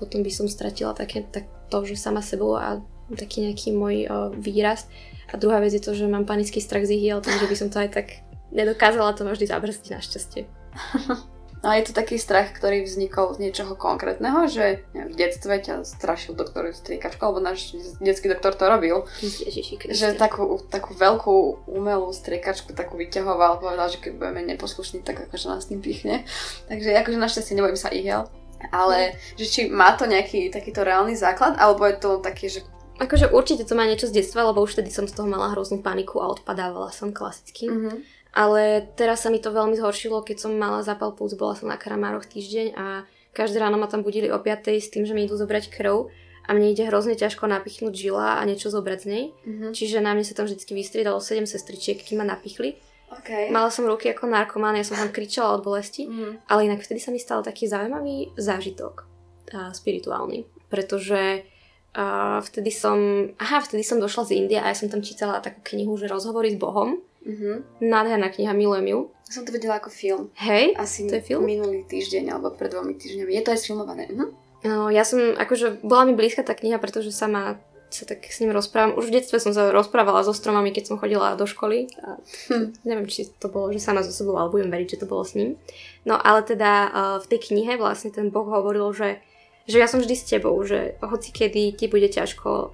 potom 0.00 0.22
by 0.24 0.30
som 0.32 0.50
stratila 0.50 0.96
také, 0.96 1.22
tak 1.22 1.46
to, 1.70 1.86
že 1.86 2.00
sama 2.00 2.24
sebou 2.24 2.58
a 2.58 2.82
taký 3.14 3.46
nejaký 3.46 3.74
môj 3.74 3.96
uh, 4.06 4.30
výraz. 4.34 4.86
A 5.30 5.38
druhá 5.38 5.62
vec 5.62 5.74
je 5.74 5.82
to, 5.82 5.94
že 5.94 6.10
mám 6.10 6.26
panický 6.26 6.58
strach 6.58 6.86
z 6.86 6.98
ihiel, 6.98 7.22
takže 7.22 7.46
by 7.46 7.56
som 7.58 7.68
to 7.70 7.78
aj 7.78 7.90
tak 7.94 8.06
nedokázala 8.50 9.14
to 9.14 9.22
vždy 9.22 9.46
zabrzdiť 9.46 9.94
našťastie. 9.94 10.42
No 11.60 11.68
a 11.68 11.76
je 11.76 11.92
to 11.92 11.92
taký 11.92 12.16
strach, 12.16 12.56
ktorý 12.56 12.88
vznikol 12.88 13.36
z 13.36 13.44
niečoho 13.44 13.76
konkrétneho, 13.76 14.48
že 14.48 14.80
neviem, 14.96 15.12
v 15.12 15.18
detstve 15.20 15.60
ťa 15.60 15.84
strašil 15.84 16.32
doktor 16.32 16.72
striekačko, 16.72 17.20
alebo 17.20 17.44
náš 17.44 17.76
detský 18.00 18.32
doktor 18.32 18.56
to 18.56 18.64
robil. 18.64 19.04
Ježiši, 19.20 19.92
že 19.92 20.16
takú, 20.16 20.56
takú 20.72 20.96
veľkú 20.96 21.68
umelú 21.68 22.16
striekačku 22.16 22.72
takú 22.72 22.96
vyťahoval, 22.96 23.60
povedal, 23.60 23.92
že 23.92 24.00
keď 24.00 24.12
budeme 24.16 24.40
neposlušní, 24.56 25.04
tak 25.04 25.28
akože 25.28 25.46
nás 25.52 25.68
tým 25.68 25.84
pichne. 25.84 26.24
Takže 26.72 26.96
akože 26.96 27.20
našťastie 27.20 27.52
nebojím 27.52 27.76
sa 27.76 27.92
ihel. 27.92 28.24
Ale 28.72 29.20
že 29.36 29.44
či 29.44 29.60
má 29.68 29.92
to 30.00 30.08
nejaký 30.08 30.48
takýto 30.48 30.80
reálny 30.80 31.12
základ, 31.12 31.60
alebo 31.60 31.84
je 31.84 31.96
to 32.00 32.10
taký, 32.24 32.48
že 32.48 32.60
Akože 33.00 33.32
určite 33.32 33.64
to 33.64 33.72
má 33.72 33.88
niečo 33.88 34.12
z 34.12 34.20
detstva, 34.20 34.44
lebo 34.52 34.60
už 34.60 34.76
vtedy 34.76 34.92
som 34.92 35.08
z 35.08 35.16
toho 35.16 35.24
mala 35.24 35.56
hroznú 35.56 35.80
paniku 35.80 36.20
a 36.20 36.28
odpadávala 36.36 36.92
som 36.92 37.16
klasicky. 37.16 37.72
Mm-hmm. 37.72 37.96
Ale 38.30 38.86
teraz 38.94 39.26
sa 39.26 39.28
mi 39.30 39.42
to 39.42 39.50
veľmi 39.50 39.74
zhoršilo, 39.74 40.22
keď 40.22 40.46
som 40.46 40.52
mala 40.54 40.86
zápal 40.86 41.10
púc, 41.14 41.34
bola 41.34 41.58
som 41.58 41.66
na 41.66 41.74
Karamároch 41.74 42.30
týždeň 42.30 42.66
a 42.78 43.02
každé 43.34 43.58
ráno 43.58 43.78
ma 43.78 43.90
tam 43.90 44.06
budili 44.06 44.30
o 44.30 44.38
5 44.38 44.70
s 44.70 44.90
tým, 44.90 45.02
že 45.02 45.14
mi 45.14 45.26
idú 45.26 45.34
zobrať 45.34 45.70
krv 45.70 46.06
a 46.46 46.50
mne 46.54 46.70
ide 46.70 46.86
hrozne 46.86 47.18
ťažko 47.18 47.46
napichnúť 47.46 47.94
žila 47.94 48.38
a 48.38 48.46
niečo 48.46 48.70
zobrať 48.70 48.98
z 49.02 49.06
nej. 49.06 49.24
Mm-hmm. 49.34 49.70
Čiže 49.74 49.98
na 50.02 50.14
mne 50.14 50.26
sa 50.26 50.34
tam 50.38 50.46
vždy 50.46 50.62
vystriedalo 50.62 51.18
7 51.18 51.46
sestričiek, 51.46 51.98
kým 51.98 52.22
ma 52.22 52.26
napichli. 52.26 52.78
Okay. 53.10 53.50
Mala 53.50 53.74
som 53.74 53.90
ruky 53.90 54.14
ako 54.14 54.30
narkomán, 54.30 54.78
ja 54.78 54.86
som 54.86 54.94
tam 54.94 55.10
kričala 55.10 55.58
od 55.58 55.66
bolesti, 55.66 56.06
mm. 56.06 56.46
ale 56.46 56.70
inak 56.70 56.78
vtedy 56.78 57.02
sa 57.02 57.10
mi 57.10 57.18
stal 57.18 57.42
taký 57.42 57.66
zaujímavý 57.66 58.30
zážitok 58.38 59.02
a 59.50 59.74
spirituálny, 59.74 60.46
pretože 60.70 61.42
a 61.90 62.38
vtedy 62.38 62.70
som, 62.70 63.26
aha, 63.34 63.66
vtedy 63.66 63.82
som 63.82 63.98
došla 63.98 64.30
z 64.30 64.38
Indie 64.38 64.62
a 64.62 64.70
ja 64.70 64.78
som 64.78 64.86
tam 64.86 65.02
čítala 65.02 65.42
takú 65.42 65.74
knihu, 65.74 65.98
že 65.98 66.06
rozhovory 66.06 66.54
s 66.54 66.58
Bohom 66.62 67.02
Mm-hmm. 67.20 67.84
Nádherná 67.84 68.28
kniha, 68.32 68.52
milujem 68.56 68.86
ju. 68.86 69.00
Som 69.28 69.44
to 69.44 69.52
vedela 69.52 69.78
ako 69.78 69.92
film. 69.92 70.22
Hej, 70.40 70.74
Asi 70.74 71.06
to 71.06 71.20
je 71.20 71.22
film? 71.22 71.44
minulý 71.46 71.84
týždeň 71.86 72.34
alebo 72.34 72.50
pred 72.56 72.72
dvomi 72.72 72.96
týždňami. 72.96 73.30
Je 73.30 73.42
to 73.44 73.52
aj 73.52 73.60
filmované. 73.60 74.04
Mhm. 74.10 74.26
No, 74.60 74.92
ja 74.92 75.08
som, 75.08 75.20
akože, 75.40 75.80
bola 75.80 76.04
mi 76.04 76.12
blízka 76.12 76.44
tá 76.44 76.52
kniha, 76.52 76.76
pretože 76.76 77.16
sama 77.16 77.56
sa 77.90 78.06
tak 78.06 78.22
s 78.28 78.38
ním 78.38 78.54
rozprávam. 78.54 78.94
Už 78.94 79.10
v 79.10 79.18
detstve 79.18 79.42
som 79.42 79.50
sa 79.50 79.74
rozprávala 79.74 80.22
so 80.22 80.30
stromami, 80.30 80.70
keď 80.70 80.94
som 80.94 81.00
chodila 81.00 81.34
do 81.34 81.44
školy. 81.44 81.90
A 82.04 82.22
hm. 82.48 82.78
Neviem, 82.86 83.06
či 83.10 83.26
to 83.26 83.50
bolo, 83.50 83.74
že 83.74 83.82
sama 83.82 84.06
so 84.06 84.14
sebou, 84.14 84.38
ale 84.38 84.52
budem 84.52 84.70
veriť, 84.70 84.96
že 84.96 85.00
to 85.02 85.10
bolo 85.10 85.26
s 85.26 85.34
ním. 85.34 85.58
No 86.06 86.16
ale 86.16 86.46
teda 86.46 86.72
uh, 86.86 87.16
v 87.18 87.26
tej 87.26 87.50
knihe 87.50 87.74
vlastne 87.76 88.14
ten 88.14 88.30
Boh 88.30 88.46
hovoril, 88.46 88.94
že, 88.94 89.18
že 89.66 89.82
ja 89.82 89.90
som 89.90 89.98
vždy 89.98 90.14
s 90.14 90.28
tebou, 90.28 90.54
že 90.62 90.96
hoci 91.02 91.34
kedy 91.34 91.74
ti 91.74 91.90
bude 91.90 92.06
ťažko, 92.06 92.72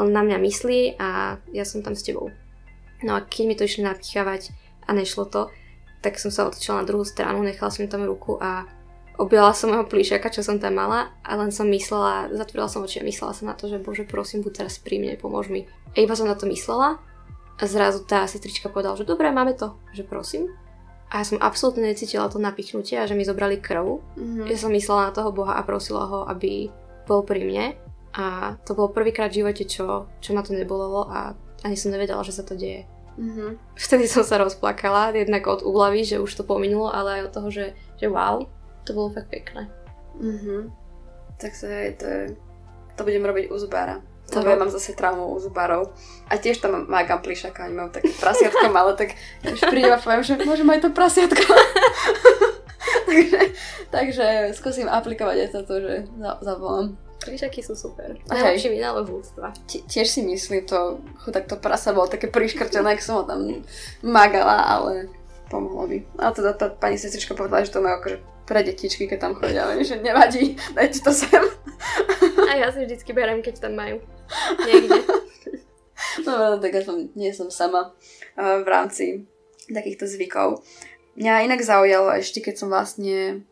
len 0.00 0.08
na 0.10 0.22
mňa 0.24 0.38
myslí 0.40 0.80
a 0.96 1.38
ja 1.52 1.64
som 1.68 1.84
tam 1.84 1.92
s 1.94 2.02
tebou. 2.02 2.32
No 3.04 3.20
a 3.20 3.20
keď 3.20 3.44
mi 3.44 3.54
to 3.54 3.68
išli 3.68 3.84
napichávať 3.84 4.56
a 4.88 4.96
nešlo 4.96 5.28
to, 5.28 5.52
tak 6.00 6.16
som 6.16 6.32
sa 6.32 6.48
otočila 6.48 6.80
na 6.80 6.88
druhú 6.88 7.04
stranu, 7.04 7.44
nechala 7.44 7.72
som 7.72 7.84
tam 7.88 8.04
ruku 8.04 8.36
a 8.40 8.64
objala 9.16 9.54
som 9.54 9.70
jeho 9.70 9.86
plíšaka, 9.86 10.32
čo 10.32 10.42
som 10.42 10.58
tam 10.58 10.76
mala 10.76 11.14
a 11.22 11.32
len 11.38 11.54
som 11.54 11.68
myslela, 11.70 12.32
zatvorila 12.34 12.68
som 12.68 12.82
oči 12.82 13.00
a 13.00 13.06
myslela 13.06 13.32
som 13.32 13.46
na 13.48 13.56
to, 13.56 13.70
že 13.70 13.80
bože 13.80 14.04
prosím, 14.04 14.42
buď 14.42 14.64
teraz 14.64 14.80
pri 14.80 14.98
mne, 14.98 15.20
pomôž 15.20 15.48
mi. 15.48 15.68
A 15.94 16.02
iba 16.02 16.16
som 16.18 16.26
na 16.26 16.34
to 16.34 16.50
myslela 16.50 16.98
a 17.54 17.62
zrazu 17.64 18.02
tá 18.02 18.26
sestrička 18.26 18.68
povedala, 18.68 18.98
že 18.98 19.06
dobre, 19.06 19.30
máme 19.30 19.54
to, 19.54 19.78
že 19.94 20.02
prosím. 20.02 20.50
A 21.14 21.22
ja 21.22 21.24
som 21.30 21.38
absolútne 21.38 21.86
necítila 21.86 22.26
to 22.26 22.42
napichnutie 22.42 22.98
a 22.98 23.06
že 23.06 23.14
mi 23.14 23.22
zobrali 23.22 23.62
krv. 23.62 24.02
Mm-hmm. 24.18 24.50
Ja 24.50 24.58
som 24.58 24.74
myslela 24.74 25.08
na 25.08 25.12
toho 25.14 25.30
Boha 25.30 25.54
a 25.54 25.62
prosila 25.62 26.10
ho, 26.10 26.26
aby 26.26 26.74
bol 27.06 27.22
pri 27.22 27.46
mne. 27.46 27.66
A 28.18 28.58
to 28.66 28.74
bol 28.74 28.90
prvýkrát 28.90 29.30
v 29.30 29.42
živote, 29.42 29.62
čo, 29.66 30.10
čo 30.18 30.30
ma 30.34 30.42
to 30.42 30.54
nebolelo 30.54 31.06
a 31.06 31.38
ani 31.62 31.78
som 31.78 31.94
nevedela, 31.94 32.26
že 32.26 32.34
sa 32.34 32.42
to 32.42 32.58
deje. 32.58 32.86
Mm-hmm. 33.14 33.50
Vtedy 33.78 34.10
som 34.10 34.26
sa 34.26 34.42
rozplakala, 34.42 35.14
jednak 35.14 35.46
od 35.46 35.62
úlavy, 35.62 36.02
že 36.02 36.18
už 36.18 36.34
to 36.34 36.42
pominulo, 36.42 36.90
ale 36.90 37.20
aj 37.20 37.22
od 37.30 37.32
toho, 37.32 37.48
že, 37.50 37.66
že 37.98 38.06
wow, 38.10 38.42
to 38.82 38.90
bolo 38.90 39.14
fakt 39.14 39.30
pekné. 39.30 39.70
Mm-hmm. 40.18 40.60
Tak 41.38 41.50
to 41.54 41.66
je, 41.66 41.82
to 41.98 42.06
je, 42.06 42.22
to 42.94 43.00
budem 43.02 43.24
robiť 43.26 43.50
u 43.50 43.56
zubára. 43.58 44.02
To 44.32 44.40
ja 44.40 44.56
mám 44.56 44.72
zase 44.72 44.96
traumu 44.96 45.36
u 45.36 45.38
zubárov. 45.38 45.92
A 46.32 46.40
tiež 46.40 46.58
tam 46.58 46.88
má 46.88 47.04
gamplišaka, 47.04 47.68
oni 47.68 47.76
majú 47.76 47.90
také 47.92 48.08
prasiatko 48.16 48.72
malé, 48.72 48.96
tak 48.96 49.12
už 49.44 49.60
prídem 49.68 49.92
a 49.92 50.00
poviem, 50.00 50.24
že 50.24 50.40
môžem 50.40 50.68
aj 50.72 50.80
to 50.80 50.90
prasiatko. 50.90 51.44
takže, 53.08 53.40
takže 53.92 54.26
skúsim 54.56 54.88
aplikovať 54.88 55.36
aj 55.44 55.48
toto, 55.52 55.76
že 55.76 56.08
zavolám. 56.40 56.96
Príšaky 57.24 57.60
sú 57.64 57.72
super. 57.72 58.20
Najlepší 58.28 58.68
vynález 58.76 59.08
ľudstva. 59.08 59.56
Tiež 59.66 60.06
si 60.12 60.20
myslím, 60.20 60.68
to 60.68 61.00
chudák 61.24 61.48
to 61.48 61.56
prasa 61.56 61.96
bolo 61.96 62.06
také 62.06 62.28
priškrtené, 62.28 62.94
ak 62.94 63.00
som 63.00 63.20
ho 63.20 63.24
tam 63.24 63.64
magala, 64.04 64.60
ale 64.60 65.08
pomohlo 65.48 65.88
by. 65.88 65.98
A 66.20 66.30
teda 66.36 66.52
tá 66.52 66.68
pani 66.68 67.00
sestrička 67.00 67.32
povedala, 67.32 67.64
že 67.64 67.72
to 67.72 67.80
majú 67.80 67.96
akože 68.00 68.18
pre 68.44 68.60
detičky, 68.60 69.08
keď 69.08 69.18
tam 69.18 69.34
chodia, 69.40 69.64
ale 69.64 69.80
že 69.80 69.96
nevadí, 70.04 70.56
dajte 70.76 71.00
to 71.00 71.12
sem. 71.12 71.44
A 72.44 72.52
ja 72.60 72.68
si 72.68 72.84
vždycky 72.84 73.16
berem, 73.16 73.40
keď 73.40 73.68
tam 73.68 73.74
majú. 73.74 74.04
Niekde. 74.64 75.00
No, 76.22 76.62
tak 76.62 76.70
ja 76.70 76.82
som, 76.86 77.10
nie 77.18 77.34
som 77.34 77.50
sama 77.50 77.90
uh, 77.90 78.62
v 78.62 78.68
rámci 78.70 79.04
takýchto 79.66 80.06
zvykov. 80.06 80.62
Mňa 81.18 81.50
inak 81.50 81.62
zaujalo 81.62 82.14
ešte, 82.14 82.38
keď 82.38 82.54
som 82.54 82.68
vlastne, 82.70 83.42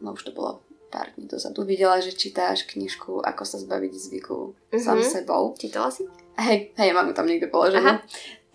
no 0.00 0.12
už 0.12 0.28
to 0.28 0.32
bolo 0.36 0.60
pár 0.88 1.12
dní 1.14 1.28
dozadu 1.28 1.64
videla, 1.64 2.00
že 2.00 2.16
čítáš 2.16 2.64
knižku 2.64 3.20
Ako 3.20 3.44
sa 3.44 3.60
zbaviť 3.60 3.92
zvyku 3.92 4.36
mm-hmm. 4.52 4.80
sám 4.80 5.00
sebou. 5.04 5.52
Čítala 5.54 5.92
si? 5.92 6.08
Hej, 6.40 6.72
hej, 6.76 6.90
mám 6.96 7.08
ju 7.08 7.14
tam 7.14 7.28
niekde 7.28 7.52
položenú. 7.52 8.00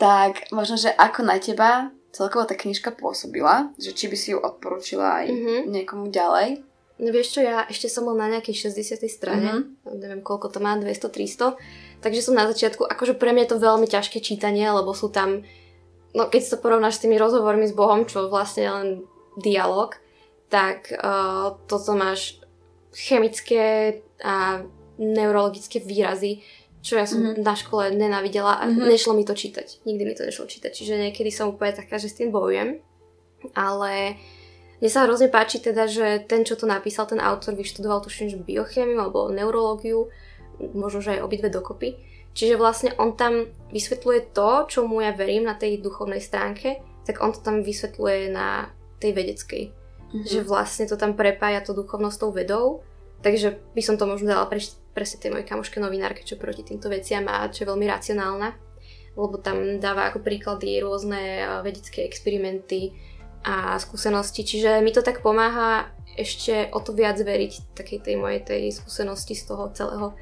Tak 0.01 0.49
možno, 0.49 0.75
že 0.75 0.89
ako 0.89 1.21
na 1.23 1.37
teba 1.37 1.93
celkovo 2.13 2.45
tá 2.45 2.53
knižka 2.53 2.93
pôsobila, 2.93 3.73
že 3.81 3.91
či 3.91 4.05
by 4.09 4.17
si 4.17 4.31
ju 4.33 4.39
odporúčila 4.39 5.25
aj 5.25 5.27
mm-hmm. 5.33 5.59
niekomu 5.69 6.13
ďalej. 6.13 6.61
No 7.01 7.09
vieš 7.09 7.35
čo, 7.35 7.39
ja 7.41 7.65
ešte 7.65 7.89
som 7.89 8.05
bol 8.05 8.13
na 8.13 8.29
nejakej 8.29 8.69
60. 8.69 9.01
strane, 9.09 9.65
mm-hmm. 9.65 9.97
neviem 9.97 10.21
koľko 10.21 10.53
to 10.53 10.59
má, 10.61 10.77
200-300, 10.77 11.57
takže 12.05 12.21
som 12.21 12.37
na 12.37 12.45
začiatku, 12.45 12.85
akože 12.85 13.17
pre 13.17 13.33
mňa 13.33 13.49
je 13.49 13.51
to 13.51 13.65
veľmi 13.65 13.87
ťažké 13.89 14.21
čítanie, 14.21 14.69
lebo 14.69 14.93
sú 14.93 15.09
tam, 15.09 15.41
no 16.13 16.29
keď 16.29 16.53
to 16.53 16.61
porovnáš 16.61 17.01
s 17.01 17.03
tými 17.03 17.17
rozhovormi 17.17 17.65
s 17.65 17.73
Bohom, 17.73 18.05
čo 18.05 18.29
vlastne 18.29 18.69
len 18.69 18.87
dialog, 19.41 19.97
tak 20.53 20.93
uh, 20.93 21.57
toto 21.65 21.97
máš 21.97 22.37
chemické 22.93 23.97
a 24.21 24.61
neurologické 25.01 25.81
výrazy, 25.81 26.45
čo 26.85 27.01
ja 27.01 27.09
som 27.09 27.25
mm-hmm. 27.25 27.41
na 27.41 27.57
škole 27.57 27.89
nenávidela 27.89 28.61
a 28.61 28.69
mm-hmm. 28.69 28.85
nešlo 28.85 29.17
mi 29.17 29.25
to 29.25 29.33
čítať. 29.33 29.81
Nikdy 29.89 30.03
mi 30.05 30.13
to 30.13 30.29
nešlo 30.29 30.45
čítať. 30.45 30.69
Čiže 30.69 31.01
niekedy 31.01 31.33
som 31.33 31.49
úplne 31.49 31.73
taká, 31.73 31.97
že 31.97 32.13
s 32.13 32.21
tým 32.21 32.29
bojujem. 32.29 32.85
Ale 33.57 34.21
mne 34.77 34.89
sa 34.93 35.09
hrozne 35.09 35.33
páči 35.33 35.57
teda, 35.57 35.89
že 35.89 36.21
ten, 36.29 36.45
čo 36.45 36.53
to 36.53 36.69
napísal, 36.69 37.09
ten 37.09 37.17
autor 37.17 37.57
vyštudoval 37.57 38.05
tuším, 38.05 38.29
že 38.29 38.37
biochémiu 38.37 39.01
alebo 39.01 39.33
neurológiu, 39.33 40.13
možno, 40.77 41.01
že 41.01 41.17
aj 41.17 41.25
obidve 41.25 41.49
dokopy. 41.49 41.97
Čiže 42.37 42.61
vlastne 42.61 42.93
on 43.01 43.17
tam 43.17 43.49
vysvetľuje 43.73 44.37
to, 44.37 44.69
čo 44.69 44.85
mu 44.85 45.01
ja 45.01 45.17
verím 45.17 45.49
na 45.49 45.57
tej 45.57 45.81
duchovnej 45.81 46.21
stránke, 46.21 46.77
tak 47.09 47.25
on 47.25 47.33
to 47.33 47.41
tam 47.41 47.65
vysvetľuje 47.65 48.29
na 48.29 48.69
tej 49.01 49.17
vedeckej 49.17 49.82
mm-hmm. 50.13 50.29
že 50.29 50.39
vlastne 50.45 50.85
to 50.85 50.93
tam 50.93 51.17
prepája 51.17 51.65
to 51.65 51.73
duchovnosť 51.73 52.17
tou 52.21 52.29
vedou. 52.29 52.65
Takže 53.23 53.57
by 53.73 53.81
som 53.81 53.95
to 53.97 54.05
možno 54.05 54.35
dala 54.35 54.45
pre, 54.45 54.61
presne 54.93 55.17
tej 55.17 55.31
mojej 55.33 55.47
kamoške 55.47 55.79
novinárke, 55.79 56.27
čo 56.27 56.37
proti 56.37 56.61
týmto 56.61 56.91
veciam 56.91 57.25
má, 57.25 57.47
čo 57.49 57.63
je 57.65 57.69
veľmi 57.71 57.87
racionálna. 57.87 58.49
Lebo 59.15 59.39
tam 59.39 59.79
dáva 59.81 60.11
ako 60.11 60.21
príklady 60.21 60.77
rôzne 60.83 61.21
eh, 61.41 61.47
vedecké 61.65 62.05
experimenty 62.05 62.93
a 63.43 63.75
skúsenosti. 63.81 64.45
Čiže 64.45 64.79
mi 64.85 64.93
to 64.93 65.01
tak 65.03 65.19
pomáha 65.25 65.91
ešte 66.13 66.69
o 66.69 66.79
to 66.79 66.93
viac 66.93 67.17
veriť 67.17 67.73
takej 67.73 67.99
tej 68.05 68.15
mojej 68.21 68.45
tej 68.45 68.63
skúsenosti 68.69 69.33
z 69.33 69.49
toho 69.49 69.73
celého 69.73 70.13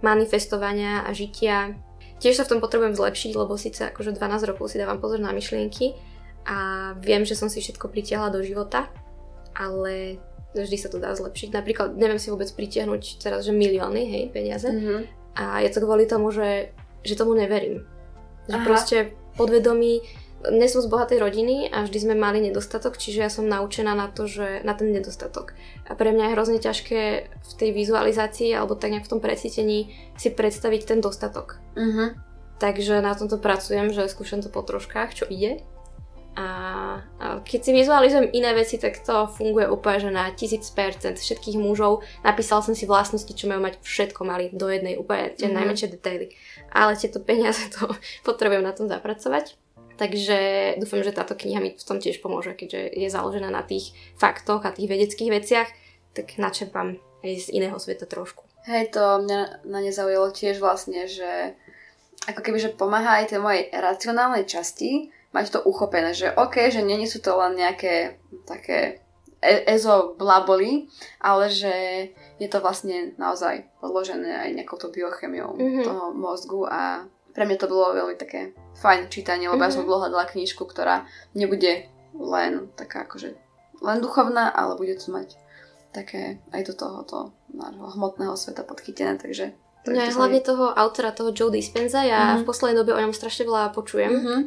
manifestovania 0.00 1.02
a 1.04 1.10
žitia. 1.10 1.74
Tiež 2.22 2.38
sa 2.38 2.44
v 2.46 2.56
tom 2.56 2.60
potrebujem 2.62 2.94
zlepšiť, 2.96 3.32
lebo 3.34 3.56
síce 3.56 3.88
akože 3.90 4.16
12 4.16 4.48
rokov 4.48 4.70
si 4.70 4.80
dávam 4.80 5.00
pozor 5.00 5.18
na 5.18 5.32
myšlienky, 5.32 5.96
a 6.46 6.92
viem, 6.96 7.22
že 7.28 7.36
som 7.36 7.52
si 7.52 7.60
všetko 7.60 7.92
pritiahla 7.92 8.32
do 8.32 8.40
života, 8.40 8.88
ale 9.54 10.18
vždy 10.54 10.76
sa 10.76 10.88
to 10.90 10.98
dá 10.98 11.14
zlepšiť. 11.14 11.54
Napríklad 11.54 11.94
neviem 11.94 12.18
si 12.18 12.32
vôbec 12.32 12.50
pritiahnuť 12.50 13.22
teraz, 13.22 13.46
že 13.46 13.54
milióny, 13.54 14.02
hej, 14.06 14.24
peniaze. 14.34 14.66
Mm-hmm. 14.66 15.00
A 15.38 15.62
je 15.62 15.70
to 15.70 15.82
kvôli 15.86 16.10
tomu, 16.10 16.34
že, 16.34 16.74
že 17.06 17.14
tomu 17.14 17.38
neverím. 17.38 17.86
Že 18.50 18.56
Aha. 18.58 18.66
proste 18.66 18.96
podvedomí, 19.38 20.02
nie 20.48 20.68
som 20.72 20.80
z 20.80 20.88
bohatej 20.88 21.20
rodiny 21.20 21.68
a 21.68 21.84
vždy 21.84 21.98
sme 22.00 22.14
mali 22.16 22.40
nedostatok, 22.40 22.96
čiže 22.96 23.20
ja 23.20 23.30
som 23.30 23.44
naučená 23.44 23.92
na 23.92 24.08
to, 24.08 24.24
že 24.24 24.64
na 24.64 24.72
ten 24.72 24.90
nedostatok. 24.90 25.52
A 25.84 25.92
pre 25.92 26.10
mňa 26.16 26.32
je 26.32 26.34
hrozne 26.34 26.58
ťažké 26.58 27.00
v 27.28 27.52
tej 27.60 27.70
vizualizácii 27.76 28.50
alebo 28.56 28.74
tak 28.74 28.96
nejak 28.96 29.06
v 29.06 29.12
tom 29.12 29.20
precítení 29.20 29.92
si 30.16 30.32
predstaviť 30.32 30.82
ten 30.88 30.98
dostatok. 31.04 31.60
Uh-huh. 31.76 32.16
Takže 32.56 33.04
na 33.04 33.12
tomto 33.12 33.36
pracujem, 33.36 33.92
že 33.92 34.08
skúšam 34.08 34.40
to 34.40 34.48
po 34.48 34.64
troškách, 34.64 35.12
čo 35.12 35.24
ide. 35.28 35.60
A, 36.38 36.46
a 37.18 37.42
keď 37.42 37.60
si 37.66 37.70
vizualizujem 37.74 38.30
iné 38.30 38.54
veci, 38.54 38.78
tak 38.78 39.02
to 39.02 39.26
funguje 39.26 39.66
úplne, 39.66 39.98
že 39.98 40.10
na 40.14 40.30
1000% 40.30 41.18
všetkých 41.18 41.58
mužov. 41.58 42.06
Napísal 42.22 42.62
som 42.62 42.72
si 42.72 42.86
vlastnosti, 42.86 43.30
čo 43.34 43.50
majú 43.50 43.66
mať 43.66 43.82
všetko 43.82 44.20
mali 44.22 44.46
do 44.54 44.70
jednej, 44.70 44.94
úplne 44.94 45.34
tie 45.34 45.50
mm-hmm. 45.50 45.58
najmenšie 45.58 45.88
detaily. 45.90 46.30
Ale 46.70 46.94
tieto 46.94 47.18
peniaze 47.18 47.66
to 47.74 47.90
potrebujem 48.28 48.62
na 48.62 48.70
tom 48.70 48.86
zapracovať. 48.86 49.58
Takže 50.00 50.38
dúfam, 50.80 51.04
že 51.04 51.12
táto 51.12 51.36
kniha 51.36 51.60
mi 51.60 51.76
v 51.76 51.84
tom 51.84 52.00
tiež 52.00 52.24
pomôže, 52.24 52.56
keďže 52.56 52.88
je 52.96 53.08
založená 53.12 53.52
na 53.52 53.60
tých 53.60 53.92
faktoch 54.16 54.64
a 54.64 54.72
tých 54.72 54.88
vedeckých 54.88 55.28
veciach, 55.28 55.68
tak 56.16 56.40
načerpám 56.40 56.96
aj 57.20 57.32
z 57.36 57.46
iného 57.52 57.76
sveta 57.76 58.08
trošku. 58.08 58.48
Hej, 58.64 58.96
to 58.96 59.20
mňa 59.20 59.68
na 59.68 59.78
ne 59.84 59.92
zaujalo 59.92 60.32
tiež 60.32 60.56
vlastne, 60.56 61.04
že 61.04 61.52
ako 62.28 62.40
keby, 62.40 62.58
že 62.60 62.76
pomáha 62.76 63.20
aj 63.20 63.32
tej 63.32 63.40
mojej 63.44 63.68
racionálnej 63.72 64.48
časti 64.48 65.12
mať 65.30 65.46
to 65.54 65.60
uchopené, 65.62 66.10
že 66.14 66.34
OK, 66.34 66.70
že 66.70 66.82
nie 66.82 67.06
sú 67.06 67.22
to 67.22 67.38
len 67.38 67.54
nejaké 67.54 68.18
také 68.46 69.02
e- 69.38 69.64
ezo 69.70 70.14
blaboli, 70.18 70.90
ale 71.22 71.50
že 71.50 71.74
je 72.42 72.48
to 72.50 72.58
vlastne 72.58 73.14
naozaj 73.16 73.66
podložené 73.78 74.30
aj 74.46 74.50
nejakou 74.58 74.76
to 74.78 74.90
biochemiou 74.90 75.54
mm-hmm. 75.54 75.84
toho 75.86 76.04
mozgu 76.14 76.66
a 76.66 77.06
pre 77.30 77.46
mňa 77.46 77.56
to 77.62 77.70
bolo 77.70 77.94
veľmi 77.94 78.18
také 78.18 78.58
fajn 78.82 79.06
čítanie, 79.06 79.46
lebo 79.46 79.62
mm-hmm. 79.62 79.70
ja 79.70 79.74
som 79.74 79.82
mhm. 79.86 79.88
dlho 79.88 80.00
hľadala 80.06 80.24
knižku, 80.26 80.62
ktorá 80.66 81.06
nebude 81.38 81.86
len 82.18 82.66
taká 82.74 83.06
akože 83.06 83.38
len 83.80 83.98
duchovná, 84.02 84.50
ale 84.50 84.76
bude 84.76 84.98
to 84.98 85.14
mať 85.14 85.38
také 85.90 86.42
aj 86.54 86.70
do 86.70 86.74
tohoto 86.74 87.18
hmotného 87.96 88.34
sveta 88.34 88.62
podchytené, 88.62 89.18
takže 89.18 89.54
No 89.80 89.96
hlavne 89.96 90.44
toho 90.44 90.76
autora, 90.76 91.08
toho 91.08 91.32
Joe 91.32 91.48
Dispenza, 91.48 92.04
ja 92.04 92.36
mm-hmm. 92.36 92.44
v 92.44 92.48
poslednej 92.52 92.76
dobe 92.76 92.92
o 92.92 93.00
ňom 93.00 93.16
strašne 93.16 93.48
veľa 93.48 93.72
počujem 93.72 94.12
mm-hmm. 94.12 94.40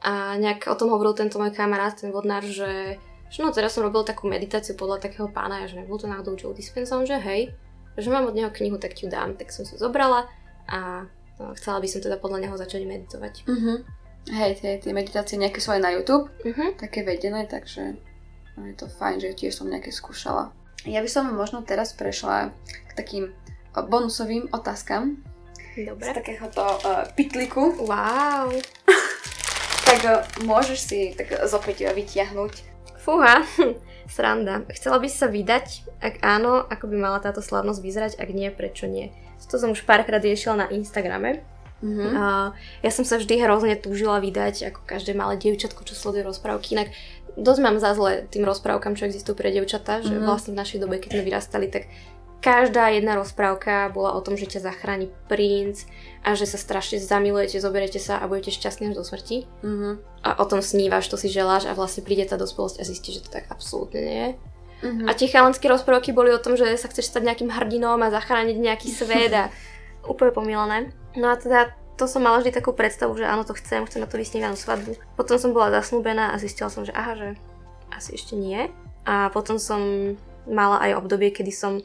A 0.00 0.36
nejak 0.40 0.64
o 0.72 0.76
tom 0.76 0.88
hovoril 0.88 1.12
tento 1.12 1.36
môj 1.36 1.52
kamarát, 1.52 1.92
ten 1.92 2.08
vodnár, 2.08 2.40
že, 2.40 2.96
že 3.28 3.38
no 3.44 3.52
teraz 3.52 3.76
som 3.76 3.84
robil 3.84 4.00
takú 4.00 4.24
meditáciu 4.24 4.72
podľa 4.72 5.04
takého 5.04 5.28
pána, 5.28 5.68
že 5.68 5.76
nebol 5.76 6.00
to 6.00 6.08
náhodou 6.08 6.40
Joe 6.40 6.56
Dispenza, 6.56 6.96
že 7.04 7.20
hej, 7.20 7.52
že 8.00 8.08
mám 8.08 8.24
od 8.24 8.36
neho 8.36 8.48
knihu, 8.48 8.80
tak 8.80 8.96
ti 8.96 9.04
ju 9.04 9.12
dám, 9.12 9.36
tak 9.36 9.52
som 9.52 9.68
si 9.68 9.76
zobrala 9.76 10.24
a 10.72 11.04
no, 11.36 11.52
chcela 11.52 11.84
by 11.84 11.88
som 11.88 12.00
teda 12.00 12.16
podľa 12.16 12.48
neho 12.48 12.56
začať 12.56 12.88
meditovať. 12.88 13.34
Uh-huh. 13.44 13.84
Hej, 14.32 14.64
tie, 14.64 14.80
tie 14.80 14.92
meditácie 14.96 15.36
nejaké 15.36 15.60
sú 15.60 15.76
aj 15.76 15.84
na 15.84 15.92
YouTube, 15.92 16.32
uh-huh. 16.48 16.80
také 16.80 17.04
vedené, 17.04 17.44
takže 17.44 18.00
no, 18.56 18.60
je 18.64 18.74
to 18.80 18.88
fajn, 18.88 19.20
že 19.20 19.36
tiež 19.36 19.52
som 19.52 19.68
nejaké 19.68 19.92
skúšala. 19.92 20.56
Ja 20.88 21.04
by 21.04 21.10
som 21.12 21.28
možno 21.36 21.60
teraz 21.60 21.92
prešla 21.92 22.56
k 22.88 22.90
takým 22.96 23.24
bonusovým 23.76 24.48
otázkam. 24.48 25.20
Dobre. 25.76 26.08
Z 26.08 26.24
takéhoto 26.24 26.64
uh, 26.82 27.04
pitliku. 27.12 27.76
Wow. 27.84 28.48
tak 29.90 30.00
uh, 30.06 30.22
môžeš 30.46 30.78
si 30.78 30.98
tak 31.18 31.34
zopäť 31.50 31.90
uh, 31.90 31.92
vytiahnuť. 31.92 32.52
Fúha, 33.02 33.42
sranda. 34.14 34.62
Chcela 34.70 35.02
by 35.02 35.08
sa 35.10 35.26
vydať? 35.26 35.66
Ak 35.98 36.22
áno, 36.22 36.62
ako 36.62 36.86
by 36.86 36.96
mala 36.96 37.18
táto 37.18 37.42
slavnosť 37.42 37.80
vyzerať? 37.82 38.12
Ak 38.22 38.30
nie, 38.30 38.54
prečo 38.54 38.86
nie? 38.86 39.10
To 39.50 39.58
som 39.58 39.74
už 39.74 39.82
párkrát 39.82 40.22
riešila 40.22 40.54
na 40.54 40.66
Instagrame. 40.70 41.42
Mm-hmm. 41.80 42.12
Uh, 42.12 42.52
ja 42.84 42.90
som 42.92 43.08
sa 43.08 43.16
vždy 43.16 43.40
hrozne 43.40 43.74
túžila 43.74 44.20
vydať, 44.20 44.70
ako 44.70 44.80
každé 44.84 45.16
malé 45.16 45.40
dievčatko, 45.40 45.82
čo 45.82 45.96
sleduje 45.96 46.28
rozprávky. 46.28 46.76
Inak 46.76 46.92
dosť 47.40 47.60
mám 47.64 47.80
za 47.80 47.96
zle 47.96 48.28
tým 48.28 48.44
rozprávkam, 48.44 48.94
čo 48.94 49.08
existujú 49.08 49.34
pre 49.34 49.50
dievčatá, 49.50 49.98
mm-hmm. 49.98 50.06
že 50.06 50.14
mhm. 50.20 50.24
vlastne 50.28 50.52
v 50.54 50.60
našej 50.60 50.78
dobe, 50.78 51.02
keď 51.02 51.18
sme 51.18 51.26
vyrastali, 51.26 51.66
tak 51.72 51.90
každá 52.40 52.88
jedna 52.88 53.16
rozprávka 53.20 53.92
bola 53.92 54.16
o 54.16 54.20
tom, 54.24 54.36
že 54.36 54.48
ťa 54.48 54.72
zachráni 54.72 55.12
princ 55.28 55.84
a 56.24 56.32
že 56.32 56.48
sa 56.48 56.56
strašne 56.56 57.00
zamilujete, 57.00 57.60
zoberiete 57.60 58.00
sa 58.00 58.20
a 58.20 58.28
budete 58.28 58.52
šťastní 58.56 58.92
až 58.92 59.00
do 59.00 59.04
smrti. 59.04 59.44
Mm-hmm. 59.64 59.94
A 60.24 60.30
o 60.40 60.44
tom 60.48 60.64
snívaš, 60.64 61.08
to 61.08 61.20
si 61.20 61.28
želáš 61.28 61.68
a 61.68 61.76
vlastne 61.76 62.04
príde 62.04 62.24
tá 62.24 62.40
dospelosť 62.40 62.80
a 62.80 62.88
zistíš, 62.88 63.20
že 63.20 63.24
to 63.28 63.30
tak 63.36 63.48
absolútne 63.52 64.00
nie 64.00 64.18
je. 64.18 64.30
Uh-huh. 64.80 65.06
A 65.08 65.12
tie 65.12 65.28
chalanské 65.28 65.68
rozprávky 65.68 66.16
boli 66.16 66.32
o 66.32 66.40
tom, 66.40 66.56
že 66.56 66.64
sa 66.80 66.88
chceš 66.88 67.12
stať 67.12 67.28
nejakým 67.28 67.52
hrdinom 67.52 68.00
a 68.00 68.12
zachrániť 68.12 68.56
nejaký 68.56 68.88
svet 68.98 69.32
a 69.36 69.52
úplne 70.08 70.32
pomilené. 70.32 70.78
No 71.16 71.32
a 71.32 71.36
teda 71.36 71.76
to 72.00 72.08
som 72.08 72.24
mala 72.24 72.40
vždy 72.40 72.56
takú 72.56 72.72
predstavu, 72.72 73.12
že 73.12 73.28
áno, 73.28 73.44
to 73.44 73.52
chcem, 73.52 73.84
chcem 73.84 74.00
na 74.00 74.08
to 74.08 74.16
vysnívanú 74.16 74.56
svadbu. 74.56 74.96
Potom 75.20 75.36
som 75.36 75.52
bola 75.52 75.68
zasnúbená 75.68 76.32
a 76.32 76.40
zistila 76.40 76.72
som, 76.72 76.88
že 76.88 76.96
aha, 76.96 77.12
že 77.12 77.28
asi 77.92 78.16
ešte 78.16 78.40
nie. 78.40 78.72
A 79.04 79.28
potom 79.28 79.60
som 79.60 79.80
mala 80.48 80.80
aj 80.80 80.96
obdobie, 80.96 81.28
kedy 81.28 81.52
som... 81.52 81.84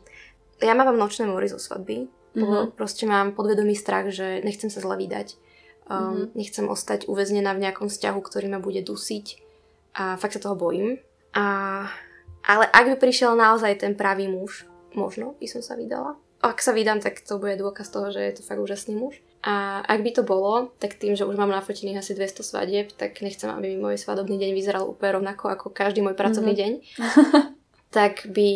Ja 0.63 0.71
mám 0.77 0.95
nočné 0.95 1.27
mory 1.27 1.51
zo 1.51 1.59
svadby, 1.59 2.07
mm-hmm. 2.35 2.79
proste 2.79 3.03
mám 3.03 3.35
podvedomý 3.35 3.75
strach, 3.75 4.07
že 4.11 4.39
nechcem 4.43 4.71
sa 4.71 4.79
zle 4.79 4.95
vydať. 4.95 5.35
Um, 5.85 5.95
mm-hmm. 5.95 6.25
Nechcem 6.33 6.65
ostať 6.65 7.05
uväznená 7.11 7.53
v 7.53 7.63
nejakom 7.67 7.91
vzťahu, 7.91 8.19
ktorý 8.23 8.47
ma 8.49 8.59
bude 8.63 8.81
dusiť. 8.81 9.25
A 9.95 10.19
fakt 10.19 10.35
sa 10.35 10.43
toho 10.43 10.57
bojím. 10.57 10.99
A 11.35 11.85
ale 12.45 12.69
ak 12.69 12.85
by 12.93 12.95
prišiel 13.01 13.33
naozaj 13.33 13.81
ten 13.81 13.97
pravý 13.97 14.29
muž, 14.29 14.69
možno 14.93 15.33
by 15.41 15.49
som 15.49 15.65
sa 15.65 15.73
vydala. 15.73 16.13
Ak 16.45 16.61
sa 16.61 16.77
vydám, 16.77 17.01
tak 17.01 17.25
to 17.25 17.41
bude 17.41 17.57
dôkaz 17.57 17.89
toho, 17.89 18.13
že 18.13 18.21
je 18.21 18.33
to 18.37 18.45
fakt 18.45 18.61
úžasný 18.61 18.93
muž. 18.93 19.17
A 19.41 19.81
ak 19.81 20.05
by 20.05 20.11
to 20.13 20.21
bolo, 20.21 20.73
tak 20.77 20.97
tým, 20.97 21.17
že 21.17 21.25
už 21.25 21.37
mám 21.37 21.49
nafotených 21.49 22.05
asi 22.05 22.13
200 22.13 22.45
svadieb, 22.45 22.87
tak 22.93 23.17
nechcem, 23.21 23.49
aby 23.49 23.73
mi 23.73 23.81
môj 23.81 23.97
svadobný 23.97 24.37
deň 24.37 24.51
vyzeral 24.53 24.85
úplne 24.85 25.21
rovnako 25.21 25.49
ako 25.49 25.65
každý 25.73 26.05
môj 26.05 26.13
pracovný 26.13 26.53
mm-hmm. 26.53 26.81
deň. 27.01 27.41
tak 27.97 28.29
by 28.29 28.49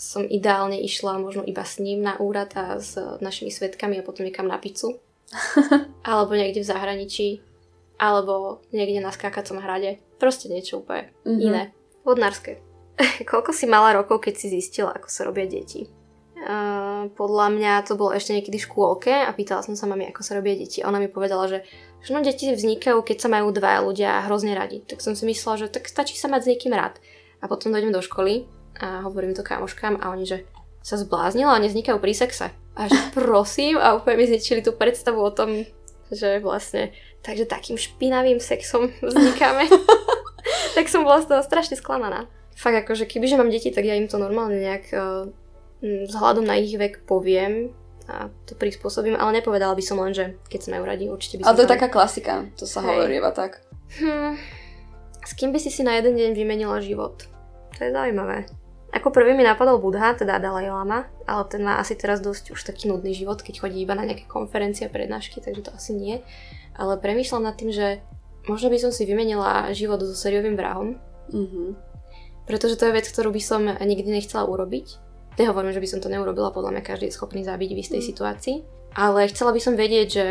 som 0.00 0.24
ideálne 0.24 0.80
išla 0.80 1.20
možno 1.20 1.44
iba 1.44 1.60
s 1.60 1.76
ním 1.76 2.00
na 2.00 2.16
úrad 2.16 2.56
a 2.56 2.80
s 2.80 2.96
našimi 3.20 3.52
svetkami 3.52 4.00
a 4.00 4.06
potom 4.06 4.24
niekam 4.24 4.48
na 4.48 4.56
pizzu. 4.56 4.96
alebo 6.08 6.32
niekde 6.32 6.64
v 6.64 6.70
zahraničí. 6.72 7.28
Alebo 8.00 8.64
niekde 8.72 9.04
na 9.04 9.12
skákacom 9.12 9.60
hrade. 9.60 10.00
Proste 10.16 10.48
niečo 10.48 10.80
úplne 10.80 11.12
mm-hmm. 11.28 11.44
iné. 11.44 11.62
Vodnárske. 12.00 12.64
Koľko 13.30 13.52
si 13.52 13.68
mala 13.68 13.92
rokov, 13.92 14.24
keď 14.24 14.34
si 14.40 14.48
zistila, 14.48 14.96
ako 14.96 15.08
sa 15.12 15.28
robia 15.28 15.44
deti? 15.44 15.84
Uh, 16.40 17.12
podľa 17.12 17.52
mňa 17.52 17.72
to 17.84 18.00
bolo 18.00 18.16
ešte 18.16 18.32
niekedy 18.32 18.56
v 18.56 18.64
škôlke 18.64 19.12
a 19.12 19.28
pýtala 19.36 19.60
som 19.60 19.76
sa 19.76 19.84
mami, 19.84 20.08
ako 20.08 20.24
sa 20.24 20.32
robia 20.32 20.56
deti. 20.56 20.80
Ona 20.80 20.96
mi 20.96 21.12
povedala, 21.12 21.44
že, 21.44 21.68
že 22.00 22.16
no, 22.16 22.24
deti 22.24 22.48
vznikajú, 22.48 23.04
keď 23.04 23.16
sa 23.20 23.28
majú 23.28 23.52
dva 23.52 23.84
ľudia 23.84 24.24
hrozne 24.24 24.56
radi. 24.56 24.80
Tak 24.80 25.04
som 25.04 25.12
si 25.12 25.28
myslela, 25.28 25.68
že 25.68 25.68
tak 25.68 25.84
stačí 25.84 26.16
sa 26.16 26.32
mať 26.32 26.48
s 26.48 26.50
niekým 26.56 26.72
rád. 26.72 26.96
A 27.44 27.48
potom 27.48 27.76
dojdem 27.76 27.92
do 27.92 28.00
školy 28.00 28.48
a 28.80 29.04
hovorím 29.04 29.36
to 29.36 29.44
kamoškám 29.44 30.00
a 30.00 30.10
oni, 30.10 30.24
že 30.24 30.38
sa 30.80 30.96
zbláznila 30.96 31.52
a 31.52 31.62
nevznikajú 31.62 32.00
pri 32.00 32.16
sexe. 32.16 32.48
A 32.74 32.80
že 32.88 32.96
prosím 33.16 33.76
a 33.76 33.94
úplne 33.94 34.24
mi 34.24 34.26
zničili 34.26 34.64
tú 34.64 34.72
predstavu 34.72 35.20
o 35.20 35.30
tom, 35.30 35.68
že 36.10 36.40
vlastne 36.40 36.96
takže 37.20 37.44
takým 37.44 37.76
špinavým 37.76 38.40
sexom 38.40 38.88
vznikáme. 39.04 39.68
tak 40.76 40.88
som 40.88 41.04
bola 41.04 41.20
z 41.20 41.28
toho 41.28 41.42
strašne 41.44 41.76
sklamaná 41.76 42.24
fakt 42.60 42.76
akože 42.84 43.08
kebyže 43.08 43.40
mám 43.40 43.48
deti, 43.48 43.72
tak 43.72 43.88
ja 43.88 43.96
im 43.96 44.04
to 44.04 44.20
normálne 44.20 44.60
nejak 44.60 44.92
uh, 44.92 45.24
vzhľadom 45.80 46.44
na 46.44 46.60
ich 46.60 46.76
vek 46.76 47.08
poviem 47.08 47.72
a 48.04 48.28
to 48.44 48.52
prispôsobím, 48.52 49.16
ale 49.16 49.40
nepovedala 49.40 49.72
by 49.72 49.80
som 49.80 49.96
len, 50.04 50.12
že 50.12 50.36
keď 50.52 50.76
majú 50.76 50.84
radi, 50.84 51.08
určite 51.08 51.40
by 51.40 51.42
som... 51.42 51.48
Ale 51.48 51.56
to 51.56 51.64
je 51.64 51.72
taká 51.72 51.88
klasika, 51.88 52.44
to 52.60 52.68
sa 52.68 52.84
Hej. 52.84 52.88
hovorí 52.92 53.16
iba 53.16 53.32
tak. 53.32 53.64
Hm, 53.96 54.36
s 55.24 55.32
kým 55.40 55.56
by 55.56 55.58
si 55.62 55.72
si 55.72 55.80
na 55.80 55.96
jeden 55.96 56.20
deň 56.20 56.36
vymenila 56.36 56.84
život? 56.84 57.24
To 57.78 57.80
je 57.80 57.90
zaujímavé. 57.96 58.44
Ako 58.90 59.14
prvý 59.14 59.38
mi 59.38 59.46
napadol 59.46 59.78
Budha, 59.78 60.18
teda 60.18 60.42
Dalai 60.42 60.66
Lama, 60.66 61.06
ale 61.22 61.42
ten 61.46 61.62
má 61.62 61.78
asi 61.78 61.94
teraz 61.94 62.18
dosť 62.18 62.58
už 62.58 62.60
taký 62.66 62.90
nudný 62.90 63.14
život, 63.14 63.38
keď 63.38 63.62
chodí 63.62 63.78
iba 63.82 63.94
na 63.94 64.02
nejaké 64.02 64.26
konferencie 64.26 64.86
a 64.86 64.90
prednášky, 64.90 65.38
takže 65.38 65.62
to 65.62 65.70
asi 65.70 65.94
nie. 65.94 66.18
Ale 66.74 66.98
premýšľam 66.98 67.46
nad 67.46 67.54
tým, 67.54 67.70
že 67.70 68.02
možno 68.50 68.66
by 68.66 68.78
som 68.82 68.90
si 68.90 69.06
vymenila 69.06 69.70
život 69.70 70.02
so 70.02 70.16
seriovým 70.16 70.58
vrahom. 70.58 70.98
Mm-hmm 71.30 71.90
pretože 72.50 72.74
to 72.74 72.90
je 72.90 72.96
vec, 72.98 73.06
ktorú 73.06 73.30
by 73.30 73.38
som 73.38 73.62
nikdy 73.62 74.10
nechcela 74.10 74.42
urobiť. 74.42 74.98
Nehovorím, 75.38 75.70
že 75.70 75.78
by 75.78 75.86
som 75.86 76.02
to 76.02 76.10
neurobila, 76.10 76.50
podľa 76.50 76.74
mňa 76.74 76.82
každý 76.82 77.06
je 77.06 77.14
schopný 77.14 77.46
zabiť 77.46 77.70
v 77.70 77.82
istej 77.86 78.00
mm. 78.02 78.06
situácii. 78.10 78.56
Ale 78.98 79.30
chcela 79.30 79.54
by 79.54 79.60
som 79.62 79.78
vedieť, 79.78 80.08
že, 80.10 80.26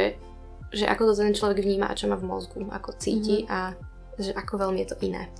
že 0.75 0.85
ako 0.91 1.09
to 1.09 1.23
ten 1.23 1.31
človek 1.31 1.63
vníma 1.63 1.87
a 1.87 1.95
čo 1.95 2.11
má 2.11 2.19
v 2.19 2.27
mozgu, 2.27 2.67
ako 2.67 2.99
cíti 2.99 3.47
mm-hmm. 3.47 3.55
a 3.55 3.59
že 4.19 4.35
ako 4.35 4.67
veľmi 4.67 4.83
je 4.83 4.87
to 4.91 4.99
iné. 5.07 5.31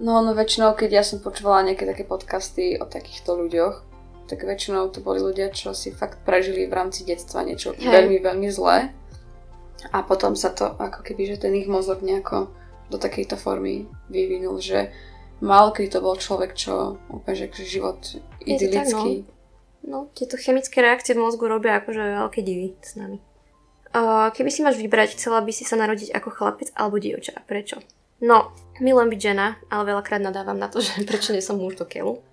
No, 0.00 0.24
no 0.24 0.32
väčšinou, 0.32 0.72
keď 0.72 0.90
ja 0.90 1.04
som 1.04 1.20
počúvala 1.20 1.68
nejaké 1.68 1.84
také 1.84 2.08
podcasty 2.08 2.80
o 2.80 2.88
takýchto 2.88 3.36
ľuďoch, 3.36 3.84
tak 4.32 4.48
väčšinou 4.48 4.88
to 4.88 5.04
boli 5.04 5.20
ľudia, 5.20 5.52
čo 5.52 5.76
si 5.76 5.92
fakt 5.92 6.24
prežili 6.24 6.64
v 6.64 6.72
rámci 6.72 7.04
detstva 7.04 7.44
niečo 7.44 7.76
Hej. 7.76 7.84
veľmi, 7.84 8.16
veľmi 8.24 8.48
zlé. 8.48 8.96
A 9.92 10.00
potom 10.00 10.32
sa 10.32 10.56
to, 10.56 10.72
ako 10.76 11.04
keby, 11.04 11.36
že 11.36 11.44
ten 11.44 11.52
ich 11.52 11.68
mozog 11.68 12.00
nejako 12.00 12.48
do 12.88 12.96
takejto 12.96 13.36
formy 13.36 13.88
vyvinul, 14.08 14.56
že 14.60 14.88
málo 15.44 15.72
keď 15.72 15.98
to 15.98 16.04
bol 16.04 16.16
človek, 16.16 16.56
čo 16.56 16.96
úplne, 17.12 17.36
že 17.36 17.64
život 17.64 18.00
idylický. 18.44 19.24
Tak, 19.24 19.84
no. 19.84 19.88
no, 19.88 19.98
tieto 20.16 20.40
chemické 20.40 20.80
reakcie 20.80 21.12
v 21.12 21.24
mozgu 21.24 21.44
robia 21.44 21.80
akože 21.80 22.24
veľké 22.24 22.40
divy 22.40 22.76
s 22.80 22.96
nami. 22.96 23.20
Uh, 23.90 24.30
keby 24.30 24.48
si 24.48 24.62
máš 24.62 24.78
vybrať, 24.78 25.18
chcela 25.18 25.42
by 25.42 25.50
si 25.50 25.66
sa 25.66 25.74
narodiť 25.74 26.14
ako 26.14 26.28
chlapec 26.30 26.70
alebo 26.78 27.02
dievča. 27.02 27.42
Prečo? 27.44 27.82
No, 28.22 28.54
milujem 28.80 29.12
byť 29.12 29.20
žena, 29.20 29.60
ale 29.68 29.92
veľakrát 29.94 30.20
nadávam 30.20 30.56
na 30.56 30.72
to, 30.72 30.80
že 30.80 31.00
prečo 31.08 31.36
nie 31.36 31.44
som 31.44 31.60
muž 31.60 31.76
do 31.76 31.86
keľu. 31.86 32.24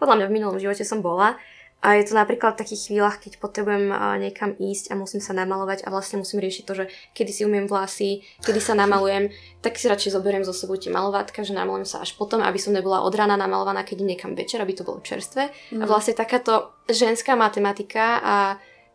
Podľa 0.00 0.22
mňa 0.22 0.26
v 0.28 0.34
minulom 0.34 0.58
živote 0.60 0.84
som 0.84 1.00
bola 1.00 1.36
a 1.84 1.94
je 2.00 2.08
to 2.08 2.16
napríklad 2.16 2.56
v 2.56 2.60
takých 2.64 2.88
chvíľach, 2.88 3.20
keď 3.20 3.36
potrebujem 3.36 3.92
niekam 4.18 4.56
ísť 4.56 4.90
a 4.90 4.98
musím 4.98 5.20
sa 5.20 5.36
namalovať 5.36 5.84
a 5.84 5.92
vlastne 5.92 6.18
musím 6.18 6.40
riešiť 6.40 6.64
to, 6.64 6.72
že 6.72 6.84
kedy 7.12 7.30
si 7.30 7.42
umiem 7.44 7.68
vlasy, 7.68 8.24
kedy 8.40 8.58
sa 8.64 8.72
namalujem, 8.72 9.28
tak 9.60 9.76
si 9.76 9.86
radšej 9.86 10.16
zoberiem 10.16 10.42
zo 10.42 10.56
sebou 10.56 10.80
tie 10.80 10.88
malovátka, 10.88 11.44
že 11.44 11.52
namalujem 11.52 11.84
sa 11.84 12.00
až 12.00 12.16
potom, 12.16 12.40
aby 12.40 12.56
som 12.56 12.72
nebola 12.72 13.04
od 13.04 13.12
rána 13.12 13.36
namalovaná, 13.36 13.84
keď 13.84 14.02
niekam 14.02 14.32
večer, 14.32 14.64
aby 14.64 14.72
to 14.72 14.88
bolo 14.88 15.04
čerstvé. 15.04 15.52
Mm. 15.76 15.84
A 15.84 15.84
vlastne 15.84 16.16
takáto 16.16 16.74
ženská 16.88 17.36
matematika 17.36 18.24
a 18.24 18.36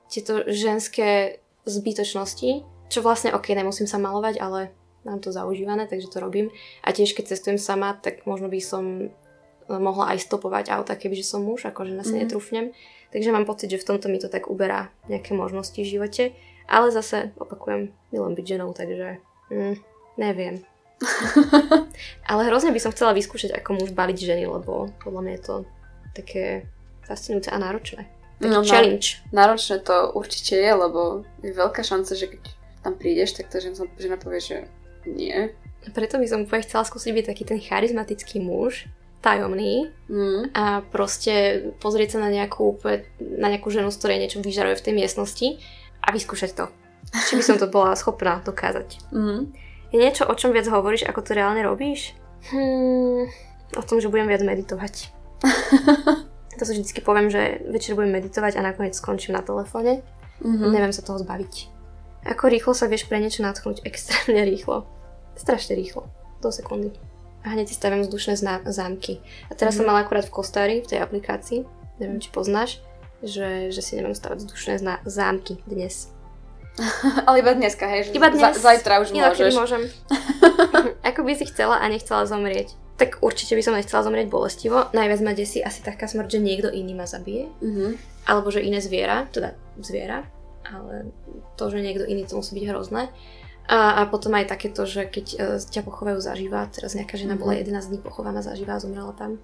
tieto 0.09 0.43
ženské 0.49 1.39
zbytočnosti, 1.63 2.65
čo 2.91 2.99
vlastne, 3.05 3.31
ok, 3.31 3.55
nemusím 3.55 3.87
sa 3.87 4.01
malovať, 4.01 4.41
ale 4.41 4.73
mám 5.05 5.19
to 5.19 5.31
zaužívané, 5.31 5.87
takže 5.87 6.09
to 6.09 6.19
robím. 6.19 6.49
A 6.85 6.91
tiež 6.91 7.13
keď 7.13 7.33
cestujem 7.33 7.57
sama, 7.57 7.97
tak 7.97 8.25
možno 8.25 8.49
by 8.49 8.59
som 8.61 9.09
mohla 9.67 10.11
aj 10.11 10.27
stopovať 10.27 10.73
auta, 10.73 10.99
kebyže 10.99 11.23
som 11.23 11.45
muž, 11.45 11.69
akože 11.69 11.95
na 11.95 12.03
sa 12.03 12.17
mm. 12.17 12.19
netrúfnem. 12.25 12.75
Takže 13.11 13.31
mám 13.31 13.47
pocit, 13.47 13.71
že 13.71 13.79
v 13.79 13.87
tomto 13.87 14.07
mi 14.07 14.19
to 14.19 14.31
tak 14.31 14.47
uberá 14.47 14.91
nejaké 15.07 15.35
možnosti 15.35 15.77
v 15.77 15.87
živote. 15.87 16.23
Ale 16.67 16.91
zase, 16.91 17.35
opakujem, 17.35 17.91
milujem 18.15 18.35
byť 18.35 18.45
ženou, 18.47 18.69
takže 18.71 19.19
mm, 19.51 19.75
neviem. 20.19 20.63
ale 22.31 22.41
hrozne 22.47 22.71
by 22.71 22.79
som 22.79 22.93
chcela 22.95 23.11
vyskúšať 23.11 23.51
ako 23.57 23.83
muž 23.83 23.89
baliť 23.91 24.17
ženy, 24.17 24.45
lebo 24.47 24.93
podľa 25.03 25.21
mňa 25.23 25.33
je 25.35 25.43
to 25.43 25.55
také 26.15 26.45
fascinujúce 27.03 27.51
a 27.51 27.57
náročné. 27.59 28.07
Taký 28.39 28.57
no, 28.57 28.65
challenge. 28.65 29.21
Náročné 29.29 29.83
to 29.83 30.15
určite 30.17 30.57
je, 30.57 30.71
lebo 30.71 31.27
je 31.45 31.51
veľká 31.53 31.83
šanca, 31.83 32.11
že 32.15 32.25
keď 32.31 32.41
tam 32.81 32.93
prídeš, 32.97 33.37
tak 33.37 33.53
tá 33.53 33.61
žena, 33.61 33.77
žena 33.99 34.17
povie, 34.17 34.41
že 34.41 34.57
nie. 35.07 35.51
Preto 35.93 36.21
by 36.21 36.25
som 36.29 36.45
úplne 36.45 36.61
chcela 36.61 36.85
skúsiť 36.85 37.11
byť 37.11 37.25
taký 37.25 37.43
ten 37.47 37.57
charizmatický 37.57 38.37
muž, 38.41 38.85
tajomný 39.21 39.89
mm. 40.09 40.53
a 40.53 40.81
proste 40.89 41.65
pozrieť 41.81 42.17
sa 42.17 42.19
na 42.25 42.29
nejakú, 42.33 42.77
na 43.19 43.47
nejakú 43.49 43.69
ženu, 43.69 43.89
z 43.93 43.97
ktorej 44.01 44.21
niečo 44.21 44.41
vyžaruje 44.41 44.77
v 44.77 44.85
tej 44.85 44.93
miestnosti 44.97 45.47
a 46.01 46.13
vyskúšať 46.13 46.51
to. 46.57 46.65
Či 47.29 47.37
by 47.37 47.43
som 47.45 47.57
to 47.57 47.69
bola 47.69 47.97
schopná 47.97 48.41
dokázať. 48.41 49.01
Mm. 49.13 49.53
Je 49.93 49.97
niečo, 49.97 50.25
o 50.25 50.33
čom 50.37 50.53
viac 50.53 50.69
hovoríš, 50.69 51.05
ako 51.05 51.21
to 51.21 51.37
reálne 51.37 51.61
robíš? 51.61 52.17
Hmm, 52.49 53.29
o 53.77 53.83
tom, 53.85 54.01
že 54.01 54.09
budem 54.09 54.29
viac 54.29 54.41
meditovať. 54.41 55.13
To 56.59 56.67
si 56.67 56.77
vždycky 56.77 56.99
poviem, 57.01 57.31
že 57.31 57.63
večer 57.73 57.95
budem 57.95 58.11
meditovať 58.11 58.59
a 58.59 58.61
nakoniec 58.61 58.93
skončím 58.93 59.33
na 59.33 59.41
telefóne. 59.41 60.03
Mm-hmm. 60.43 60.69
Neviem 60.69 60.93
sa 60.93 61.01
toho 61.01 61.17
zbaviť. 61.17 61.70
Ako 62.25 62.53
rýchlo 62.53 62.73
sa 62.77 62.85
vieš 62.85 63.09
pre 63.09 63.17
niečo 63.17 63.41
natchnúť? 63.41 63.81
Extrémne 63.89 64.45
rýchlo. 64.45 64.85
Strašne 65.37 65.77
rýchlo. 65.77 66.05
Do 66.41 66.49
sekundy. 66.49 66.93
A 67.41 67.57
hneď 67.57 67.73
si 67.73 67.75
stavím 67.77 68.05
vzdušné 68.05 68.37
zná- 68.37 68.65
zámky. 68.69 69.17
A 69.49 69.57
teraz 69.57 69.73
mm-hmm. 69.73 69.77
som 69.77 69.85
mhm. 69.85 69.89
mala 69.89 69.99
akurát 70.05 70.25
v 70.25 70.35
Kostári, 70.35 70.75
v 70.85 70.89
tej 70.89 70.99
aplikácii, 71.01 71.59
neviem, 71.97 72.21
či 72.21 72.29
poznáš, 72.29 72.81
že, 73.25 73.73
že 73.73 73.81
si 73.81 73.97
neviem 73.97 74.13
stavať 74.13 74.45
vzdušné 74.45 74.73
zna- 74.77 75.01
zámky 75.05 75.57
dnes. 75.65 76.13
Ale 77.27 77.41
iba 77.41 77.51
dneska, 77.57 77.89
hej? 77.89 78.13
Iba 78.13 78.29
dnes. 78.29 78.57
Z- 78.57 78.63
zajtra 78.63 79.01
už 79.01 79.13
môžeš. 79.13 79.53
môžem. 79.57 79.81
Ako 81.09 81.25
by 81.25 81.33
si 81.33 81.49
chcela 81.49 81.81
a 81.81 81.85
nechcela 81.89 82.25
zomrieť 82.29 82.77
tak 83.01 83.17
určite 83.25 83.57
by 83.57 83.65
som 83.65 83.73
nechcela 83.73 84.05
zomrieť 84.05 84.29
bolestivo. 84.29 84.93
Najviac 84.93 85.25
ma 85.25 85.33
desí 85.33 85.57
asi 85.65 85.81
taká 85.81 86.05
smrť, 86.05 86.37
že 86.37 86.39
niekto 86.45 86.69
iný 86.69 86.93
ma 86.93 87.09
zabije. 87.09 87.49
Mm-hmm. 87.57 87.89
Alebo 88.29 88.53
že 88.53 88.61
iné 88.61 88.77
zviera, 88.77 89.25
teda 89.33 89.57
zviera, 89.81 90.21
ale 90.67 91.09
to, 91.57 91.69
že 91.69 91.81
niekto 91.81 92.05
iný, 92.05 92.27
to 92.27 92.39
musí 92.39 92.57
byť 92.57 92.65
hrozné. 92.69 93.09
A, 93.71 94.03
a 94.03 94.09
potom 94.09 94.35
aj 94.35 94.51
takéto, 94.51 94.83
že 94.83 95.07
keď 95.07 95.25
uh, 95.37 95.57
ťa 95.61 95.81
pochovajú 95.85 96.19
zaživa, 96.19 96.67
teraz 96.67 96.97
nejaká 96.97 97.15
žena 97.15 97.37
mm-hmm. 97.37 97.43
bola 97.45 97.61
11 97.61 97.91
dní 97.93 97.99
pochovaná 98.01 98.41
zaživa 98.43 98.75
a 98.75 98.83
zomrela 98.83 99.15
tam. 99.15 99.39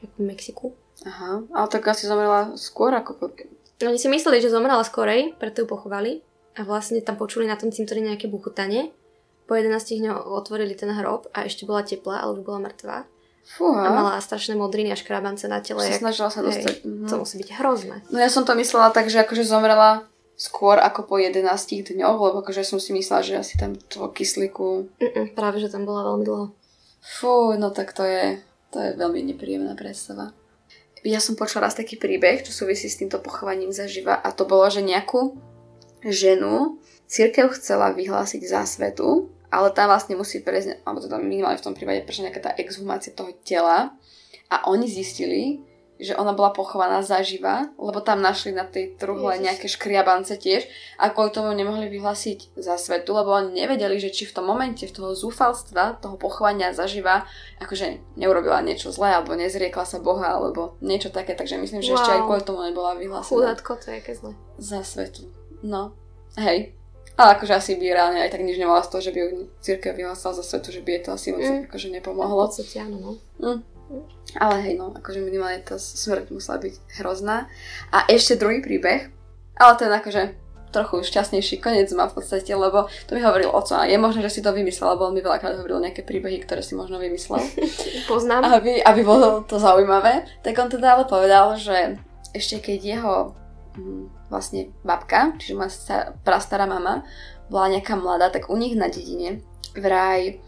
V 0.00 0.20
Mexiku. 0.22 0.72
Aha, 1.04 1.44
ale 1.44 1.66
tak 1.68 1.84
asi 1.88 2.08
zomrela 2.08 2.56
skôr 2.56 2.92
ako... 2.92 3.32
Oni 3.80 3.96
si 3.96 4.08
mysleli, 4.12 4.44
že 4.44 4.52
zomrela 4.52 4.84
skorej, 4.84 5.36
preto 5.40 5.64
ju 5.64 5.66
pochovali 5.68 6.20
a 6.56 6.64
vlastne 6.64 7.00
tam 7.00 7.16
počuli 7.16 7.48
na 7.48 7.56
tom 7.56 7.72
cintoríne 7.72 8.12
nejaké 8.12 8.28
buchutanie 8.28 8.92
po 9.50 9.58
11 9.58 9.74
dňoch 9.82 10.30
otvorili 10.30 10.78
ten 10.78 10.94
hrob 10.94 11.26
a 11.34 11.42
ešte 11.42 11.66
bola 11.66 11.82
teplá, 11.82 12.22
ale 12.22 12.38
už 12.38 12.46
bola 12.46 12.70
mŕtva. 12.70 13.02
Fúha. 13.42 13.82
A 13.82 13.90
mala 13.90 14.22
strašné 14.22 14.54
modriny 14.54 14.94
a 14.94 14.96
škrabance 14.96 15.50
na 15.50 15.58
tele. 15.58 15.82
Sa 15.90 15.98
snažila 15.98 16.30
sa 16.30 16.38
dostať. 16.38 16.70
Hej, 16.70 16.86
mm-hmm. 16.86 17.08
To 17.10 17.14
musí 17.18 17.34
byť 17.42 17.50
hrozné. 17.58 17.96
No 18.14 18.22
ja 18.22 18.30
som 18.30 18.46
to 18.46 18.54
myslela 18.54 18.94
tak, 18.94 19.10
že 19.10 19.18
akože 19.18 19.42
zomrela 19.42 20.06
skôr 20.40 20.80
ako 20.80 21.04
po 21.04 21.20
11 21.20 21.44
dňoch, 21.84 22.16
lebo 22.16 22.40
akože 22.40 22.64
som 22.64 22.80
si 22.80 22.96
myslela, 22.96 23.20
že 23.20 23.36
asi 23.36 23.60
tam 23.60 23.76
toho 23.76 24.08
kyslíku... 24.08 24.88
Mm-mm, 24.96 25.36
práve, 25.36 25.60
že 25.60 25.68
tam 25.68 25.84
bola 25.84 26.08
veľmi 26.08 26.24
dlho. 26.24 26.46
Fú, 27.04 27.52
no 27.60 27.68
tak 27.68 27.92
to 27.92 28.08
je, 28.08 28.40
to 28.72 28.80
je 28.80 28.96
veľmi 28.96 29.20
nepríjemná 29.28 29.76
predstava. 29.76 30.32
Ja 31.04 31.20
som 31.20 31.36
počula 31.36 31.68
raz 31.68 31.76
taký 31.76 32.00
príbeh, 32.00 32.40
čo 32.40 32.52
súvisí 32.56 32.88
s 32.88 32.96
týmto 32.96 33.20
pochovaním 33.20 33.72
zaživa 33.72 34.16
a 34.16 34.32
to 34.32 34.48
bolo, 34.48 34.64
že 34.72 34.80
nejakú 34.80 35.36
ženu 36.08 36.80
církev 37.04 37.52
chcela 37.56 37.92
vyhlásiť 37.92 38.40
za 38.44 38.64
svetu 38.64 39.28
ale 39.50 39.74
tam 39.74 39.90
vlastne 39.90 40.14
musí 40.14 40.40
prejsť, 40.40 40.86
alebo 40.86 41.02
teda 41.02 41.18
minimálne 41.18 41.58
v 41.58 41.66
tom 41.66 41.74
prípade 41.74 42.06
prečo 42.06 42.22
nejaká 42.22 42.40
tá 42.40 42.50
exhumácia 42.54 43.10
toho 43.10 43.34
tela 43.42 43.90
a 44.46 44.56
oni 44.70 44.86
zistili, 44.86 45.58
že 46.00 46.16
ona 46.16 46.32
bola 46.32 46.50
pochovaná 46.50 47.04
zaživa, 47.04 47.68
lebo 47.76 48.00
tam 48.00 48.24
našli 48.24 48.56
na 48.56 48.64
tej 48.64 48.96
truhle 48.96 49.36
Ježiš. 49.36 49.44
nejaké 49.44 49.66
škriabance 49.68 50.34
tiež 50.40 50.66
a 50.96 51.12
kvôli 51.12 51.30
tomu 51.30 51.52
nemohli 51.52 51.92
vyhlásiť 51.92 52.56
za 52.56 52.80
svetu, 52.80 53.12
lebo 53.12 53.36
oni 53.36 53.52
nevedeli, 53.60 54.00
že 54.00 54.10
či 54.10 54.24
v 54.24 54.34
tom 54.40 54.48
momente, 54.48 54.88
v 54.88 54.94
toho 54.96 55.12
zúfalstva, 55.12 56.00
toho 56.00 56.16
pochovania 56.16 56.72
zaživa, 56.72 57.28
akože 57.60 58.16
neurobila 58.16 58.64
niečo 58.64 58.88
zlé, 58.90 59.14
alebo 59.20 59.36
nezriekla 59.36 59.84
sa 59.84 60.00
Boha, 60.00 60.34
alebo 60.40 60.80
niečo 60.80 61.12
také, 61.12 61.36
takže 61.36 61.60
myslím, 61.60 61.84
že 61.84 61.92
wow. 61.92 61.98
ešte 62.00 62.10
aj 62.16 62.22
kvôli 62.24 62.42
tomu 62.42 62.60
nebola 62.64 62.96
vyhlásená. 62.96 63.30
Chudátko, 63.30 63.76
to 63.76 63.92
je 63.92 64.14
zle. 64.16 64.32
Za 64.56 64.80
svetu. 64.80 65.28
No, 65.60 65.92
hej, 66.40 66.72
ale 67.20 67.36
akože 67.36 67.52
asi 67.52 67.76
by 67.76 67.92
reálne 67.92 68.24
aj 68.24 68.32
tak 68.32 68.40
nič 68.40 68.56
nemala 68.56 68.80
z 68.80 68.96
toho, 68.96 69.02
že 69.04 69.12
by 69.12 69.18
ju 69.20 69.28
církev 69.60 69.92
vyhlásala 69.92 70.40
za 70.40 70.44
svetu, 70.44 70.72
že 70.72 70.80
by 70.80 70.88
jej 70.96 71.02
to 71.04 71.10
asi 71.12 71.28
moc 71.36 71.44
mm. 71.44 71.68
akože 71.68 71.88
nepomohlo. 71.92 72.48
V 72.48 72.48
podstate 72.48 72.76
áno, 72.80 72.96
no. 72.96 73.12
Mm. 73.36 73.60
Ale 74.38 74.62
hej, 74.62 74.78
no, 74.78 74.94
akože 74.94 75.20
minimálne 75.22 75.62
tá 75.66 75.74
smrť 75.74 76.30
musela 76.30 76.62
byť 76.62 76.74
hrozná. 77.02 77.50
A 77.90 78.06
ešte 78.06 78.38
druhý 78.38 78.62
príbeh, 78.62 79.10
ale 79.58 79.72
ten 79.74 79.90
akože 79.90 80.38
trochu 80.70 81.02
šťastnejší 81.02 81.58
koniec 81.58 81.90
má 81.98 82.06
v 82.06 82.22
podstate, 82.22 82.54
lebo 82.54 82.86
to 83.10 83.18
mi 83.18 83.22
hovoril 83.26 83.50
oco 83.50 83.74
a 83.74 83.90
je 83.90 83.98
možné, 83.98 84.22
že 84.22 84.38
si 84.38 84.40
to 84.40 84.54
vymyslel, 84.54 84.94
lebo 84.94 85.10
on 85.10 85.14
mi 85.14 85.22
veľakrát 85.22 85.58
hovoril 85.58 85.82
nejaké 85.82 86.06
príbehy, 86.06 86.46
ktoré 86.46 86.62
si 86.62 86.78
možno 86.78 87.02
vymyslel. 87.02 87.42
Poznám. 88.10 88.46
Aby, 88.46 88.78
aby 88.78 89.02
bolo 89.02 89.42
to 89.42 89.58
zaujímavé. 89.58 90.30
Tak 90.46 90.54
on 90.62 90.70
teda 90.70 90.94
ale 90.94 91.04
povedal, 91.10 91.58
že 91.58 91.98
ešte 92.30 92.62
keď 92.62 92.78
jeho 92.78 93.14
hm, 93.74 94.30
vlastne 94.30 94.70
babka, 94.86 95.34
čiže 95.42 95.58
moja 95.58 95.70
prastará 96.22 96.70
mama, 96.70 97.02
bola 97.50 97.74
nejaká 97.74 97.98
mladá, 97.98 98.30
tak 98.30 98.46
u 98.46 98.54
nich 98.54 98.78
na 98.78 98.86
dedine 98.86 99.42
vraj 99.74 100.38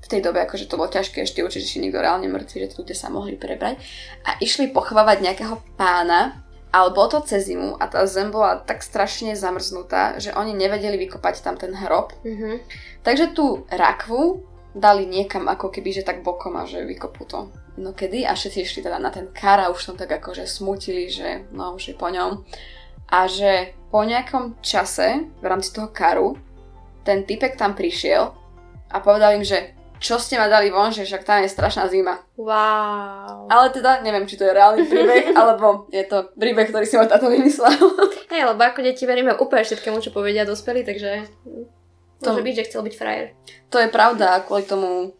v 0.00 0.06
tej 0.08 0.20
dobe 0.24 0.40
akože 0.42 0.66
to 0.66 0.80
bolo 0.80 0.88
ťažké 0.88 1.22
ešte 1.22 1.44
určite, 1.44 1.68
že 1.68 1.80
niekto 1.80 2.00
reálne 2.00 2.26
mŕtvy, 2.26 2.56
že 2.66 2.76
ľudia 2.76 2.96
sa 2.96 3.12
mohli 3.12 3.36
prebrať 3.36 3.78
a 4.24 4.40
išli 4.40 4.72
pochovávať 4.72 5.20
nejakého 5.20 5.60
pána, 5.76 6.40
ale 6.72 6.88
bolo 6.94 7.18
to 7.18 7.28
cez 7.28 7.50
zimu 7.50 7.76
a 7.76 7.84
tá 7.90 8.06
zem 8.06 8.32
bola 8.32 8.62
tak 8.62 8.80
strašne 8.80 9.36
zamrznutá, 9.36 10.16
že 10.22 10.32
oni 10.32 10.56
nevedeli 10.56 10.96
vykopať 11.06 11.34
tam 11.44 11.58
ten 11.58 11.74
hrob. 11.74 12.14
Mm-hmm. 12.22 12.54
Takže 13.02 13.34
tú 13.34 13.66
rakvu 13.68 14.46
dali 14.72 15.04
niekam 15.04 15.50
ako 15.50 15.68
keby, 15.68 16.00
že 16.00 16.06
tak 16.06 16.22
bokom 16.22 16.54
a 16.54 16.62
že 16.62 16.86
vykopú 16.86 17.26
to 17.26 17.50
no 17.80 17.96
kedy 17.96 18.28
a 18.28 18.36
všetci 18.36 18.58
išli 18.60 18.80
teda 18.84 19.00
na 19.00 19.08
ten 19.08 19.32
kar 19.32 19.58
a 19.58 19.72
už 19.72 19.80
som 19.80 19.94
tak 19.96 20.12
akože 20.12 20.44
smutili, 20.44 21.08
že 21.08 21.48
no 21.50 21.74
už 21.74 21.90
je 21.90 21.94
po 21.96 22.12
ňom 22.12 22.44
a 23.10 23.26
že 23.26 23.74
po 23.88 24.04
nejakom 24.04 24.60
čase 24.62 25.26
v 25.40 25.44
rámci 25.48 25.72
toho 25.72 25.88
karu 25.90 26.36
ten 27.02 27.24
typek 27.24 27.56
tam 27.56 27.72
prišiel 27.72 28.36
a 28.92 28.96
povedal 29.00 29.40
im, 29.40 29.44
že 29.46 29.72
čo 30.00 30.16
ste 30.16 30.40
ma 30.40 30.48
dali 30.48 30.72
von, 30.72 30.88
že 30.88 31.04
však 31.04 31.28
tam 31.28 31.44
je 31.44 31.52
strašná 31.52 31.84
zima. 31.92 32.24
Wow. 32.40 33.52
Ale 33.52 33.68
teda 33.68 34.00
neviem, 34.00 34.24
či 34.24 34.40
to 34.40 34.48
je 34.48 34.56
reálny 34.56 34.88
príbeh, 34.88 35.30
alebo 35.40 35.86
je 35.92 36.00
to 36.08 36.32
príbeh, 36.40 36.72
ktorý 36.72 36.88
si 36.88 36.96
ma 36.96 37.04
táto 37.04 37.28
vymyslel. 37.28 37.76
Hej, 38.32 38.48
lebo 38.48 38.60
ako 38.64 38.80
deti 38.80 39.04
veríme 39.04 39.36
úplne 39.36 39.60
všetkému, 39.60 40.00
čo 40.00 40.16
povedia 40.16 40.48
dospelí, 40.48 40.88
takže 40.88 41.28
to... 42.24 42.32
môže 42.32 42.42
byť, 42.42 42.56
že 42.56 42.66
chcel 42.72 42.80
byť 42.80 42.94
frajer. 42.96 43.26
To 43.68 43.76
je 43.76 43.92
pravda 43.92 44.40
a 44.40 44.42
kvôli 44.42 44.64
tomu 44.64 45.12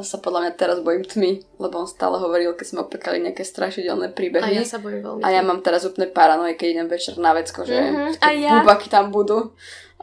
sa 0.00 0.16
podľa 0.16 0.48
mňa 0.48 0.52
teraz 0.56 0.80
bojím 0.80 1.04
tmy, 1.04 1.44
lebo 1.60 1.84
on 1.84 1.84
stále 1.84 2.16
hovoril, 2.16 2.56
keď 2.56 2.66
sme 2.72 2.80
opekali 2.88 3.20
nejaké 3.20 3.44
strašidelné 3.44 4.16
príbehy. 4.16 4.56
A 4.56 4.56
ja 4.56 4.64
sa 4.64 4.80
bojím 4.80 5.04
veľmi. 5.04 5.20
A 5.20 5.28
ja 5.28 5.44
mám 5.44 5.60
teraz 5.60 5.84
úplne 5.84 6.08
paranoje, 6.08 6.56
keď 6.56 6.80
idem 6.80 6.88
večer 6.88 7.20
na 7.20 7.36
vecko, 7.36 7.68
že 7.68 7.76
mm-hmm. 7.76 8.24
a 8.24 8.28
ja. 8.32 8.52
bubaky 8.64 8.88
tam 8.88 9.12
budú. 9.12 9.52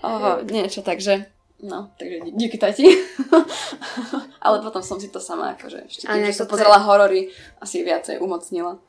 Oh, 0.05 0.45
niečo, 0.45 0.85
takže 0.85 1.25
No, 1.59 1.91
takže 1.99 2.19
díky 2.31 2.57
tati. 2.57 2.87
Ale 4.45 4.63
potom 4.63 4.83
som 4.83 4.99
si 4.99 5.11
to 5.11 5.19
sama 5.19 5.59
akože 5.59 5.91
ešte 5.91 6.07
tým, 6.07 6.23
že 6.23 6.33
som 6.33 6.47
pozerala 6.47 6.79
horory, 6.79 7.27
asi 7.59 7.83
viacej 7.83 8.23
umocnila. 8.23 8.79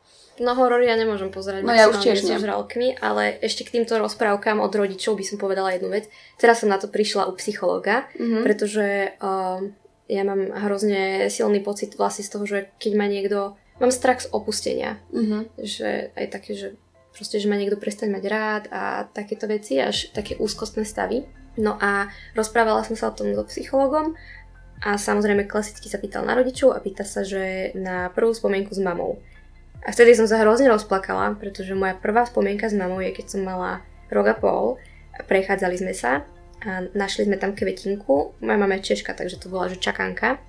No 0.40 0.56
horory 0.56 0.88
ja 0.88 0.96
nemôžem 0.96 1.28
pozerať. 1.28 1.66
No 1.66 1.76
ja 1.76 1.90
už 1.90 2.00
tiež 2.00 2.24
nie. 2.24 2.40
žralkmi, 2.40 2.96
ale 3.02 3.36
ešte 3.44 3.68
k 3.68 3.76
týmto 3.76 4.00
rozprávkam 4.00 4.62
od 4.64 4.72
rodičov 4.72 5.18
by 5.18 5.24
som 5.26 5.36
povedala 5.36 5.76
jednu 5.76 5.92
vec. 5.92 6.08
Teraz 6.40 6.64
som 6.64 6.72
na 6.72 6.80
to 6.80 6.88
prišla 6.88 7.28
u 7.28 7.36
psychologa, 7.36 8.08
mm-hmm. 8.16 8.40
pretože 8.40 9.18
uh, 9.20 9.60
ja 10.08 10.22
mám 10.24 10.48
hrozne 10.48 11.28
silný 11.28 11.60
pocit 11.60 11.92
vlastne 11.98 12.24
z 12.24 12.30
toho, 12.32 12.44
že 12.48 12.58
keď 12.80 12.92
ma 12.96 13.06
niekto... 13.10 13.58
Mám 13.84 13.92
strach 13.92 14.24
z 14.24 14.32
opustenia. 14.32 14.96
Mm-hmm. 15.12 15.42
Že 15.60 15.88
aj 16.16 16.26
také, 16.32 16.52
že 16.56 16.68
proste, 17.12 17.36
že 17.36 17.48
ma 17.48 17.60
niekto 17.60 17.76
prestane 17.76 18.12
mať 18.16 18.24
rád 18.28 18.64
a 18.72 19.08
takéto 19.12 19.44
veci, 19.44 19.76
až 19.76 20.08
také 20.16 20.40
úzkostné 20.40 20.88
stavy. 20.88 21.28
No 21.60 21.76
a 21.76 22.08
rozprávala 22.32 22.82
som 22.82 22.96
sa 22.96 23.12
o 23.12 23.16
tom 23.16 23.36
so 23.36 23.44
psychologom 23.46 24.16
a 24.80 24.96
samozrejme 24.96 25.44
klasicky 25.44 25.92
sa 25.92 26.00
pýtal 26.00 26.24
na 26.24 26.32
rodičov 26.32 26.72
a 26.72 26.80
pýta 26.80 27.04
sa, 27.04 27.20
že 27.20 27.76
na 27.76 28.08
prvú 28.08 28.32
spomienku 28.32 28.72
s 28.72 28.80
mamou. 28.80 29.20
A 29.84 29.92
vtedy 29.92 30.16
som 30.16 30.24
sa 30.24 30.40
hrozne 30.40 30.72
rozplakala, 30.72 31.36
pretože 31.36 31.76
moja 31.76 31.96
prvá 31.96 32.24
spomienka 32.24 32.68
s 32.68 32.76
mamou 32.76 33.00
je, 33.04 33.12
keď 33.12 33.26
som 33.36 33.44
mala 33.44 33.84
rok 34.08 34.26
a 34.32 34.36
pol, 34.36 34.80
prechádzali 35.28 35.76
sme 35.76 35.92
sa 35.92 36.24
a 36.64 36.84
našli 36.96 37.28
sme 37.28 37.36
tam 37.36 37.52
kvetinku. 37.56 38.36
Moja 38.40 38.58
mama 38.60 38.76
je 38.80 38.92
Češka, 38.92 39.12
takže 39.16 39.40
to 39.40 39.52
bola 39.52 39.68
že 39.68 39.80
čakanka, 39.80 40.40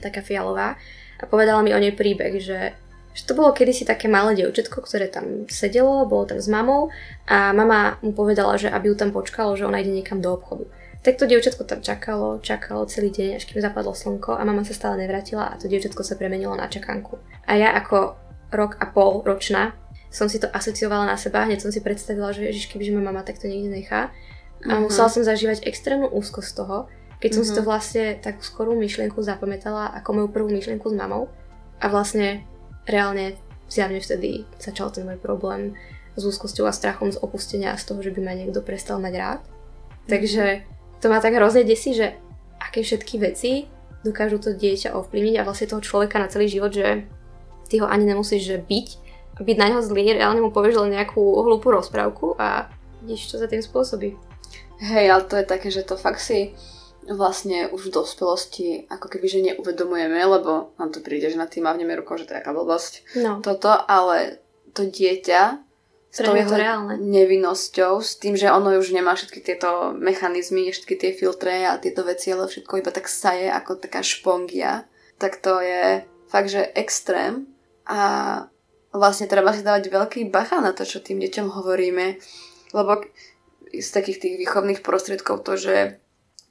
taká 0.00 0.20
fialová. 0.20 0.76
A 1.16 1.24
povedala 1.24 1.64
mi 1.64 1.72
o 1.72 1.80
nej 1.80 1.96
príbeh, 1.96 2.36
že 2.40 2.76
že 3.16 3.24
to 3.24 3.32
bolo 3.32 3.56
kedysi 3.56 3.88
také 3.88 4.12
malé 4.12 4.36
dievčatko, 4.36 4.84
ktoré 4.84 5.08
tam 5.08 5.48
sedelo, 5.48 6.04
bolo 6.04 6.28
tam 6.28 6.36
s 6.36 6.52
mamou 6.52 6.92
a 7.24 7.56
mama 7.56 7.96
mu 8.04 8.12
povedala, 8.12 8.60
že 8.60 8.68
aby 8.68 8.92
ju 8.92 8.96
tam 9.00 9.08
počkalo, 9.16 9.56
že 9.56 9.64
ona 9.64 9.80
ide 9.80 9.88
niekam 9.88 10.20
do 10.20 10.36
obchodu. 10.36 10.68
Tak 11.00 11.16
to 11.16 11.24
dievčatko 11.24 11.64
tam 11.64 11.80
čakalo, 11.80 12.44
čakalo 12.44 12.84
celý 12.84 13.08
deň, 13.08 13.40
až 13.40 13.48
kým 13.48 13.64
zapadlo 13.64 13.96
slnko 13.96 14.36
a 14.36 14.44
mama 14.44 14.68
sa 14.68 14.76
stále 14.76 15.00
nevrátila 15.00 15.48
a 15.48 15.56
to 15.56 15.64
dievčatko 15.64 16.04
sa 16.04 16.20
premenilo 16.20 16.52
na 16.52 16.68
čakanku. 16.68 17.16
A 17.48 17.56
ja 17.56 17.72
ako 17.72 18.20
rok 18.52 18.76
a 18.82 18.90
pol 18.92 19.24
ročná 19.24 19.72
som 20.12 20.28
si 20.28 20.40
to 20.40 20.48
asociovala 20.48 21.08
na 21.08 21.16
seba, 21.20 21.44
hneď 21.44 21.60
som 21.60 21.72
si 21.72 21.84
predstavila, 21.84 22.32
že 22.32 22.48
ježiš, 22.48 22.72
kebyže 22.72 22.96
ma 22.96 23.12
mama 23.12 23.20
takto 23.20 23.48
niekde 23.48 23.68
nechá. 23.68 24.08
A 24.64 24.76
uh-huh. 24.76 24.88
musela 24.88 25.12
som 25.12 25.20
zažívať 25.20 25.68
extrémnu 25.68 26.08
úzkosť 26.08 26.48
z 26.48 26.54
toho, 26.56 26.76
keď 27.20 27.30
som 27.36 27.42
uh-huh. 27.44 27.52
si 27.52 27.58
to 27.58 27.62
mhm. 27.64 27.68
vlastne 27.68 28.04
takú 28.20 28.40
skorú 28.40 28.72
myšlienku 28.80 29.20
zapamätala 29.20 29.92
ako 30.00 30.08
moju 30.16 30.28
prvú 30.32 30.48
myšlienku 30.48 30.88
s 30.88 30.96
mamou. 30.96 31.28
A 31.76 31.92
vlastne 31.92 32.48
reálne 32.86 33.36
zjavne 33.66 33.98
vtedy 33.98 34.46
začal 34.62 34.94
ten 34.94 35.04
môj 35.06 35.18
problém 35.18 35.74
s 36.16 36.22
úzkosťou 36.24 36.64
a 36.64 36.72
strachom 36.72 37.12
z 37.12 37.20
opustenia 37.20 37.74
a 37.74 37.80
z 37.80 37.92
toho, 37.92 38.00
že 38.00 38.14
by 38.14 38.20
ma 38.24 38.32
niekto 38.32 38.64
prestal 38.64 39.02
mať 39.02 39.14
rád. 39.14 39.40
Takže 40.06 40.64
to 41.02 41.12
ma 41.12 41.20
tak 41.20 41.36
hrozne 41.36 41.66
desí, 41.66 41.92
že 41.92 42.16
aké 42.62 42.80
všetky 42.80 43.20
veci 43.20 43.68
dokážu 44.06 44.38
to 44.38 44.54
dieťa 44.54 44.94
ovplyvniť 44.94 45.34
a 45.42 45.46
vlastne 45.46 45.66
toho 45.66 45.82
človeka 45.82 46.22
na 46.22 46.30
celý 46.30 46.46
život, 46.46 46.70
že 46.70 47.04
ty 47.66 47.82
ho 47.82 47.90
ani 47.90 48.06
nemusíš 48.06 48.46
že 48.46 48.58
byť 48.62 48.88
a 49.36 49.38
byť 49.42 49.56
na 49.58 49.66
neho 49.74 49.82
zlý, 49.82 50.14
reálne 50.14 50.40
mu 50.40 50.54
povieš 50.54 50.86
len 50.86 50.94
nejakú 50.94 51.20
hlúpu 51.20 51.74
rozprávku 51.74 52.38
a 52.38 52.70
vidíš, 53.02 53.34
čo 53.34 53.42
za 53.42 53.50
tým 53.50 53.60
spôsobí. 53.60 54.14
Hej, 54.80 55.06
ale 55.10 55.22
to 55.26 55.34
je 55.36 55.44
také, 55.44 55.68
že 55.68 55.82
to 55.82 55.98
fakt 55.98 56.22
si 56.22 56.54
vlastne 57.06 57.70
už 57.70 57.90
v 57.90 57.94
dospelosti 57.94 58.68
ako 58.90 59.06
keby, 59.06 59.26
že 59.30 59.46
neuvedomujeme, 59.52 60.18
lebo 60.18 60.74
nám 60.78 60.90
to 60.90 61.00
príde, 61.02 61.30
že 61.30 61.38
na 61.38 61.46
tým 61.46 61.66
mávneme 61.66 61.94
rukou, 61.94 62.18
že 62.18 62.26
to 62.26 62.34
je 62.34 62.40
aká 62.42 62.50
blbosť. 62.50 62.92
No. 63.22 63.38
Toto, 63.42 63.70
ale 63.70 64.42
to 64.74 64.86
dieťa 64.86 65.62
s 66.16 66.18
tou 66.24 66.32
jeho 66.32 66.56
nevinnosťou, 66.96 68.00
s 68.00 68.16
tým, 68.16 68.40
že 68.40 68.48
ono 68.48 68.72
už 68.72 68.96
nemá 68.96 69.12
všetky 69.12 69.44
tieto 69.44 69.92
mechanizmy, 69.92 70.72
všetky 70.72 70.96
tie 70.96 71.10
filtre 71.12 71.68
a 71.68 71.76
tieto 71.76 72.08
veci, 72.08 72.32
ale 72.32 72.48
všetko 72.48 72.80
iba 72.80 72.88
tak 72.88 73.04
saje 73.04 73.52
ako 73.52 73.76
taká 73.76 74.00
špongia, 74.00 74.88
tak 75.20 75.44
to 75.44 75.60
je 75.60 76.08
fakt, 76.32 76.48
že 76.48 76.72
extrém 76.72 77.44
a 77.84 78.00
vlastne 78.96 79.28
treba 79.28 79.52
si 79.52 79.60
dávať 79.60 79.92
veľký 79.92 80.32
bacha 80.32 80.64
na 80.64 80.72
to, 80.72 80.88
čo 80.88 81.04
tým 81.04 81.20
deťom 81.20 81.52
hovoríme, 81.52 82.16
lebo 82.72 83.04
z 83.76 83.88
takých 83.92 84.24
tých 84.24 84.34
výchovných 84.40 84.80
prostriedkov 84.80 85.44
to, 85.44 85.60
že 85.60 86.00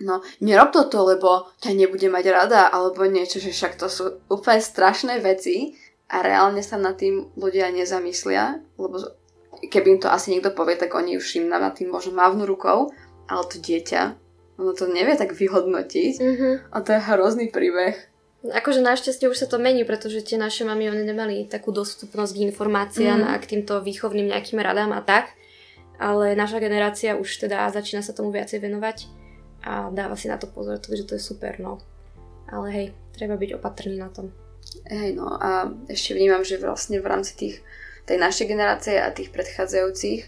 no 0.01 0.19
nerob 0.43 0.75
toto, 0.75 1.03
lebo 1.07 1.47
ťa 1.63 1.71
nebude 1.71 2.07
mať 2.11 2.25
rada, 2.31 2.61
alebo 2.67 3.07
niečo, 3.07 3.39
že 3.39 3.55
však 3.55 3.79
to 3.79 3.87
sú 3.87 4.03
úplne 4.27 4.59
strašné 4.59 5.23
veci 5.23 5.77
a 6.11 6.21
reálne 6.21 6.59
sa 6.59 6.75
nad 6.75 6.99
tým 6.99 7.31
ľudia 7.39 7.71
nezamyslia, 7.71 8.59
lebo 8.75 8.99
keby 9.71 9.97
im 9.97 9.99
to 10.03 10.11
asi 10.11 10.35
niekto 10.35 10.51
povie, 10.51 10.75
tak 10.75 10.93
oni 10.93 11.15
už 11.17 11.39
im 11.39 11.47
nad 11.47 11.63
tým 11.73 11.89
možno 11.89 12.13
mávnu 12.13 12.43
rukou, 12.43 12.91
ale 13.25 13.43
to 13.47 13.57
dieťa, 13.57 14.01
ono 14.59 14.71
to 14.75 14.85
nevie 14.91 15.15
tak 15.15 15.33
vyhodnotiť 15.33 16.13
mm-hmm. 16.19 16.53
a 16.71 16.77
to 16.83 16.89
je 16.93 16.99
hrozný 17.01 17.47
príbeh. 17.49 17.95
Akože 18.45 18.85
našťastie 18.85 19.25
už 19.25 19.41
sa 19.41 19.47
to 19.49 19.57
mení, 19.57 19.81
pretože 19.89 20.21
tie 20.21 20.37
naše 20.37 20.69
mamy, 20.69 20.85
oni 20.85 21.01
nemali 21.01 21.49
takú 21.49 21.73
dostupnosť 21.73 22.37
k 22.37 22.45
informáciám 22.45 23.25
mm. 23.25 23.29
a 23.33 23.33
k 23.41 23.49
týmto 23.57 23.81
výchovným 23.81 24.29
nejakým 24.29 24.61
radám 24.61 24.93
a 24.93 25.01
tak. 25.01 25.33
Ale 25.97 26.37
naša 26.37 26.61
generácia 26.61 27.17
už 27.17 27.41
teda 27.41 27.65
začína 27.73 28.05
sa 28.05 28.13
tomu 28.13 28.29
viacej 28.29 28.61
venovať 28.61 29.24
a 29.65 29.89
dáva 29.89 30.13
si 30.13 30.29
na 30.29 30.37
to 30.37 30.45
pozor, 30.45 30.77
takže 30.77 31.09
to 31.09 31.13
je 31.17 31.23
super, 31.25 31.57
no. 31.57 31.81
Ale 32.45 32.67
hej, 32.69 32.87
treba 33.17 33.33
byť 33.33 33.57
opatrný 33.57 33.97
na 33.97 34.13
tom. 34.13 34.29
Hej, 34.85 35.17
no 35.17 35.33
a 35.41 35.73
ešte 35.89 36.13
vnímam, 36.13 36.45
že 36.45 36.61
vlastne 36.61 37.01
v 37.01 37.09
rámci 37.09 37.33
tých, 37.33 37.55
tej 38.05 38.21
našej 38.21 38.45
generácie 38.45 39.01
a 39.01 39.09
tých 39.09 39.33
predchádzajúcich 39.33 40.21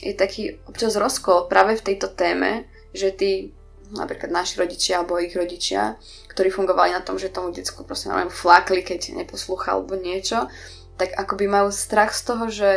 je 0.00 0.12
taký 0.16 0.56
občas 0.64 0.96
rozkol 0.96 1.46
práve 1.46 1.76
v 1.76 1.92
tejto 1.92 2.08
téme, 2.12 2.64
že 2.96 3.12
tí 3.12 3.52
napríklad 3.92 4.32
naši 4.32 4.58
rodičia 4.58 5.00
alebo 5.00 5.20
ich 5.20 5.36
rodičia, 5.36 6.00
ktorí 6.32 6.48
fungovali 6.48 6.96
na 6.96 7.04
tom, 7.04 7.20
že 7.20 7.28
tomu 7.28 7.52
decku 7.52 7.84
proste 7.84 8.08
neviem, 8.08 8.32
flákli, 8.32 8.80
keď 8.80 9.12
neposlúcha 9.12 9.76
alebo 9.76 9.94
niečo, 9.94 10.48
tak 10.96 11.12
akoby 11.12 11.46
majú 11.46 11.68
strach 11.68 12.16
z 12.16 12.22
toho, 12.24 12.44
že 12.48 12.70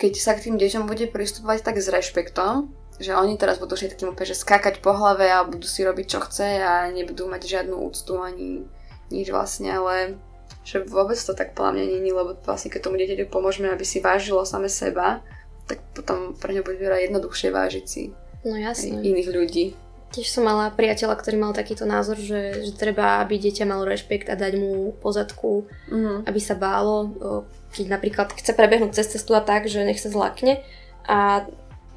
keď 0.00 0.12
sa 0.16 0.32
k 0.32 0.48
tým 0.48 0.56
deťom 0.56 0.88
bude 0.88 1.12
pristupovať 1.12 1.60
tak 1.60 1.76
s 1.76 1.92
rešpektom, 1.92 2.72
že 3.00 3.16
oni 3.16 3.40
teraz 3.40 3.56
budú 3.56 3.74
všetkým 3.80 4.12
úplne 4.12 4.28
že 4.28 4.36
skákať 4.36 4.84
po 4.84 4.92
hlave 4.92 5.24
a 5.32 5.48
budú 5.48 5.64
si 5.64 5.80
robiť 5.80 6.06
čo 6.06 6.20
chce 6.20 6.60
a 6.60 6.86
nebudú 6.92 7.26
mať 7.26 7.48
žiadnu 7.48 7.74
úctu 7.80 8.20
ani 8.20 8.68
nič 9.08 9.32
vlastne, 9.32 9.72
ale 9.72 10.20
že 10.62 10.84
vôbec 10.84 11.16
to 11.16 11.32
tak 11.32 11.56
podľa 11.56 11.80
mňa 11.80 11.84
není, 11.98 12.10
lebo 12.12 12.36
vlastne 12.44 12.68
keď 12.68 12.80
tomu 12.84 13.00
dieťaťu 13.00 13.32
pomôžeme, 13.32 13.72
aby 13.72 13.82
si 13.82 14.04
vážilo 14.04 14.44
same 14.44 14.68
seba, 14.68 15.24
tak 15.64 15.80
potom 15.96 16.36
pre 16.36 16.52
ňa 16.52 16.62
bude 16.62 16.78
jednoduchšie 16.84 17.48
vážiť 17.48 17.84
si 17.88 18.12
no, 18.44 18.54
jasne. 18.54 19.00
iných 19.00 19.30
ľudí. 19.32 19.66
Tiež 20.10 20.26
som 20.26 20.42
mala 20.42 20.74
priateľa, 20.74 21.14
ktorý 21.22 21.38
mal 21.38 21.54
takýto 21.54 21.86
názor, 21.86 22.18
že, 22.18 22.66
že 22.66 22.74
treba, 22.74 23.22
aby 23.22 23.38
dieťa 23.38 23.62
malo 23.62 23.86
rešpekt 23.86 24.26
a 24.26 24.34
dať 24.34 24.58
mu 24.58 24.90
pozadku, 24.98 25.70
mm. 25.86 26.26
aby 26.26 26.40
sa 26.42 26.58
bálo, 26.58 27.14
keď 27.70 27.86
napríklad 27.94 28.34
chce 28.34 28.50
prebehnúť 28.58 28.98
cez 28.98 29.06
cestu 29.14 29.38
a 29.38 29.42
tak, 29.42 29.70
že 29.70 29.86
nech 29.86 30.02
sa 30.02 30.10
zlakne. 30.10 30.66
A 31.06 31.46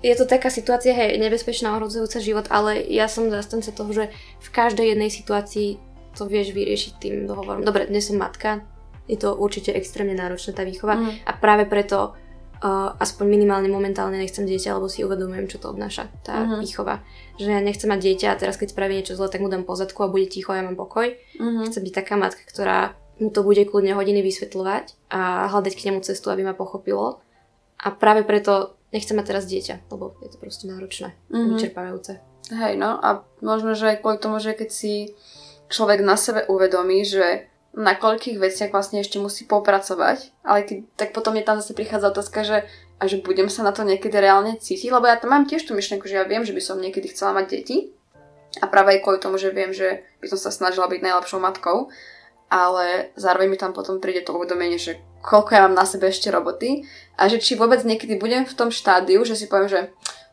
je 0.03 0.13
to 0.19 0.27
taká 0.27 0.51
situácia, 0.51 0.91
hej, 0.91 1.15
nebezpečná, 1.15 1.79
ohrozujúca 1.79 2.19
život, 2.19 2.45
ale 2.51 2.83
ja 2.91 3.07
som 3.07 3.31
zastanca 3.31 3.71
toho, 3.71 3.91
že 3.95 4.05
v 4.43 4.49
každej 4.51 4.93
jednej 4.93 5.07
situácii 5.07 5.79
to 6.13 6.27
vieš 6.27 6.51
vyriešiť 6.51 6.93
tým 6.99 7.15
dohovorom. 7.25 7.63
Dobre, 7.63 7.87
dnes 7.87 8.11
som 8.11 8.19
matka, 8.19 8.67
je 9.07 9.15
to 9.15 9.33
určite 9.33 9.71
extrémne 9.71 10.13
náročná 10.13 10.53
tá 10.53 10.67
výchova 10.67 10.99
mm. 10.99 11.27
a 11.27 11.31
práve 11.39 11.65
preto 11.65 12.13
uh, 12.63 12.95
aspoň 12.99 13.25
minimálne 13.27 13.67
momentálne 13.67 14.15
nechcem 14.15 14.47
dieťa, 14.47 14.75
lebo 14.75 14.87
si 14.87 15.03
uvedomujem, 15.03 15.47
čo 15.51 15.59
to 15.59 15.71
obnáša, 15.71 16.07
tá 16.23 16.43
mm-hmm. 16.43 16.59
výchova. 16.63 17.03
Že 17.35 17.47
ja 17.51 17.61
nechcem 17.63 17.91
mať 17.91 17.99
dieťa 17.99 18.27
a 18.31 18.39
teraz 18.39 18.55
keď 18.55 18.71
spraví 18.71 18.93
niečo 18.95 19.15
zle, 19.19 19.27
tak 19.27 19.43
mu 19.43 19.51
dám 19.51 19.67
pozadku 19.67 20.03
a 20.03 20.11
bude 20.11 20.31
ticho 20.31 20.55
a 20.55 20.59
ja 20.59 20.67
mám 20.67 20.79
pokoj. 20.79 21.11
Mm-hmm. 21.11 21.65
Chcem 21.67 21.83
byť 21.83 21.93
taká 21.95 22.15
matka, 22.15 22.43
ktorá 22.47 22.95
mu 23.19 23.29
to 23.29 23.43
bude 23.43 23.63
kľudne 23.67 23.93
hodiny 23.95 24.23
vysvetľovať 24.23 25.11
a 25.11 25.51
hľadať 25.51 25.73
k 25.75 25.85
nemu 25.91 25.99
cestu, 26.03 26.31
aby 26.31 26.47
ma 26.47 26.55
pochopilo. 26.55 27.19
A 27.83 27.91
práve 27.91 28.23
preto 28.23 28.79
nechcem 28.93 29.17
mať 29.17 29.25
teraz 29.25 29.49
dieťa, 29.49 29.89
lebo 29.89 30.13
je 30.21 30.29
to 30.31 30.37
proste 30.37 30.69
náročné, 30.69 31.17
mm-hmm. 31.33 31.49
vyčerpávajúce. 31.57 32.21
Hej, 32.53 32.73
no 32.77 33.01
a 33.01 33.25
možno, 33.41 33.73
že 33.73 33.97
aj 33.97 34.05
kvôli 34.05 34.21
tomu, 34.21 34.37
že 34.37 34.53
keď 34.53 34.69
si 34.69 35.17
človek 35.73 36.05
na 36.05 36.13
sebe 36.13 36.45
uvedomí, 36.45 37.01
že 37.01 37.49
na 37.73 37.97
koľkých 37.97 38.37
veciach 38.37 38.69
vlastne 38.69 39.01
ešte 39.01 39.17
musí 39.17 39.49
popracovať, 39.49 40.45
ale 40.45 40.61
keď, 40.61 40.77
tak 40.93 41.09
potom 41.09 41.33
je 41.33 41.47
tam 41.47 41.57
zase 41.57 41.73
prichádza 41.73 42.13
otázka, 42.13 42.45
že 42.45 42.57
a 43.01 43.09
že 43.09 43.19
budem 43.19 43.51
sa 43.51 43.67
na 43.67 43.75
to 43.75 43.83
niekedy 43.83 44.15
reálne 44.15 44.55
cítiť, 44.55 44.87
lebo 44.87 45.09
ja 45.09 45.19
tam 45.19 45.35
mám 45.35 45.43
tiež 45.43 45.67
tú 45.67 45.75
myšlienku, 45.75 46.07
že 46.07 46.21
ja 46.21 46.23
viem, 46.23 46.47
že 46.47 46.55
by 46.55 46.61
som 46.63 46.79
niekedy 46.79 47.11
chcela 47.11 47.35
mať 47.35 47.45
deti 47.51 47.91
a 48.61 48.69
práve 48.69 48.95
aj 48.95 49.03
kvôli 49.03 49.19
tomu, 49.19 49.35
že 49.35 49.51
viem, 49.51 49.75
že 49.75 50.07
by 50.23 50.31
som 50.31 50.39
sa 50.39 50.55
snažila 50.55 50.87
byť 50.87 51.01
najlepšou 51.03 51.41
matkou, 51.41 51.91
ale 52.47 53.11
zároveň 53.19 53.49
mi 53.51 53.57
tam 53.59 53.75
potom 53.75 53.99
príde 53.99 54.23
to 54.23 54.31
uvedomenie, 54.31 54.79
že 54.79 55.01
koľko 55.23 55.49
ja 55.55 55.61
mám 55.65 55.79
na 55.79 55.87
sebe 55.87 56.11
ešte 56.11 56.27
roboty 56.27 56.83
a 57.15 57.31
že 57.31 57.39
či 57.39 57.55
vôbec 57.55 57.79
niekedy 57.87 58.19
budem 58.19 58.43
v 58.43 58.53
tom 58.53 58.69
štádiu, 58.69 59.23
že 59.23 59.39
si 59.39 59.47
poviem, 59.47 59.71
že 59.71 59.81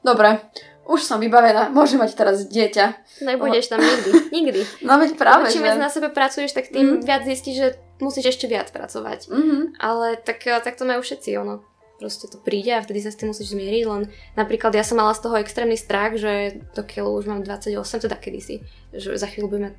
dobre, 0.03 0.43
už 0.91 1.07
som 1.07 1.23
vybavená, 1.23 1.71
môžem 1.71 2.03
mať 2.03 2.19
teraz 2.19 2.43
dieťa. 2.51 2.87
Nebudeš 3.23 3.71
tam 3.71 3.79
nikdy, 3.79 4.11
nikdy. 4.37 4.61
No 4.83 4.99
veď 4.99 5.15
práve, 5.15 5.47
Čím 5.55 5.63
viac 5.63 5.79
na 5.79 5.87
sebe 5.87 6.11
pracuješ, 6.11 6.51
tak 6.51 6.75
tým 6.75 6.99
mm. 6.99 7.07
viac 7.07 7.23
zistíš, 7.23 7.57
že 7.57 7.69
musíš 8.03 8.35
ešte 8.35 8.51
viac 8.51 8.75
pracovať. 8.75 9.31
Mm-hmm. 9.31 9.63
Ale 9.79 10.19
tak, 10.19 10.43
tak 10.43 10.75
to 10.75 10.83
majú 10.83 11.07
všetci, 11.07 11.39
ono. 11.39 11.63
proste 12.03 12.27
to 12.27 12.43
príde 12.43 12.75
a 12.75 12.83
vtedy 12.83 13.07
sa 13.07 13.15
s 13.15 13.21
tým 13.23 13.31
musíš 13.31 13.55
zmieriť, 13.55 13.85
len 13.87 14.11
napríklad 14.35 14.75
ja 14.75 14.83
som 14.83 14.99
mala 14.99 15.15
z 15.15 15.23
toho 15.23 15.39
extrémny 15.39 15.79
strach, 15.79 16.19
že 16.19 16.59
dokiaľ 16.75 17.07
už 17.23 17.25
mám 17.31 17.47
28, 17.47 17.77
teda 18.11 18.17
kedysi, 18.19 18.65
že 18.91 19.15
za 19.15 19.29
chvíľu 19.31 19.53
budem 19.53 19.71
mať 19.71 19.75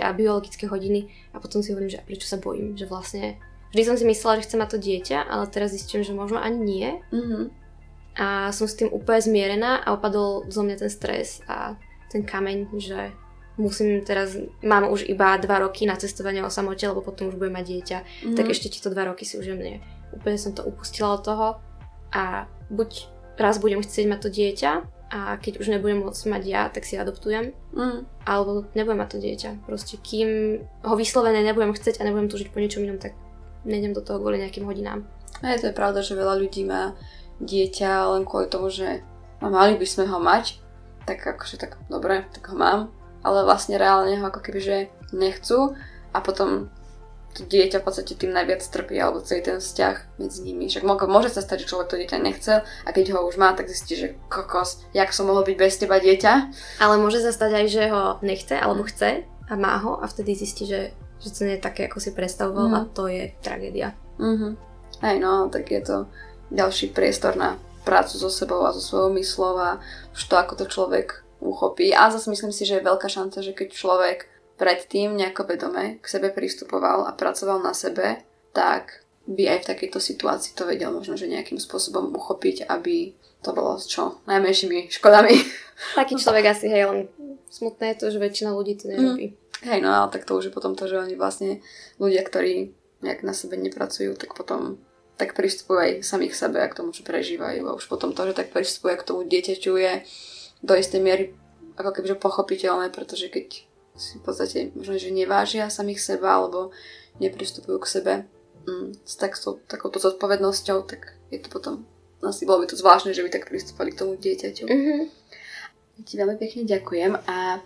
30 0.00 0.02
a 0.02 0.08
biologické 0.16 0.66
hodiny 0.66 1.12
a 1.30 1.38
potom 1.38 1.62
si 1.62 1.70
hovorím, 1.70 1.92
že 1.92 2.02
prečo 2.02 2.26
sa 2.26 2.40
bojím, 2.40 2.74
že 2.74 2.88
vlastne 2.88 3.38
vždy 3.70 3.82
som 3.86 3.96
si 3.96 4.04
myslela, 4.06 4.38
že 4.40 4.46
chcem 4.50 4.60
mať 4.60 4.70
to 4.74 4.78
dieťa, 4.78 5.18
ale 5.26 5.44
teraz 5.50 5.74
zistím, 5.74 6.02
že 6.02 6.16
možno 6.16 6.38
ani 6.38 6.58
nie. 6.58 6.88
Mm-hmm. 7.10 7.44
A 8.20 8.50
som 8.50 8.66
s 8.66 8.76
tým 8.76 8.90
úplne 8.90 9.22
zmierená 9.22 9.80
a 9.80 9.94
opadol 9.94 10.50
zo 10.50 10.60
mňa 10.66 10.76
ten 10.82 10.90
stres 10.90 11.40
a 11.46 11.78
ten 12.10 12.26
kameň, 12.26 12.74
že 12.76 13.14
musím 13.56 14.02
teraz, 14.02 14.34
mám 14.60 14.90
už 14.90 15.06
iba 15.06 15.38
dva 15.38 15.62
roky 15.62 15.86
na 15.86 15.94
cestovanie 15.94 16.42
o 16.42 16.50
samote, 16.50 16.82
lebo 16.84 17.00
potom 17.00 17.30
už 17.30 17.38
budem 17.38 17.54
mať 17.54 17.66
dieťa, 17.70 17.98
mm-hmm. 18.02 18.36
tak 18.36 18.46
ešte 18.50 18.72
tieto 18.72 18.90
dva 18.90 19.08
roky 19.08 19.22
si 19.22 19.38
už 19.38 19.54
mne 19.54 19.78
úplne 20.14 20.38
som 20.38 20.52
to 20.54 20.66
upustila 20.66 21.14
od 21.14 21.22
toho 21.22 21.48
a 22.10 22.46
buď 22.70 22.90
raz 23.38 23.62
budem 23.62 23.80
chcieť 23.80 24.06
mať 24.10 24.20
to 24.20 24.30
dieťa 24.30 24.72
a 25.10 25.18
keď 25.42 25.58
už 25.58 25.74
nebudem 25.74 26.06
môcť 26.06 26.22
mať 26.30 26.42
ja, 26.46 26.62
tak 26.70 26.86
si 26.86 26.94
adoptujem. 26.94 27.50
Mm. 27.74 28.06
Alebo 28.22 28.70
nebudem 28.78 29.00
mať 29.02 29.10
to 29.10 29.18
dieťa. 29.18 29.50
Proste 29.66 29.98
kým 29.98 30.60
ho 30.86 30.94
vyslovene 30.94 31.42
nebudem 31.42 31.74
chcieť 31.74 31.98
a 31.98 32.06
nebudem 32.06 32.30
túžiť 32.30 32.54
po 32.54 32.62
niečom 32.62 32.86
inom, 32.86 33.02
tak 33.02 33.18
nejdem 33.64 33.92
do 33.92 34.04
toho 34.04 34.20
kvôli 34.20 34.40
nejakým 34.40 34.64
hodinám. 34.64 35.04
A 35.40 35.56
je 35.56 35.64
to 35.64 35.66
je 35.72 35.78
pravda, 35.78 36.04
že 36.04 36.18
veľa 36.18 36.36
ľudí 36.36 36.68
má 36.68 36.92
dieťa 37.40 38.12
len 38.16 38.28
kvôli 38.28 38.46
tomu, 38.46 38.68
že 38.68 39.00
no, 39.40 39.48
mali 39.48 39.76
by 39.80 39.86
sme 39.88 40.04
ho 40.08 40.20
mať, 40.20 40.60
tak 41.08 41.24
akože 41.24 41.56
tak 41.56 41.80
dobre, 41.88 42.28
tak 42.30 42.52
ho 42.52 42.56
mám, 42.56 42.92
ale 43.24 43.44
vlastne 43.44 43.80
reálne 43.80 44.20
ho 44.20 44.24
ako 44.28 44.40
keby, 44.44 44.60
že 44.60 44.76
nechcú 45.16 45.72
a 46.12 46.18
potom 46.20 46.68
to 47.30 47.46
dieťa 47.46 47.78
v 47.78 47.86
podstate 47.86 48.18
tým 48.18 48.34
najviac 48.34 48.58
trpí, 48.58 48.98
alebo 48.98 49.22
celý 49.22 49.46
ten 49.46 49.58
vzťah 49.62 50.18
medzi 50.18 50.42
nimi. 50.42 50.66
Však 50.66 50.82
môže 50.82 51.30
sa 51.30 51.38
stať, 51.38 51.62
že 51.62 51.70
človek 51.70 51.88
to 51.88 52.00
dieťa 52.02 52.18
nechcel 52.18 52.66
a 52.66 52.88
keď 52.90 53.14
ho 53.14 53.22
už 53.22 53.38
má, 53.38 53.54
tak 53.54 53.70
zistí, 53.70 53.94
že 53.94 54.18
kokos, 54.26 54.82
jak 54.90 55.14
som 55.14 55.30
mohol 55.30 55.46
byť 55.46 55.56
bez 55.56 55.78
teba 55.78 56.02
dieťa. 56.02 56.32
Ale 56.82 56.98
môže 56.98 57.22
sa 57.22 57.30
stať 57.30 57.50
aj, 57.54 57.66
že 57.70 57.82
ho 57.94 58.18
nechce 58.26 58.58
alebo 58.58 58.82
chce 58.82 59.22
a 59.46 59.52
má 59.54 59.78
ho 59.78 60.02
a 60.02 60.10
vtedy 60.10 60.34
zistí, 60.34 60.66
že, 60.66 60.90
že 61.20 61.28
to 61.30 61.44
nie 61.44 61.60
je 61.60 61.66
také, 61.66 61.86
ako 61.86 62.00
si 62.00 62.16
predstavoval 62.16 62.68
mm. 62.72 62.76
a 62.76 62.80
to 62.90 63.04
je 63.06 63.36
tragédia. 63.44 63.92
Mm-hmm. 64.16 64.52
Aj 65.00 65.16
no, 65.20 65.48
tak 65.52 65.68
je 65.68 65.80
to 65.84 65.96
ďalší 66.50 66.92
priestor 66.92 67.36
na 67.36 67.56
prácu 67.84 68.20
so 68.20 68.28
sebou 68.28 68.64
a 68.64 68.72
so 68.72 68.80
svojou 68.80 69.12
myslou 69.16 69.56
a 69.56 69.80
už 70.12 70.22
to, 70.28 70.34
ako 70.36 70.54
to 70.60 70.66
človek 70.68 71.24
uchopí. 71.40 71.92
A 71.96 72.12
zase 72.12 72.28
myslím 72.28 72.52
si, 72.52 72.68
že 72.68 72.80
je 72.80 72.88
veľká 72.88 73.08
šanca, 73.08 73.40
že 73.40 73.56
keď 73.56 73.68
človek 73.72 74.18
predtým 74.60 75.16
nejako 75.16 75.48
vedome 75.48 75.96
k 76.04 76.06
sebe 76.06 76.28
pristupoval 76.28 77.08
a 77.08 77.16
pracoval 77.16 77.64
na 77.64 77.72
sebe, 77.72 78.20
tak 78.52 79.08
by 79.24 79.56
aj 79.56 79.58
v 79.64 79.68
takejto 79.72 79.98
situácii 80.00 80.52
to 80.52 80.68
vedel 80.68 80.92
možno, 80.92 81.16
že 81.16 81.30
nejakým 81.30 81.56
spôsobom 81.56 82.12
uchopiť, 82.12 82.68
aby 82.68 83.16
to 83.40 83.56
bolo 83.56 83.80
s 83.80 83.88
čo 83.88 84.20
najmenšími 84.28 84.92
škodami. 84.92 85.32
Taký 85.96 86.14
človek 86.22 86.44
asi, 86.52 86.68
hej, 86.68 86.84
len 86.92 87.00
smutné 87.48 87.96
je 87.96 88.00
to, 88.04 88.06
že 88.12 88.18
väčšina 88.20 88.52
ľudí 88.52 88.76
to 88.76 88.92
nerobí. 88.92 89.32
Mm. 89.32 89.36
Hej, 89.60 89.84
no 89.84 89.92
ale 89.92 90.08
tak 90.08 90.24
to 90.24 90.36
už 90.36 90.48
je 90.48 90.56
potom 90.56 90.72
to, 90.72 90.88
že 90.88 90.96
oni 90.96 91.14
vlastne 91.20 91.60
ľudia, 92.00 92.24
ktorí 92.24 92.72
nejak 93.04 93.20
na 93.24 93.36
sebe 93.36 93.60
nepracujú, 93.60 94.16
tak 94.16 94.32
potom 94.32 94.80
tak 95.20 95.36
pristupujú 95.36 95.76
aj 95.76 95.92
sami 96.00 96.32
k 96.32 96.36
sebe 96.36 96.64
a 96.64 96.68
k 96.68 96.80
tomu, 96.80 96.96
čo 96.96 97.04
prežívajú. 97.04 97.68
A 97.68 97.76
už 97.76 97.92
potom 97.92 98.16
to, 98.16 98.24
že 98.24 98.32
tak 98.32 98.56
pristupuje 98.56 98.96
k 98.96 99.04
tomu 99.04 99.28
dieťaťu 99.28 99.72
je 99.76 99.92
do 100.64 100.72
istej 100.72 101.00
miery 101.04 101.24
ako 101.76 101.96
kebyže 101.96 102.16
pochopiteľné, 102.20 102.92
pretože 102.92 103.28
keď 103.28 103.64
si 103.96 104.16
v 104.16 104.24
podstate 104.24 104.72
možno, 104.72 104.96
že 104.96 105.12
nevážia 105.12 105.72
samých 105.72 106.00
seba 106.00 106.40
alebo 106.40 106.72
nepristupujú 107.20 107.76
k 107.80 107.90
sebe 107.90 108.12
mm, 108.64 109.04
s 109.04 109.14
tak, 109.16 109.36
so, 109.36 109.60
takouto 109.68 110.00
zodpovednosťou, 110.00 110.88
tak 110.88 111.16
je 111.28 111.40
to 111.40 111.48
potom 111.52 111.84
asi 112.20 112.44
bolo 112.44 112.60
by 112.60 112.68
to 112.68 112.76
zvláštne, 112.76 113.16
že 113.16 113.24
by 113.24 113.32
tak 113.32 113.48
pristúpali 113.48 113.96
k 113.96 114.00
tomu 114.04 114.20
dieťaťu. 114.20 114.68
Mm-hmm. 114.68 115.00
Ti 116.04 116.14
veľmi 116.16 116.36
pekne 116.36 116.62
ďakujem 116.68 117.12
a 117.28 117.60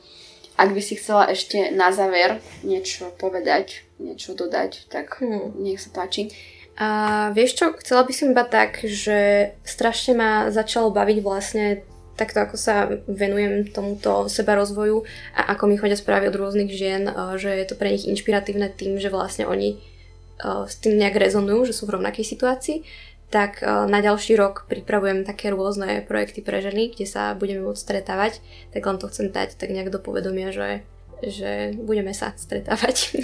ak 0.54 0.70
by 0.70 0.82
si 0.82 0.94
chcela 0.94 1.26
ešte 1.30 1.74
na 1.74 1.90
záver 1.90 2.38
niečo 2.62 3.10
povedať, 3.18 3.82
niečo 3.98 4.38
dodať, 4.38 4.86
tak 4.86 5.18
hmm. 5.18 5.58
nech 5.58 5.82
sa 5.82 5.90
páči. 5.90 6.30
A 6.74 7.30
vieš 7.30 7.54
čo, 7.54 7.66
chcela 7.78 8.02
by 8.02 8.12
som 8.14 8.34
iba 8.34 8.42
tak, 8.42 8.82
že 8.82 9.50
strašne 9.62 10.18
ma 10.18 10.30
začalo 10.50 10.90
baviť 10.90 11.18
vlastne 11.22 11.86
takto 12.14 12.46
ako 12.46 12.54
sa 12.54 12.86
venujem 13.10 13.74
tomuto 13.74 14.30
seba 14.30 14.54
rozvoju 14.54 15.02
a 15.34 15.54
ako 15.54 15.66
mi 15.66 15.74
chodia 15.74 15.98
správy 15.98 16.30
od 16.30 16.38
rôznych 16.38 16.70
žien, 16.70 17.10
eh, 17.10 17.14
že 17.38 17.50
je 17.50 17.66
to 17.66 17.78
pre 17.78 17.90
nich 17.90 18.06
inšpiratívne 18.06 18.70
tým, 18.70 19.02
že 19.02 19.10
vlastne 19.10 19.50
oni 19.50 19.78
eh, 19.78 20.62
s 20.66 20.74
tým 20.78 20.94
nejak 20.98 21.18
rezonujú, 21.18 21.70
že 21.70 21.74
sú 21.74 21.90
v 21.90 21.98
rovnakej 21.98 22.22
situácii, 22.22 22.86
tak 23.34 23.66
eh, 23.66 23.66
na 23.90 23.98
ďalší 23.98 24.38
rok 24.38 24.70
pripravujem 24.70 25.26
také 25.26 25.50
rôzne 25.50 26.06
projekty 26.06 26.38
pre 26.38 26.62
ženy, 26.62 26.94
kde 26.94 27.10
sa 27.10 27.34
budeme 27.34 27.66
môcť 27.66 27.82
stretávať, 27.82 28.38
tak 28.70 28.86
len 28.86 28.96
to 29.02 29.10
chcem 29.10 29.34
dať 29.34 29.58
tak 29.58 29.74
nejak 29.74 29.90
do 29.90 29.98
povedomia, 29.98 30.54
že, 30.54 30.86
že 31.18 31.74
budeme 31.74 32.14
sa 32.14 32.30
stretávať 32.38 33.18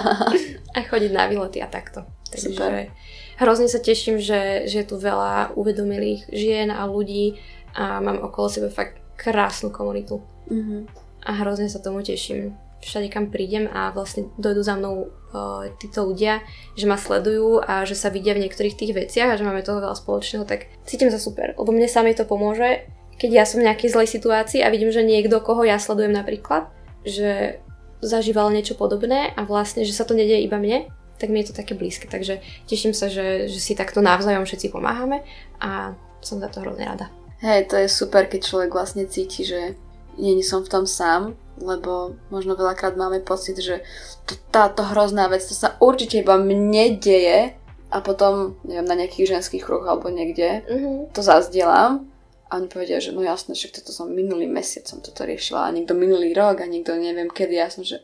a 0.76 0.78
chodiť 0.82 1.12
na 1.14 1.30
výlety 1.30 1.62
a 1.62 1.70
takto. 1.70 2.02
Takže 2.34 2.50
Super. 2.50 2.90
hrozne 3.38 3.70
sa 3.70 3.78
teším, 3.78 4.18
že, 4.18 4.66
že 4.66 4.82
je 4.82 4.86
tu 4.90 4.98
veľa 4.98 5.54
uvedomilých 5.54 6.34
žien 6.34 6.74
a 6.74 6.82
ľudí, 6.90 7.38
a 7.74 7.98
mám 7.98 8.22
okolo 8.22 8.46
seba 8.46 8.70
fakt 8.70 9.02
krásnu 9.18 9.70
komunitu. 9.70 10.22
Mm-hmm. 10.50 10.80
A 11.26 11.30
hrozne 11.42 11.66
sa 11.66 11.82
tomu 11.82 12.06
teším. 12.06 12.54
Všade 12.84 13.08
kam 13.08 13.32
prídem 13.32 13.64
a 13.72 13.88
vlastne 13.96 14.28
dojdu 14.36 14.60
za 14.60 14.76
mnou 14.76 15.08
uh, 15.08 15.64
títo 15.80 16.04
ľudia, 16.04 16.44
že 16.76 16.84
ma 16.84 17.00
sledujú 17.00 17.64
a 17.64 17.88
že 17.88 17.96
sa 17.96 18.12
vidia 18.12 18.36
v 18.36 18.44
niektorých 18.44 18.76
tých 18.76 18.92
veciach 18.92 19.32
a 19.32 19.38
že 19.40 19.46
máme 19.48 19.64
toho 19.64 19.80
veľa 19.80 19.96
spoločného, 19.96 20.44
tak 20.44 20.68
cítim 20.84 21.08
sa 21.08 21.16
super, 21.16 21.56
lebo 21.56 21.72
mne 21.72 21.88
samej 21.88 22.20
to 22.20 22.28
pomôže, 22.28 22.84
keď 23.16 23.30
ja 23.32 23.44
som 23.48 23.64
v 23.64 23.72
nejakej 23.72 23.88
zlej 23.96 24.08
situácii 24.12 24.60
a 24.60 24.68
vidím, 24.68 24.92
že 24.92 25.00
niekto, 25.00 25.40
koho 25.40 25.64
ja 25.64 25.80
sledujem 25.80 26.12
napríklad, 26.12 26.68
že 27.08 27.64
zažíval 28.04 28.52
niečo 28.52 28.76
podobné 28.76 29.32
a 29.32 29.48
vlastne, 29.48 29.80
že 29.88 29.96
sa 29.96 30.04
to 30.04 30.12
nedieje 30.12 30.44
iba 30.44 30.60
mne, 30.60 30.92
tak 31.16 31.32
mi 31.32 31.40
je 31.40 31.50
to 31.50 31.58
také 31.58 31.72
blízke. 31.72 32.04
Takže 32.04 32.44
teším 32.68 32.92
sa, 32.92 33.08
že, 33.08 33.48
že 33.48 33.58
si 33.62 33.72
takto 33.72 34.04
navzájom 34.04 34.44
všetci 34.44 34.68
pomáhame 34.68 35.24
a 35.56 35.96
som 36.20 36.36
za 36.36 36.52
to 36.52 36.60
hrozne 36.60 36.84
rada. 36.84 37.08
Hej, 37.40 37.72
to 37.72 37.80
je 37.80 37.88
super, 37.88 38.28
keď 38.28 38.40
človek 38.44 38.70
vlastne 38.72 39.08
cíti, 39.08 39.44
že 39.44 39.76
není 40.20 40.44
som 40.44 40.64
v 40.64 40.72
tom 40.72 40.84
sám, 40.84 41.36
lebo 41.58 42.18
možno 42.30 42.58
veľakrát 42.58 42.98
máme 42.98 43.22
pocit, 43.22 43.58
že 43.58 43.86
to, 44.26 44.34
táto 44.50 44.82
hrozná 44.82 45.30
vec, 45.30 45.46
to 45.46 45.54
sa 45.54 45.78
určite 45.78 46.22
iba 46.22 46.34
mne 46.34 46.98
deje 46.98 47.54
a 47.94 47.96
potom, 48.02 48.58
neviem, 48.66 48.86
na 48.88 48.98
nejakých 48.98 49.38
ženských 49.38 49.62
kruhoch 49.62 49.86
alebo 49.86 50.10
niekde 50.10 50.66
mm-hmm. 50.66 51.14
to 51.14 51.20
zazdielam 51.22 52.10
a 52.50 52.58
oni 52.58 52.66
povedia, 52.66 52.98
že 52.98 53.14
no 53.14 53.22
jasné, 53.22 53.54
že 53.54 53.70
toto 53.70 53.94
som 53.94 54.10
minulý 54.10 54.50
mesiac 54.50 54.86
som 54.86 54.98
toto 54.98 55.22
riešila 55.22 55.70
a 55.70 55.74
niekto 55.74 55.94
minulý 55.94 56.34
rok 56.34 56.62
a 56.62 56.70
niekto 56.70 56.94
neviem 56.98 57.30
kedy, 57.30 57.54
ja 57.54 57.70
som, 57.70 57.86
že 57.86 58.02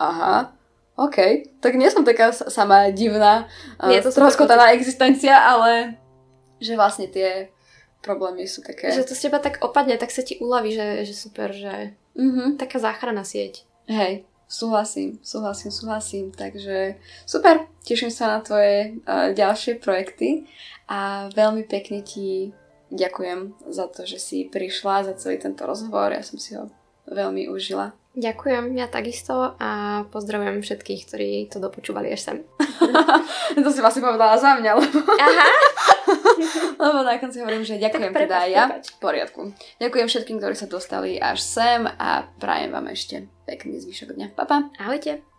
aha, 0.00 0.56
OK, 0.96 1.16
tak 1.60 1.76
nie 1.76 1.92
som 1.92 2.08
taká 2.08 2.32
sama 2.32 2.88
divná, 2.88 3.44
nie, 3.84 4.00
to 4.00 4.08
rozkotaná 4.16 4.72
existencia, 4.72 5.36
ale 5.36 6.00
že 6.56 6.72
vlastne 6.72 7.04
tie 7.12 7.52
problémy 8.00 8.48
sú 8.48 8.64
také... 8.64 8.88
Že 8.88 9.12
to 9.12 9.14
z 9.18 9.28
teba 9.28 9.38
tak 9.42 9.60
opadne, 9.60 10.00
tak 10.00 10.08
sa 10.08 10.24
ti 10.24 10.40
uľaví, 10.40 10.72
že, 10.72 11.04
že 11.04 11.14
super, 11.16 11.52
že 11.52 11.92
mm-hmm. 12.16 12.56
taká 12.56 12.80
záchrana 12.80 13.22
sieť. 13.22 13.68
Hej, 13.86 14.26
súhlasím, 14.48 15.20
súhlasím, 15.22 15.70
súhlasím. 15.70 16.24
Takže 16.32 16.96
super, 17.28 17.68
teším 17.86 18.10
sa 18.10 18.38
na 18.38 18.40
tvoje 18.42 18.98
uh, 19.04 19.30
ďalšie 19.36 19.78
projekty 19.78 20.48
a 20.90 21.30
veľmi 21.30 21.68
pekne 21.68 22.02
ti 22.02 22.50
ďakujem 22.90 23.54
za 23.70 23.86
to, 23.90 24.06
že 24.06 24.18
si 24.18 24.38
prišla 24.46 25.06
za 25.06 25.14
celý 25.18 25.38
tento 25.38 25.66
rozhovor. 25.66 26.14
Ja 26.14 26.22
som 26.22 26.38
si 26.38 26.54
ho 26.54 26.70
veľmi 27.10 27.50
užila. 27.50 27.94
Ďakujem, 28.16 28.80
ja 28.80 28.88
takisto 28.88 29.52
a 29.60 30.02
pozdravujem 30.08 30.64
všetkých, 30.64 31.00
ktorí 31.04 31.30
to 31.52 31.60
dopočúvali 31.60 32.08
až 32.08 32.32
sem. 32.32 32.36
to 33.64 33.68
si 33.68 33.84
vlastne 33.84 34.00
povedala 34.00 34.40
za 34.40 34.56
mňa, 34.56 34.70
lebo... 34.72 34.98
Aha. 35.04 35.46
lebo 36.80 37.04
na 37.04 37.20
konci 37.20 37.44
hovorím, 37.44 37.60
že 37.60 37.76
ďakujem 37.76 38.16
teda 38.16 38.48
aj 38.48 38.50
ja. 38.50 38.64
V 38.72 38.98
poriadku. 39.04 39.40
Ďakujem 39.84 40.08
všetkým, 40.08 40.40
ktorí 40.40 40.56
sa 40.56 40.64
dostali 40.64 41.20
až 41.20 41.44
sem 41.44 41.84
a 41.84 42.24
prajem 42.40 42.72
vám 42.72 42.88
ešte 42.88 43.28
pekný 43.44 43.84
zvyšok 43.84 44.16
dňa. 44.16 44.26
Pa, 44.32 44.48
pa. 44.48 44.64
Ahojte. 44.80 45.35